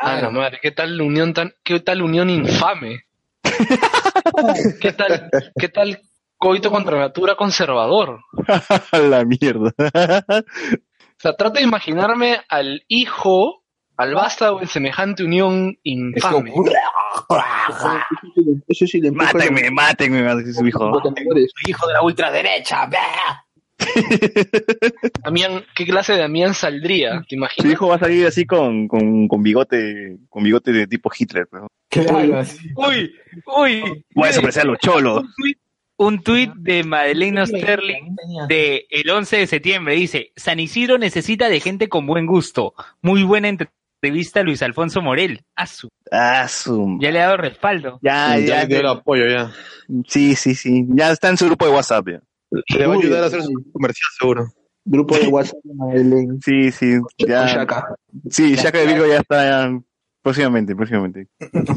[0.00, 3.00] Ah, la madre, qué tal unión tan, qué tal unión infame.
[4.80, 6.00] ¿Qué tal, qué tal
[6.36, 8.20] coito contra natura conservador?
[8.92, 9.72] la mierda.
[9.78, 13.64] O sea, trata de imaginarme al hijo,
[13.96, 16.52] al vástago en semejante unión infame.
[18.68, 20.90] Eso sí le mátenme, mátenme, su hijo.
[21.00, 22.88] de la ultraderecha.
[25.24, 27.20] Damián, ¿qué clase de Damián saldría?
[27.22, 27.72] ¿Te Su imaginas?
[27.72, 31.46] hijo va a salir así con, con, con bigote, con bigote de tipo Hitler.
[31.88, 32.70] Claro, sí.
[32.74, 33.14] Uy,
[33.56, 34.04] uy.
[34.14, 35.24] Voy a desaparecer a los cholos.
[35.98, 38.16] Un tuit, de Madeleine Osterling
[38.48, 42.74] de el 11 de septiembre dice, San Isidro necesita de gente con buen gusto.
[43.00, 43.48] Muy buena
[44.00, 45.42] entrevista a Luis Alfonso Morel.
[45.54, 45.88] A su.
[46.10, 46.98] Ah, su.
[47.00, 47.98] Ya le ha dado respaldo.
[48.02, 48.60] Ya, ya ya.
[48.62, 49.52] le dio el apoyo ya.
[50.06, 50.84] Sí, sí, sí.
[50.90, 52.08] Ya está en su grupo de WhatsApp.
[52.08, 52.20] Ya.
[52.78, 54.46] Le va a ayudar a hacer su comercial seguro.
[54.84, 56.38] Grupo de WhatsApp Madeleine.
[56.44, 56.94] Sí, sí.
[57.18, 57.46] Ya.
[57.46, 57.94] Shaka.
[58.30, 59.80] Sí, Shaka de Virgo ya está ya,
[60.22, 61.26] próximamente, próximamente.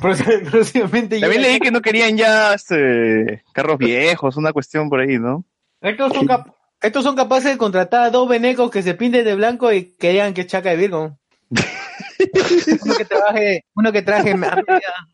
[0.52, 5.44] Próximamente También leí que no querían ya este, carros viejos, una cuestión por ahí, ¿no?
[5.82, 6.50] Estos son, cap-
[6.82, 10.12] estos son capaces de contratar a dos venecos que se pinten de blanco y que
[10.12, 11.18] digan que es chaca de Virgo.
[12.86, 14.64] uno que trabaje, uno que traje media,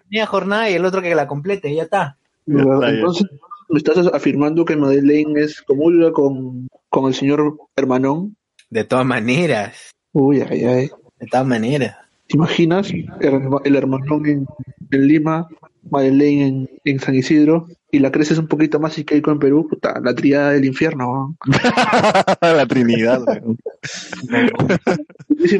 [0.09, 2.17] media jornada y el otro que la complete, y ya está.
[2.47, 3.27] Entonces,
[3.69, 8.35] ¿me estás afirmando que Madeleine es comulga con, con el señor Hermanón?
[8.69, 9.91] De todas maneras.
[10.11, 10.89] Uy, ay, ay.
[11.19, 11.97] De todas maneras.
[12.27, 14.47] ¿Te imaginas el, el hermanón en,
[14.91, 15.47] en Lima,
[15.89, 19.67] Madeleine en, en San Isidro, y la creces un poquito más y Keiko en Perú?
[19.69, 21.37] Puta, la triada del infierno.
[21.45, 21.53] ¿no?
[22.41, 23.21] la Trinidad.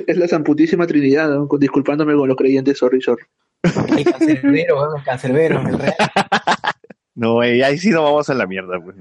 [0.07, 1.47] Es la Sanputísima Trinidad, ¿no?
[1.47, 3.23] Con- disculpándome con los creyentes, sorry, sorry.
[3.97, 5.61] El cancerbero, weón, el cancerbero.
[5.61, 5.95] el real.
[7.15, 8.97] No, eh, ahí sí no vamos a la mierda, pues.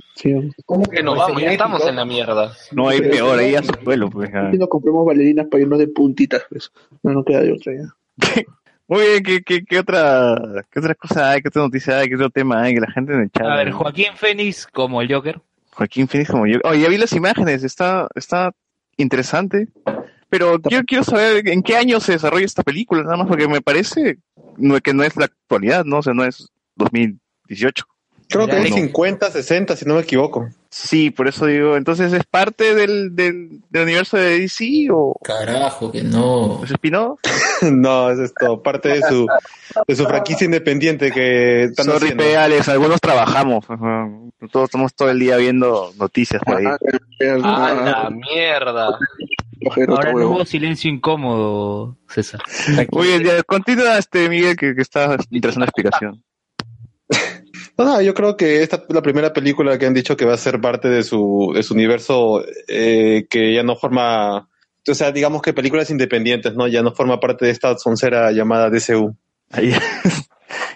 [0.65, 1.43] ¿Cómo que no vamos?
[1.43, 2.52] Ya estamos en la mierda.
[2.70, 4.31] No, hay peor, ahí a su suelo, pues.
[4.52, 6.70] Y nos compramos bailarinas para irnos de puntitas, pues.
[7.02, 8.44] No nos queda de otra ya.
[8.86, 10.36] Muy bien, ¿qué, qué, qué otra,
[10.70, 11.40] qué otra cosa hay?
[11.43, 12.09] ¿Qué otra noticia hay?
[12.09, 12.74] ¿Qué otro tema hay?
[12.74, 13.47] Que la gente en el chat.
[13.47, 15.40] A ver, Joaquín Fénix como el Joker.
[15.73, 16.59] Joaquín Phoenix como yo.
[16.65, 18.52] Oh, ya vi las imágenes, está, está
[18.97, 19.69] interesante.
[20.28, 23.61] Pero quiero, quiero saber en qué año se desarrolla esta película, nada más porque me
[23.61, 24.19] parece
[24.56, 25.98] no, que no es la actualidad, ¿no?
[25.98, 27.85] O sea, no es 2018.
[28.28, 28.62] Creo que No.
[28.65, 30.48] es 50, 60, si no me equivoco.
[30.76, 35.92] Sí, por eso digo, entonces es parte del, del, del universo de DC o Carajo,
[35.92, 36.64] que no.
[36.64, 37.20] ¿Es spin-off?
[37.62, 39.24] no, es esto, parte de su,
[39.86, 43.64] de su franquicia independiente que están Sorry, Alex, algunos trabajamos.
[44.51, 46.66] Todos estamos todo el día viendo noticias por ahí.
[46.66, 48.98] ¡A la mierda!
[49.86, 52.40] Ahora no hubo silencio incómodo, César.
[52.90, 56.24] Muy bien, ya, continúa este Miguel que, que está interesante la explicación.
[57.76, 60.34] No, no, yo creo que esta es la primera película que han dicho que va
[60.34, 64.48] a ser parte de su, de su universo eh, que ya no forma,
[64.88, 66.68] o sea, digamos que películas independientes, ¿no?
[66.68, 69.16] Ya no forma parte de esta soncera llamada DCU.
[69.51, 69.74] Ahí.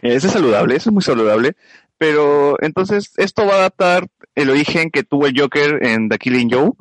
[0.03, 1.55] Eso es saludable, eso es muy saludable.
[1.99, 6.51] Pero entonces, ¿esto va a adaptar el origen que tuvo el Joker en The Killing
[6.51, 6.77] Joke?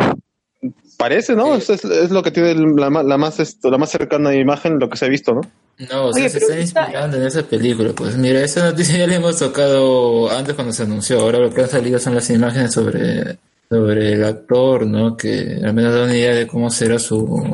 [0.97, 1.55] Parece, ¿no?
[1.55, 4.89] Es, es- es lo que tiene la, la más esto, la más cercana imagen, lo
[4.89, 5.41] que se ha visto, ¿no?
[5.91, 7.91] No, o sea, Oye, se están está- inspirando en esa película.
[7.95, 11.19] Pues mira, esa noticia ya la hemos tocado antes cuando se anunció.
[11.19, 13.37] Ahora lo que han salido son las imágenes sobre,
[13.69, 15.15] sobre el actor, ¿no?
[15.15, 17.45] Que al menos da una idea de cómo será su,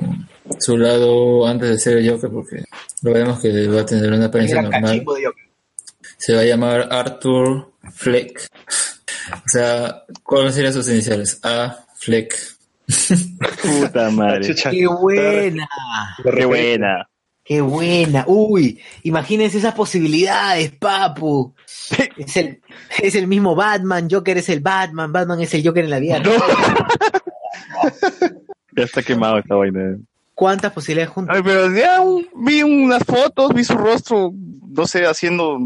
[0.60, 2.64] su lado antes de ser el Joker, porque
[3.02, 4.82] lo vemos que va a tener una apariencia normal.
[4.84, 5.44] cachimbo de Joker.
[6.18, 8.48] Se va a llamar Arthur Fleck.
[9.34, 11.40] O sea, ¿cuáles serían sus iniciales?
[11.44, 11.80] A.
[11.98, 12.34] Fleck.
[13.62, 14.54] Puta madre.
[14.72, 15.68] ¡Qué buena!
[16.24, 17.10] Qué buena.
[17.46, 18.24] ¡Qué buena!
[18.28, 21.54] Uy, imagínense esas posibilidades, papu.
[22.18, 22.62] Es el,
[23.02, 26.22] es el mismo Batman, Joker es el Batman, Batman es el Joker en la vida.
[28.76, 29.98] Ya está quemado esta vaina.
[30.34, 31.36] ¿Cuántas posibilidades juntas?
[31.36, 34.34] Ay, pero ya un- vi unas fotos, vi su rostro,
[34.68, 35.60] no sé, haciendo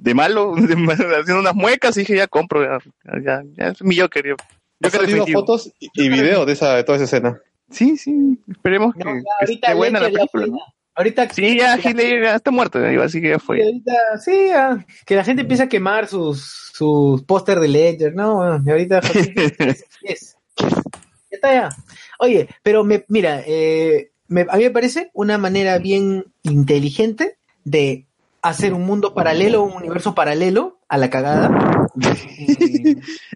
[0.00, 2.78] de malo, de haciendo unas muecas y dije, ya compro, ya,
[3.22, 4.24] ya, ya es mi Joker.
[4.26, 4.36] Yo,
[4.84, 5.40] Joker salido definitivo.
[5.40, 7.40] fotos y y videos de esa, de toda esa escena.
[7.70, 10.62] Sí, sí, esperemos que, No, ya, que esté buena la película.
[10.96, 13.60] Ahorita Sí, ya Ledger ya está muerto, así que ya fue.
[13.60, 13.92] ahorita,
[14.24, 18.36] sí, ya, que la gente empieza a quemar sus, sus póster de Ledger, ¿no?
[18.36, 19.00] Bueno, y ahorita
[20.02, 20.68] yes, ya
[21.30, 21.68] está ya.
[22.20, 28.06] Oye, pero me, mira, eh, me- a mí me parece una manera bien inteligente de
[28.48, 31.88] hacer un mundo paralelo, un universo paralelo a la cagada.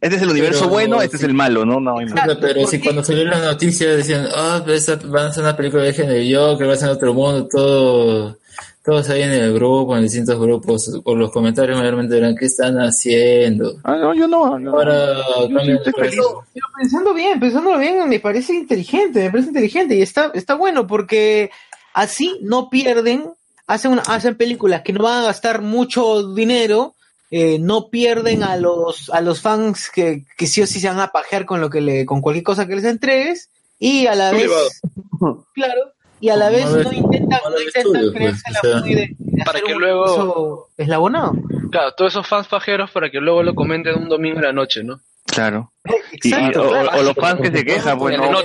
[0.01, 1.25] Este es el universo Pero bueno, este sí.
[1.25, 1.81] es el malo, ¿no?
[1.81, 2.13] no más.
[2.13, 5.57] Claro, pero si cuando salió la noticia decían, ah, pero esta- van a hacer una
[5.57, 8.39] película de género, yo que va a ser otro mundo, todo,
[8.85, 12.77] todos ahí en el grupo, en distintos grupos, por los comentarios mayormente eran, ¿qué están
[12.79, 13.77] haciendo?
[13.85, 14.59] Ah, no, yo no.
[14.59, 14.73] no.
[14.73, 16.21] Ahora cambian estoy de feliz.
[16.55, 20.87] Pero pensando bien, pensándolo bien, me parece inteligente, me parece inteligente y está, está bueno
[20.87, 21.51] porque
[21.95, 23.25] así no pierden,
[23.69, 26.95] hacen, una- hacen películas que no van a gastar mucho dinero,
[27.31, 30.99] eh, no pierden a los, a los fans que, que sí o sí se van
[30.99, 34.33] a pajear con lo que le, con cualquier cosa que les entregues y a la
[34.33, 34.51] vez,
[35.55, 35.81] claro,
[36.21, 38.81] y a la vez no intentan, no intentan pues, creerse o la sea.
[38.81, 41.33] muy de, de Para hacer que un luego- eslabonado.
[41.71, 44.83] Claro, todos esos fans pajeros para que luego lo comenten un domingo en la noche,
[44.83, 45.01] ¿no?
[45.33, 45.73] Claro.
[45.85, 46.91] Y- Exacto, o, claro.
[46.99, 48.43] o los fans que se quejan, pues no, no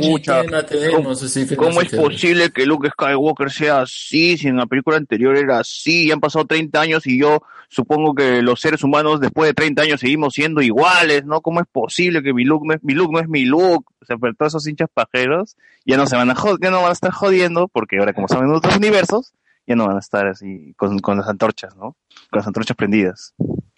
[1.57, 6.07] ¿Cómo es posible que Luke Skywalker sea así si en la película anterior era así?
[6.07, 9.81] Y han pasado 30 años y yo supongo que los seres humanos después de 30
[9.81, 11.41] años seguimos siendo iguales, ¿no?
[11.41, 13.85] ¿Cómo es posible que mi Luke no es mi Luke, no es mi Luke?
[14.01, 16.89] O sea, pero todos esos hinchas pajeros ya no se van a ya no van
[16.89, 19.33] a estar jodiendo porque ahora como saben en otros universos
[19.65, 21.95] ya no van a estar así con, con las antorchas, ¿no?
[22.29, 23.33] Con las antorchas prendidas.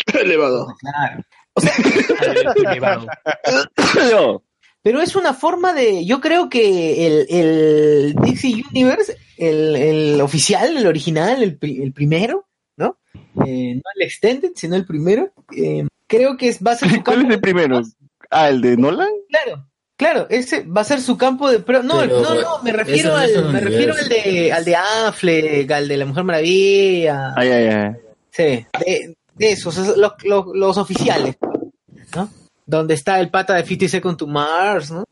[0.14, 0.76] Elevado.
[0.80, 1.24] Claro.
[4.12, 4.44] No.
[4.84, 6.06] Pero es una forma de.
[6.06, 11.92] Yo creo que el, el DC Universe, el, el oficial, el original, el, pri- el
[11.92, 12.46] primero,
[12.78, 13.00] ¿no?
[13.46, 15.32] Eh, no el extended, sino el primero.
[15.58, 17.30] eh, creo que es, va a ser su ¿Cuál campo.
[17.30, 17.82] es el primero?
[18.30, 19.10] Ah, el de Nolan.
[19.30, 19.66] Claro,
[19.98, 21.60] claro, ese va a ser su campo de.
[21.60, 25.72] Pero, no, Pero, no, no, me refiero al, me refiero al de, al de Affleck,
[25.72, 27.34] al de la Mujer Maravilla.
[27.36, 27.92] Ay, ay, ay.
[28.30, 28.44] Sí,
[28.86, 31.38] de, de esos, es lo- lo- los oficiales.
[32.66, 35.06] Donde está el pata de 50 Second to Mars, ¿no?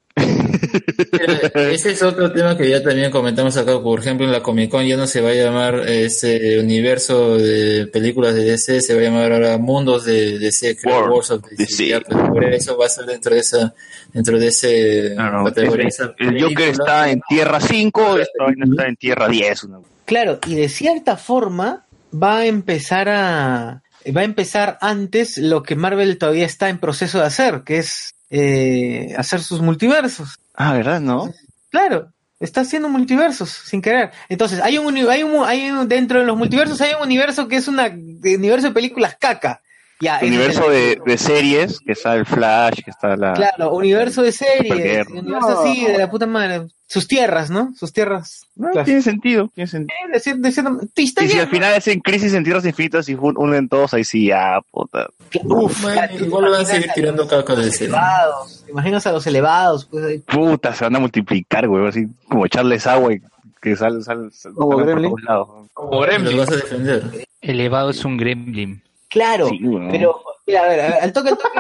[1.55, 3.81] Ese es otro tema que ya también comentamos acá.
[3.81, 7.87] Por ejemplo, en la Comic Con ya no se va a llamar ese universo de
[7.87, 11.87] películas de DC, se va a llamar ahora Mundos de DC, World Wars of DC.
[11.87, 13.73] Ya, pues, por eso va a ser dentro de esa,
[14.11, 15.15] dentro de ese
[15.45, 19.63] categoría, esa El Joker está en Tierra 5, esta vaina está en Tierra 10.
[19.65, 23.81] una- Claro, y de cierta forma va a empezar a
[24.11, 28.13] va a empezar antes lo que Marvel todavía está en proceso de hacer, que es
[28.29, 30.35] eh, hacer sus multiversos.
[30.53, 30.99] Ah, ¿verdad?
[31.01, 31.33] ¿No?
[31.69, 34.11] Claro, está haciendo multiversos sin querer.
[34.29, 37.55] Entonces, hay un, hay un, hay un- dentro de los multiversos hay un universo que
[37.55, 39.62] es una de universo de películas caca.
[40.03, 43.33] Ya, es universo de, de series, que está el Flash, que está la...
[43.33, 46.67] Claro, universo de series, universo así de la puta madre.
[46.85, 47.73] Sus tierras, ¿no?
[47.75, 48.45] Sus tierras.
[48.55, 48.83] Claro.
[48.83, 49.97] Tiene sentido, tiene sentido.
[50.13, 54.27] Está Y si al final hacen crisis en tierras infinitas y unen todos, ahí sí,
[54.27, 55.07] ya, puta.
[55.43, 57.85] Uf, Bueno, igual van a seguir tirando caca de ese.
[57.85, 58.61] elevados.
[58.65, 59.85] ¿Te imaginas a los elevados?
[59.85, 60.19] Pues ahí.
[60.19, 63.21] Puta, se van a multiplicar, güey, así como echarles agua y
[63.59, 65.09] que salen sal, sal- Como salen por Gremlin.
[65.09, 65.47] todos lados.
[65.73, 67.25] Como Los vas a defender.
[67.41, 68.83] Elevado es un gremlin.
[69.13, 69.59] Claro, Sí,
[69.91, 71.59] pero mira, a ver, a ver, al toque, al toque.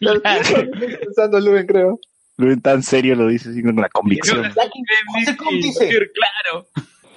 [1.04, 1.98] Pensando Luen, creo.
[2.36, 4.44] Lo ven tan serio, lo dice así con la convicción.
[4.44, 6.66] José Com dice, Claro.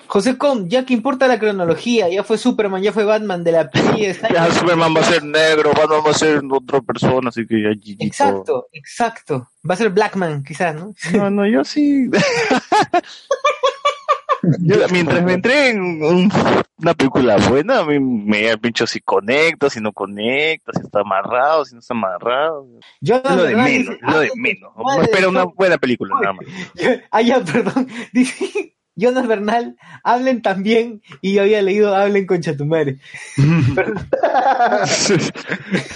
[0.07, 3.69] José Com, ya que importa la cronología, ya fue Superman, ya fue Batman de la
[3.71, 4.17] Snyder.
[4.33, 7.69] Ya Superman va a ser negro, Batman va a ser otra persona, así que ya
[7.69, 8.07] GG todo.
[8.07, 9.47] Exacto, exacto.
[9.69, 10.93] Va a ser Blackman, quizás, ¿no?
[11.13, 12.09] No, no, yo sí.
[14.59, 16.31] Yo, mientras me entreguen un-
[16.77, 21.63] una película buena, a mí me pincho si conecta, si no conecta, si está amarrado,
[21.65, 22.67] si no está amarrado.
[23.01, 24.71] Yo Es lo de menos, lo de menos.
[25.03, 26.45] Espero de una buena película, nada más.
[27.11, 27.87] Ah, ya, perdón.
[28.13, 31.01] Dice Jonas Bernal, hablen también.
[31.21, 32.97] Y yo había leído hablen con Chatumare.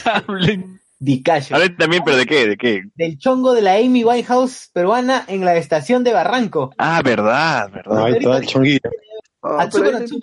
[0.06, 0.75] Hablen.
[1.00, 1.56] Dicayo.
[1.56, 2.48] A ver, también, pero ¿de qué?
[2.48, 2.84] ¿De qué?
[2.96, 6.72] Del chongo de la Amy Winehouse peruana en la estación de Barranco.
[6.78, 8.06] Ah, verdad, verdad.
[8.06, 8.90] Ahí está el chonguito.
[9.44, 10.16] Ah, no ese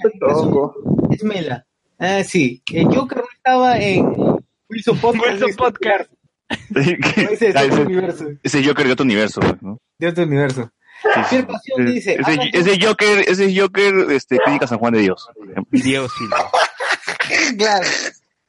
[1.10, 1.66] es Mela.
[1.98, 2.62] Ah, sí.
[2.72, 4.06] El Joker no estaba en
[4.68, 5.26] Wilson Podcast.
[5.42, 6.10] Wilson Podcast.
[6.74, 8.24] Ese es Ah, otro ese- universo.
[8.42, 9.78] Ese Joker de otro universo, ¿no?
[9.98, 10.70] De otro universo.
[11.30, 15.28] Pierre Pasión Ese, dice, ese, ese Joker, ese Joker, este, Clínica San Juan de Dios.
[15.70, 16.50] Diego Silva.
[17.58, 17.86] Claro.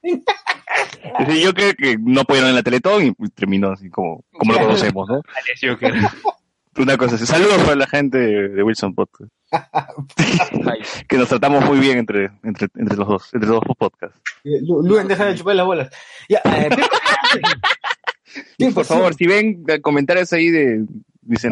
[0.04, 5.08] Ese Joker que no apoyaron en la Teletón y terminó así como, como lo conocemos,
[5.10, 5.22] ¿no?
[6.76, 7.26] Una cosa así.
[7.28, 9.32] Saludos para la gente de Wilson Podcast.
[11.08, 14.20] que nos tratamos muy bien entre, entre, entre los dos, entre los dos podcasts.
[14.44, 15.90] Lu- Luen, deja de chupar las bolas.
[16.28, 16.70] Ya, eh,
[18.74, 20.88] por favor, si ven eh, comentarios ahí de No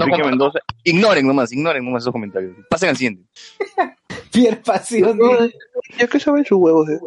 [0.06, 0.24] Enrique.
[0.24, 2.56] Mendoza, ignoren nomás, ignoren nomás esos comentarios.
[2.70, 3.24] Pasen al siguiente.
[4.32, 5.54] Pierre Pasión dice,
[6.00, 7.00] Ya que saben sus huevos, eh.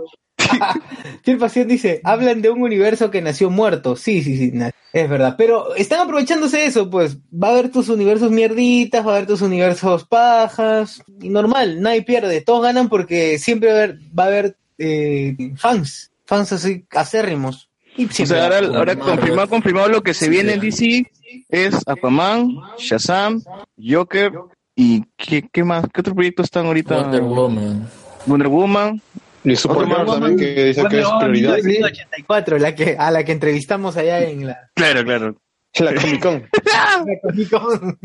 [1.39, 3.97] Pasión dice, hablan de un universo que nació muerto.
[3.97, 4.53] Sí, sí, sí,
[4.93, 5.35] es verdad.
[5.37, 7.19] Pero están aprovechándose de eso, pues.
[7.33, 11.03] Va a haber tus universos mierditas, va a haber tus universos pajas.
[11.21, 12.41] Y normal, nadie pierde.
[12.41, 16.11] Todos ganan porque siempre va a haber, va a haber eh, fans.
[16.25, 17.69] Fans así acérrimos.
[17.97, 21.05] Y O sea, ahora, ahora confirmado, confirmado lo que se Sí, viene en DC
[21.49, 23.43] es Aquaman, Shazam,
[23.79, 24.33] Joker
[24.75, 25.85] y ¿qué, qué más?
[25.93, 27.03] ¿Qué otros proyectos están ahorita?
[27.03, 27.89] Wonder Woman.
[28.27, 29.03] Wonder Woman.
[29.45, 31.59] Y Superman también que dice que es prioridad.
[31.59, 35.37] 1984, la que, a la que entrevistamos allá en la, Claro, claro.
[35.79, 36.35] La Comic Con.
[37.07, 37.99] la Comic Con.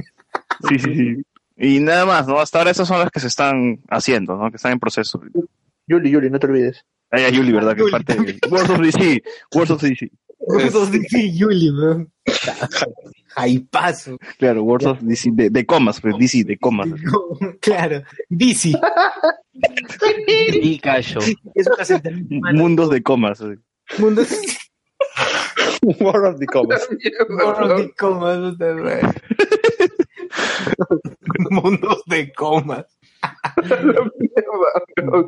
[0.68, 1.24] Sí, sí, sí.
[1.58, 2.40] Y nada más, ¿no?
[2.40, 4.50] Hasta ahora esas son las que se están haciendo, ¿no?
[4.50, 5.22] Que están en proceso.
[5.86, 6.84] Yuli, Yuli, no te olvides.
[7.12, 7.76] Ay, ay, Yuli, ¿verdad?
[7.76, 9.24] Que es Yuli parte de World of DC.
[9.54, 10.10] World of DC.
[10.58, 12.12] Esos DC Yuli, weón.
[13.36, 14.18] Jaipazo.
[14.38, 15.30] Claro, World of DC.
[15.34, 16.88] De, de comas, pues, DC, de comas.
[17.62, 18.74] Claro, DC.
[20.28, 20.82] Y.
[22.54, 23.42] Mundos de comas.
[23.42, 23.58] eh.
[23.98, 24.24] Mundo
[26.00, 26.88] War of the Comics.
[27.30, 28.38] Mundos de comas.
[28.38, 29.02] puta madre.
[31.50, 32.86] Mundos de comas.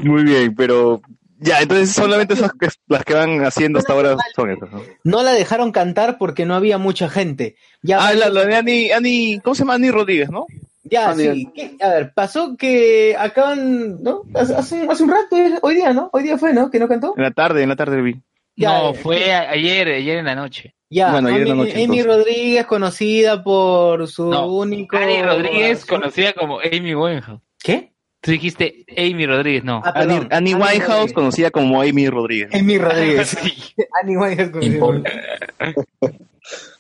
[0.04, 1.02] Muy bien, pero
[1.40, 4.72] ya, entonces solamente esas que, las que van haciendo hasta ahora son esas.
[4.72, 4.82] ¿no?
[5.04, 7.56] No la dejaron cantar porque no había mucha gente.
[7.82, 9.76] Ya, Ah, la, la de Ani, Ani, ¿cómo se llama?
[9.76, 10.46] Ani Rodríguez, ¿no?
[10.92, 11.50] Ya Ah, sí.
[11.56, 11.76] ¿Qué?
[11.82, 14.22] A ver, pasó que acaban, ¿no?
[14.36, 16.10] Hace, hace un- hace un rato, hoy día, ¿no?
[16.14, 16.70] Hoy día fue, ¿no?
[16.70, 17.14] Que no cantó.
[17.18, 18.22] En la tarde, en la tarde vi.
[18.56, 20.76] Ya, No, eh, fue ayer, ayer en la noche.
[20.90, 22.04] Ya, Bueno, ayer en la Amy, noche, Amy.
[22.04, 24.98] Rodríguez, conocida por su No, único.
[24.98, 27.42] Ani Rodríguez, conocida como Amy Winehouse.
[27.64, 27.91] ¿Qué?
[28.22, 29.82] Tú dijiste Amy Rodríguez, no.
[29.84, 31.14] Ah, Annie, Annie Winehouse, Rodríguez.
[31.14, 32.50] conocida como Amy Rodríguez.
[32.54, 33.30] Amy Rodríguez.
[33.42, 33.74] Sí.
[34.02, 35.04] Annie Winehouse conocida como-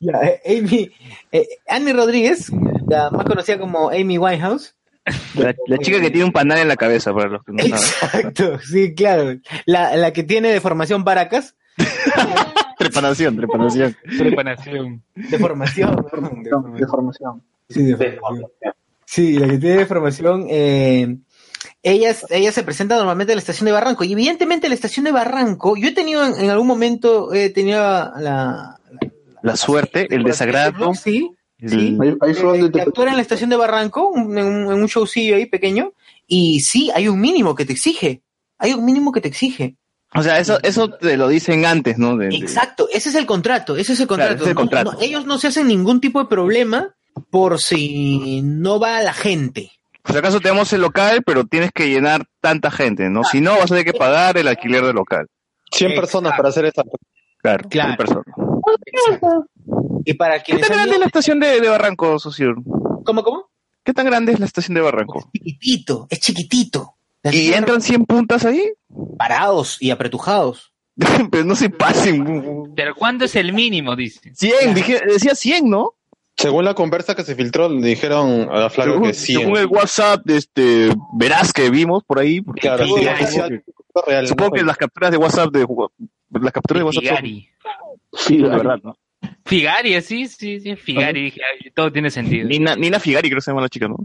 [0.01, 0.91] Ya, eh, Amy,
[1.31, 2.51] eh, Annie Rodríguez,
[2.87, 4.75] la más conocida como Amy Winehouse.
[5.35, 7.73] La, la chica que tiene un panal en la cabeza, para los que no saben.
[8.27, 9.37] Exacto, sí, claro.
[9.65, 11.55] La, la que tiene deformación Paracas.
[12.77, 13.95] Trepanación, trepanación.
[14.17, 15.03] Trepanación.
[15.15, 15.95] Deformación.
[15.95, 17.43] De formación.
[17.69, 18.49] Sí, deformación.
[19.05, 20.45] Sí, la que tiene deformación.
[20.49, 21.17] Eh,
[21.83, 24.03] ella, ella se presenta normalmente en la estación de Barranco.
[24.03, 27.79] Y evidentemente la estación de Barranco, yo he tenido en, en algún momento, he tenido
[27.81, 28.79] la,
[29.41, 30.93] La suerte, el desagrado.
[30.93, 31.97] Sí, sí.
[32.03, 32.17] Eh,
[32.71, 35.93] que actuar en la estación de Barranco, un- en, un, en un showcillo ahí pequeño,
[36.27, 38.21] y sí, hay un mínimo que te exige.
[38.57, 39.75] Hay un mínimo que te exige.
[40.13, 42.17] O sea, eso, eso te lo dicen antes, ¿no?
[42.17, 44.43] De- de- Exacto, ese es el contrato, ese es el contrato.
[44.43, 44.91] es el No- contrato.
[44.93, 46.93] no, ellos no se hacen ningún tipo de problema
[47.29, 49.71] por si no va la gente.
[50.01, 53.23] Por si acaso tenemos el local, pero tienes que llenar tanta gente, ¿no?
[53.23, 55.27] Si no, vas a tener que pagar el alquiler del local.
[55.71, 56.83] 100 personas para hacer esta.
[57.41, 58.25] Claro, 100 personas.
[60.05, 62.55] Y para ¿Qué tan grande es la estación de, de Barranco, socio?
[63.05, 63.49] ¿Cómo, cómo?
[63.83, 65.29] ¿Qué tan grande es la estación de Barranco?
[65.33, 66.95] chiquitito, es chiquitito.
[67.23, 68.73] ¿Y entran 100 puntas ahí?
[69.17, 70.71] Parados y apretujados.
[71.31, 72.73] pero no se pasen.
[72.75, 74.33] Pero ¿cuándo es el mínimo, dice?
[74.33, 75.95] 100, dije, decía 100, ¿no?
[76.41, 79.39] Según la conversa que se filtró, le dijeron a la flaca Según, que 100.
[79.41, 82.41] según el WhatsApp, este, verás que vimos por ahí.
[82.41, 83.63] porque Claro, supongo sí, que- oficial,
[84.07, 84.67] real, supongo no que fue.
[84.67, 85.67] las capturas de WhatsApp de
[86.41, 87.49] las capturas de WhatsApp son- Figari.
[88.13, 88.95] Sí, la verdad, ¿no?
[89.45, 91.33] Figari, sí, sí, sí, Figari.
[91.75, 92.47] todo tiene sentido.
[92.47, 93.97] Nina, Nina Figari, creo que se llama la chica, ¿no?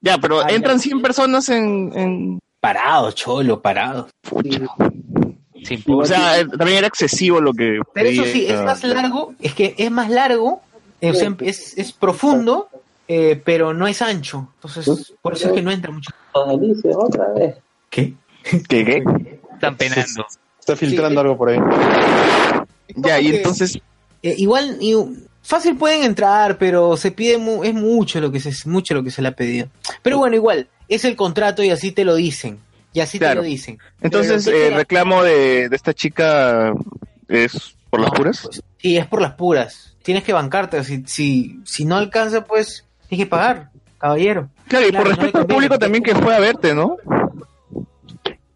[0.00, 2.38] Ya, pero entran 100 personas en, en...
[2.60, 4.10] Parados, cholo, parados.
[5.88, 7.80] O sea, eh, también era excesivo lo que...
[7.94, 10.60] Pero eso sí, es más largo, es que es más largo,
[11.00, 12.68] eh, o sea, es, es profundo,
[13.08, 14.48] eh, pero no es ancho.
[14.56, 16.10] Entonces, por eso es que no entra mucho.
[16.34, 17.56] Alicia, otra vez.
[17.90, 18.14] ¿Qué?
[18.68, 19.04] ¿Qué, qué?
[19.52, 20.26] Están penando.
[20.58, 21.58] Está filtrando algo por ahí.
[22.96, 23.78] Ya, y entonces...
[24.22, 24.94] Eh, igual, y-
[25.42, 29.10] fácil pueden entrar, pero se pide, mu- es mucho lo que se, mucho lo que
[29.10, 29.68] se le ha pedido.
[30.02, 32.58] Pero bueno, igual, es el contrato y así te lo dicen.
[32.94, 33.40] Y así Claro.
[33.40, 33.78] te lo dicen.
[34.00, 36.72] Entonces, el ¿qué reclamo de, de esta chica
[37.28, 38.48] es por las puras.
[38.78, 39.93] Sí, es por las puras.
[40.04, 40.84] Tienes que bancarte.
[40.84, 44.48] Si, si, si no alcanza, pues tienes que pagar, caballero.
[44.68, 46.96] Claro, y Claro, por respeto al público también que fue a verte, ¿no?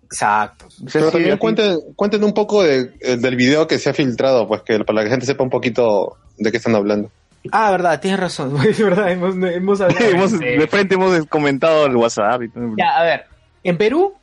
[0.04, 0.66] Exacto.
[0.92, 4.62] Pero también cuenten, cuenten un poco de- eh, del video que se ha filtrado, pues
[4.62, 7.10] que para que la gente sepa un poquito de qué están hablando.
[7.52, 8.56] Ah, verdad, tienes razón.
[8.66, 10.04] Es verdad, hemos, hemos hablado.
[10.06, 12.74] Hemos- de frente hemos comentado el WhatsApp y todo.
[12.78, 13.24] Ya, a ver,
[13.64, 14.14] en Perú,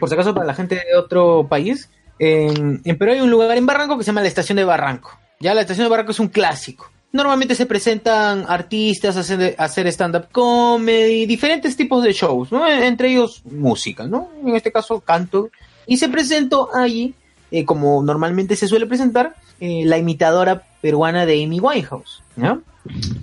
[0.00, 3.56] por si acaso para la gente de otro país, en, en Perú hay un lugar
[3.58, 5.18] en Barranco que se llama la Estación de Barranco.
[5.40, 6.90] Ya la Estación de Barranco es un clásico.
[7.12, 12.68] Normalmente se presentan artistas a hacer, stand-up comedy, diferentes tipos de shows, ¿no?
[12.68, 14.30] Entre ellos música, ¿no?
[14.44, 15.50] En este caso canto.
[15.86, 17.14] Y se presentó allí,
[17.52, 22.20] eh, como normalmente se suele presentar, eh, la imitadora peruana de Amy Winehouse.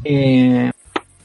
[0.05, 0.71] Eh,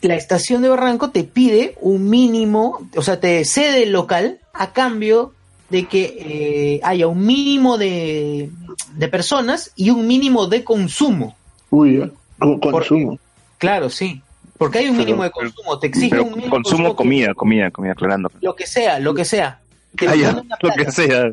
[0.02, 4.72] la estación de Barranco te pide un mínimo, o sea, te cede el local a
[4.72, 5.34] cambio
[5.70, 8.50] de que eh, haya un mínimo de,
[8.94, 11.36] de personas y un mínimo de consumo.
[11.70, 12.10] Uy.
[12.38, 13.18] Con- consumo.
[13.58, 14.20] Claro, sí.
[14.58, 17.34] Porque hay un mínimo de consumo, te exige Pero un mínimo de consumo consumo, comida,
[17.34, 18.30] comida, comida, aclarando.
[18.40, 19.60] lo que sea, lo que sea.
[19.96, 21.30] Te Ah, lo que sea.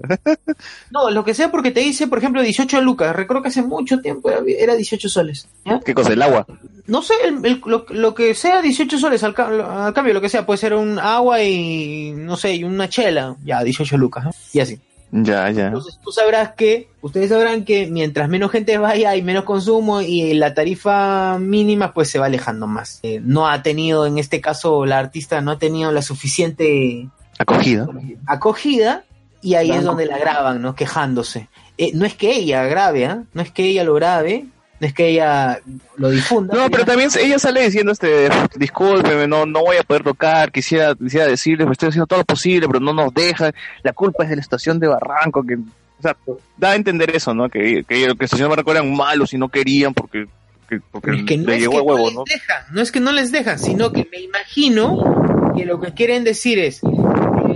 [0.91, 3.15] No, lo que sea porque te dice, por ejemplo, 18 lucas.
[3.15, 5.47] Recuerdo que hace mucho tiempo era- era 18 soles.
[5.65, 5.79] ¿ya?
[5.79, 6.13] ¿Qué cosa?
[6.13, 6.45] ¿El agua?
[6.87, 10.21] No sé, el- el- lo, lo que sea 18 soles al, ca- al cambio, lo
[10.21, 14.25] que sea, puede ser un agua y, no sé, y una chela, ya, 18 lucas,
[14.25, 14.31] ¿no?
[14.51, 14.79] y así.
[15.15, 15.67] Ya, ya.
[15.67, 20.33] Entonces tú sabrás que, ustedes sabrán que mientras menos gente vaya hay menos consumo y
[20.33, 22.99] la tarifa mínima pues se va alejando más.
[23.03, 27.09] Eh, no ha tenido, en este caso, la artista no ha tenido la suficiente
[27.43, 27.87] Acogida.
[28.27, 29.03] acogida
[29.41, 30.75] y ahí es donde la graban, ¿no?
[30.75, 31.47] Quejándose.
[31.77, 33.23] Eh, no es que ella grabe, ¿ah?
[33.33, 34.45] No es que ella lo grabe,
[34.79, 35.59] no es que ella
[35.97, 36.55] lo difunda.
[36.55, 40.93] No, pero también ella sale diciendo este, discúlpeme, no, no voy a poder tocar, quisiera,
[40.95, 43.51] quisiera decirles, estoy haciendo todo lo posible, pero no nos deja,
[43.81, 46.15] la culpa es de la estación de Barranco, que, o sea,
[46.57, 47.49] da a entender eso, ¿no?
[47.49, 50.27] Que, que, que la estación de Barranco eran malos y no querían porque,
[50.69, 52.23] que, porque Es que no le es llegó que huevo, no les ¿no?
[52.25, 56.23] dejan, no es que no les dejan, sino que me imagino que lo que quieren
[56.23, 56.81] decir es,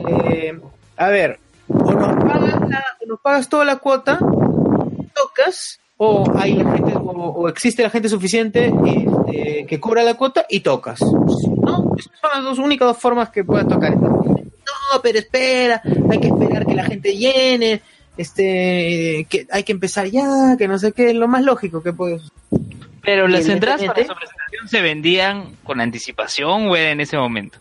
[0.07, 0.59] eh,
[0.97, 4.19] a ver, o nos pagas, la- o nos pagas toda la cuota,
[5.15, 10.13] tocas, o hay la gente, o, o existe la gente suficiente este, que cobra la
[10.15, 10.99] cuota y tocas.
[11.01, 11.93] ¿No?
[11.97, 13.95] Esas son las dos únicas dos formas que puedes tocar.
[13.95, 17.81] No, pero espera, hay que esperar que la gente llene,
[18.15, 21.93] este, que hay que empezar ya, que no sé qué, es lo más lógico que
[21.93, 22.21] puedes.
[23.03, 27.57] Pero las entradas para su presentación se vendían con anticipación o era en ese momento.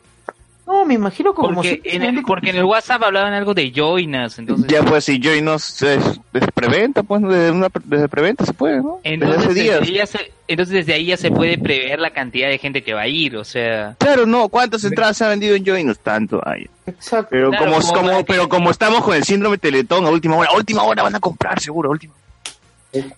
[0.67, 3.71] No, me imagino como Porque, si- en el, porque en el WhatsApp hablaban algo de
[3.73, 4.67] joinas, entonces...
[4.67, 6.03] Ya pues, si Joy nos es,
[6.33, 8.99] desde preventa, pues, desde, una, desde preventa se puede, ¿no?
[9.05, 9.83] Desde Entonces hace desde, días.
[9.83, 12.95] ahí ya se, entonces desde ahí ya se puede prever la cantidad de gente que
[12.95, 13.95] va a ir, o sea...
[13.99, 16.67] Claro, no, ¿cuántas entradas se han vendido en es tanto, ay.
[16.87, 17.29] Exacto.
[17.31, 20.11] Pero Claro, como, como como, para que- pero como estamos con el síndrome Teletón a
[20.11, 22.13] última hora, a última hora van a comprar seguro, a última.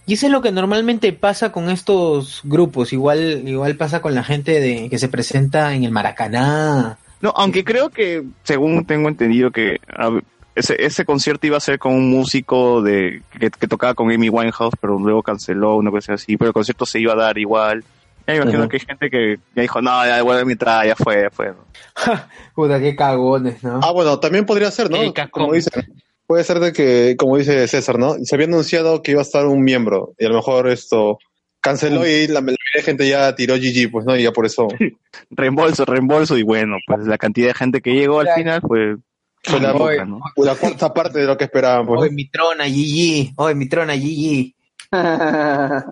[0.06, 2.92] Y eso es lo que normalmente pasa con estos grupos.
[2.92, 6.98] Igual, igual pasa con la gente de que se presenta en el Maracaná.
[7.20, 10.20] No, aunque creo que, según tengo entendido, que a
[10.54, 14.28] ese, ese concierto iba a ser con un músico de que, que tocaba con Amy
[14.28, 17.84] Winehouse, pero luego canceló, una cosa así, pero el concierto se iba a dar igual.
[18.26, 20.94] Ya me imagino que hay gente que ya dijo, no, ya devuelve mi entrada, ya
[20.94, 21.54] fue, ya fue.
[22.54, 23.80] Puta, qué cagones, ¿no?
[23.82, 24.98] Ah, bueno, también podría ser, ¿no?
[25.30, 25.94] Como dicen.
[26.26, 28.16] Puede ser de que, como dice César, ¿no?
[28.22, 31.18] Se había anunciado que iba a estar un miembro y a lo mejor esto
[31.60, 34.16] canceló y la mayoría de gente ya tiró GG, pues, ¿no?
[34.16, 34.68] Y ya por eso.
[35.30, 38.96] Reembolso, reembolso, y bueno, pues la cantidad de gente que llegó al final fue,
[39.42, 40.20] Fue la, poca, ¿no?
[40.36, 42.00] la cuarta parte de lo que esperaban, pues.
[42.02, 43.32] Oye, mi trona, GG.
[43.36, 44.54] Oye, mi trona, GG.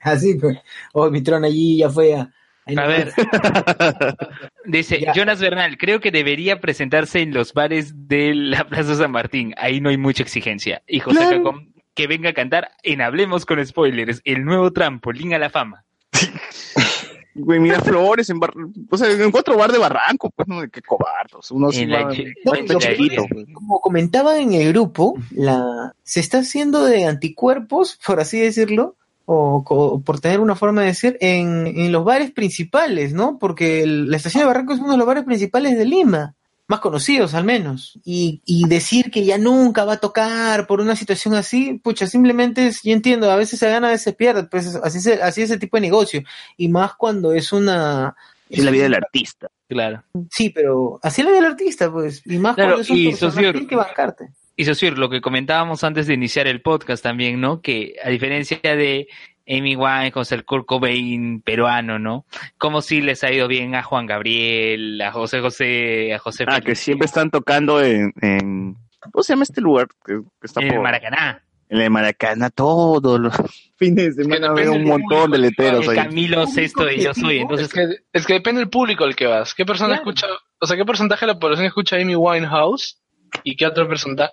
[0.00, 0.58] Así, pues.
[0.92, 2.30] Oye, mi trona, GG ya fue a...
[2.66, 3.12] Ahí A ver.
[4.64, 9.54] Dice Jonas Bernal, creo que debería presentarse en los bares de la Plaza San Martín.
[9.58, 10.82] Ahí no hay mucha exigencia.
[10.86, 11.36] Y José Claro.
[11.44, 15.84] Cacón, que venga a cantar en Hablemos con Spoilers, el nuevo trampolín a la fama.
[17.36, 18.52] Güey, mira flores en bar,
[18.90, 21.50] o sea, en cuatro bar de barranco, pues no, qué cobardos.
[21.50, 23.80] Uno sí En la va- chi- va No, lo que chiquito, pasa es que, como
[23.80, 28.94] comentaba en el grupo, la se está haciendo de anticuerpos, por así decirlo,
[29.26, 33.36] o, co- por tener una forma de decir, en, en los bares principales, ¿no?
[33.40, 36.34] Porque el- la estación de Barranco es uno de los bares principales de Lima,
[36.66, 37.98] más conocidos al menos.
[38.04, 42.66] Y, y decir que ya nunca va a tocar por una situación así, pucha, simplemente
[42.68, 45.42] es, yo entiendo, a veces se gana, a veces se pierde, pues así, se- así
[45.42, 46.22] es ese tipo de negocio.
[46.56, 48.14] Y más cuando es una...
[48.48, 49.48] Es la vida del artista.
[49.68, 50.04] Claro.
[50.30, 52.22] Sí, pero así es la vida del artista, pues.
[52.26, 54.28] Y más Claro, cuando es un y tiene que bancarte.
[54.56, 57.60] Y Sosir, lo que comentábamos antes de iniciar el podcast también, ¿no?
[57.60, 59.08] Que a diferencia de
[59.46, 62.24] Amy Winehouse, el Kurt Cobain peruano, ¿no?
[62.58, 66.60] Como si les ha ido bien a Juan Gabriel, a José José, a José Ah,
[66.60, 68.76] que siempre están tocando en, en
[69.12, 69.88] ¿cómo se llama este lugar?
[70.04, 71.42] Que, que está en el Maracaná.
[71.68, 73.34] en el Maracaná todos los
[73.76, 75.96] fines de semana veo un montón de leteros El ahí.
[76.06, 79.26] Camilo Sexto de Yo Soy, entonces Es que, es que depende del público al que
[79.26, 79.52] vas.
[79.54, 80.26] ¿Qué persona escucha,
[80.58, 83.00] o sea, qué porcentaje de la población escucha Amy Winehouse?
[83.42, 83.88] ¿Y qué otro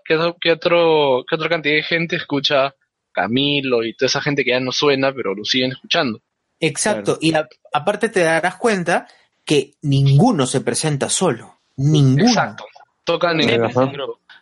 [0.06, 2.76] qué, otro- qué otro, qué otra cantidad de gente escucha
[3.12, 6.22] Camilo y toda esa gente que ya no suena, pero lo siguen escuchando?
[6.60, 7.18] Exacto.
[7.22, 9.08] Y a- aparte te darás cuenta
[9.46, 11.60] que ninguno se presenta solo.
[11.78, 12.28] Ninguno.
[12.28, 12.66] Exacto.
[13.04, 13.62] Tocan en.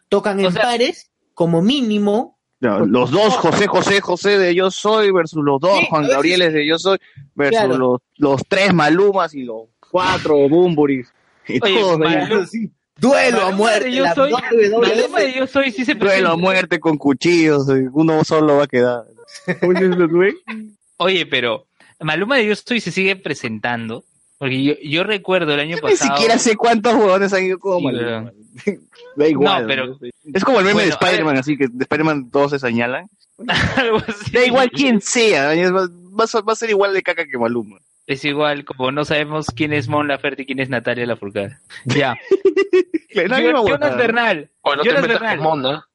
[0.10, 2.38] Tocan en pares como mínimo.
[2.60, 6.68] Los dos José José José de Yo Soy versus los dos Sí, Juan Gabrieles de
[6.68, 6.98] Yo Soy
[7.34, 7.78] versus Claro.
[7.78, 11.08] los, los tres Malumas y los cuatro Bumburis.
[11.48, 12.16] Y Oye, todos ahí.
[12.18, 13.86] Maluma- Duelo a Maluma muerte.
[13.86, 14.32] de Yo Soy.
[14.32, 18.68] Maluma de Yo Soy sí se Duelo a muerte con cuchillos, uno solo va a
[18.68, 19.04] quedar.
[20.98, 21.66] Oye, pero
[22.00, 24.04] Maluma de Yo Soy se sigue presentando.
[24.38, 26.16] Porque yo, yo recuerdo el año Ni pasado.
[26.16, 28.32] siquiera sé cuántos jugadores han ido como Sí, Maluma.
[29.18, 29.62] Da igual.
[29.64, 29.98] No, pero- ¿no?
[30.34, 33.08] Es como el meme Bueno, de Spider-Man, así que de Spider-Man todos se señalan.
[33.76, 34.32] Algo así.
[34.32, 37.78] Da igual quién sea, va a ser igual de caca que Maluma.
[38.10, 41.58] Es igual, como no sabemos quién es Mon Laferte y quién es Natalia Lafourcade.
[41.86, 42.18] Ya.
[43.14, 43.98] Jonas.
[43.98, 44.50] Bernal.
[44.62, 45.38] O no te Jonas metas Bernal.
[45.38, 45.88] con Mona.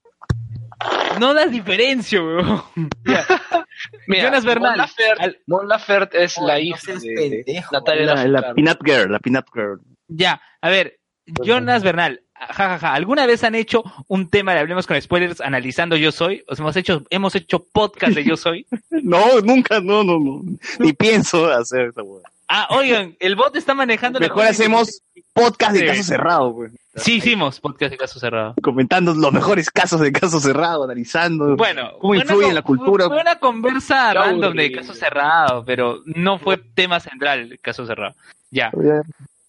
[1.18, 2.62] No das diferencia, weón.
[4.06, 4.76] Mira, Jonas Bernal.
[4.76, 7.72] Mon Laferte, Mon Laferte es la no hija de pendejo.
[7.72, 8.54] Natalia La, la.
[8.54, 9.80] Peanut Girl, la Peanut Girl.
[10.06, 15.00] Ya, a ver, Jonas Bernal, jajaja, ¿alguna vez han hecho un tema de Hablemos con
[15.00, 16.44] Spoilers analizando Yo Soy?
[16.48, 18.66] ¿Os hemos hecho, hemos hecho podcast de Yo Soy?
[18.90, 20.42] No, nunca, no, no, no.
[20.78, 22.30] Ni pienso hacer esa huevada.
[22.48, 25.00] Ah, oigan, el bot está manejando Mejor hacemos
[25.32, 25.86] podcast de Sí.
[25.86, 26.72] caso cerrado, pues.
[26.96, 28.54] Sí, hicimos podcast de caso cerrado.
[28.62, 33.06] Comentando los mejores casos de caso cerrado, analizando Bueno, cómo influye en la cultura.
[33.08, 38.14] Fue una conversa random de caso cerrado, pero no fue tema central caso cerrado.
[38.50, 38.70] Ya.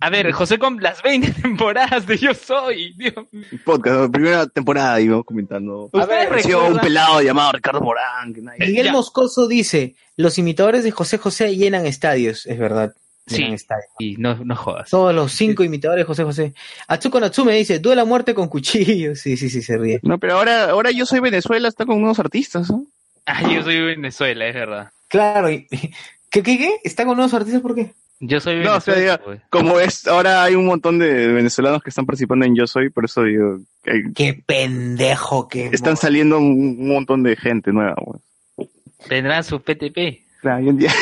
[0.05, 2.93] A ver, José, con las 20 temporadas de Yo Soy.
[2.93, 3.45] Dios mío.
[3.63, 5.89] Podcast, primera temporada íbamos comentando.
[5.93, 8.33] A ver, Apareció recuerda- un pelado llamado Ricardo Morán.
[8.33, 8.91] Que nadie- Miguel Ya.
[8.91, 12.45] Moscoso dice, los imitadores de José José llenan estadios.
[12.45, 12.93] Es verdad.
[13.25, 13.53] Llenan Sí.
[13.55, 13.87] estadios.
[13.97, 14.91] Y no, no jodas.
[14.91, 16.53] Todos los cinco imitadores de José José.
[16.87, 19.19] Atsuko Natsume dice, duela muerte con cuchillos.
[19.23, 19.99] Sí, sí, sí, se ríe.
[20.03, 22.85] No, pero ahora, ahora yo soy Venezuela, está con unos artistas, ¿no?
[23.25, 24.91] Ah, yo soy Venezuela, es verdad.
[25.07, 25.49] Claro.
[25.49, 25.67] y-
[26.29, 26.75] ¿Qué, qué, qué?
[26.83, 27.93] ¿Está con nuevos artistas por qué?
[28.27, 29.41] Yo soy No, o sea, pues.
[29.49, 33.05] como es, ahora hay un montón de venezolanos que están participando en Yo Soy, por
[33.05, 35.67] eso digo, que hay- Qué pendejo que...
[35.67, 37.95] están saliendo un, un montón de gente nueva.
[37.97, 38.19] güey.
[39.07, 40.23] Tendrán su PTP.
[40.41, 40.93] Claro, ya, ya-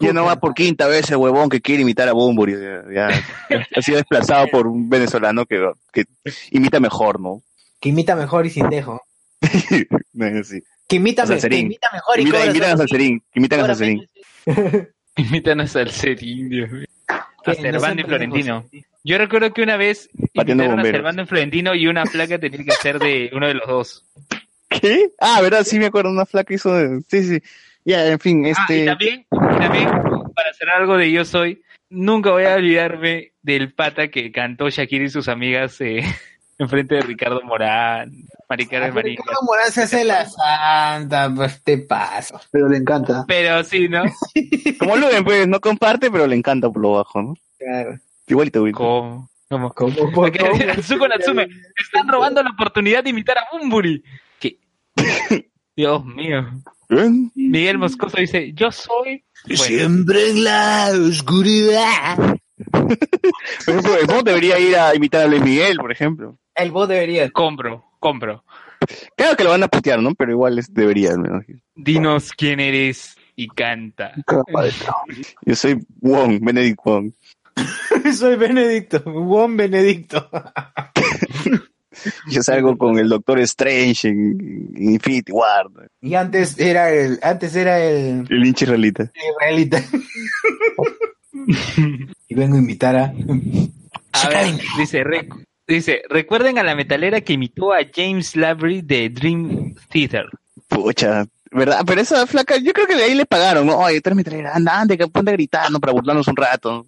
[0.00, 2.54] ya no va por quinta vez el huevón que quiere imitar a Bumburi.
[2.54, 3.08] Ya,
[3.50, 6.04] ya- ha sido desplazado por un venezolano que, que
[6.50, 7.42] imita mejor, ¿no?
[7.80, 9.00] Que imita mejor y sin dejo.
[10.44, 10.60] Sí.
[10.88, 13.66] Que imita, me- que imita mejor y Imita- cobra imitan a Salserín, que imitan a
[13.66, 14.06] Salserín.
[15.16, 16.86] Invítanos al Salserín, Dios mío.
[17.44, 18.64] Que A Cervando y Florentino.
[19.04, 20.82] Yo recuerdo que una vez invitaron a.
[20.84, 24.04] Cervando y Florentino y una placa tenía que ser de uno de los dos.
[24.68, 25.10] ¿Qué?
[25.20, 25.62] Ah, ¿verdad?
[25.64, 26.74] Sí me acuerdo, una flaca hizo...
[26.74, 27.42] de- Sí, sí.
[27.84, 28.84] Ya, en fin, Ah, y este...
[28.86, 29.88] también, también,
[30.34, 35.04] para hacer algo de Yo Soy, nunca voy a olvidarme del pata que cantó Shakira
[35.04, 36.02] y sus amigas eh,
[36.58, 38.12] enfrente de Ricardo Morán,
[38.48, 39.22] Maricara Marica.
[39.22, 42.40] Ricardo Morán se hace la santa, pues te paso.
[42.50, 43.24] Pero le encanta.
[43.26, 44.02] Pero sí, ¿no?
[44.78, 47.34] Como Luen, pues, no comparte, pero le encanta por lo bajo, ¿no?
[47.58, 47.98] Claro.
[48.26, 48.72] Igualito, güey.
[48.72, 49.28] ¿Cómo?
[49.48, 49.72] ¿Cómo?
[49.72, 49.94] ¿Cómo?
[50.14, 51.48] Porque Natsuko Natsume,
[51.82, 54.02] están robando la oportunidad de imitar a Bumburi.
[54.38, 54.58] ¿Qué?
[55.76, 56.44] Dios mío.
[57.34, 59.24] Miguel Moscoso dice, yo soy...
[59.46, 62.36] Bueno, Siempre en la oscuridad.
[62.70, 66.38] Por ejemplo, debería ir a imitar a Luis Miguel, por ejemplo.
[66.54, 67.30] El bot debería.
[67.30, 68.44] compro, compro.
[69.16, 70.14] Claro que lo van a putear, ¿no?
[70.14, 71.58] Pero igual es, debería, me imagino.
[71.74, 74.12] Dinos quién eres y canta.
[75.46, 77.12] Yo soy Wong, Benedict Wong.
[78.18, 80.28] Soy Benedicto, buen Benedicto.
[82.28, 85.70] Yo salgo con el Doctor Strange en Infinity War.
[85.70, 85.82] ¿no?
[86.00, 89.10] Y antes era el, antes era el El hincha israelita.
[89.38, 89.80] israelita.
[92.28, 93.14] y vengo a invitar a.
[94.12, 95.32] A ver, dice, rec-
[95.66, 100.26] dice, recuerden a la metalera que imitó a James Labrie de Dream Theater.
[100.68, 101.82] Pucha, ¿verdad?
[101.86, 103.78] Pero esa flaca, yo creo que de ahí le pagaron, ¿no?
[103.78, 106.86] Oye, tres metralleras, anda, anda, que ponte gritando para burlarnos un rato.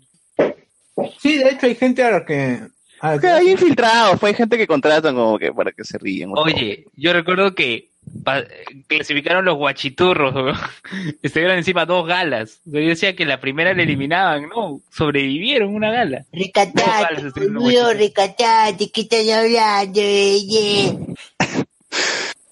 [1.18, 2.60] Sí, de hecho hay gente a la que.
[3.00, 6.30] a la Que hay infiltrados, fue gente que contratan como que para que se ríen.
[6.34, 7.90] Oye, yo recuerdo que
[8.86, 10.52] clasificaron los guachiturros, ¿no?
[11.22, 12.60] estuvieron encima dos galas.
[12.64, 16.24] Yo decía que la primera la eliminaban, no, sobrevivieron una gala.
[16.32, 17.30] Recatate,
[17.94, 21.06] recatate, ¿qué estás hablando?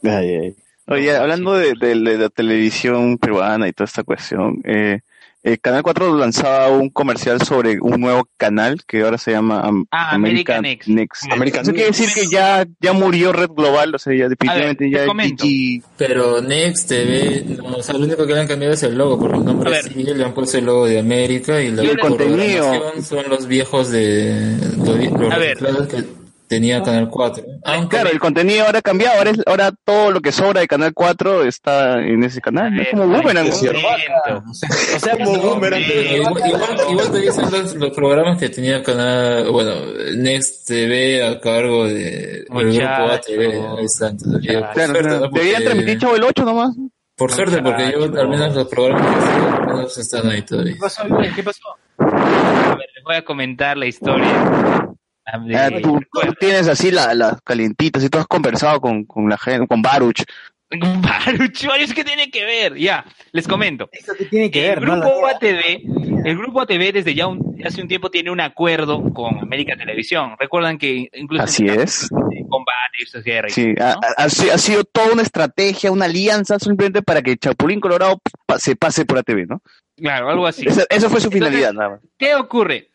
[0.03, 0.55] Ay, ay.
[0.87, 5.01] Oye, hablando de, de- de la televisión peruana y toda esta cuestión, eh,
[5.45, 9.85] el Canal 4 lanzaba un comercial sobre un nuevo canal que ahora se llama Am-
[9.91, 11.31] Ah, American Next.
[11.31, 14.91] American Eso quiere decir que ya, ya murió Red Global, o sea, ya definitivamente te
[14.91, 15.05] ya.
[15.05, 15.83] GG.
[15.99, 19.19] Pero Next TV, no, o sea, lo único que le han cambiado es el logo,
[19.21, 21.99] porque el nombre sigue, le han puesto el logo de América y la Y el
[21.99, 22.73] contenido.
[23.03, 24.89] son los viejos de los,
[25.21, 25.59] los A ver.
[25.89, 26.24] que
[26.55, 27.45] tenía Canal 4.
[27.65, 30.69] Aunque Claro, el contenido ahora ha cambiado, ahora, es, ahora todo lo que sobra de
[30.69, 33.47] Canal 4 está en ese canal, es como Boomerang.
[33.49, 33.81] Es cierto.
[34.95, 39.51] O sea, No, pero igual, igual, igual todavía son los, los programas que tenía Canal,
[39.51, 39.73] bueno,
[40.17, 43.13] Next TV a cargo de, del grupo Muchacho.
[43.13, 43.79] ATV.
[43.79, 45.03] Ahí están Claro, suerte.
[45.03, 45.21] ¿no?
[45.21, 46.77] Porque- Deberían transmitir Chavo el 8 nomás.
[47.17, 50.73] Por suerte, porque yo, al menos los programas que sigo, al menos están ahí todavía.
[50.75, 51.03] ¿Qué pasó?
[51.37, 51.61] ¿Qué pasó?
[51.99, 54.84] A ver, les voy a comentar la historia.
[55.27, 59.39] Ah, tú, tú tienes así las la calientitas y tú has conversado con, con la
[59.39, 60.23] gente, con Baruch.
[60.71, 62.75] Baruch, Baruch, ¿qué tiene que ver?
[62.77, 63.89] Ya, les comento.
[63.93, 64.89] ¿Eso qué tiene que El ver?
[64.89, 65.01] no?
[65.01, 69.39] grupo ATV, el grupo ATV desde ya un- hace un tiempo tiene un acuerdo con
[69.39, 70.35] América Televisión.
[70.39, 72.09] Recuerdan que incluso Así es.
[72.49, 72.75] combate
[73.17, 73.53] y guerras.
[73.53, 74.29] Sí, ha, ha- ha ha
[74.59, 78.19] sido toda una estrategia, una alianza simplemente para que Chapulín Colorado
[78.59, 79.63] se pase por ATV, ¿no?
[79.97, 80.67] Claro, algo así.
[80.67, 82.01] Esa, esa fue su Entonces, finalidad, nada más.
[82.19, 82.91] ¿Qué ocurre?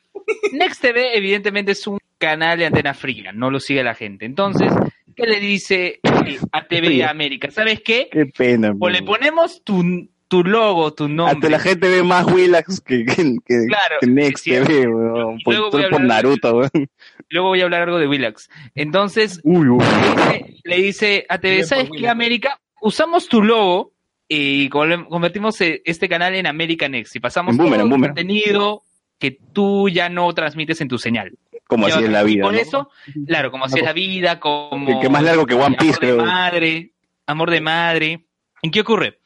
[0.52, 4.26] Next TV evidentemente es un canal de antena fría, no lo sigue la gente.
[4.26, 4.72] Entonces,
[5.16, 7.50] ¿qué le dice eh, ATV a América?
[7.50, 8.10] ¿Sabes qué?
[8.12, 8.74] Qué pena.
[8.80, 11.34] O le ponemos tu, tu logo, tu nombre.
[11.36, 13.16] Ante la gente ve más Willax que, que,
[13.46, 14.46] que, Claro, que Next.
[14.46, 15.40] TV, weón.
[15.44, 16.90] Por, luego voy a por Naruto, weón.
[17.30, 18.50] Luego voy a hablar algo de Willax.
[18.76, 19.80] Entonces, Uy, uy.
[19.84, 22.08] le dice, le dice a TV, Bien ¿sabes qué.
[22.10, 22.60] América?
[22.82, 23.94] Usamos tu logo
[24.28, 28.84] y conver- convertimos eh, este canal en American Next y pasamos En todo el contenido
[29.18, 31.34] que tú ya no transmites en tu señal.
[31.70, 32.60] Como así es la vida, por ¿no?
[32.60, 32.90] eso,
[33.28, 34.88] claro, como así es la vida, como...
[34.88, 36.94] Que- que más largo que One Piece, amor de madre,
[37.28, 38.26] amor de madre.
[38.64, 39.20] ¿En qué ocurre?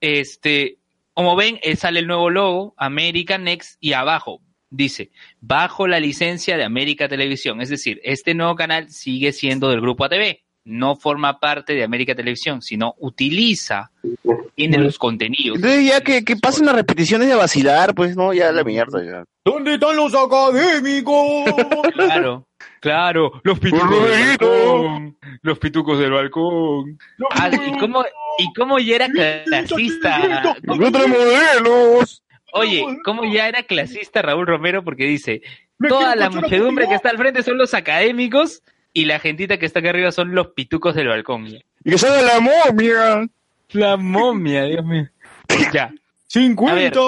[0.00, 0.78] Este,
[1.12, 4.40] como ven, eh, sale el nuevo logo, American Next, y abajo
[4.70, 5.10] dice,
[5.40, 7.60] bajo la licencia de América Televisión.
[7.60, 10.38] Es decir, este nuevo canal sigue siendo del grupo ATV.
[10.64, 13.90] No forma parte de América Televisión, sino utiliza,
[14.54, 15.56] tiene los contenidos.
[15.56, 19.24] Entonces ya que, que pasen las repeticiones de vacilar, pues no, ya la mierda, ya.
[19.44, 21.44] ¿Dónde están los académicos?
[21.94, 22.46] Claro,
[22.80, 26.98] claro, los pitucos del balcón, los pitucos del balcón.
[27.30, 28.04] Ah, ¿y cómo,
[28.38, 30.56] y cómo ya era clasista?
[32.52, 34.82] Oye, ¿cómo ya era clasista Raúl Romero?
[34.82, 35.42] Porque dice,
[35.88, 38.62] toda la muchedumbre que está al frente son los académicos
[38.92, 41.46] y la gentita que está acá arriba son los pitucos del balcón.
[41.46, 43.28] Y que salga la momia.
[43.70, 45.08] La momia, Dios mío.
[45.72, 45.92] Ya.
[46.28, 47.00] 50,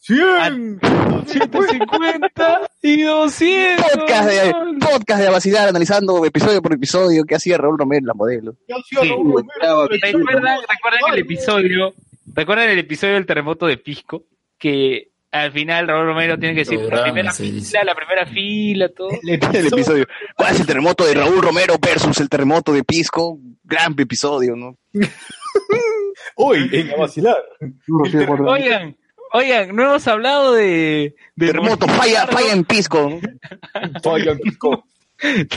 [0.00, 0.80] 100,
[1.26, 3.86] 150 y 200.
[3.92, 8.54] Podcast de, podcast de vacilar, analizando episodio por episodio, que hacía Raúl Romero, la modelo.
[8.88, 8.96] Sí.
[8.96, 11.92] ¿Recuerdan, recuerdan el episodio?
[12.34, 14.22] ¿Recuerdan el episodio del terremoto de Pisco?
[14.58, 19.08] Que al final Raúl Romero tiene que decir la primera fila, la primera fila, todo.
[19.22, 20.06] El episodio.
[20.36, 23.38] ¿Cuál es el terremoto de Raúl Romero versus el terremoto de Pisco?
[23.62, 24.76] Gran episodio, ¿no?
[26.36, 27.36] Uy, en a vacilar.
[28.46, 28.96] Oigan,
[29.32, 31.14] oigan, no hemos hablado de...
[31.36, 33.10] de Terremoto, falla, falla en Pisco.
[33.10, 33.20] ¿no?
[34.02, 34.84] Falla en Pisco.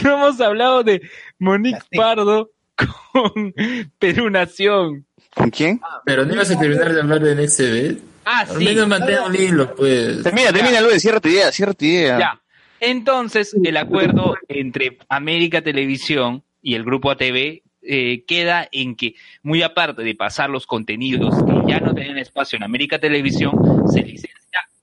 [0.04, 1.02] No hemos hablado de
[1.40, 3.54] Monique Pardo con
[4.00, 5.06] Perú Nación.
[5.36, 5.80] ¿Con quién?
[6.06, 8.11] Pero no ibas a terminar de hablar del XB.
[8.26, 8.64] Ah, Al sí.
[8.66, 10.24] menos mantén un hilo, pues.
[10.24, 12.20] Termina, termina, Luis, cierra tu idea, cierra tu idea.
[12.20, 12.42] Ya.
[12.80, 19.62] Entonces, el acuerdo entre América Televisión y el grupo ATV eh, queda en que, muy
[19.64, 23.54] aparte de pasar los contenidos que ya no tenían espacio en América Televisión,
[23.92, 24.32] se licencia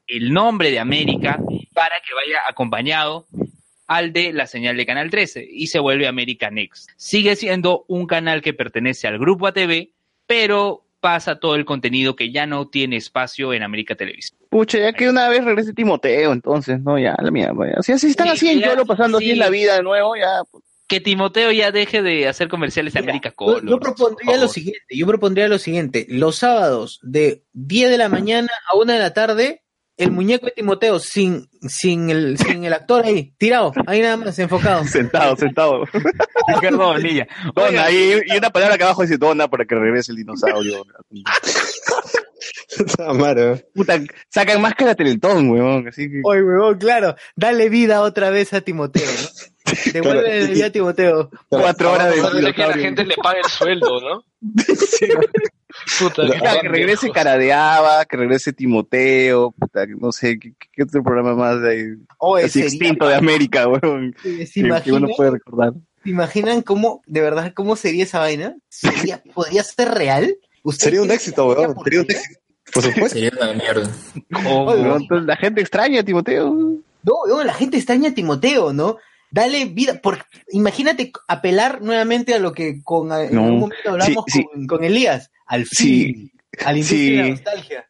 [0.06, 1.38] el nombre de América
[1.74, 3.26] para que vaya acompañado
[3.86, 6.90] al de la señal de Canal 13 y se vuelve América Next.
[6.96, 9.90] Sigue siendo un canal que pertenece al grupo ATV,
[10.26, 14.38] pero pasa todo el contenido que ya no tiene espacio en América Televisión.
[14.50, 17.54] Pucha, ya que una vez regrese Timoteo, entonces, no, ya, la mierda.
[17.76, 17.82] ya.
[17.82, 19.24] Si así están Sí, así en YOLO, pasando sí.
[19.26, 20.42] así en la vida de nuevo, ya.
[20.50, 20.64] pues.
[20.88, 23.66] que Timoteo ya deje de hacer comerciales de América Yo, Color.
[23.68, 28.48] yo propondría lo siguiente, yo propondría lo siguiente, los sábados de 10 de la mañana
[28.72, 29.62] a 1 de la tarde,
[29.98, 34.38] el muñeco de Timoteo sin, sin, el, sin el actor ahí, tirado, ahí nada más,
[34.38, 34.84] enfocado.
[34.84, 35.84] Sentado, sentado.
[36.54, 37.26] Ricardo Bonilla.
[37.54, 40.84] Dona, y, y una palabra que abajo dice dona para que regrese el dinosaurio.
[43.74, 45.88] Puta, sacan más que la Teletón, weón.
[45.88, 46.20] Así que...
[46.24, 49.72] Oye, huevón, claro, dale vida otra vez a Timoteo, ¿no?
[49.92, 50.54] Devuelve Claro.
[50.54, 51.30] vida a Timoteo.
[51.48, 54.24] Cuatro horas de Ojalá que la gente le pague el sueldo, ¿no?
[55.98, 61.34] Puta, Ya, que regrese Caradeaba, que regrese Timoteo, puta, no sé, ¿qué, qué otro programa
[61.34, 61.56] más?
[62.18, 64.14] Oye, Así sería- extinto de América, weón.
[64.22, 65.74] ¿Se Que, uno puede recordar.
[66.02, 68.56] ¿Se imaginan cómo, de verdad, cómo sería esa vaina?
[68.68, 70.36] ¿Sería, ¿Podría ser real?
[70.62, 71.74] ¿Usted Sería un éxito, weón.
[71.84, 72.40] Sería un éxito.
[72.72, 73.08] Por supuesto.
[73.18, 73.90] Sería una mierda.
[74.46, 76.50] Oye, entonces la gente extraña a Timoteo.
[76.50, 78.98] No, no, la gente extraña a Timoteo, ¿no?
[79.30, 83.42] Dale vida, por, imagínate apelar nuevamente a lo que con en No.
[83.42, 84.66] un momento hablamos Sí, sí.
[84.66, 86.32] Con, Elías, al Sí, fin,
[86.64, 87.88] a la industria de la nostalgia.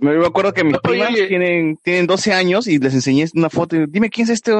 [0.00, 3.86] Me acuerdo que mis primas tienen, tienen 12 años y les enseñé una foto y
[3.88, 4.52] dime quién es este.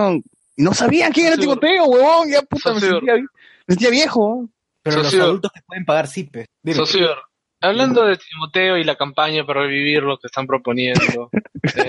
[0.57, 1.36] Y no sabían quién era.
[1.36, 2.31] Timoteo, huevón.
[2.31, 3.24] Ya puta, me sentía, me
[3.69, 4.49] sentía viejo.
[4.82, 5.19] Pero Socio.
[5.19, 6.47] los adultos que pueden pagar CIPE.
[6.74, 7.09] Socio,
[7.61, 11.31] hablando de Timoteo y la campaña para revivir lo que están proponiendo,
[11.77, 11.89] eh,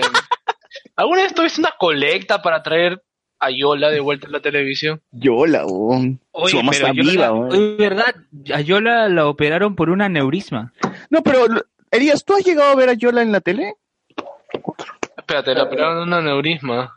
[0.96, 3.02] ¿alguna vez tuviste una colecta para traer
[3.38, 5.00] a Yola de vuelta a la televisión?
[5.12, 6.20] Yola, weón.
[6.46, 7.52] Su mamá está viva, weón.
[7.52, 8.14] oye, ¿verdad?
[8.54, 10.72] A Yola la operaron por un aneurisma.
[11.10, 11.46] No, pero,
[11.90, 13.74] Elías, ¿tú has llegado a ver a Yola en la tele?
[15.16, 16.94] Espérate, la operaron un aneurisma.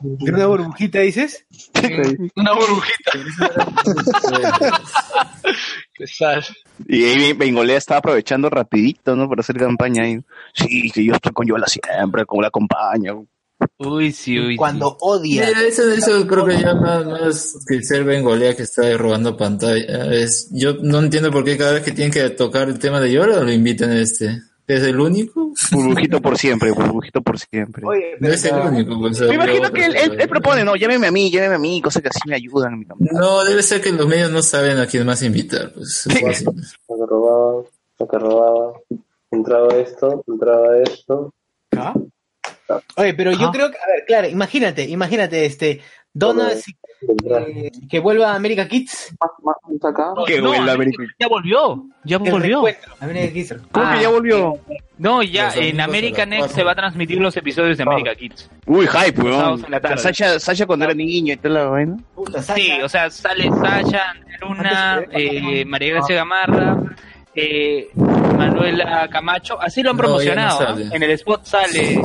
[0.00, 1.46] ¿De una burbujita dices?
[2.36, 3.12] Una burbujita.
[5.94, 6.44] Qué sal.
[6.86, 9.28] Y ahí Bengolea estaba aprovechando rapidito, ¿no?
[9.28, 10.20] Para hacer campaña ahí.
[10.52, 13.26] Sí, que yo estoy con Yola siempre, como la acompaño.
[13.78, 15.46] Uy, sí, uy, Cuando odia.
[15.46, 19.36] Mira, eso, eso creo que ya más, más que ser Bengolea que está ahí robando
[19.36, 20.12] pantalla.
[20.12, 23.12] Es, yo no entiendo por qué cada vez que tienen que tocar el tema de
[23.12, 24.40] Yola lo invitan a este.
[24.66, 25.52] ¿Es el único?
[25.72, 27.84] Burbujito por siempre, burbujito por siempre.
[27.86, 28.98] Oye, No es el único.
[28.98, 32.00] pues, Me imagino que él, él propone, no, llámeme a mí, llámeme a mí, cosas
[32.00, 32.86] que así me ayudan mi.
[32.98, 35.70] No, debe ser que los medios no saben a quién más invitar.
[35.74, 36.46] Pues, es fácil.
[36.88, 37.62] Lo que robaba,
[37.98, 38.72] lo que robaba.
[39.30, 41.34] Entraba esto, entraba esto.
[41.76, 41.94] ¿Ah?
[42.96, 45.80] Oye, pero yo creo que, a ver, claro, imagínate, imagínate, este,
[46.12, 46.76] Donna, si-
[47.28, 49.14] eh, que vuelva a America Kids.
[50.26, 51.14] Que No, vuelva a América- América.
[51.18, 52.64] Ya volvió, ya volvió.
[53.32, 53.54] Kids.
[53.72, 54.58] ¿Cómo que ya volvió?
[54.96, 57.76] No, ya Los en domingos a America las Next se va a transmitir los episodios
[57.76, 58.48] de America Kids.
[58.66, 59.66] Uy, hype, weón.
[59.98, 61.96] Sasha, Sasha cuando era niño y toda la vaina.
[62.14, 66.80] Puta, Sí, o sea, sale Sasha, Andrea Luna, eh, María Gracia Gamarra,
[67.34, 70.60] eh, Manuela Camacho, así lo han No, no promocionado.
[70.68, 70.76] ¿ah?
[70.92, 72.00] En el spot sale.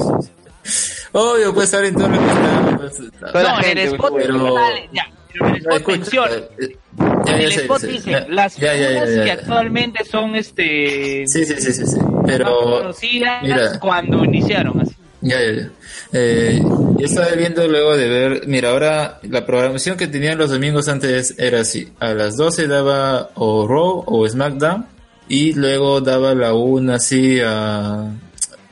[1.12, 2.78] Obvio, pues salen todos los que están.
[2.78, 5.88] pues, Toda la no, en gente, el spot pero- sale, ya, pero en el spot
[5.88, 6.32] menciona.
[6.36, 9.24] eh, ya, En ya el spot dice, ya, las ya, ya, ya, figuras ya.
[9.24, 11.98] que actualmente son este Sí, sí, sí, sí, sí.
[12.26, 13.80] Pero, conocidas mira.
[13.80, 14.82] cuando iniciaron.
[14.82, 14.96] Así.
[15.22, 15.70] ya, ya, ya.
[16.12, 16.62] Eh,
[16.98, 21.36] yo estaba viendo luego de ver, mira, ahora la programación que tenían los domingos antes
[21.38, 21.92] era así.
[22.00, 24.88] A las 12 daba o Raw o SmackDown
[25.28, 28.12] y luego daba la una así a.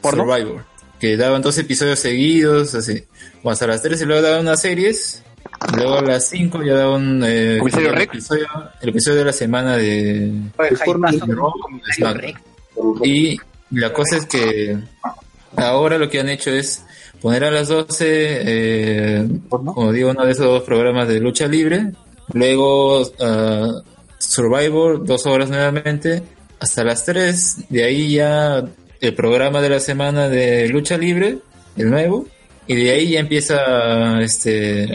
[0.02, 0.64] Survivor.
[1.00, 3.04] Que daban dos episodios seguidos, así.
[3.44, 5.24] O hasta las 3 y luego daban unas series.
[5.76, 8.48] Luego a las 5 ya daban eh, ¿Comisario el, episodio,
[8.82, 10.76] el episodio de la semana de, Oye,
[12.16, 13.08] de.
[13.08, 13.38] Y
[13.72, 14.78] la cosa es que
[15.56, 16.84] ahora lo que han hecho es
[17.22, 21.92] poner a las 12, eh, como digo, uno de esos dos programas de lucha libre.
[22.34, 23.82] Luego ah,
[24.18, 26.24] Survivor, dos horas nuevamente,
[26.60, 27.70] hasta las 3.
[27.70, 28.64] De ahí ya
[29.02, 31.38] el programa de la semana de lucha libre,
[31.76, 32.28] el nuevo,
[32.68, 34.90] y de ahí ya empieza este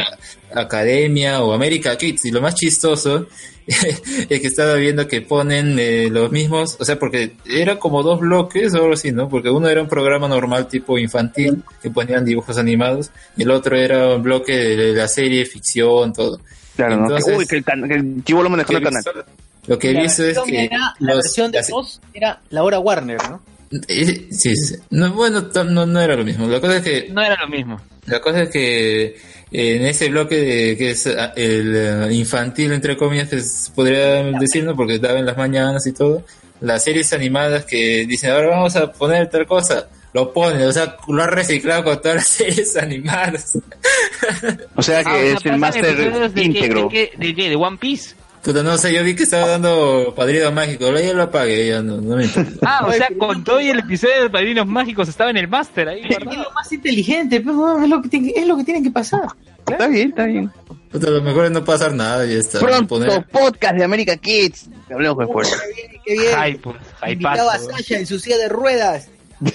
[0.55, 2.25] Academia o América Kids.
[2.27, 3.27] Y lo más chistoso
[3.67, 8.21] es que estaba viendo que ponen eh, los mismos, o sea, porque era como dos
[8.21, 9.29] bloques o algo así, ¿no?
[9.29, 13.77] Porque uno era un programa normal tipo infantil, que ponían dibujos animados, y el otro
[13.77, 16.41] era un bloque de la serie, ficción, todo.
[16.77, 17.03] Claro, ¿no?
[17.05, 19.25] Entonces- Uy, que el, can- que el chivolo manejando el canal.
[19.69, 22.41] Lo que he La visto es versión que era- la los- versión de dos era
[22.51, 23.41] la hora Warner, ¿no?
[23.89, 24.77] Eh, Sí, sí.
[24.91, 26.47] No, bueno, no, no era lo mismo.
[26.47, 27.81] La cosa es que No era lo mismo.
[28.07, 32.73] La cosa es que eh, en ese bloque de, que es ah, el eh, infantil,
[32.73, 34.75] entre comillas, que se podría decir, ¿no?
[34.75, 36.25] Porque estaba en las mañanas y todo,
[36.61, 40.97] las series animadas que dicen, ahora vamos a poner tal cosa, lo ponen, o sea,
[41.09, 43.59] lo han reciclado con todas las series animadas.
[44.75, 46.89] O sea que Ah, es el máster íntegro.
[46.89, 47.49] ¿De qué?
[47.49, 48.15] ¿De One Piece?
[48.43, 51.99] Puta, no sé, yo vi que estaba dando Padrino Mágico, ya lo apagué, ya no,
[52.01, 52.51] no me importa.
[52.63, 55.89] Ah, o sea, con todo y el episodio de Padrinos Mágicos estaba en el máster
[55.89, 56.03] ahí.
[56.09, 58.91] Es lo más inteligente, pues, weón, es lo que tiene, es lo que tiene que
[58.91, 59.23] pasar.
[59.65, 60.51] Está bien, está bien.
[60.91, 62.59] Puta, lo mejor es no pasar nada y ya está.
[62.59, 64.69] Pronto, Poner- podcast de América Kids.
[64.91, 65.63] Hablemos después.
[66.05, 66.35] Qué bien.
[66.37, 69.09] Ay, pues, ay, Invitaba a Sasha en su silla de ruedas.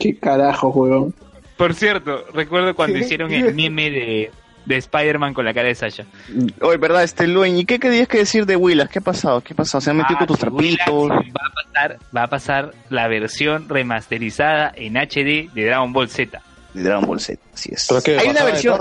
[0.00, 1.14] ¿Qué carajo, weón?
[1.56, 4.30] Por cierto, recuerdo cuando hicieron el meme de,
[4.66, 6.04] de Spider-Man con la cara de Sasha.
[6.60, 8.88] Oye, verdad, este Luen, ¿y qué querías que decir de Willas?
[8.90, 9.40] ¿Qué ha pasado?
[9.40, 9.80] ¿Qué ha pasado?
[9.80, 11.10] ¿Se han metido Ah, con tus Willax trapitos?
[11.10, 16.42] Va a pasar, va a pasar la versión remasterizada en HD de Dragon Ball Z.
[16.74, 17.90] De Dragon Ball Z, así es.
[18.18, 18.80] Hay una versión...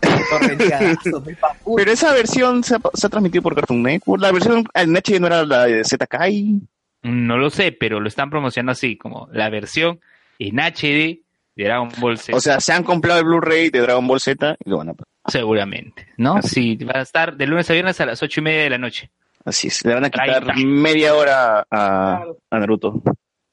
[1.76, 4.22] Pero esa versión se ha, se ha transmitido por Cartoon Network.
[4.22, 6.60] La versión en HD no era la de ZKai.
[7.02, 10.00] No lo sé, pero lo están promocionando así, como la versión
[10.38, 11.20] en HD
[11.54, 12.36] de Dragon Ball Z.
[12.36, 14.94] O sea, se han comprado el Blu-ray de Dragon Ball Z y lo van a
[15.28, 16.40] seguramente, ¿no?
[16.42, 18.78] Sí, va a estar de lunes a viernes a las ocho y media de la
[18.78, 19.10] noche.
[19.44, 20.54] Así es, le van a quitar Ahí está.
[20.66, 23.02] media hora a, a Naruto.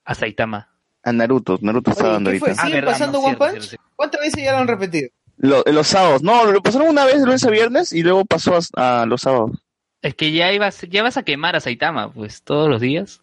[0.05, 0.69] A Saitama.
[1.03, 2.47] A Naruto, Naruto está Oye, dando ¿qué fue?
[2.49, 2.63] ahorita.
[2.65, 3.63] ¿Siguen verdad, pasando no, One cierto, Punch?
[3.69, 5.09] cierto, ¿Cuántas veces ya lo han repetido?
[5.37, 8.57] Lo- los sábados, no, lo pasaron una vez de lunes a viernes y luego pasó
[8.75, 9.51] a, a los sábados.
[10.01, 13.21] Es que ya ibas, ya vas a quemar a Saitama, pues, todos los días.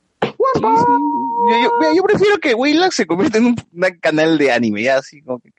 [1.48, 4.82] Yo, yo- mira, yo prefiero que Willax se convierta en un, un canal de anime,
[4.82, 5.50] ya así como que...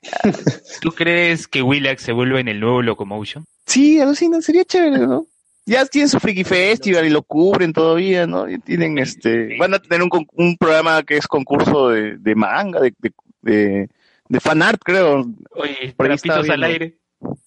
[0.80, 3.44] ¿Tú crees que Willax se vuelve en el nuevo Locomotion?
[3.66, 5.26] Sí, alucina, sería chévere, ¿no?
[5.64, 8.48] Ya tienen su Freaky Festival y lo cubren todavía, ¿no?
[8.50, 9.56] Y tienen este...
[9.58, 13.12] Van a tener un, con- un programa que es concurso de, de manga, de, de,
[13.42, 13.88] de,
[14.28, 15.24] de fan art, creo.
[15.50, 16.98] Oye, trapitos al aire.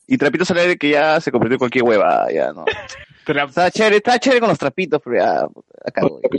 [0.07, 2.63] Y trapitos al aire que ya se convirtió en cualquier hueva, ya, ¿no?
[3.27, 6.29] Está chévere, está chévere con los trapitos, pero ya, puta,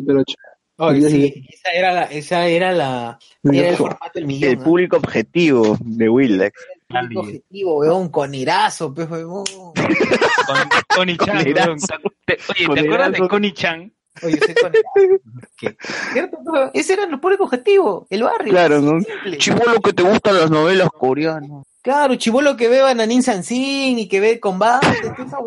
[1.09, 4.51] sí, esa era la, esa era la, era el formato del millón.
[4.51, 6.53] El público objetivo de Willax.
[6.89, 9.45] El objetivo, weón, con irazo, pues, weón.
[9.45, 10.57] Con
[10.95, 11.71] Connie Chan, Conerazo.
[11.71, 11.79] weón.
[12.27, 13.93] Te- Oye, ¿te acuerdas de Connie Chan?
[14.23, 14.73] Oye, soy con.
[15.59, 15.77] ¿Qué?
[16.75, 18.53] Ese era el público objetivo, el barrio.
[18.53, 18.99] Claro, ¿no?
[19.39, 21.65] Chivolo que te gustan las novelas coreanas.
[21.83, 24.87] Claro, chivolo que ve Bananín Sansin y que ve combate.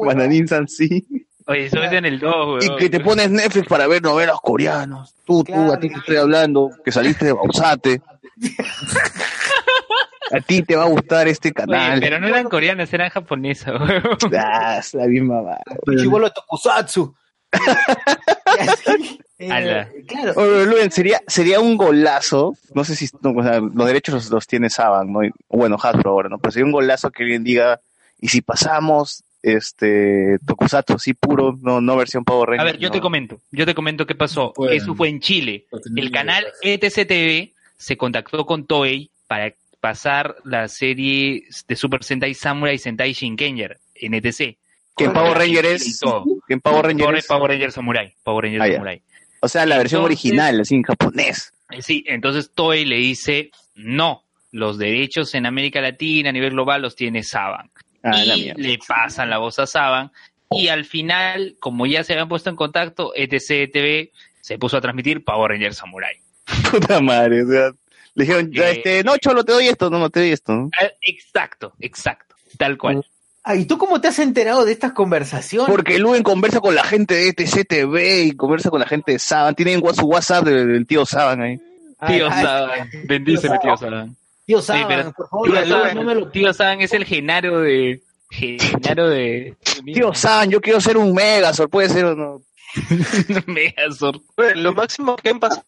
[0.05, 1.05] Bananín Sansi.
[1.49, 2.59] Oye, eso es en el 2, weón.
[2.63, 5.15] Y que te pones Netflix para ver novelas coreanas.
[5.25, 8.01] Tú, tú, a ti te estoy hablando, que saliste de Bausate.
[10.31, 11.99] a ti te va a gustar este Oye, canal.
[11.99, 14.03] pero no eran coreanas, eran japonesas, weón.
[14.37, 15.63] Ah, es la misma madre.
[15.97, 17.15] Chivolo de Tokusatsu.
[19.41, 19.87] Eh, Ala.
[20.05, 20.33] claro.
[20.35, 24.29] Oye, Luen, sería, sería un golazo, no sé si no, o sea, los derechos los,
[24.29, 25.21] los tiene Saban, ¿no?
[25.47, 26.39] Bueno, Hasbro ahora, ¿no?
[26.39, 27.79] Pero sería un golazo que alguien diga,
[28.19, 32.73] y si pasamos este Tokusatsu así puro, no, no versión Power A Rangers.
[32.73, 32.93] ver, yo no.
[32.93, 34.53] te comento, yo te comento qué pasó.
[34.55, 34.73] Bueno.
[34.73, 35.65] Eso fue en Chile.
[35.95, 42.03] El canal E ETC TV se contactó con Toei para pasar la serie de Super
[42.03, 44.57] Sentai Samurai Sentai Shinkenger en ETC.
[44.97, 46.25] Que en Power Ranger es, Y todo.
[46.45, 48.13] que en Power Ranger Power, es- Power Ranger Samurai.
[48.23, 48.67] Power Ranger Ah.
[48.73, 49.01] Samurai.
[49.41, 51.53] o sea, la versión original, así en japonés.
[51.71, 56.81] Eh, Sí, entonces Toei le dice, no, los derechos en América Latina a nivel global
[56.81, 57.69] los tiene Saban.
[58.03, 60.11] Ah, y le pasan la voz a Saban.
[60.51, 64.11] Y al final, como ya se habían puesto en contacto, E ETC TV
[64.41, 66.15] se puso a transmitir Power Ranger Samurai.
[66.71, 67.71] Puta madre, o sea,
[68.15, 70.53] le dijeron, ya, Eh, este, no, cholo, te doy esto, no, no te doy esto,
[70.53, 70.69] ¿no?
[70.81, 73.05] Ah, Exacto, exacto, tal cual.
[73.43, 75.69] Ah, ¿y tú cómo te has enterado de estas conversaciones?
[75.69, 79.13] Porque Luen conversa con la gente de E ETC TV y conversa con la gente
[79.13, 79.55] de Saban.
[79.55, 81.57] Tienen su WhatsApp del, del tío Saban ahí.
[81.57, 81.65] Tío
[81.99, 84.15] Ay, ay, Saban, bendícelo, tío Saban.
[84.49, 85.65] Tío Sí, Saban, pero- por favor, Tío.
[85.67, 88.01] Saban, no me lo- tío Saban es el Genaro de.
[88.31, 89.55] Genaro de.
[89.93, 92.41] Tío Saban, yo quiero ser un Megazord, puede ser o no.
[93.45, 94.21] Megazord.
[94.35, 95.63] Bueno, lo máximo que han pasado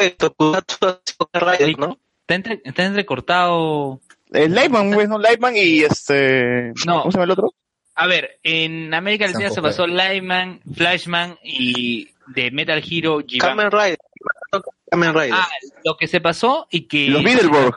[0.00, 1.98] de Tokusatsu ha sido Kamen Rider, ¿no?
[2.22, 4.00] Está, entre- está entrecortado.
[4.32, 5.18] Es Lightman, pues, ¿no?
[5.20, 6.72] Lightman y este.
[6.86, 7.02] No.
[7.02, 7.54] ¿Cómo se llama el otro?
[7.94, 13.20] A ver, en América Latina se pasó Lightman, Flashman y de Metal Hero.
[13.38, 13.98] Kamen Rider.
[14.90, 15.32] Kamen Rider.
[15.34, 15.48] Ah,
[15.84, 17.08] lo que se pasó y que...
[17.08, 17.76] Los Beetleborg.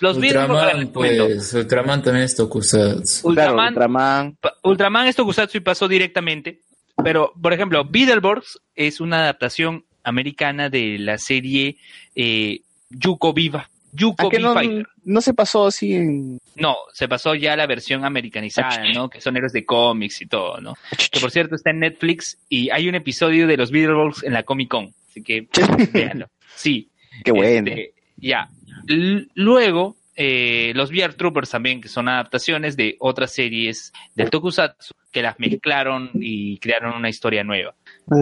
[0.00, 3.28] Los Ultraman, pues, Ultraman también es Tokusatsu.
[3.28, 4.36] Ultraman, Ultraman.
[4.40, 6.60] pa- Ultraman es Tokusatsu y pasó directamente.
[7.02, 11.76] Pero, por ejemplo, Beetleborgs es una adaptación americana de la serie
[12.14, 12.60] eh,
[12.90, 13.68] Yuko Viva.
[13.96, 14.86] Yuko ¿A que V no, Fighter.
[15.04, 16.38] no se pasó así en...
[16.54, 19.08] No, se pasó ya la versión americanizada, ¿no?
[19.10, 20.74] Que son héroes de cómics y todo, ¿no?
[21.10, 24.42] Que por cierto está en Netflix y hay un episodio de los Beetleborgs en la
[24.42, 25.48] Comic Con, así que
[25.92, 26.28] véanlo.
[26.54, 26.90] Sí.
[27.24, 27.68] Qué bueno.
[27.70, 28.48] Este, ya.
[28.88, 34.94] L- luego, eh, los VR Troopers también, que son adaptaciones de otras series del Tokusatsu,
[35.10, 37.74] que las mezclaron y crearon una historia nueva.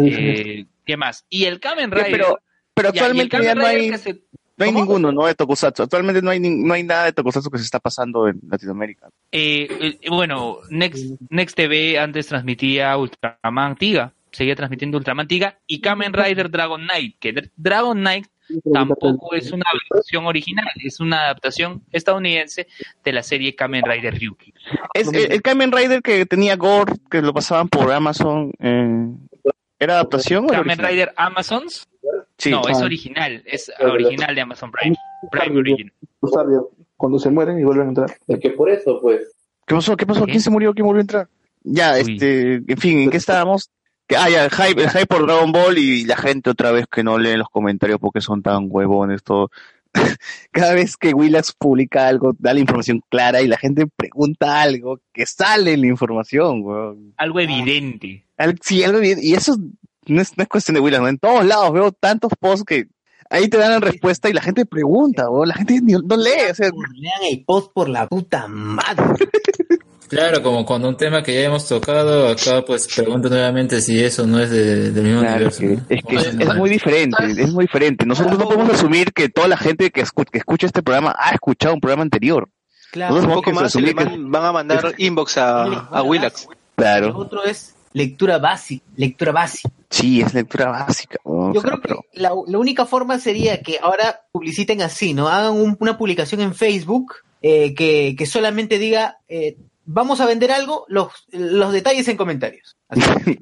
[0.05, 1.25] Eh, ¿Qué más?
[1.31, 2.11] Y el Kamen Ya, Rider.
[2.11, 2.39] pero,
[2.75, 4.21] pero ya, actualmente Kamen ya no Rider hay,
[4.57, 4.85] no hay ¿Cómo?
[4.85, 5.27] ninguno, ¿no?
[5.27, 5.83] De Tokusatsu.
[5.83, 9.09] Actualmente no hay, ni- no hay nada de Tokusatsu que se está pasando en Latinoamérica.
[9.33, 15.81] Eh, eh, bueno, Next, Next TV antes transmitía Ultraman Tiga, seguía transmitiendo Ultraman Tiga y
[15.81, 18.27] Kamen Rider Dragon Knight, que Dr- Dragon Knight
[18.73, 22.67] tampoco es una versión original, es una adaptación estadounidense
[23.03, 24.53] de la serie Kamen Rider Ryuki.
[24.93, 29.09] Es el, el Kamen Rider que tenía Gore, que lo pasaban por Amazon, eh,
[29.79, 30.91] ¿era adaptación o Kamen original?
[30.91, 31.89] Rider Amazons,
[32.39, 32.51] Sí.
[32.51, 32.85] no, es Ah.
[32.85, 34.97] original, es original de Amazon Prime,
[35.31, 35.93] Prime Origin.
[36.97, 38.17] Cuando se mueren y vuelven a entrar.
[38.27, 39.21] Es que por eso, pues.
[39.67, 39.97] ¿Qué pasó?
[39.97, 40.25] ¿Qué pasó?
[40.27, 40.75] ¿Quién se murió?
[40.75, 41.29] ¿Quién volvió a entrar?
[41.63, 43.71] Ya, este, en fin, ¿en qué estábamos?
[44.07, 46.87] Que- Ah, ya, el hype, el hype por Dragon Ball y la gente otra vez
[46.91, 49.51] que no lee los comentarios porque son tan huevones, todo.
[50.51, 55.01] Cada vez que Willax publica algo, da la información clara y la gente pregunta algo,
[55.13, 57.15] que sale en la información, weón.
[57.17, 58.25] Algo evidente.
[58.37, 59.19] Al- Sí, algo bien.
[59.23, 59.57] Y eso
[60.07, 61.09] no es, no es cuestión de Willax, ¿no?
[61.09, 62.87] En todos lados veo tantos posts que
[63.31, 65.49] ahí te dan la respuesta y la gente pregunta, weón.
[65.49, 69.05] La gente ni- no lee, o sea, Lean el post por la puta madre.
[70.07, 74.27] Claro, como cuando un tema que ya hemos tocado, acá pues pregunto nuevamente si eso
[74.27, 75.63] no es de- del mismo Claro, universo.
[75.65, 75.81] ¿no?
[75.89, 78.05] Es que es, es muy diferente, es muy diferente.
[78.07, 81.31] Nosotros no podemos asumir que toda la gente que, escu- que escucha este programa ha
[81.31, 82.49] escuchado un programa anterior.
[82.93, 83.15] Claro.
[83.15, 86.47] Nosotros Un poco más y le asumir que- van a mandar inbox a, a Willax.
[86.49, 89.71] Lo Claro, otro es lectura básica, lectura básica.
[89.89, 91.17] sí, es lectura básica.
[91.25, 95.29] o Yo sea, creo que la, la única forma sería que ahora publiciten así, ¿no?
[95.29, 100.51] Hagan un- una publicación en Facebook eh, que, que solamente diga, eh, vamos a vender
[100.53, 102.77] algo, los, los detalles en comentarios.
[102.89, 103.39] Así.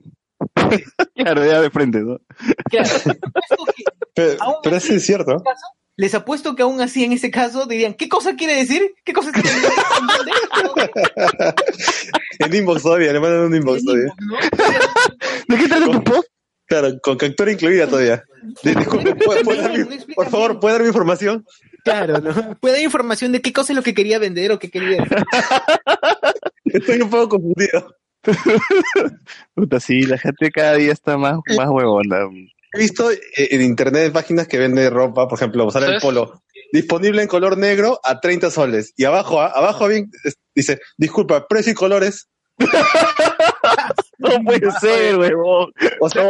[1.14, 2.18] claro, ya de frente, ¿no?
[2.70, 2.88] Claro.
[4.14, 5.36] Pero, pero eso es cierto.
[5.36, 5.66] ese caso,
[5.96, 8.94] Les apuesto que aún así en ese caso dirían, ¿qué cosa quiere decir?
[9.04, 9.70] ¿Qué cosa quiere decir?
[12.38, 14.12] En inbox todavía, le mandan un inbox todavía.
[15.48, 16.28] ¿De qué trata tu post?
[16.66, 18.24] Claro, con captura incluida todavía.
[18.62, 21.44] Di- Disculpe, ¿puede- puede dar mi- por favor, ¿puede dar mi información?
[21.84, 22.56] Claro, ¿no?
[22.58, 25.18] Puede dar información de qué cosa es lo que quería vender o qué quería decir.
[26.64, 27.94] Estoy un poco confundido.
[29.54, 32.20] Puta, sí, la gente cada día está más, más huevona.
[32.72, 36.02] He visto eh, en internet páginas que venden ropa, por ejemplo, sale el ¿Sabes?
[36.02, 36.42] polo,
[36.72, 38.92] disponible en color negro a 30 soles.
[38.96, 40.10] Y abajo, ah, abajo bien,
[40.54, 42.28] dice, disculpa, precio y colores.
[44.18, 45.72] No puede ser, huevón.
[46.00, 46.24] O sea,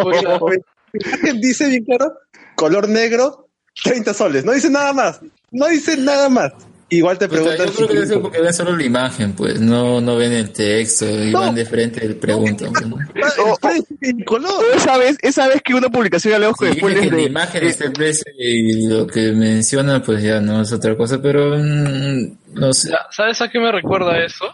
[1.40, 2.12] dice bien claro,
[2.56, 3.48] color negro,
[3.84, 4.44] 30 soles.
[4.44, 5.20] No dice nada más.
[5.50, 6.52] No dice nada más.
[6.94, 10.00] Igual te preguntan yo creo que debe ser porque ven solo la imagen, pues, no,
[10.00, 11.40] no ven el texto y No.
[11.40, 12.70] van de frente y preguntan.
[12.72, 12.96] pues, ¿no?
[14.02, 14.62] y color.
[14.76, 17.16] Esa vez, esa vez que una publicación ya leo que Si después que les la
[17.16, 21.20] de- imagen es el precio y lo que menciona, pues ya no es otra cosa,
[21.22, 22.90] pero mm, no sé.
[23.10, 24.46] ¿Sabes a qué me recuerda eso?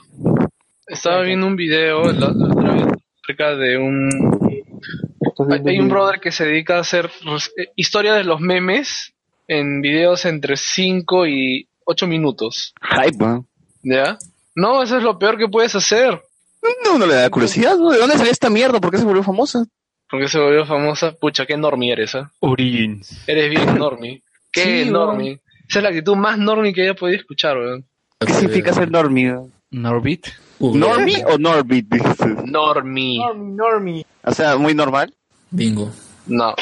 [0.87, 2.85] Estaba viendo un video la, la otra vez
[3.25, 4.09] acerca de un...
[5.67, 7.07] Hay, un brother que se dedica a hacer
[7.57, 9.13] eh, historia de los memes
[9.47, 12.75] en videos entre 5 y 8 minutos.
[12.83, 13.47] Hype, ¿no?
[13.83, 14.19] ¿Ya?
[14.55, 16.21] No, eso es lo peor que puedes hacer.
[16.85, 17.91] No, no le da curiosidad, ¿no?
[17.91, 18.79] ¿De dónde salió esta mierda?
[18.79, 19.65] ¿Por qué se volvió famosa?
[20.11, 21.13] Porque se volvió famosa.
[21.13, 22.31] Pucha, qué normie eres, ¿ah?
[22.41, 23.23] Origins.
[23.27, 24.23] Eres bien normie.
[24.53, 25.41] Qué Sí, normie.
[25.67, 27.87] Esa es la actitud más normie que haya podido escuchar, weón.
[28.21, 29.35] ¿Qué significa ser normie?
[29.71, 30.27] Norbit.
[30.61, 31.89] ¿Normie o Norbit?
[32.45, 33.19] Normie.
[33.19, 34.07] Normie, normie.
[34.25, 35.15] O sea, muy normal.
[35.51, 35.91] Bingo.
[36.27, 36.55] No.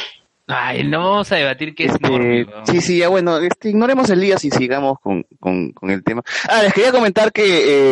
[0.48, 2.42] Ay, no vamos a debatir qué es normie.
[2.42, 6.04] Eh, sí, sí, ya bueno, este, ignoremos el día y sigamos con, con, con el
[6.04, 6.22] tema.
[6.48, 7.42] Ah, les quería comentar que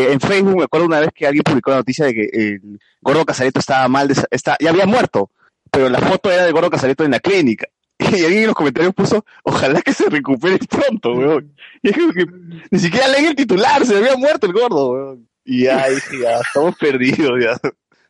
[0.06, 2.78] eh, en Facebook me acuerdo una vez que alguien publicó la noticia de que el
[3.00, 5.30] gordo Casareto estaba mal, de, está, ya había muerto,
[5.70, 7.66] pero la foto era del gordo Casareto en la clínica.
[7.98, 11.56] Y alguien en los comentarios puso, ojalá que se recupere pronto, weón.
[11.82, 12.26] Y es como que
[12.70, 15.28] ni siquiera leen el titular, se había muerto el gordo, weón.
[15.44, 17.58] Y ya dije, ya, estamos perdidos, ya.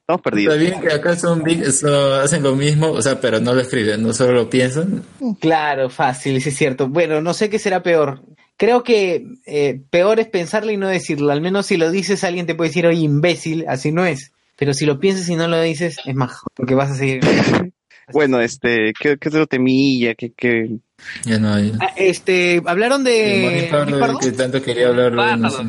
[0.06, 0.58] Estamos Está perdidos.
[0.58, 4.02] bien que acá son big, so- hacen lo mismo, o sea, pero no lo escriben,
[4.02, 5.02] no solo lo piensan.
[5.40, 6.88] Claro, fácil, sí es cierto.
[6.88, 8.20] Bueno, no sé qué será peor.
[8.58, 11.32] Creo que eh, peor es pensarlo y no decirlo.
[11.32, 14.32] Al menos si lo dices, alguien te puede decir, oye, imbécil, así no es.
[14.56, 17.20] Pero si lo piensas y no lo dices, es más, porque vas a seguir.
[18.12, 20.14] Bueno, este, ¿qué, qué otro temilla?
[20.14, 20.76] ¿Qué, qué?
[21.24, 21.72] Ya no hay.
[21.80, 24.18] Ah, este, hablaron de Monique Pardo, Monique Pardo?
[24.18, 25.36] que tanto quería hablarlo.
[25.38, 25.62] no sé.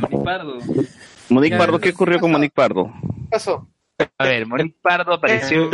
[1.29, 1.79] Monique Ya, Pardo.
[1.79, 2.91] ¿qué ocurrió con Monique Pardo?
[3.01, 3.65] ¿Qué pasó?
[4.17, 5.69] A ver, Monique Pardo apareció.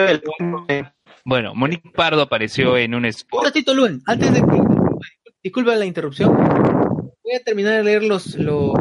[1.26, 3.46] Bueno, Monique Pardo apareció en un Un spot.
[3.46, 4.62] ratito, Luen, antes de que...
[5.44, 6.36] Disculpa la interrupción.
[6.36, 8.74] Voy a terminar de leer los, los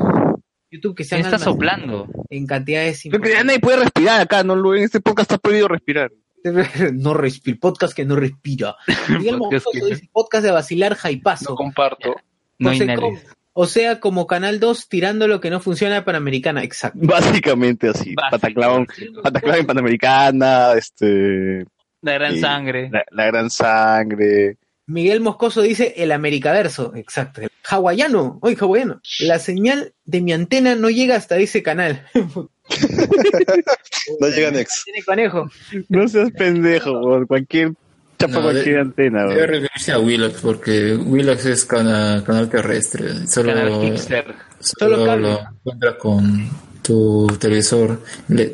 [0.71, 2.07] YouTube que se han ¿Quién está soplando?
[2.29, 4.55] En cantidades ya nadie puede respirar acá, ¿no?
[4.57, 4.75] Lu?
[4.75, 6.11] En este podcast está prohibido respirar.
[6.95, 8.75] No respira, podcast que no respira.
[9.09, 9.61] Miguel que-
[9.91, 11.51] dice, podcast de vacilar jaipazo.
[11.51, 12.15] No comparto.
[12.59, 12.97] No hay José
[13.53, 16.63] O sea, como Canal 2 tirando lo que no funciona Panamericana.
[16.63, 16.99] Exacto.
[17.03, 18.15] Básicamente así.
[18.15, 18.87] Pataclón,
[19.23, 21.67] Pataclón en Panamericana, este...
[22.03, 22.89] La gran y sangre.
[22.91, 24.57] La, la gran sangre.
[24.87, 26.95] Miguel Moscoso dice el Americaverso.
[26.97, 27.43] Exacto.
[27.69, 28.39] Hawaiano.
[28.43, 29.01] Oye, hawaiano.
[29.21, 32.07] La señal de mi antena no llega hasta ese canal.
[34.21, 34.85] No llega Nex.
[34.85, 35.51] Tiene conejo.
[35.89, 37.73] No seas pendejo, por cualquier
[38.21, 39.25] chapa No, cualquier de- antena.
[39.27, 43.27] Debe referirse a Willax porque Willax es cana- canal terrestre.
[43.27, 44.25] Solo, Canal Kickster.
[44.61, 45.23] solo Solo cable.
[45.29, 46.49] lo encuentras con
[46.83, 48.53] tu televisor LED,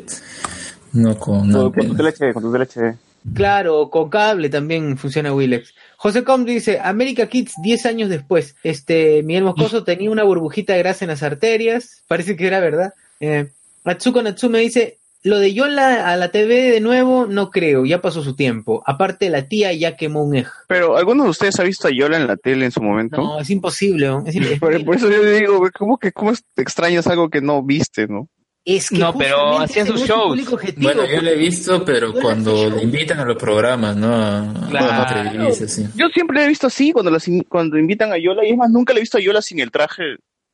[0.93, 2.95] no con Con, con tu teleche, con tu teleche.
[3.33, 5.73] Claro, con cable también funciona Willex.
[5.97, 8.55] José Com dice, América Kids 10 años después.
[8.63, 12.03] Este, Miguel Moscoso tenía una burbujita de grasa en las arterias.
[12.07, 12.93] Parece que era verdad.
[13.19, 13.49] Eh,
[13.83, 14.97] Atsuko Natsume dice,
[15.27, 18.81] lo de Yola a la TV de nuevo, no creo, ya pasó su tiempo.
[18.85, 20.49] Aparte, la tía ya quemó un eje.
[20.67, 23.17] Pero, ¿alguno de ustedes ha visto a Yola en la tele en su momento?
[23.17, 24.07] No, es imposible.
[24.07, 24.23] ¿no?
[24.25, 28.07] Es, Por, por eso yo digo, ¿cómo que cómo te extrañas algo que no viste,
[28.07, 28.27] no?
[28.69, 30.51] es que No, pero ese sus no shows.
[30.51, 34.13] objetivo, Bueno, yo lo he visto, pero cuando le invitan a los programas, ¿no?
[34.13, 34.91] A, Claro.
[35.03, 35.85] a televisas, sí.
[35.95, 38.69] Yo siempre he visto así cuando las in- cuando invitan a Yola y es más
[38.69, 40.03] nunca le he visto a Yola sin el traje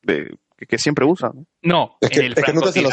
[0.02, 1.32] de, que, que siempre usa.
[1.34, 1.44] ¿no?
[1.62, 2.90] No, Es que- en el es que nunca se lo.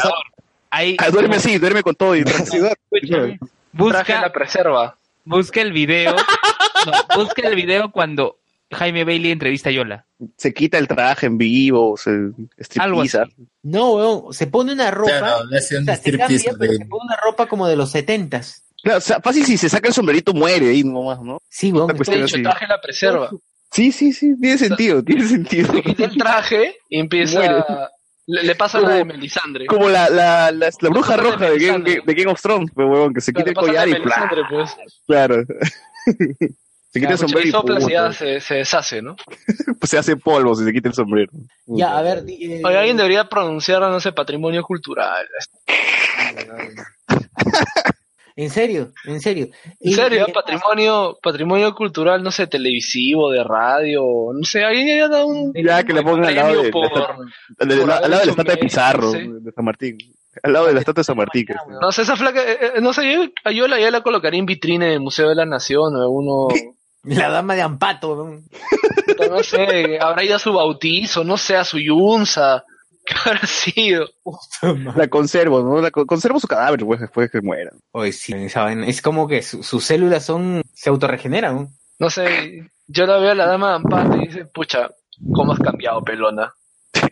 [0.74, 2.24] Hay, Ah, duerme así, duerme con todo y
[3.72, 4.96] busca, la preserva.
[5.24, 6.16] busca el video.
[6.16, 6.92] no,
[7.22, 8.38] busca el video cuando
[8.72, 10.06] Jaime Bailey entrevista a Yola.
[10.38, 13.24] se quita el traje en vivo, se striptiza.
[13.62, 15.18] No, weón, se pone una ropa.
[15.18, 17.46] Claro, le hace o un sea, se striptease cambia, pero de- se pone una ropa
[17.46, 18.64] como de los setentas.
[18.82, 21.38] Claro, o sea, fácil si se saca el sombrerito muere ahí nomás, ¿no?
[21.50, 21.94] Sí, weón.
[21.96, 23.30] Traje la preserva.
[23.70, 25.72] Sí, sí, sí, tiene sentido, tiene sentido.
[25.72, 27.90] Se quita el traje y empieza.
[28.26, 29.66] Le, le pasa Como- la de Melisandre.
[29.66, 32.02] Como la, la, la, la bruja de roja de Game, Melisandre.
[32.06, 33.92] de Game of Thrones, pues, huevón, que se Claro, quita el collar y.
[33.92, 34.76] Melisandre, pues.
[35.06, 35.44] Claro.
[36.04, 39.16] se quita el Mucha sombrero y ya se, se deshace, ¿no?
[39.80, 41.32] pues se hace polvo si se quita el sombrero.
[41.66, 42.22] Ya, a ver.
[42.28, 45.26] eh, Oye, alguien debería pronunciar, no sé, patrimonio cultural.
[48.36, 49.48] En serio, en serio.
[49.80, 54.02] En serio, y- patrimonio, patrimonio cultural, no sé, televisivo, de radio,
[54.32, 56.84] no sé, alguien ya da un Ya que le pongan al lado de, por,
[57.58, 59.28] al de- por al haber lado de la estatua de Pizarro, no sé.
[59.28, 59.98] de San Martín.
[60.42, 61.44] Al lado de la estatua de San Martín.
[61.46, 64.40] que- No sé, esa flaca, eh, eh, no sé, yo a Yola ya la colocaría
[64.40, 66.48] en vitrina del Museo de la Nación o uno,
[67.04, 68.14] La dama de Ampato.
[68.14, 68.44] weón.
[69.28, 72.64] no sé, habrá ido a su bautizo, no sé, a su yunza,
[73.04, 74.06] ¿qué habrá sido?
[74.96, 75.80] La conservo, ¿no?
[75.80, 77.70] La co- conservo su cadáver pues, después de que muera.
[77.92, 81.68] Oye, sí, vaina, es como que su- sus células son, se autorregeneran.
[81.98, 82.10] ¿no?
[82.10, 84.90] Sé, yo la veo a la dama de Ampato y dice, pucha,
[85.32, 86.52] ¿cómo has cambiado, pelona?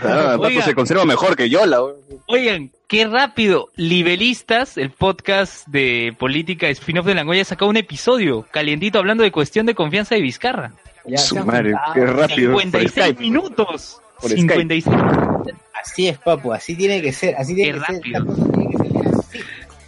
[0.00, 0.62] Ah, Pato Oiga.
[0.62, 1.82] se conserva mejor que Yola.
[1.82, 1.96] weón.
[2.28, 3.68] Oigan, qué rápido.
[3.74, 9.66] Libelistas, el podcast de política spin-off de Langoya, sacó un episodio calientito hablando de cuestión
[9.66, 10.72] de confianza de Vizcarra.
[11.04, 12.52] Ya Su madre, qué rápido.
[12.52, 13.20] Por 56 Skype.
[13.20, 14.00] minutos.
[14.20, 14.96] Por 56.
[15.80, 18.02] Así es, papu, así tiene que ser, así tiene Qué que ser.
[18.02, 19.38] tiene que así.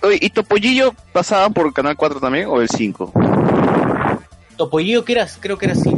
[0.03, 3.13] Oye, ¿y Topollillo pasaba por Canal 4 también o el 5?
[4.57, 5.93] Topollillo, que eras, creo que era así.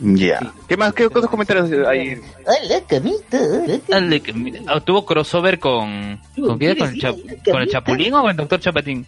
[0.00, 0.52] Ya.
[0.68, 0.92] ¿Qué más?
[0.92, 2.20] ¿Qué otros comentarios hay?
[4.66, 6.20] Ah, ¿Tuvo crossover con.
[6.36, 6.76] ¿Con, quién?
[6.76, 6.92] ¿Con,
[7.52, 9.06] ¿Con el Chapulín o con el Doctor Chapatín?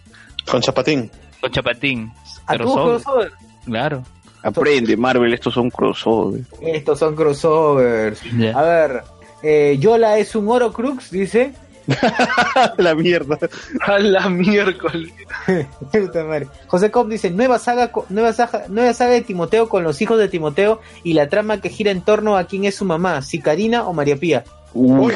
[0.49, 1.11] Con Chapatín.
[1.39, 2.11] Con Chapatín.
[2.47, 3.31] ¿A tuvo crossover?
[3.65, 4.03] Claro.
[4.43, 6.41] Aprende, Marvel, estos son crossover.
[6.61, 8.21] Estos son crossovers.
[8.53, 9.03] A ver,
[9.43, 11.53] eh, Yola es un oro crux, dice.
[12.77, 13.37] la mierda.
[13.81, 15.11] A la miércoles.
[16.67, 20.27] José Cop dice, nueva saga, nueva saga, nueva saga de Timoteo con los hijos de
[20.27, 23.87] Timoteo y la trama que gira en torno a quién es su mamá, si Karina
[23.87, 24.43] o María Pía.
[24.73, 25.13] Uy.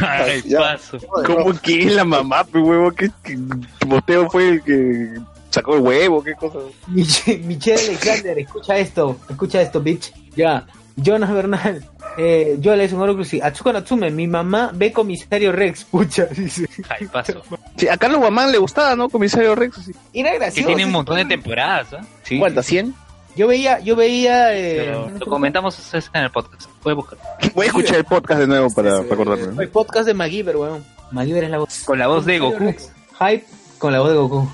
[0.00, 0.98] Ay, paso.
[1.26, 2.92] ¿Cómo que es la mamá, pe huevo?
[2.92, 3.38] ¿Qué, que
[3.78, 5.14] Timoteo fue el que
[5.50, 6.22] sacó el huevo?
[6.24, 6.58] ¿Qué cosa?
[6.88, 10.12] Mich- Michelle Alexander, escucha esto, escucha esto, bitch.
[10.36, 10.66] Ya.
[10.96, 11.82] Jonas Bernal,
[12.18, 13.32] eh, Yola es un oro cruz.
[13.42, 16.68] Atsuko Natsume, mi mamá ve comisario Rex, pucha, dice.
[16.88, 17.40] Ay, paso.
[17.76, 19.08] Sí, a Carlos Guamán le gustaba, ¿no?
[19.08, 19.76] Comisario Rex.
[19.84, 19.92] sí.
[20.12, 20.66] Era Que gracioso.
[20.66, 22.04] tiene un montón de temporadas, ¿ah?
[22.22, 22.38] Sí.
[22.38, 22.70] ¿Cuántas?
[22.70, 22.92] ¿100?
[23.36, 26.68] Yo veía, yo veía, eh, Pero lo comentamos en el podcast.
[26.82, 27.18] Puede buscar.
[27.54, 29.62] Voy a escuchar el podcast de nuevo para, para acordarme.
[29.62, 30.84] el podcast de MacGyver, weón.
[31.12, 31.82] MacGyver es la voz.
[31.84, 32.74] Con la voz de Goku.
[33.20, 33.44] Hype
[33.80, 34.48] con la voz de Goku.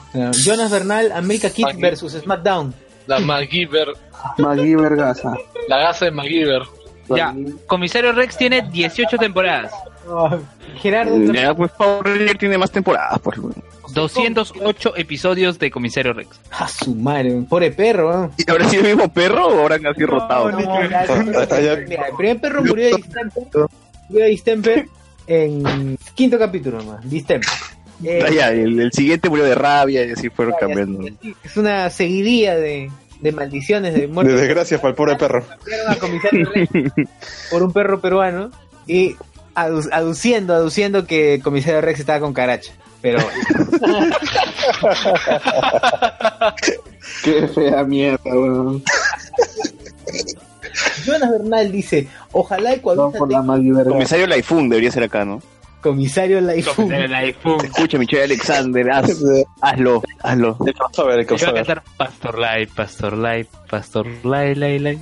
[0.44, 2.72] Jonas Bernal, America Kid versus SmackDown.
[3.06, 3.88] La MacGyver.
[4.38, 5.34] MacGyver Gaza.
[5.68, 6.62] La gasa de MacGyver.
[7.08, 7.34] Ya,
[7.66, 9.72] Comisario Rex tiene 18 temporadas.
[10.80, 13.38] Gerardo, Ya, pues Power Ranger tiene más temporadas, pues.
[13.38, 13.54] weón.
[13.92, 16.38] 208 episodios de Comisario Rex.
[16.50, 18.24] a su madre, pobre perro.
[18.24, 18.30] ¿eh?
[18.38, 20.50] ¿Y habrá sido el mismo perro o habrán así rotado?
[20.52, 23.44] No, ya, Mira, el primer perro murió de distemper,
[24.08, 24.88] murió de distemper
[25.28, 27.48] en quinto capítulo nomás, distemper.
[28.04, 31.08] Eh, Ah, ya, el, el siguiente murió de rabia y así fueron cambiando.
[31.44, 34.38] es una seguidilla de, de maldiciones, de De muertes.
[34.40, 35.44] desgracia para el pobre perro.
[37.50, 38.50] Por un perro peruano
[38.86, 39.16] y
[39.54, 42.72] adu- aduciendo, aduciendo que Comisario Rex estaba con caracha.
[43.02, 43.18] Pero
[47.22, 48.82] Qué fea mierda, weón.
[51.04, 53.84] Jonas Bernal dice, ojalá No, Ecuavisa por la tenga.
[53.84, 55.40] Comisario Laifun debería ser acá, ¿no?
[55.86, 56.92] Comisario Laifun.
[57.64, 59.22] Escucha, Michelle Alexander, haz-
[59.60, 60.56] hazlo, hazlo.
[60.60, 60.64] A
[61.04, 64.98] ver, Yo voy a cantar Pastor Lai, Pastor Lai, Pastor Lai, Lai, Lai.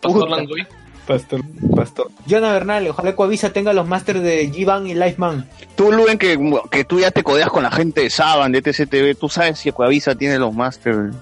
[0.00, 0.66] Pastor Langoy.
[1.06, 1.40] Pastor,
[1.76, 2.10] pastor.
[2.26, 5.46] Jonas Bernal, ojalá Ecuavisa tenga los masters de G-Ban y Lifeman.
[5.76, 6.38] Tú, Luen, que,
[6.70, 9.68] que tú ya te codeas con la gente de Saban, de TCTV, tú sabes si
[9.68, 11.14] Ecuavisa tiene los masters.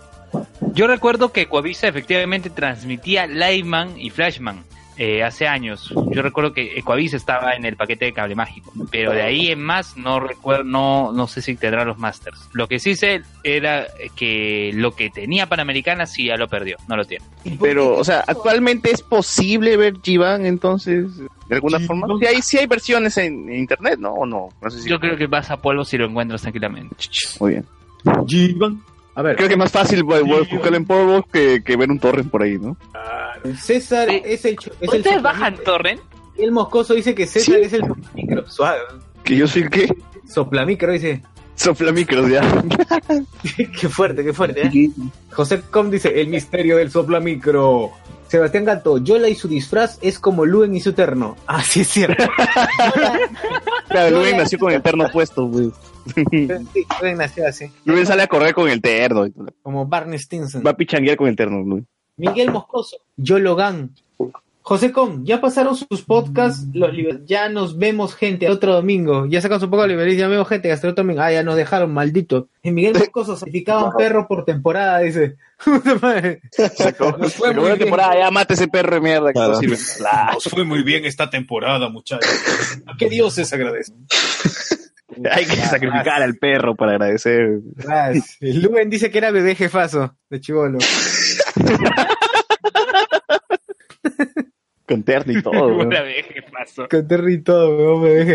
[0.73, 4.65] Yo recuerdo que Coavisa efectivamente transmitía Liveman y Flashman
[4.97, 5.93] eh, hace años.
[6.11, 9.63] Yo recuerdo que Ecuavisa estaba en el paquete de cable mágico, pero de ahí en
[9.63, 12.49] más no recuerdo, no, no sé si tendrá los masters.
[12.53, 16.97] Lo que sí sé era que lo que tenía Panamericana sí ya lo perdió, no
[16.97, 17.25] lo tiene.
[17.61, 22.07] Pero, o sea, actualmente es posible ver G-Ban, entonces, de alguna forma.
[22.21, 24.13] Sí hay, sí hay versiones en, en internet, ¿no?
[24.13, 24.51] ¿O no?
[24.61, 24.89] No sé si.
[24.89, 26.95] Yo creo que vas a polvo si lo encuentras tranquilamente.
[27.41, 27.67] Muy bien.
[28.05, 28.92] G-Ban.
[29.15, 29.37] A ver.
[29.37, 32.59] Creo que es más fácil buscarlo en polvo que, que ver un torrent por ahí,
[32.59, 32.77] ¿no?
[33.59, 34.57] César es el...
[34.81, 36.01] Es el ¿Ustedes bajan torrent?
[36.39, 38.49] El moscoso dice que César es el soplamicro.
[38.49, 38.81] Suave.
[39.23, 39.95] ¿Que yo soy qué?
[40.27, 41.23] Soplamicro dice.
[41.55, 42.41] Soplamicros, ya.
[43.81, 44.67] qué fuerte, qué fuerte.
[44.67, 44.91] ¿eh?
[45.31, 47.93] José Com dice, el misterio del soplamicro.
[48.33, 51.37] Sebastián Gato, Yola y su disfraz es como Luen y su terno.
[51.47, 52.25] Ah, sí es cierto.
[53.89, 55.71] Claro, Luen nació con el terno puesto, güey.
[56.31, 56.49] sí,
[57.03, 57.71] Luen nació así.
[57.85, 59.27] Luen sale a correr con el terno.
[59.27, 59.49] y todo.
[59.63, 60.63] Como Barney Stinson.
[60.67, 61.87] Va a pichanguear con el terno, Luen.
[62.17, 63.91] Miguel Moscoso, Yologan.
[64.65, 66.91] José Com, ya pasaron sus podcasts, los
[67.25, 69.27] ya nos vemos gente otro domingo.
[69.27, 71.21] Ya sacan su poco libre, ya vemos gente hasta otro domingo.
[71.21, 72.49] Ah, ya nos dejaron, maldito.
[72.63, 75.37] Y Miguel Moscoso certificaban perro por temporada, dice.
[75.65, 76.43] Puta madre.
[76.53, 77.17] Sacó.
[77.19, 77.79] Nos fue Sacó muy una bien.
[77.79, 79.77] temporada, ya mate ese perro de mierda que no sirve.
[80.35, 82.31] Nos fue muy bien esta temporada, muchachos.
[82.87, 84.07] ¿A qué dioses agradecen?
[85.31, 87.61] Hay que sacrificar al perro para agradecer.
[88.41, 90.79] Luen dice que era bebé jefazo de chivolo.
[94.93, 95.77] Con terno y todo.
[95.79, 95.89] Con
[97.09, 98.27] Terry y todo, weón.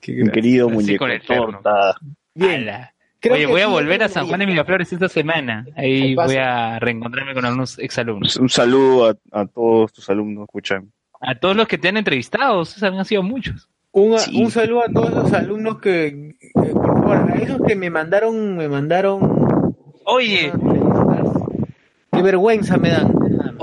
[0.00, 0.32] Qué Mi gracia.
[0.32, 1.44] querido muñeco con el terno.
[1.62, 1.94] torta.
[2.34, 2.62] Bien.
[2.62, 2.92] Ala.
[3.18, 4.28] Creo Oye, voy a sí, volver a sí, San sí.
[4.28, 5.66] Juan de Miraflores esta semana.
[5.74, 8.36] Ahí voy a reencontrarme con algunos exalumnos.
[8.36, 10.92] Un saludo a, a todos tus alumnos, escuchan.
[11.20, 13.68] A todos los que te han entrevistado, César, han sido muchos.
[13.92, 14.40] Un, Sí.
[14.42, 18.56] un saludo a todos los alumnos que, eh, por favor, a esos que me mandaron,
[18.56, 19.74] me mandaron.
[20.04, 20.52] Oye,
[22.12, 23.12] Qué vergüenza me dan.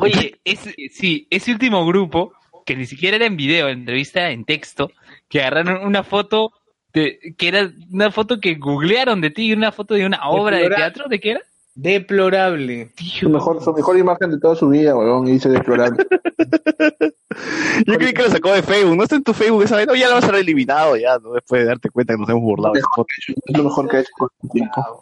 [0.03, 2.33] Oye, ese, sí, ese último grupo,
[2.65, 4.91] que ni siquiera era en video, entrevista en texto,
[5.29, 6.51] que agarraron una foto
[6.93, 10.69] de, que era una foto que googlearon de ti, una foto de una obra de
[10.69, 11.41] teatro, ¿de qué era?
[11.75, 12.91] Deplorable.
[13.19, 16.05] Su mejor, su mejor imagen de toda su vida, weón, y dice deplorable.
[17.87, 18.95] Yo creí que lo sacó de Facebook.
[18.95, 19.87] No está en tu Facebook esa vez.
[19.87, 21.33] No, ya lo vas a haber eliminado ya, ¿no?
[21.33, 22.73] Después de darte cuenta que nos hemos burlado.
[22.73, 23.07] de esa foto.
[23.27, 25.01] Es lo mejor que ha hecho con el tiempo.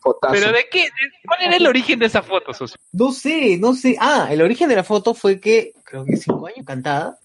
[0.00, 0.32] Fotazo.
[0.34, 0.88] ¿Pero de qué?
[1.26, 2.76] ¿Cuál era el origen de esa foto, socio?
[2.92, 3.96] No sé, no sé.
[4.00, 7.18] Ah, el origen de la foto fue que, creo que cinco años cantada.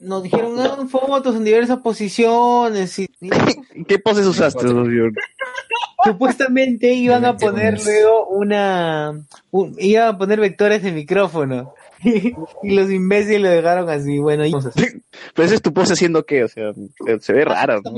[0.00, 3.08] Nos dijeron, hagan fotos en diversas posiciones y
[3.88, 5.10] ¿Qué poses usaste, socio?
[6.04, 9.18] supuestamente iban a poner luego una,
[9.50, 11.74] un- iban a poner vectores de micrófono.
[12.62, 15.02] y los imbéciles lo dejaron así, bueno, y vamos así.
[15.34, 16.72] Pero ese es tu pose haciendo qué, o sea,
[17.20, 17.90] se, ve raro, ¿no?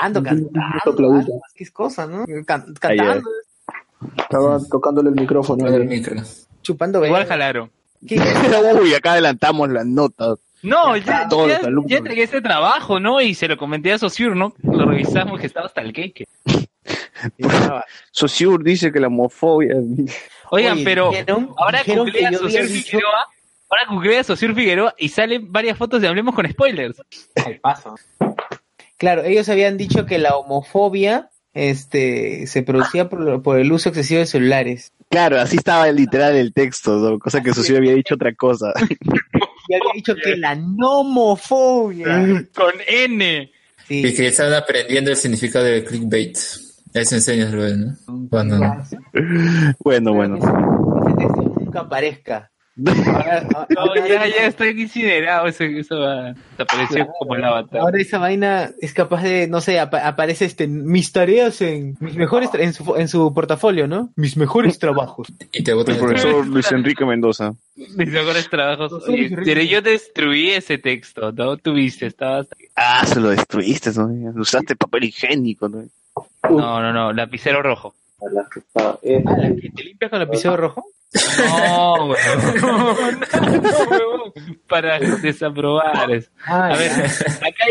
[0.00, 2.24] Hablando, cantando, algo qué cosa, ¿no?
[2.46, 3.28] Can- cantando,
[4.16, 5.66] Estaba tocándole el micrófono.
[5.66, 6.16] El micro.
[6.62, 7.70] chupando Igual jalaron.
[8.82, 10.34] Uy, acá adelantamos la nota.
[10.62, 13.20] No, ya, ya, ya entregué ese trabajo, ¿no?
[13.20, 14.54] Y se lo comenté a Sociur, ¿no?
[14.62, 16.26] Lo revisamos que estaba hasta el cake.
[18.10, 19.76] Sociur dice que la homofobia.
[20.50, 23.26] Oigan, Oye, pero dijeron- ahora que a yo Sociur dicho- Figueroa,
[23.70, 27.00] ahora googlea a Sociur Figueroa y salen varias fotos de Hablemos con Spoilers.
[27.46, 27.94] Al paso.
[28.98, 34.20] Claro, ellos habían dicho que la homofobia este se producía por, por el uso excesivo
[34.20, 34.92] de celulares.
[35.08, 37.18] Claro, así estaba literal el texto, ¿no?
[37.18, 38.72] cosa que Sociur había dicho otra cosa.
[39.68, 42.04] Y había dicho que la nomofobia.
[42.54, 43.52] Con N.
[43.88, 46.36] Y que están aprendiendo el significado de clickbait.
[46.92, 48.28] Eso enseñas luego, ¿no?
[48.28, 48.58] Cuando...
[49.78, 50.38] Bueno, bueno.
[51.56, 52.50] Nunca aparezca.
[52.86, 55.46] Ahora, No, ya, ya estoy incinerado.
[55.46, 57.80] Eso, eso va- desapareció como el avatar.
[57.80, 62.16] ahora esa vaina es capaz de, no sé, apa- aparece este, mis tareas en mis
[62.16, 64.10] mejores, en su, en su portafolio, ¿no?
[64.16, 65.28] Mis mejores trabajos.
[65.52, 67.52] Y te El profesor Luis Enrique Mendoza.
[67.76, 68.92] Mis mejores trabajos.
[69.08, 71.56] Oye, pero yo destruí ese texto, ¿no?
[71.56, 72.46] Tuviste, estabas...
[72.76, 74.08] Ah, se lo destruiste, ¿no?
[74.40, 75.84] Usaste papel higiénico, ¿no?
[76.48, 77.94] No, no, no, lapicero rojo.
[78.76, 80.84] Ah, ¿la que te limpias con lapicero rojo?
[81.38, 82.14] No.
[82.60, 82.96] No.
[84.68, 86.10] Para desaprobar.
[86.12, 86.30] eso.
[86.46, 87.64] A ver, acá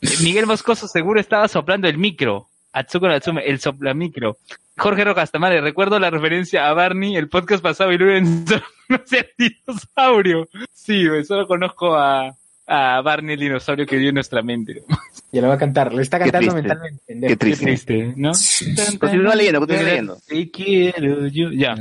[0.00, 2.48] dice, Miguel Moscoso seguro estaba soplando el micro.
[2.72, 4.36] Atsuko Natsume, el soplamicro.
[4.76, 8.44] Jorge Rojas Tamare, recuerdo la referencia a Barney, el podcast pasado y luego en
[8.88, 10.48] no sé, al dinosaurio.
[10.72, 14.82] Sí, solo conozco a, a Barney el dinosaurio que dio en nuestra mente.
[15.32, 17.02] Ya lo va a cantar, le está Qué cantando mentalmente.
[17.26, 17.64] Qué triste.
[17.66, 18.30] Triste, ¿no?
[18.98, 20.16] Continúa leyendo, continúa leyendo.
[20.26, 21.50] Te quiero yo.
[21.50, 21.74] Ya.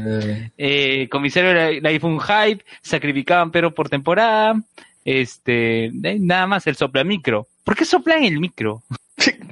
[0.57, 4.61] Eh, comisario la, la hizo un hype, sacrificaban pero por temporada.
[5.05, 7.47] Este, eh, nada más el sopla micro.
[7.63, 8.83] ¿Por qué soplan el micro?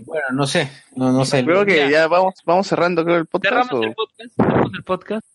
[0.06, 1.44] Bueno, no sé, no, no sé.
[1.44, 3.54] Creo que ya vamos, vamos cerrando creo el podcast.
[3.56, 4.36] Cerramos o- el podcast.
[4.36, 5.26] Cerramos el podcast.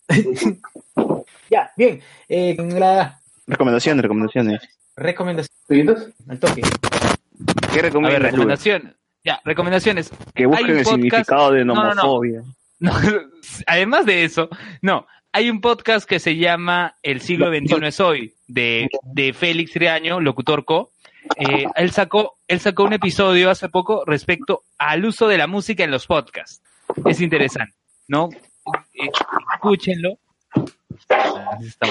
[1.51, 2.01] Ya, bien.
[2.29, 4.61] Eh, la Recomendaciones, recomendaciones.
[4.99, 6.15] Recomendación.
[6.29, 6.63] Al toque.
[7.73, 8.33] ¿Qué recomiendas, Luis?
[8.33, 8.97] recomendación.
[9.25, 10.11] Ya, recomendaciones.
[10.35, 11.95] Que busquen el podcast- significado de No, no, no.
[11.95, 12.43] nomofobia.
[12.81, 12.93] No,
[13.67, 14.49] además de eso,
[14.83, 19.75] no, hay un podcast que se llama El siglo XXI es hoy, de, de Félix
[19.75, 20.93] Riaño, locutor co.
[21.37, 25.83] Eh, él sacó, él sacó un episodio hace poco respecto al uso de la música
[25.83, 26.63] en los podcasts.
[27.05, 27.75] Es interesante,
[28.07, 28.29] ¿no?
[28.95, 29.11] Eh,
[29.55, 30.19] escúchenlo.
[31.11, 31.87] Ah, Se está,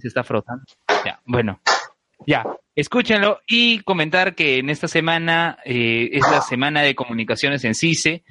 [0.00, 0.64] se está frotando.
[1.04, 1.60] Ya, bueno.
[2.26, 2.44] Ya,
[2.74, 8.22] escúchenlo y comentar que en esta semana eh, es la semana de comunicaciones en CICE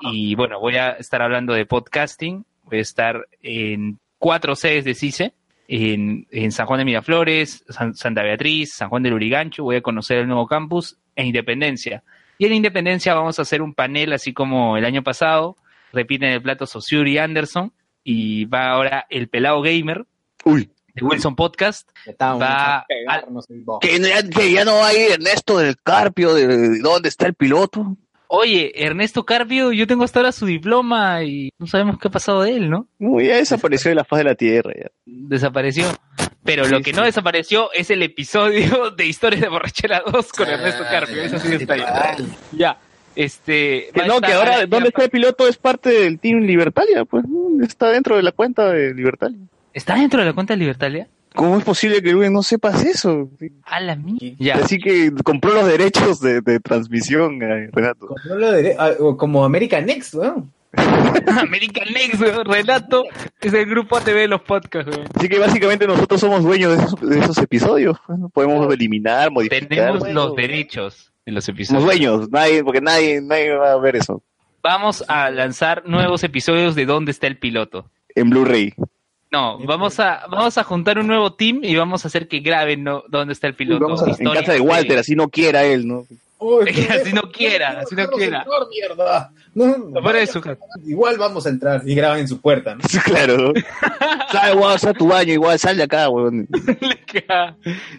[0.00, 4.94] y bueno, voy a estar hablando de podcasting, voy a estar en cuatro sedes de
[4.94, 5.32] CICE,
[5.68, 9.80] en, en San Juan de Miraflores, San- Santa Beatriz, San Juan del Urigancho, voy a
[9.82, 12.02] conocer el nuevo campus e Independencia.
[12.38, 15.56] Y en Independencia vamos a hacer un panel así como el año pasado,
[15.92, 16.66] repiten el plato
[17.06, 17.72] y Anderson
[18.04, 20.04] y va ahora el pelado gamer
[20.96, 21.88] de Wilson Podcast.
[22.20, 22.84] Va
[23.80, 27.96] Que, ya- que ya no hay Ernesto del Carpio, de, de dónde está el piloto.
[28.28, 32.42] Oye, Ernesto Carpio, yo tengo hasta ahora su diploma y no sabemos qué ha pasado
[32.42, 32.88] de él, ¿no?
[32.98, 34.72] Uy, ya desapareció de la faz de la tierra.
[34.74, 34.90] Ya.
[35.04, 35.84] Desapareció.
[36.42, 40.82] Pero lo que no desapareció es el episodio de Historias de Borrachera 2 con Ernesto
[40.90, 41.22] Carpio.
[41.22, 41.82] Eso sí está ahí.
[42.52, 42.78] Ya.
[43.14, 43.90] Este.
[43.94, 45.46] Que no, que ahora, ¿dónde está el piloto?
[45.48, 47.24] Es parte del Team Libertalia, pues
[47.62, 49.38] está dentro de la cuenta de Libertalia.
[49.76, 51.06] ¿Está dentro de la cuenta de Libertalia?
[51.34, 53.28] ¿Cómo es posible que Luis no sepas eso?
[53.64, 54.54] A la mía.
[54.54, 58.08] Así que compró los derechos de, de transmisión, eh, Renato.
[58.26, 60.50] No lo diré, ah, como American Next, weón.
[60.72, 62.46] American Next, weón.
[62.46, 63.04] Renato
[63.42, 65.08] es el grupo ATV de los podcasts, weón.
[65.14, 67.98] Así que básicamente nosotros somos dueños de esos, de esos episodios.
[68.06, 68.30] pues, ¿no?
[68.30, 69.68] Podemos eliminar, modificar.
[69.68, 71.84] Tenemos los derechos de los Somos episodios.
[71.84, 74.22] dueños, nadie, porque nadie, nadie va a ver eso.
[74.62, 77.90] Vamos a lanzar nuevos episodios de ¿Dónde está el piloto?
[78.14, 78.72] En Blu-ray.
[79.36, 82.84] No, vamos a, vamos a juntar un nuevo team y vamos a hacer que graben
[82.84, 83.04] ¿no?
[83.08, 83.84] dónde está el piloto.
[83.84, 86.06] Vamos a- en casa de Walter, así no quiera él, ¿no?
[86.90, 88.44] así no quiera, así no quiera.
[88.44, 89.30] Señor, mierda.
[89.54, 90.40] No, Por eso,
[90.86, 92.80] Igual vamos a entrar y graban en su puerta, ¿no?
[93.04, 93.52] claro, ¿no?
[94.32, 96.48] Sal, weón, sal a tu baño, igual, sal de acá, weón.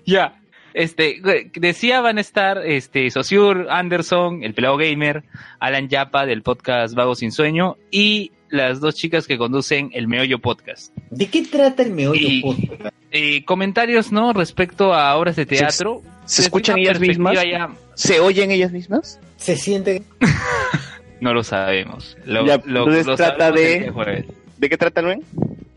[0.06, 0.40] ya.
[0.74, 1.22] Este,
[1.56, 5.24] decía van a estar este Saussure, Anderson, el pelado gamer,
[5.60, 10.40] Alan Yapa del podcast Vago sin sueño y las dos chicas que conducen el Meollo
[10.40, 10.96] Podcast.
[11.12, 12.96] ¿De qué trata el meollo Y- podcast?
[13.12, 14.34] Eh, comentarios, ¿no?
[14.34, 16.02] Respecto a obras de teatro.
[16.26, 17.34] ¿Se escuchan ellas mismas?
[17.42, 19.20] ya- ¿Se oyen ellas mismas?
[19.38, 20.04] Se siente.
[21.20, 22.16] No lo sabemos.
[22.26, 23.92] Lo, Ya, lo- entonces lo trata de-.
[24.58, 25.18] ¿De qué trata, Luis?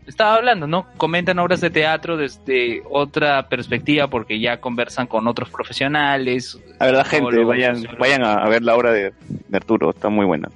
[0.05, 0.85] Estaba hablando, ¿no?
[0.97, 6.59] Comentan obras de teatro desde otra perspectiva porque ya conversan con otros profesionales.
[6.79, 9.13] A ver, la gente, vayan, vayan a, a ver la obra de,
[9.47, 10.49] de Arturo, está muy buena.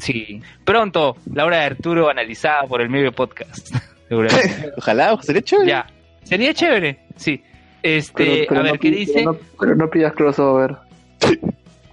[0.00, 0.40] Sí.
[0.64, 3.74] Pronto, la obra de Arturo analizada por el medio podcast.
[4.08, 4.72] Seguramente.
[4.76, 5.68] Ojalá, sería chévere.
[5.68, 5.86] ya.
[6.24, 7.42] Sería chévere, sí.
[7.82, 9.12] Este, Pero- pero a ver, no ¿qué dice?
[9.14, 10.76] Pero no, pero no pidas crossover.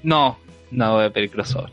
[0.01, 0.37] No,
[0.71, 1.71] no voy a pedir crossover.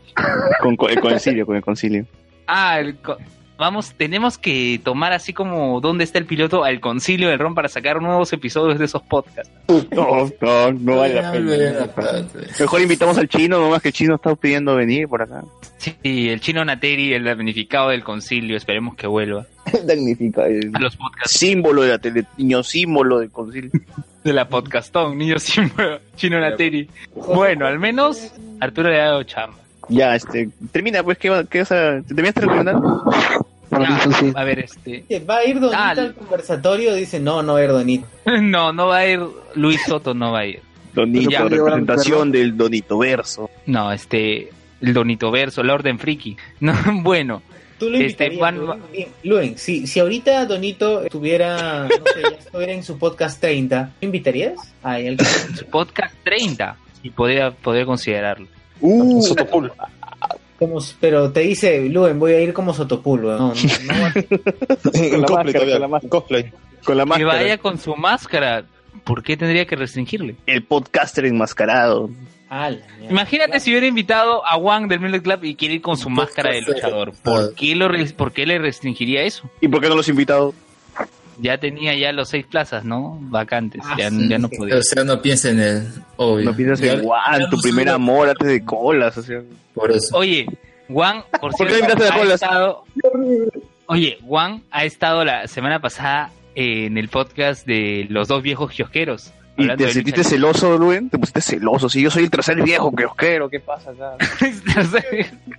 [0.61, 2.05] Con, con el concilio, con el concilio.
[2.47, 3.17] Ah, el co-
[3.61, 7.69] vamos, tenemos que tomar así como dónde está el piloto al concilio del ROM para
[7.69, 9.49] sacar nuevos episodios de esos podcasts.
[9.91, 12.25] No, no, no vale la pena.
[12.59, 15.43] Mejor invitamos al chino, nomás que el chino está pidiendo venir por acá.
[15.77, 19.45] Sí, el chino Nateri, el damnificado del concilio, esperemos que vuelva.
[19.87, 20.45] Magnífica.
[20.47, 23.71] El A los podcasts símbolo de la tele, niño símbolo del concilio.
[24.23, 26.89] de la podcastón, niño símbolo, chino Nateri.
[27.15, 29.57] Bueno, al menos Arturo le ha dado chamba.
[29.89, 32.75] Ya, este, termina, pues, ¿qué, va- qué vas a, ¿te terminaste de recomendar?
[33.71, 35.03] Ya, A ver, este.
[35.29, 36.93] ¿Va a ir Donito Ah, al conversatorio?
[36.93, 38.07] Dice, no, no va a ir Donito.
[38.41, 39.19] No, no va a ir
[39.55, 40.59] Luis Soto, no va a ir.
[40.93, 41.43] Donito, Ya.
[41.45, 43.49] representación del Donito Verso.
[43.65, 44.49] No, este,
[44.81, 46.35] el Donito Verso, la Orden Friki.
[46.59, 47.41] No, bueno.
[47.79, 48.79] Tú lo Este, van- Luen?
[48.91, 53.93] Bien, Luen, si, si ahorita Donito estuviera, no sé, ya estuviera en su podcast 30,
[53.99, 54.53] ¿lo invitarías?
[54.83, 55.17] A él.
[55.57, 56.75] Su podcast 30.
[57.01, 58.45] Y podría, podría considerarlo.
[58.81, 59.23] Uh,
[60.61, 63.39] Como, pero te dice, Luen, voy a ir como Sotopul, weón.
[63.39, 63.57] No, no,
[65.17, 65.99] no la máscara, con la máscara.
[66.03, 66.51] en cosplay.
[66.85, 67.33] Con la Que máscara.
[67.33, 68.65] vaya con su máscara.
[69.03, 70.35] ¿Por qué tendría que restringirle?
[70.45, 72.11] El podcaster enmascarado.
[72.47, 72.69] Ah.
[73.09, 76.51] Imagínate si hubiera invitado a Wang del Midnight Club y quiere ir con su máscara
[76.51, 77.13] de luchador.
[77.23, 79.49] ¿Por qué, lo, ¿Por qué le restringiría eso?
[79.61, 80.53] ¿Y por qué no los he invitado?
[81.41, 83.17] Ya tenía ya los seis plazas, ¿no?
[83.21, 83.81] Vacantes.
[83.83, 84.77] Ah, ya, sí, ya no podía.
[84.77, 86.45] O sea, no piensa en él, obvio.
[86.45, 89.17] No piensas en Juan, tu no primer amor antes de colas.
[89.17, 89.41] O sea.
[89.73, 90.15] Por eso.
[90.15, 90.45] Oye,
[90.87, 92.41] Juan, por ¿Por qué cierto, a ha Colas?
[92.41, 92.83] estado...
[93.87, 99.33] Oye, Juan ha estado la semana pasada en el podcast de los dos viejos kiosqueros.
[99.57, 101.09] ¿Y te de sentiste celoso, Luen?
[101.09, 101.89] ¿Te pusiste celoso?
[101.89, 104.17] Si yo soy el tercer viejo que os quiero, ¿qué pasa acá?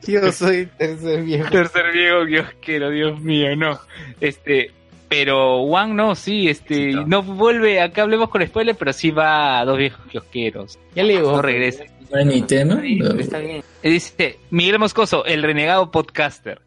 [0.07, 1.51] Yo soy tercer viejo.
[1.51, 3.79] Tercer viejo kiosquero, Dios mío, no.
[4.21, 4.73] Este,
[5.15, 9.65] pero Juan no, sí, este, no vuelve, acá hablemos con spoiler, pero sí va a
[9.65, 10.79] dos viejos kiosqueros.
[10.95, 11.33] Ya le digo.
[11.33, 11.85] No regresa.
[12.11, 12.81] No hay ni tema.
[13.19, 13.63] Está bien.
[13.83, 16.61] Dice Miguel Moscoso, el renegado podcaster.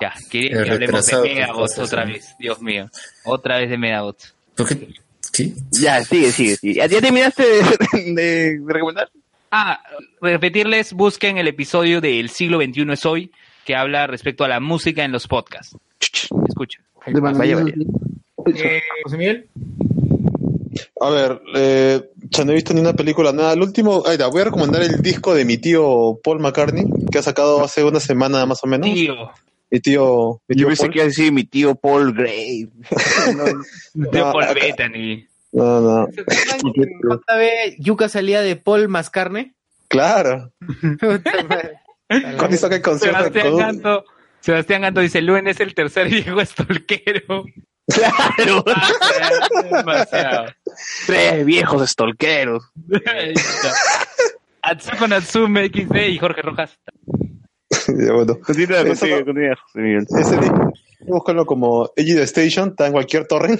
[0.00, 2.12] Ya, quería que hablemos de Megabots otra sí.
[2.12, 2.90] vez, Dios mío.
[3.24, 4.34] Otra vez de Megabots.
[4.54, 4.88] ¿Por qué?
[5.32, 5.54] ¿Sí?
[5.70, 6.74] Ya, sigue, sigue, sigue.
[6.74, 7.62] ¿Ya, ya terminaste de,
[7.92, 8.12] de-
[8.58, 9.08] de recomendar?
[9.50, 9.82] Ah,
[10.20, 13.30] repetirles, busquen el episodio de El siglo XXI es hoy,
[13.64, 15.76] que habla respecto a la música en los podcasts.
[16.48, 16.82] Escuchen.
[17.06, 17.74] De Vaya, vaya.
[18.46, 19.48] Eh, José Miguel.
[21.00, 22.00] A ver, eh,
[22.30, 23.52] ya no he visto ni una película, nada.
[23.52, 27.18] El último, ahí está, voy a recomendar el disco de mi tío Paul McCartney, que
[27.18, 28.88] ha sacado hace una semana más o menos.
[28.92, 29.14] Tío,
[29.70, 30.90] Mi tío, mi Yo tío pensé Paul.
[30.92, 32.64] que iba a decir mi tío Paul Gray.
[32.64, 35.26] de No, Paul acá- Bettany.
[35.52, 36.06] No, no.
[36.12, 39.54] ¿Se acuerdan que JB Yuka salía de Paul más carne?
[39.88, 40.50] Claro.
[42.38, 44.04] Cuando hizo aquel concierto
[44.42, 47.44] Sebastián Ganto dice, Luen es el tercer viejo estolquero.
[47.86, 48.64] Claro.
[49.70, 50.46] Demasiado.
[51.06, 52.70] Tres viejos estolqueros.
[54.62, 56.78] Atsuko Natsume XD y Jorge Rojas.
[57.88, 58.38] Ya, bueno.
[58.40, 60.06] Continúa, Eso continúa, no- continúa, José Miguel.
[60.20, 63.58] Ese disco, búscalo como Egido Station, está en cualquier torre.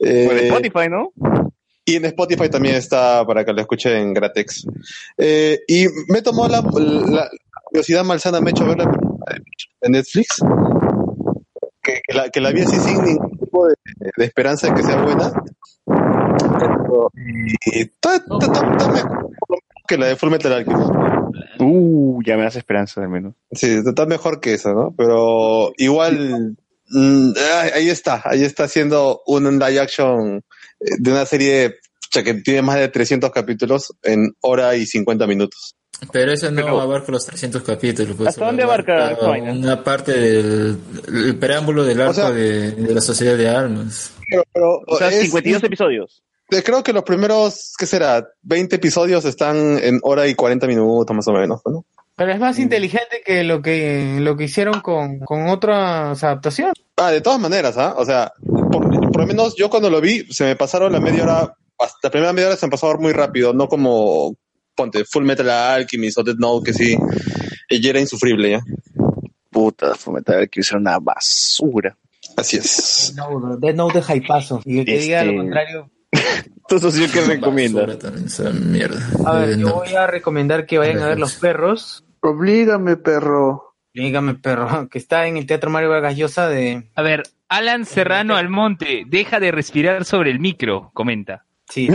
[0.00, 1.12] Eh, Por Spotify, ¿no?
[1.84, 4.66] Y en Spotify también está para que lo escuchen gratis.
[5.16, 7.28] Eh, y me tomó la, la
[7.64, 8.90] curiosidad malsana, me ha hecho ver la
[9.80, 10.40] de Netflix,
[11.82, 13.74] que, que la, que la vi así sin ningún tipo de,
[14.16, 15.32] de esperanza de que sea buena.
[15.86, 18.22] Pero, y está,
[19.86, 20.90] que la de Full Metal Alchemist.
[21.58, 23.34] Uh, ya me das esperanza, al menos.
[23.52, 24.94] Sí, está mejor que eso, ¿no?
[24.96, 26.56] Pero igual,
[26.88, 30.38] mm, ah, ahí está, ahí está haciendo un live action
[30.80, 31.74] eh, de una serie
[32.12, 35.76] que tiene más de 300 capítulos en hora y 50 minutos.
[36.12, 38.16] Pero eso no Pero- abarca los 300 capítulos.
[38.16, 39.52] pues, ¿Hasta dónde abarca vaina?
[39.52, 44.12] Una parte del el preámbulo del arco sea- de, de la Sociedad de Almas.
[44.28, 46.22] Pero, pero O sea, es- 52 episodios.
[46.50, 48.26] eh, creo que los primeros, ¿qué será?
[48.42, 51.84] 20 episodios están en hora y 40 minutos más o menos, ¿no?
[52.16, 56.74] Pero es más inteligente que lo que lo que hicieron con, con otras adaptaciones.
[56.96, 57.94] Ah, de todas maneras, ¿ah?
[57.96, 58.32] O sea,
[58.70, 61.98] por, por lo menos yo cuando lo vi, se me pasaron la media hora, hasta
[62.02, 64.34] la primera media hora se me pasó muy rápido, no como,
[64.80, 66.96] ponte, Full Metal Alchemist o Dead Note, que sí,
[67.68, 68.60] ella era insufrible, ¿ya?
[69.50, 71.96] Puta, fomentar que era una basura.
[72.36, 73.12] Así es.
[73.16, 74.60] No, Dead Note de hypazo.
[74.64, 75.90] Y el que diga lo Este- contrario.
[76.70, 77.18] Entonces, ¿yo qué
[78.26, 79.00] esa mierda.
[79.26, 82.04] A ver, Eh, yo voy a recomendar que vayan a ver Los Perros.
[82.20, 83.74] Oblígame, perro.
[83.92, 86.88] Dígame, perro, que está en el Teatro Mario Vargas Llosa de...
[86.94, 91.44] A ver, Alan Serrano Almonte, deja de respirar sobre el micro, comenta.
[91.68, 91.88] Sí.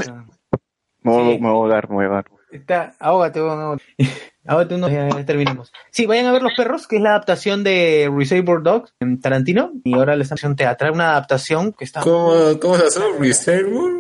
[1.04, 1.42] Me voy, Sí.
[1.42, 2.26] me voy a dar, me voy a dar.
[2.58, 3.80] Está ahógate, weón,
[4.46, 4.76] ahógate.
[4.76, 5.72] Uno, ya, ya terminamos.
[5.92, 9.72] Sí, vayan a ver Los Perros, que es la adaptación de Reservoir Dogs en Tarantino.
[9.84, 12.02] Y ahora les están teatral, una adaptación que está...
[12.02, 13.16] ¿Cómo, ¿Cómo se llama?
[13.20, 13.94] Reservoir?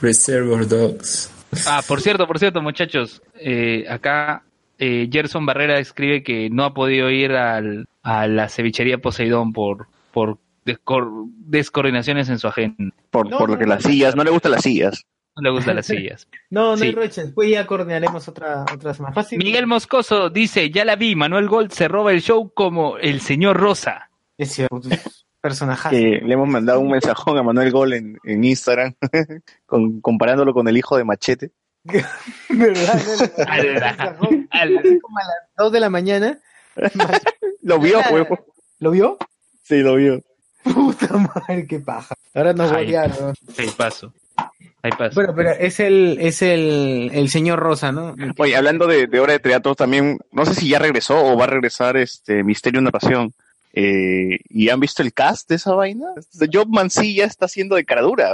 [0.00, 1.30] Reservoir Dogs.
[1.66, 4.42] Ah, por cierto, por cierto, muchachos, eh, acá
[4.78, 9.86] eh, Gerson Barrera escribe que no ha podido ir al, a la cevichería Poseidón por,
[10.12, 12.92] por descor- descoordinaciones en su agenda.
[13.10, 13.74] Por, No, por lo no, que no.
[13.74, 15.02] las sillas, no le gustan las sillas.
[15.36, 16.26] No le gustan las sillas.
[16.50, 16.84] No, no Sí.
[16.84, 17.24] hay roches.
[17.26, 19.38] Después ya coordinaremos otra, otras más fácil.
[19.38, 23.56] Miguel Moscoso dice, ya la vi, Manuel Gold se roba el show como el señor
[23.58, 24.10] Rosa.
[24.38, 24.80] Es cierto.
[25.90, 28.94] Que le hemos mandado un mensajón a Manuel Gol en, en Instagram,
[29.66, 31.52] con- comparándolo con el hijo de Machete.
[32.48, 34.16] ¿Verdad?
[34.18, 36.38] Como a las 2 de la mañana.
[37.62, 38.44] Lo vio, huevo.
[38.80, 39.18] ¿Lo vio?
[39.62, 40.20] Sí, lo vio.
[40.64, 42.14] Puta madre, qué paja.
[42.34, 42.86] Ahora nos Ay.
[42.86, 43.34] bolearon.
[43.56, 44.12] Ahí paso.
[44.82, 44.92] Ahí.
[45.14, 48.14] Bueno, pero es el, es el, el señor Rosa, ¿no?
[48.38, 51.44] Oye, hablando de, de obra de teatro, también, no sé si ya regresó o va
[51.44, 53.32] a regresar este Misterio una Pasión.
[53.78, 56.06] Eh, ¿Y han visto el cast de esa vaina?
[56.52, 58.30] Job Mancilla está haciendo de caradura.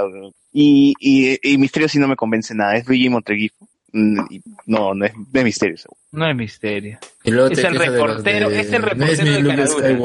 [0.53, 2.75] Y, y, y Misterio sí no me convence nada.
[2.77, 3.67] Es Luigi Montreguifo.
[3.91, 5.77] Y No, no es de Misterio.
[5.77, 5.97] seguro.
[6.11, 6.97] No es misterio.
[7.23, 9.97] Es el reportero, de- es el No es reportero de Caradura.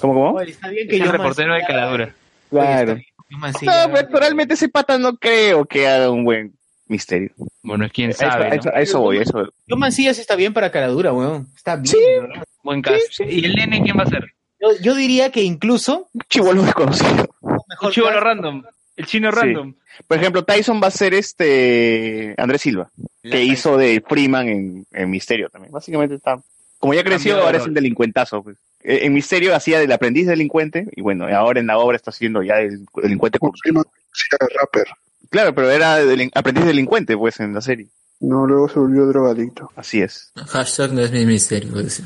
[0.00, 0.40] ¿Cómo, cómo?
[0.40, 2.14] Está bien Es el reportero de Caladura.
[2.50, 2.98] Claro.
[3.30, 6.52] Yo Mancilla- No, pero realmente ese pata no creo que haga un buen
[6.88, 7.30] Misterio.
[7.62, 8.54] Bueno, es quien A eso, sabe, a ¿no?
[8.56, 9.48] eso- a eso voy, a eso voy.
[9.68, 11.46] Yo Mancilla sí está bien para caradura, weón.
[11.56, 11.94] Está bien.
[12.28, 12.44] ¿verdad?
[12.64, 13.20] Buen cast.
[13.20, 14.24] ¿Y el nene quién va a ser?
[14.60, 17.28] Yo, yo diría que incluso Chivolo desconocido.
[17.92, 18.64] Chivolo random.
[18.96, 19.38] El chino Sí.
[19.38, 19.74] random.
[20.08, 22.90] Por ejemplo, Tyson va a ser este Andrés Silva,
[23.22, 25.72] que hizo de Freeman en, en Misterio también.
[25.72, 26.40] Básicamente está.
[26.78, 28.42] Como ya creció, ahora es el delincuentazo.
[28.42, 28.56] Pues.
[28.82, 32.42] Eh, En Misterio hacía del aprendiz delincuente, y bueno, ahora en la obra está siendo
[32.42, 33.82] ya el delincuente corrupto.
[34.60, 34.86] rapper.
[35.30, 35.98] Claro, pero era
[36.34, 37.86] aprendiz delincuente, pues, en la serie.
[38.20, 39.70] No, luego se volvió drogadicto.
[39.76, 40.32] Así es.
[40.48, 42.04] Hashtag no es mi misterio, decir.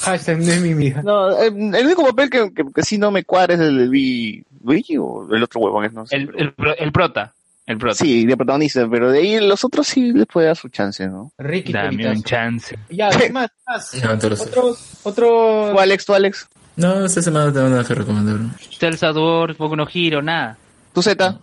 [0.00, 1.02] hashtag no es mi mija.
[1.02, 4.44] No, el único papel que, que, que sí no me cuadra es el de Luigi,
[4.64, 6.16] Luigi o el otro huevón, es, no sé.
[6.16, 7.32] El, el, pro- el prota.
[7.66, 7.96] El prota.
[7.96, 11.32] Sí, de protagonista, pero de ahí los otros sí les puede dar su chance, ¿no?
[11.36, 12.78] Ricky Dame un chance.
[12.88, 13.50] Ya, ¿qué más?
[13.50, 13.94] ¿Qué más?
[14.04, 14.12] No.
[14.12, 15.72] Otros, otros...
[15.72, 16.04] ¿Tú, Alex?
[16.06, 16.48] ¿Tú, Alex?
[16.76, 18.36] No, esta semana tengo nada que recomendar.
[18.78, 20.56] Celsa Dwarf, Boku no Hiro, nada.
[20.92, 21.38] ¿Tú, Z?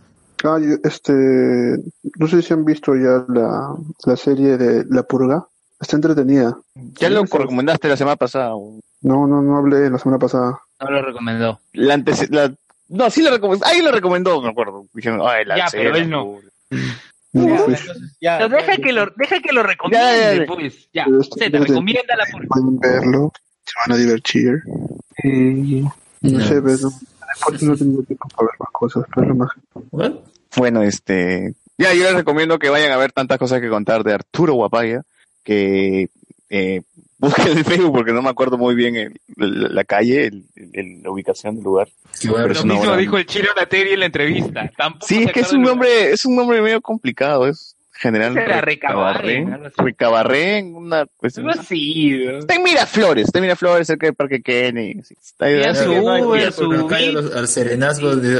[0.45, 5.45] Ah, yo- este, no sé si han visto ya la, la serie de La Purga.
[5.80, 6.56] Está entretenida.
[7.00, 8.56] Ya lo recomendaste la semana pasada.
[8.56, 10.60] o- No, no, no hablé la semana pasada.
[10.80, 11.60] No lo recomendó.
[11.74, 12.53] La antes, la,
[12.94, 13.66] no, sí la recomendó.
[13.66, 14.86] Alguien la recomendó, me acuerdo.
[14.94, 16.40] Dijeron, ay, la Ya, pero él no.
[16.72, 20.46] Ya, pues, entonces, ya, Pero deja que lo, deja que lo recomiende, Ya, ya, ya.
[20.46, 20.88] pues.
[20.94, 21.06] Ya.
[21.38, 23.32] Se te recomienda la por pueden verlo,
[23.66, 24.62] se van a divertir.
[25.24, 25.92] Y no
[26.22, 26.40] No.
[26.46, 26.92] sé, pero
[27.34, 29.50] después no he tenido tiempo para ver más cosas, pero lo más.
[30.56, 31.56] Bueno, este.
[31.80, 35.02] Ya, yo les recomiendo que vayan a ver tantas cosas que contar de Arturo Guapaya.
[35.44, 36.10] Que
[36.52, 36.82] eh,
[37.27, 40.43] busquen en Facebook porque no me acuerdo muy bien el- la, la calle, el-
[40.74, 41.88] el- la ubicación del lugar.
[42.27, 42.48] Bueno.
[42.48, 44.69] Lo mismo obra- dijo el chino Nateri en la entrevista.
[44.77, 49.70] Tampoco Sí, es que es un nombre, es un nombre medio complicado, es general Recabarren,
[49.78, 52.40] Recabarren, una pues, así, ¿no?
[52.40, 55.02] Está en Miraflores, está en Miraflores cerca del Parque Kennedy.
[55.04, 57.14] sí, Está ahí, Ya así su que no hay- Uber, Porque su no cae Bit.
[57.14, 58.40] los- al serenazgo de...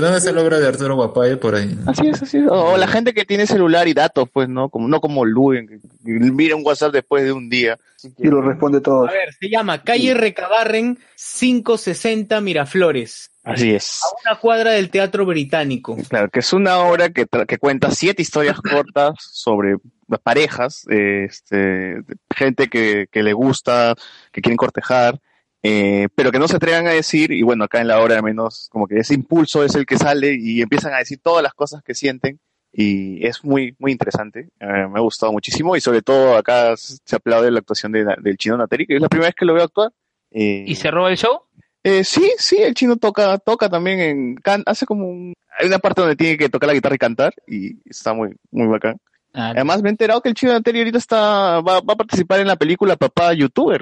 [0.00, 1.76] ¿dónde está la obra de Arturo Guapaya por ahí?
[1.86, 2.44] Así es, así es.
[2.48, 4.68] O la gente que tiene celular y datos, pues, ¿no?
[4.68, 7.78] Como, no como Luen, que, que mira un WhatsApp después de un día.
[8.18, 9.08] Y lo responde todo.
[9.08, 13.30] A ver, se llama Calle Recabarren 560 Miraflores.
[13.50, 14.00] Así es.
[14.02, 15.96] A una cuadra del Teatro Británico.
[16.08, 19.76] Claro, que es una obra que, que cuenta siete historias cortas sobre
[20.22, 22.02] parejas, eh, este,
[22.34, 23.94] gente que, que le gusta,
[24.32, 25.20] que quieren cortejar,
[25.62, 28.22] eh, pero que no se atrevan a decir, y bueno, acá en la obra al
[28.22, 31.54] menos como que ese impulso es el que sale y empiezan a decir todas las
[31.54, 32.40] cosas que sienten
[32.72, 37.16] y es muy, muy interesante, Eh, me ha gustado muchísimo y sobre todo acá se
[37.16, 39.64] aplaude la actuación de, del chino Nateri, que es la primera vez que lo veo
[39.64, 39.90] actuar.
[40.30, 41.42] Eh, ¿Y se roba el show?
[41.84, 45.78] Eh, sí, sí, el chino toca, toca también en, can- hace como un, hay una
[45.78, 48.96] parte donde tiene que tocar la guitarra y cantar y está muy, muy bacán.
[49.32, 52.40] Ah, Además me he enterado que el chino anterior ahorita está, va, va a participar
[52.40, 53.80] en la película Papá Youtuber.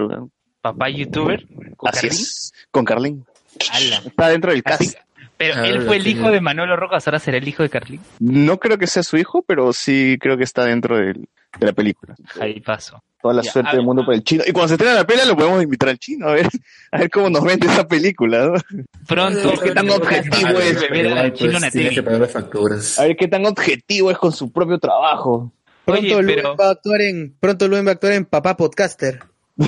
[0.61, 1.47] Papá youtuber.
[1.77, 3.25] ¿Con Así es, con Carlín.
[3.73, 4.03] Ala.
[4.05, 4.99] Está dentro del Así- cast.
[5.39, 8.01] Pero Ah, él fue el hijo de Manolo Rojas, ahora será el hijo de Carlín.
[8.19, 11.73] No creo que sea su hijo, pero sí creo que está dentro del- de la
[11.73, 12.15] película.
[12.41, 13.01] Ahí paso.
[13.23, 14.45] Toda la Ya, suerte del mundo para el chino.
[14.47, 16.49] Y cuando se estrena la peli lo podemos invitar al chino a ver,
[16.93, 18.47] a ver cómo nos vende esa película.
[18.47, 18.55] ¿no?
[19.09, 19.55] Pronto.
[19.63, 20.77] ¿Qué tan objetivo es?
[22.99, 25.53] A ver qué tan objetivo es con su propio trabajo.
[25.85, 28.57] Pronto Oye, Luen pero- va a actuar en Pronto Luen va a actuar en Papá
[28.57, 29.21] Podcaster.
[29.59, 29.67] Yo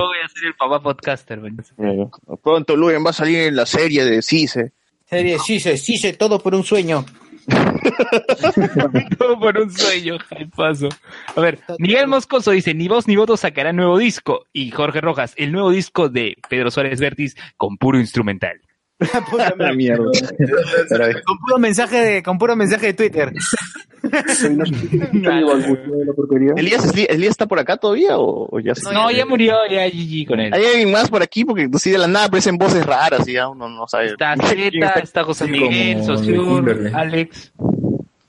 [0.00, 1.38] voy a ser el papá podcaster.
[1.38, 2.10] bueno.
[2.42, 4.72] Pronto Luen va a salir en la serie de Cise.
[5.06, 7.04] Serie Sise, Sise, todo por un sueño.
[9.18, 10.16] Todo por un sueño,
[10.56, 10.88] paso.
[11.36, 14.46] A ver, Miguel Moscoso dice, ni voz ni voto sacará nuevo disco.
[14.52, 18.62] Y Jorge Rojas, el nuevo disco de Pedro Suárez Vértiz con puro instrumental.
[19.30, 20.04] Puta La mierda.
[21.24, 23.32] con puro mensaje de, con puro mensaje de Twitter.
[26.56, 30.26] ¿Elías, Elías está por acá todavía o, o ya se- No, ya murió, ya GG
[30.26, 30.52] con él.
[30.52, 31.44] ¿Hay alguien más por aquí?
[31.44, 34.06] Porque así de la nada aparecen voces raras y ya uno no sabe.
[34.06, 36.90] Está Zeta, está José Miguel, Sosur.
[36.94, 37.52] Alex.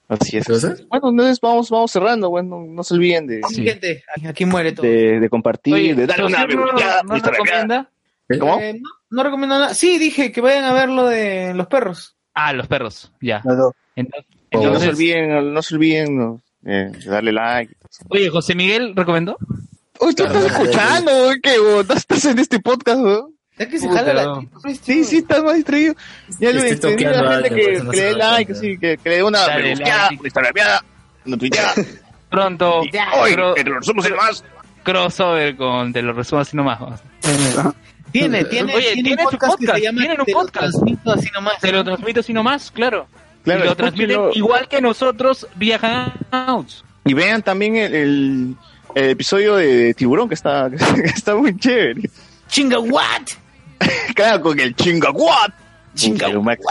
[0.07, 0.45] Así es.
[0.47, 4.85] Bueno, entonces vamos, vamos cerrando, bueno, no se olviden de, Sí, gente, aquí muere todo.
[4.85, 6.55] de, de compartir, Oye, de darle una no,
[7.03, 7.89] no recomienda?
[8.39, 8.59] ¿Cómo?
[8.59, 9.73] Eh, no, no recomiendo nada.
[9.73, 12.15] Sí, dije que vayan a ver lo de los perros.
[12.33, 13.41] Ah, los perros, ya.
[13.45, 13.73] Las dos.
[13.95, 17.75] Entonces, no se Entonces- olviden, no se olviden no, eh, darle like.
[18.09, 19.37] Oye, José Miguel recomendó.
[19.99, 23.29] Uy, tú estás escuchando, güey, que güey, no estás en este podcast, ¿no?
[23.57, 24.49] Ya que se Puta, jala la no.
[24.81, 25.95] Sí, sí, estás más distraído.
[26.39, 29.09] Ya le pedí a la gente que, no le dé da like, sí, que, que
[29.09, 29.81] le dé una like.
[29.81, 30.83] una instagrameada,
[31.25, 31.73] una tuiteada.
[32.29, 32.79] Pronto.
[32.79, 32.91] Hoy,
[33.55, 34.43] te lo resumo sin más.
[34.83, 36.79] crossover con Te lo resumo así nomás.
[38.19, 40.31] Tiene, tiene, Oye, tiene tiene un su podcast, que podcast, se llama tienen un Te
[40.31, 40.53] lo podcast.
[40.71, 41.59] transmito así nomás.
[41.59, 43.07] Te lo transmito así nomás, claro.
[43.43, 44.35] Claro, y lo transmiten escúchenlo.
[44.37, 46.83] igual que nosotros vía Hangouts.
[47.05, 48.55] Y vean también el, el,
[48.95, 52.09] el episodio de Tiburón, que está, que está muy chévere.
[52.47, 53.21] Chinga, what?
[54.15, 55.51] Cada con el chinga what.
[55.93, 56.61] Chinga Max.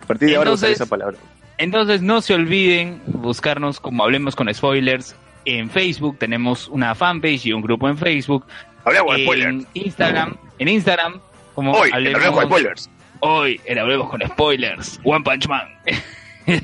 [0.00, 1.16] A partir de ahora usaré Entonces- esa palabra.
[1.58, 5.16] Entonces no se olviden buscarnos como Hablemos con Spoilers.
[5.46, 8.44] En Facebook tenemos una fanpage y un grupo en Facebook.
[8.84, 9.66] Hablemos de en spoilers.
[9.74, 11.20] Instagram, en Instagram
[11.54, 12.90] como Hoy, en Hablemos con Spoilers.
[13.20, 15.00] Hoy en Hablemos con Spoilers.
[15.04, 15.68] One Punch Man.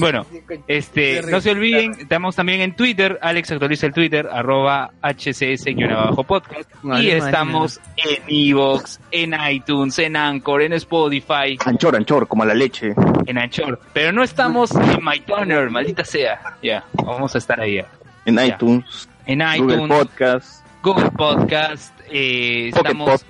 [0.00, 0.26] bueno,
[0.66, 6.66] este, no se olviden, estamos también en Twitter, Alex actualiza el Twitter, arroba hcs-podcast,
[7.00, 12.94] y estamos en Evox, en iTunes, en Anchor, en Spotify, Anchor, anchor, como la leche.
[13.26, 17.86] en Anchor, pero no estamos en MyTuner, maldita sea, ya, vamos a estar ahí, ya.
[18.24, 18.46] En Ya.
[18.46, 23.24] iTunes, en Google iTunes, Podcast, Google Podcast, eh, estamos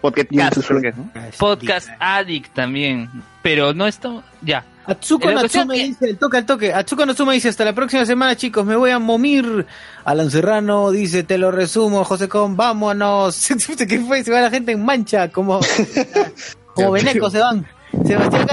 [0.00, 1.10] Podcast, ¿no?
[1.38, 3.08] Podcast Addict también,
[3.42, 4.64] pero no estamos, ya.
[4.86, 6.72] Atsuko Natsume que- dice, el toque al toque.
[6.74, 9.66] Atsuko Natsume dice, hasta la próxima semana, chicos, me voy a momir.
[10.04, 13.48] Alan Serrano dice, te lo resumo, José Con, vámonos.
[13.88, 14.22] ¿Qué fue?
[14.22, 15.58] Se va la gente en mancha, como,
[16.74, 17.66] como venecos se van.
[18.04, 18.46] Sebastián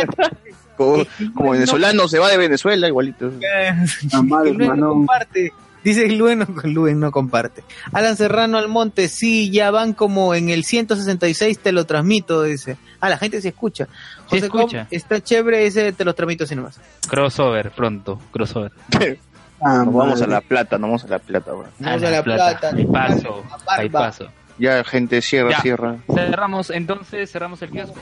[0.77, 1.03] Como,
[1.35, 3.30] como venezolano se va de Venezuela, igualito.
[3.39, 5.51] que Luen no comparte.
[5.84, 7.64] Dice Luen no, Luen no comparte.
[7.92, 12.77] Alan Serrano Almonte sí, ya van como en el 166, te lo transmito, dice.
[13.00, 13.88] Ah, la gente se escucha.
[14.26, 14.88] José se escucha.
[14.92, 16.80] Está chévere ese, te lo transmito sin más.
[17.08, 18.72] Crossover, pronto, crossover.
[19.64, 21.68] Ah, vamos a la plata, no vamos a la plata, bro.
[21.77, 22.60] Vamos a, la, plata.
[22.60, 22.76] plata.
[22.76, 24.27] Hay paso, hay paso.
[24.58, 25.98] Ya, gente, cierra, cierra.
[26.11, 27.95] Cerramos, entonces, cerramos el kiosco.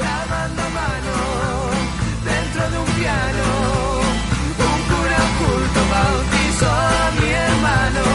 [0.00, 0.61] La banda
[3.02, 4.00] cristiano,
[4.58, 8.11] un cura oculto bautizó a mi hermano.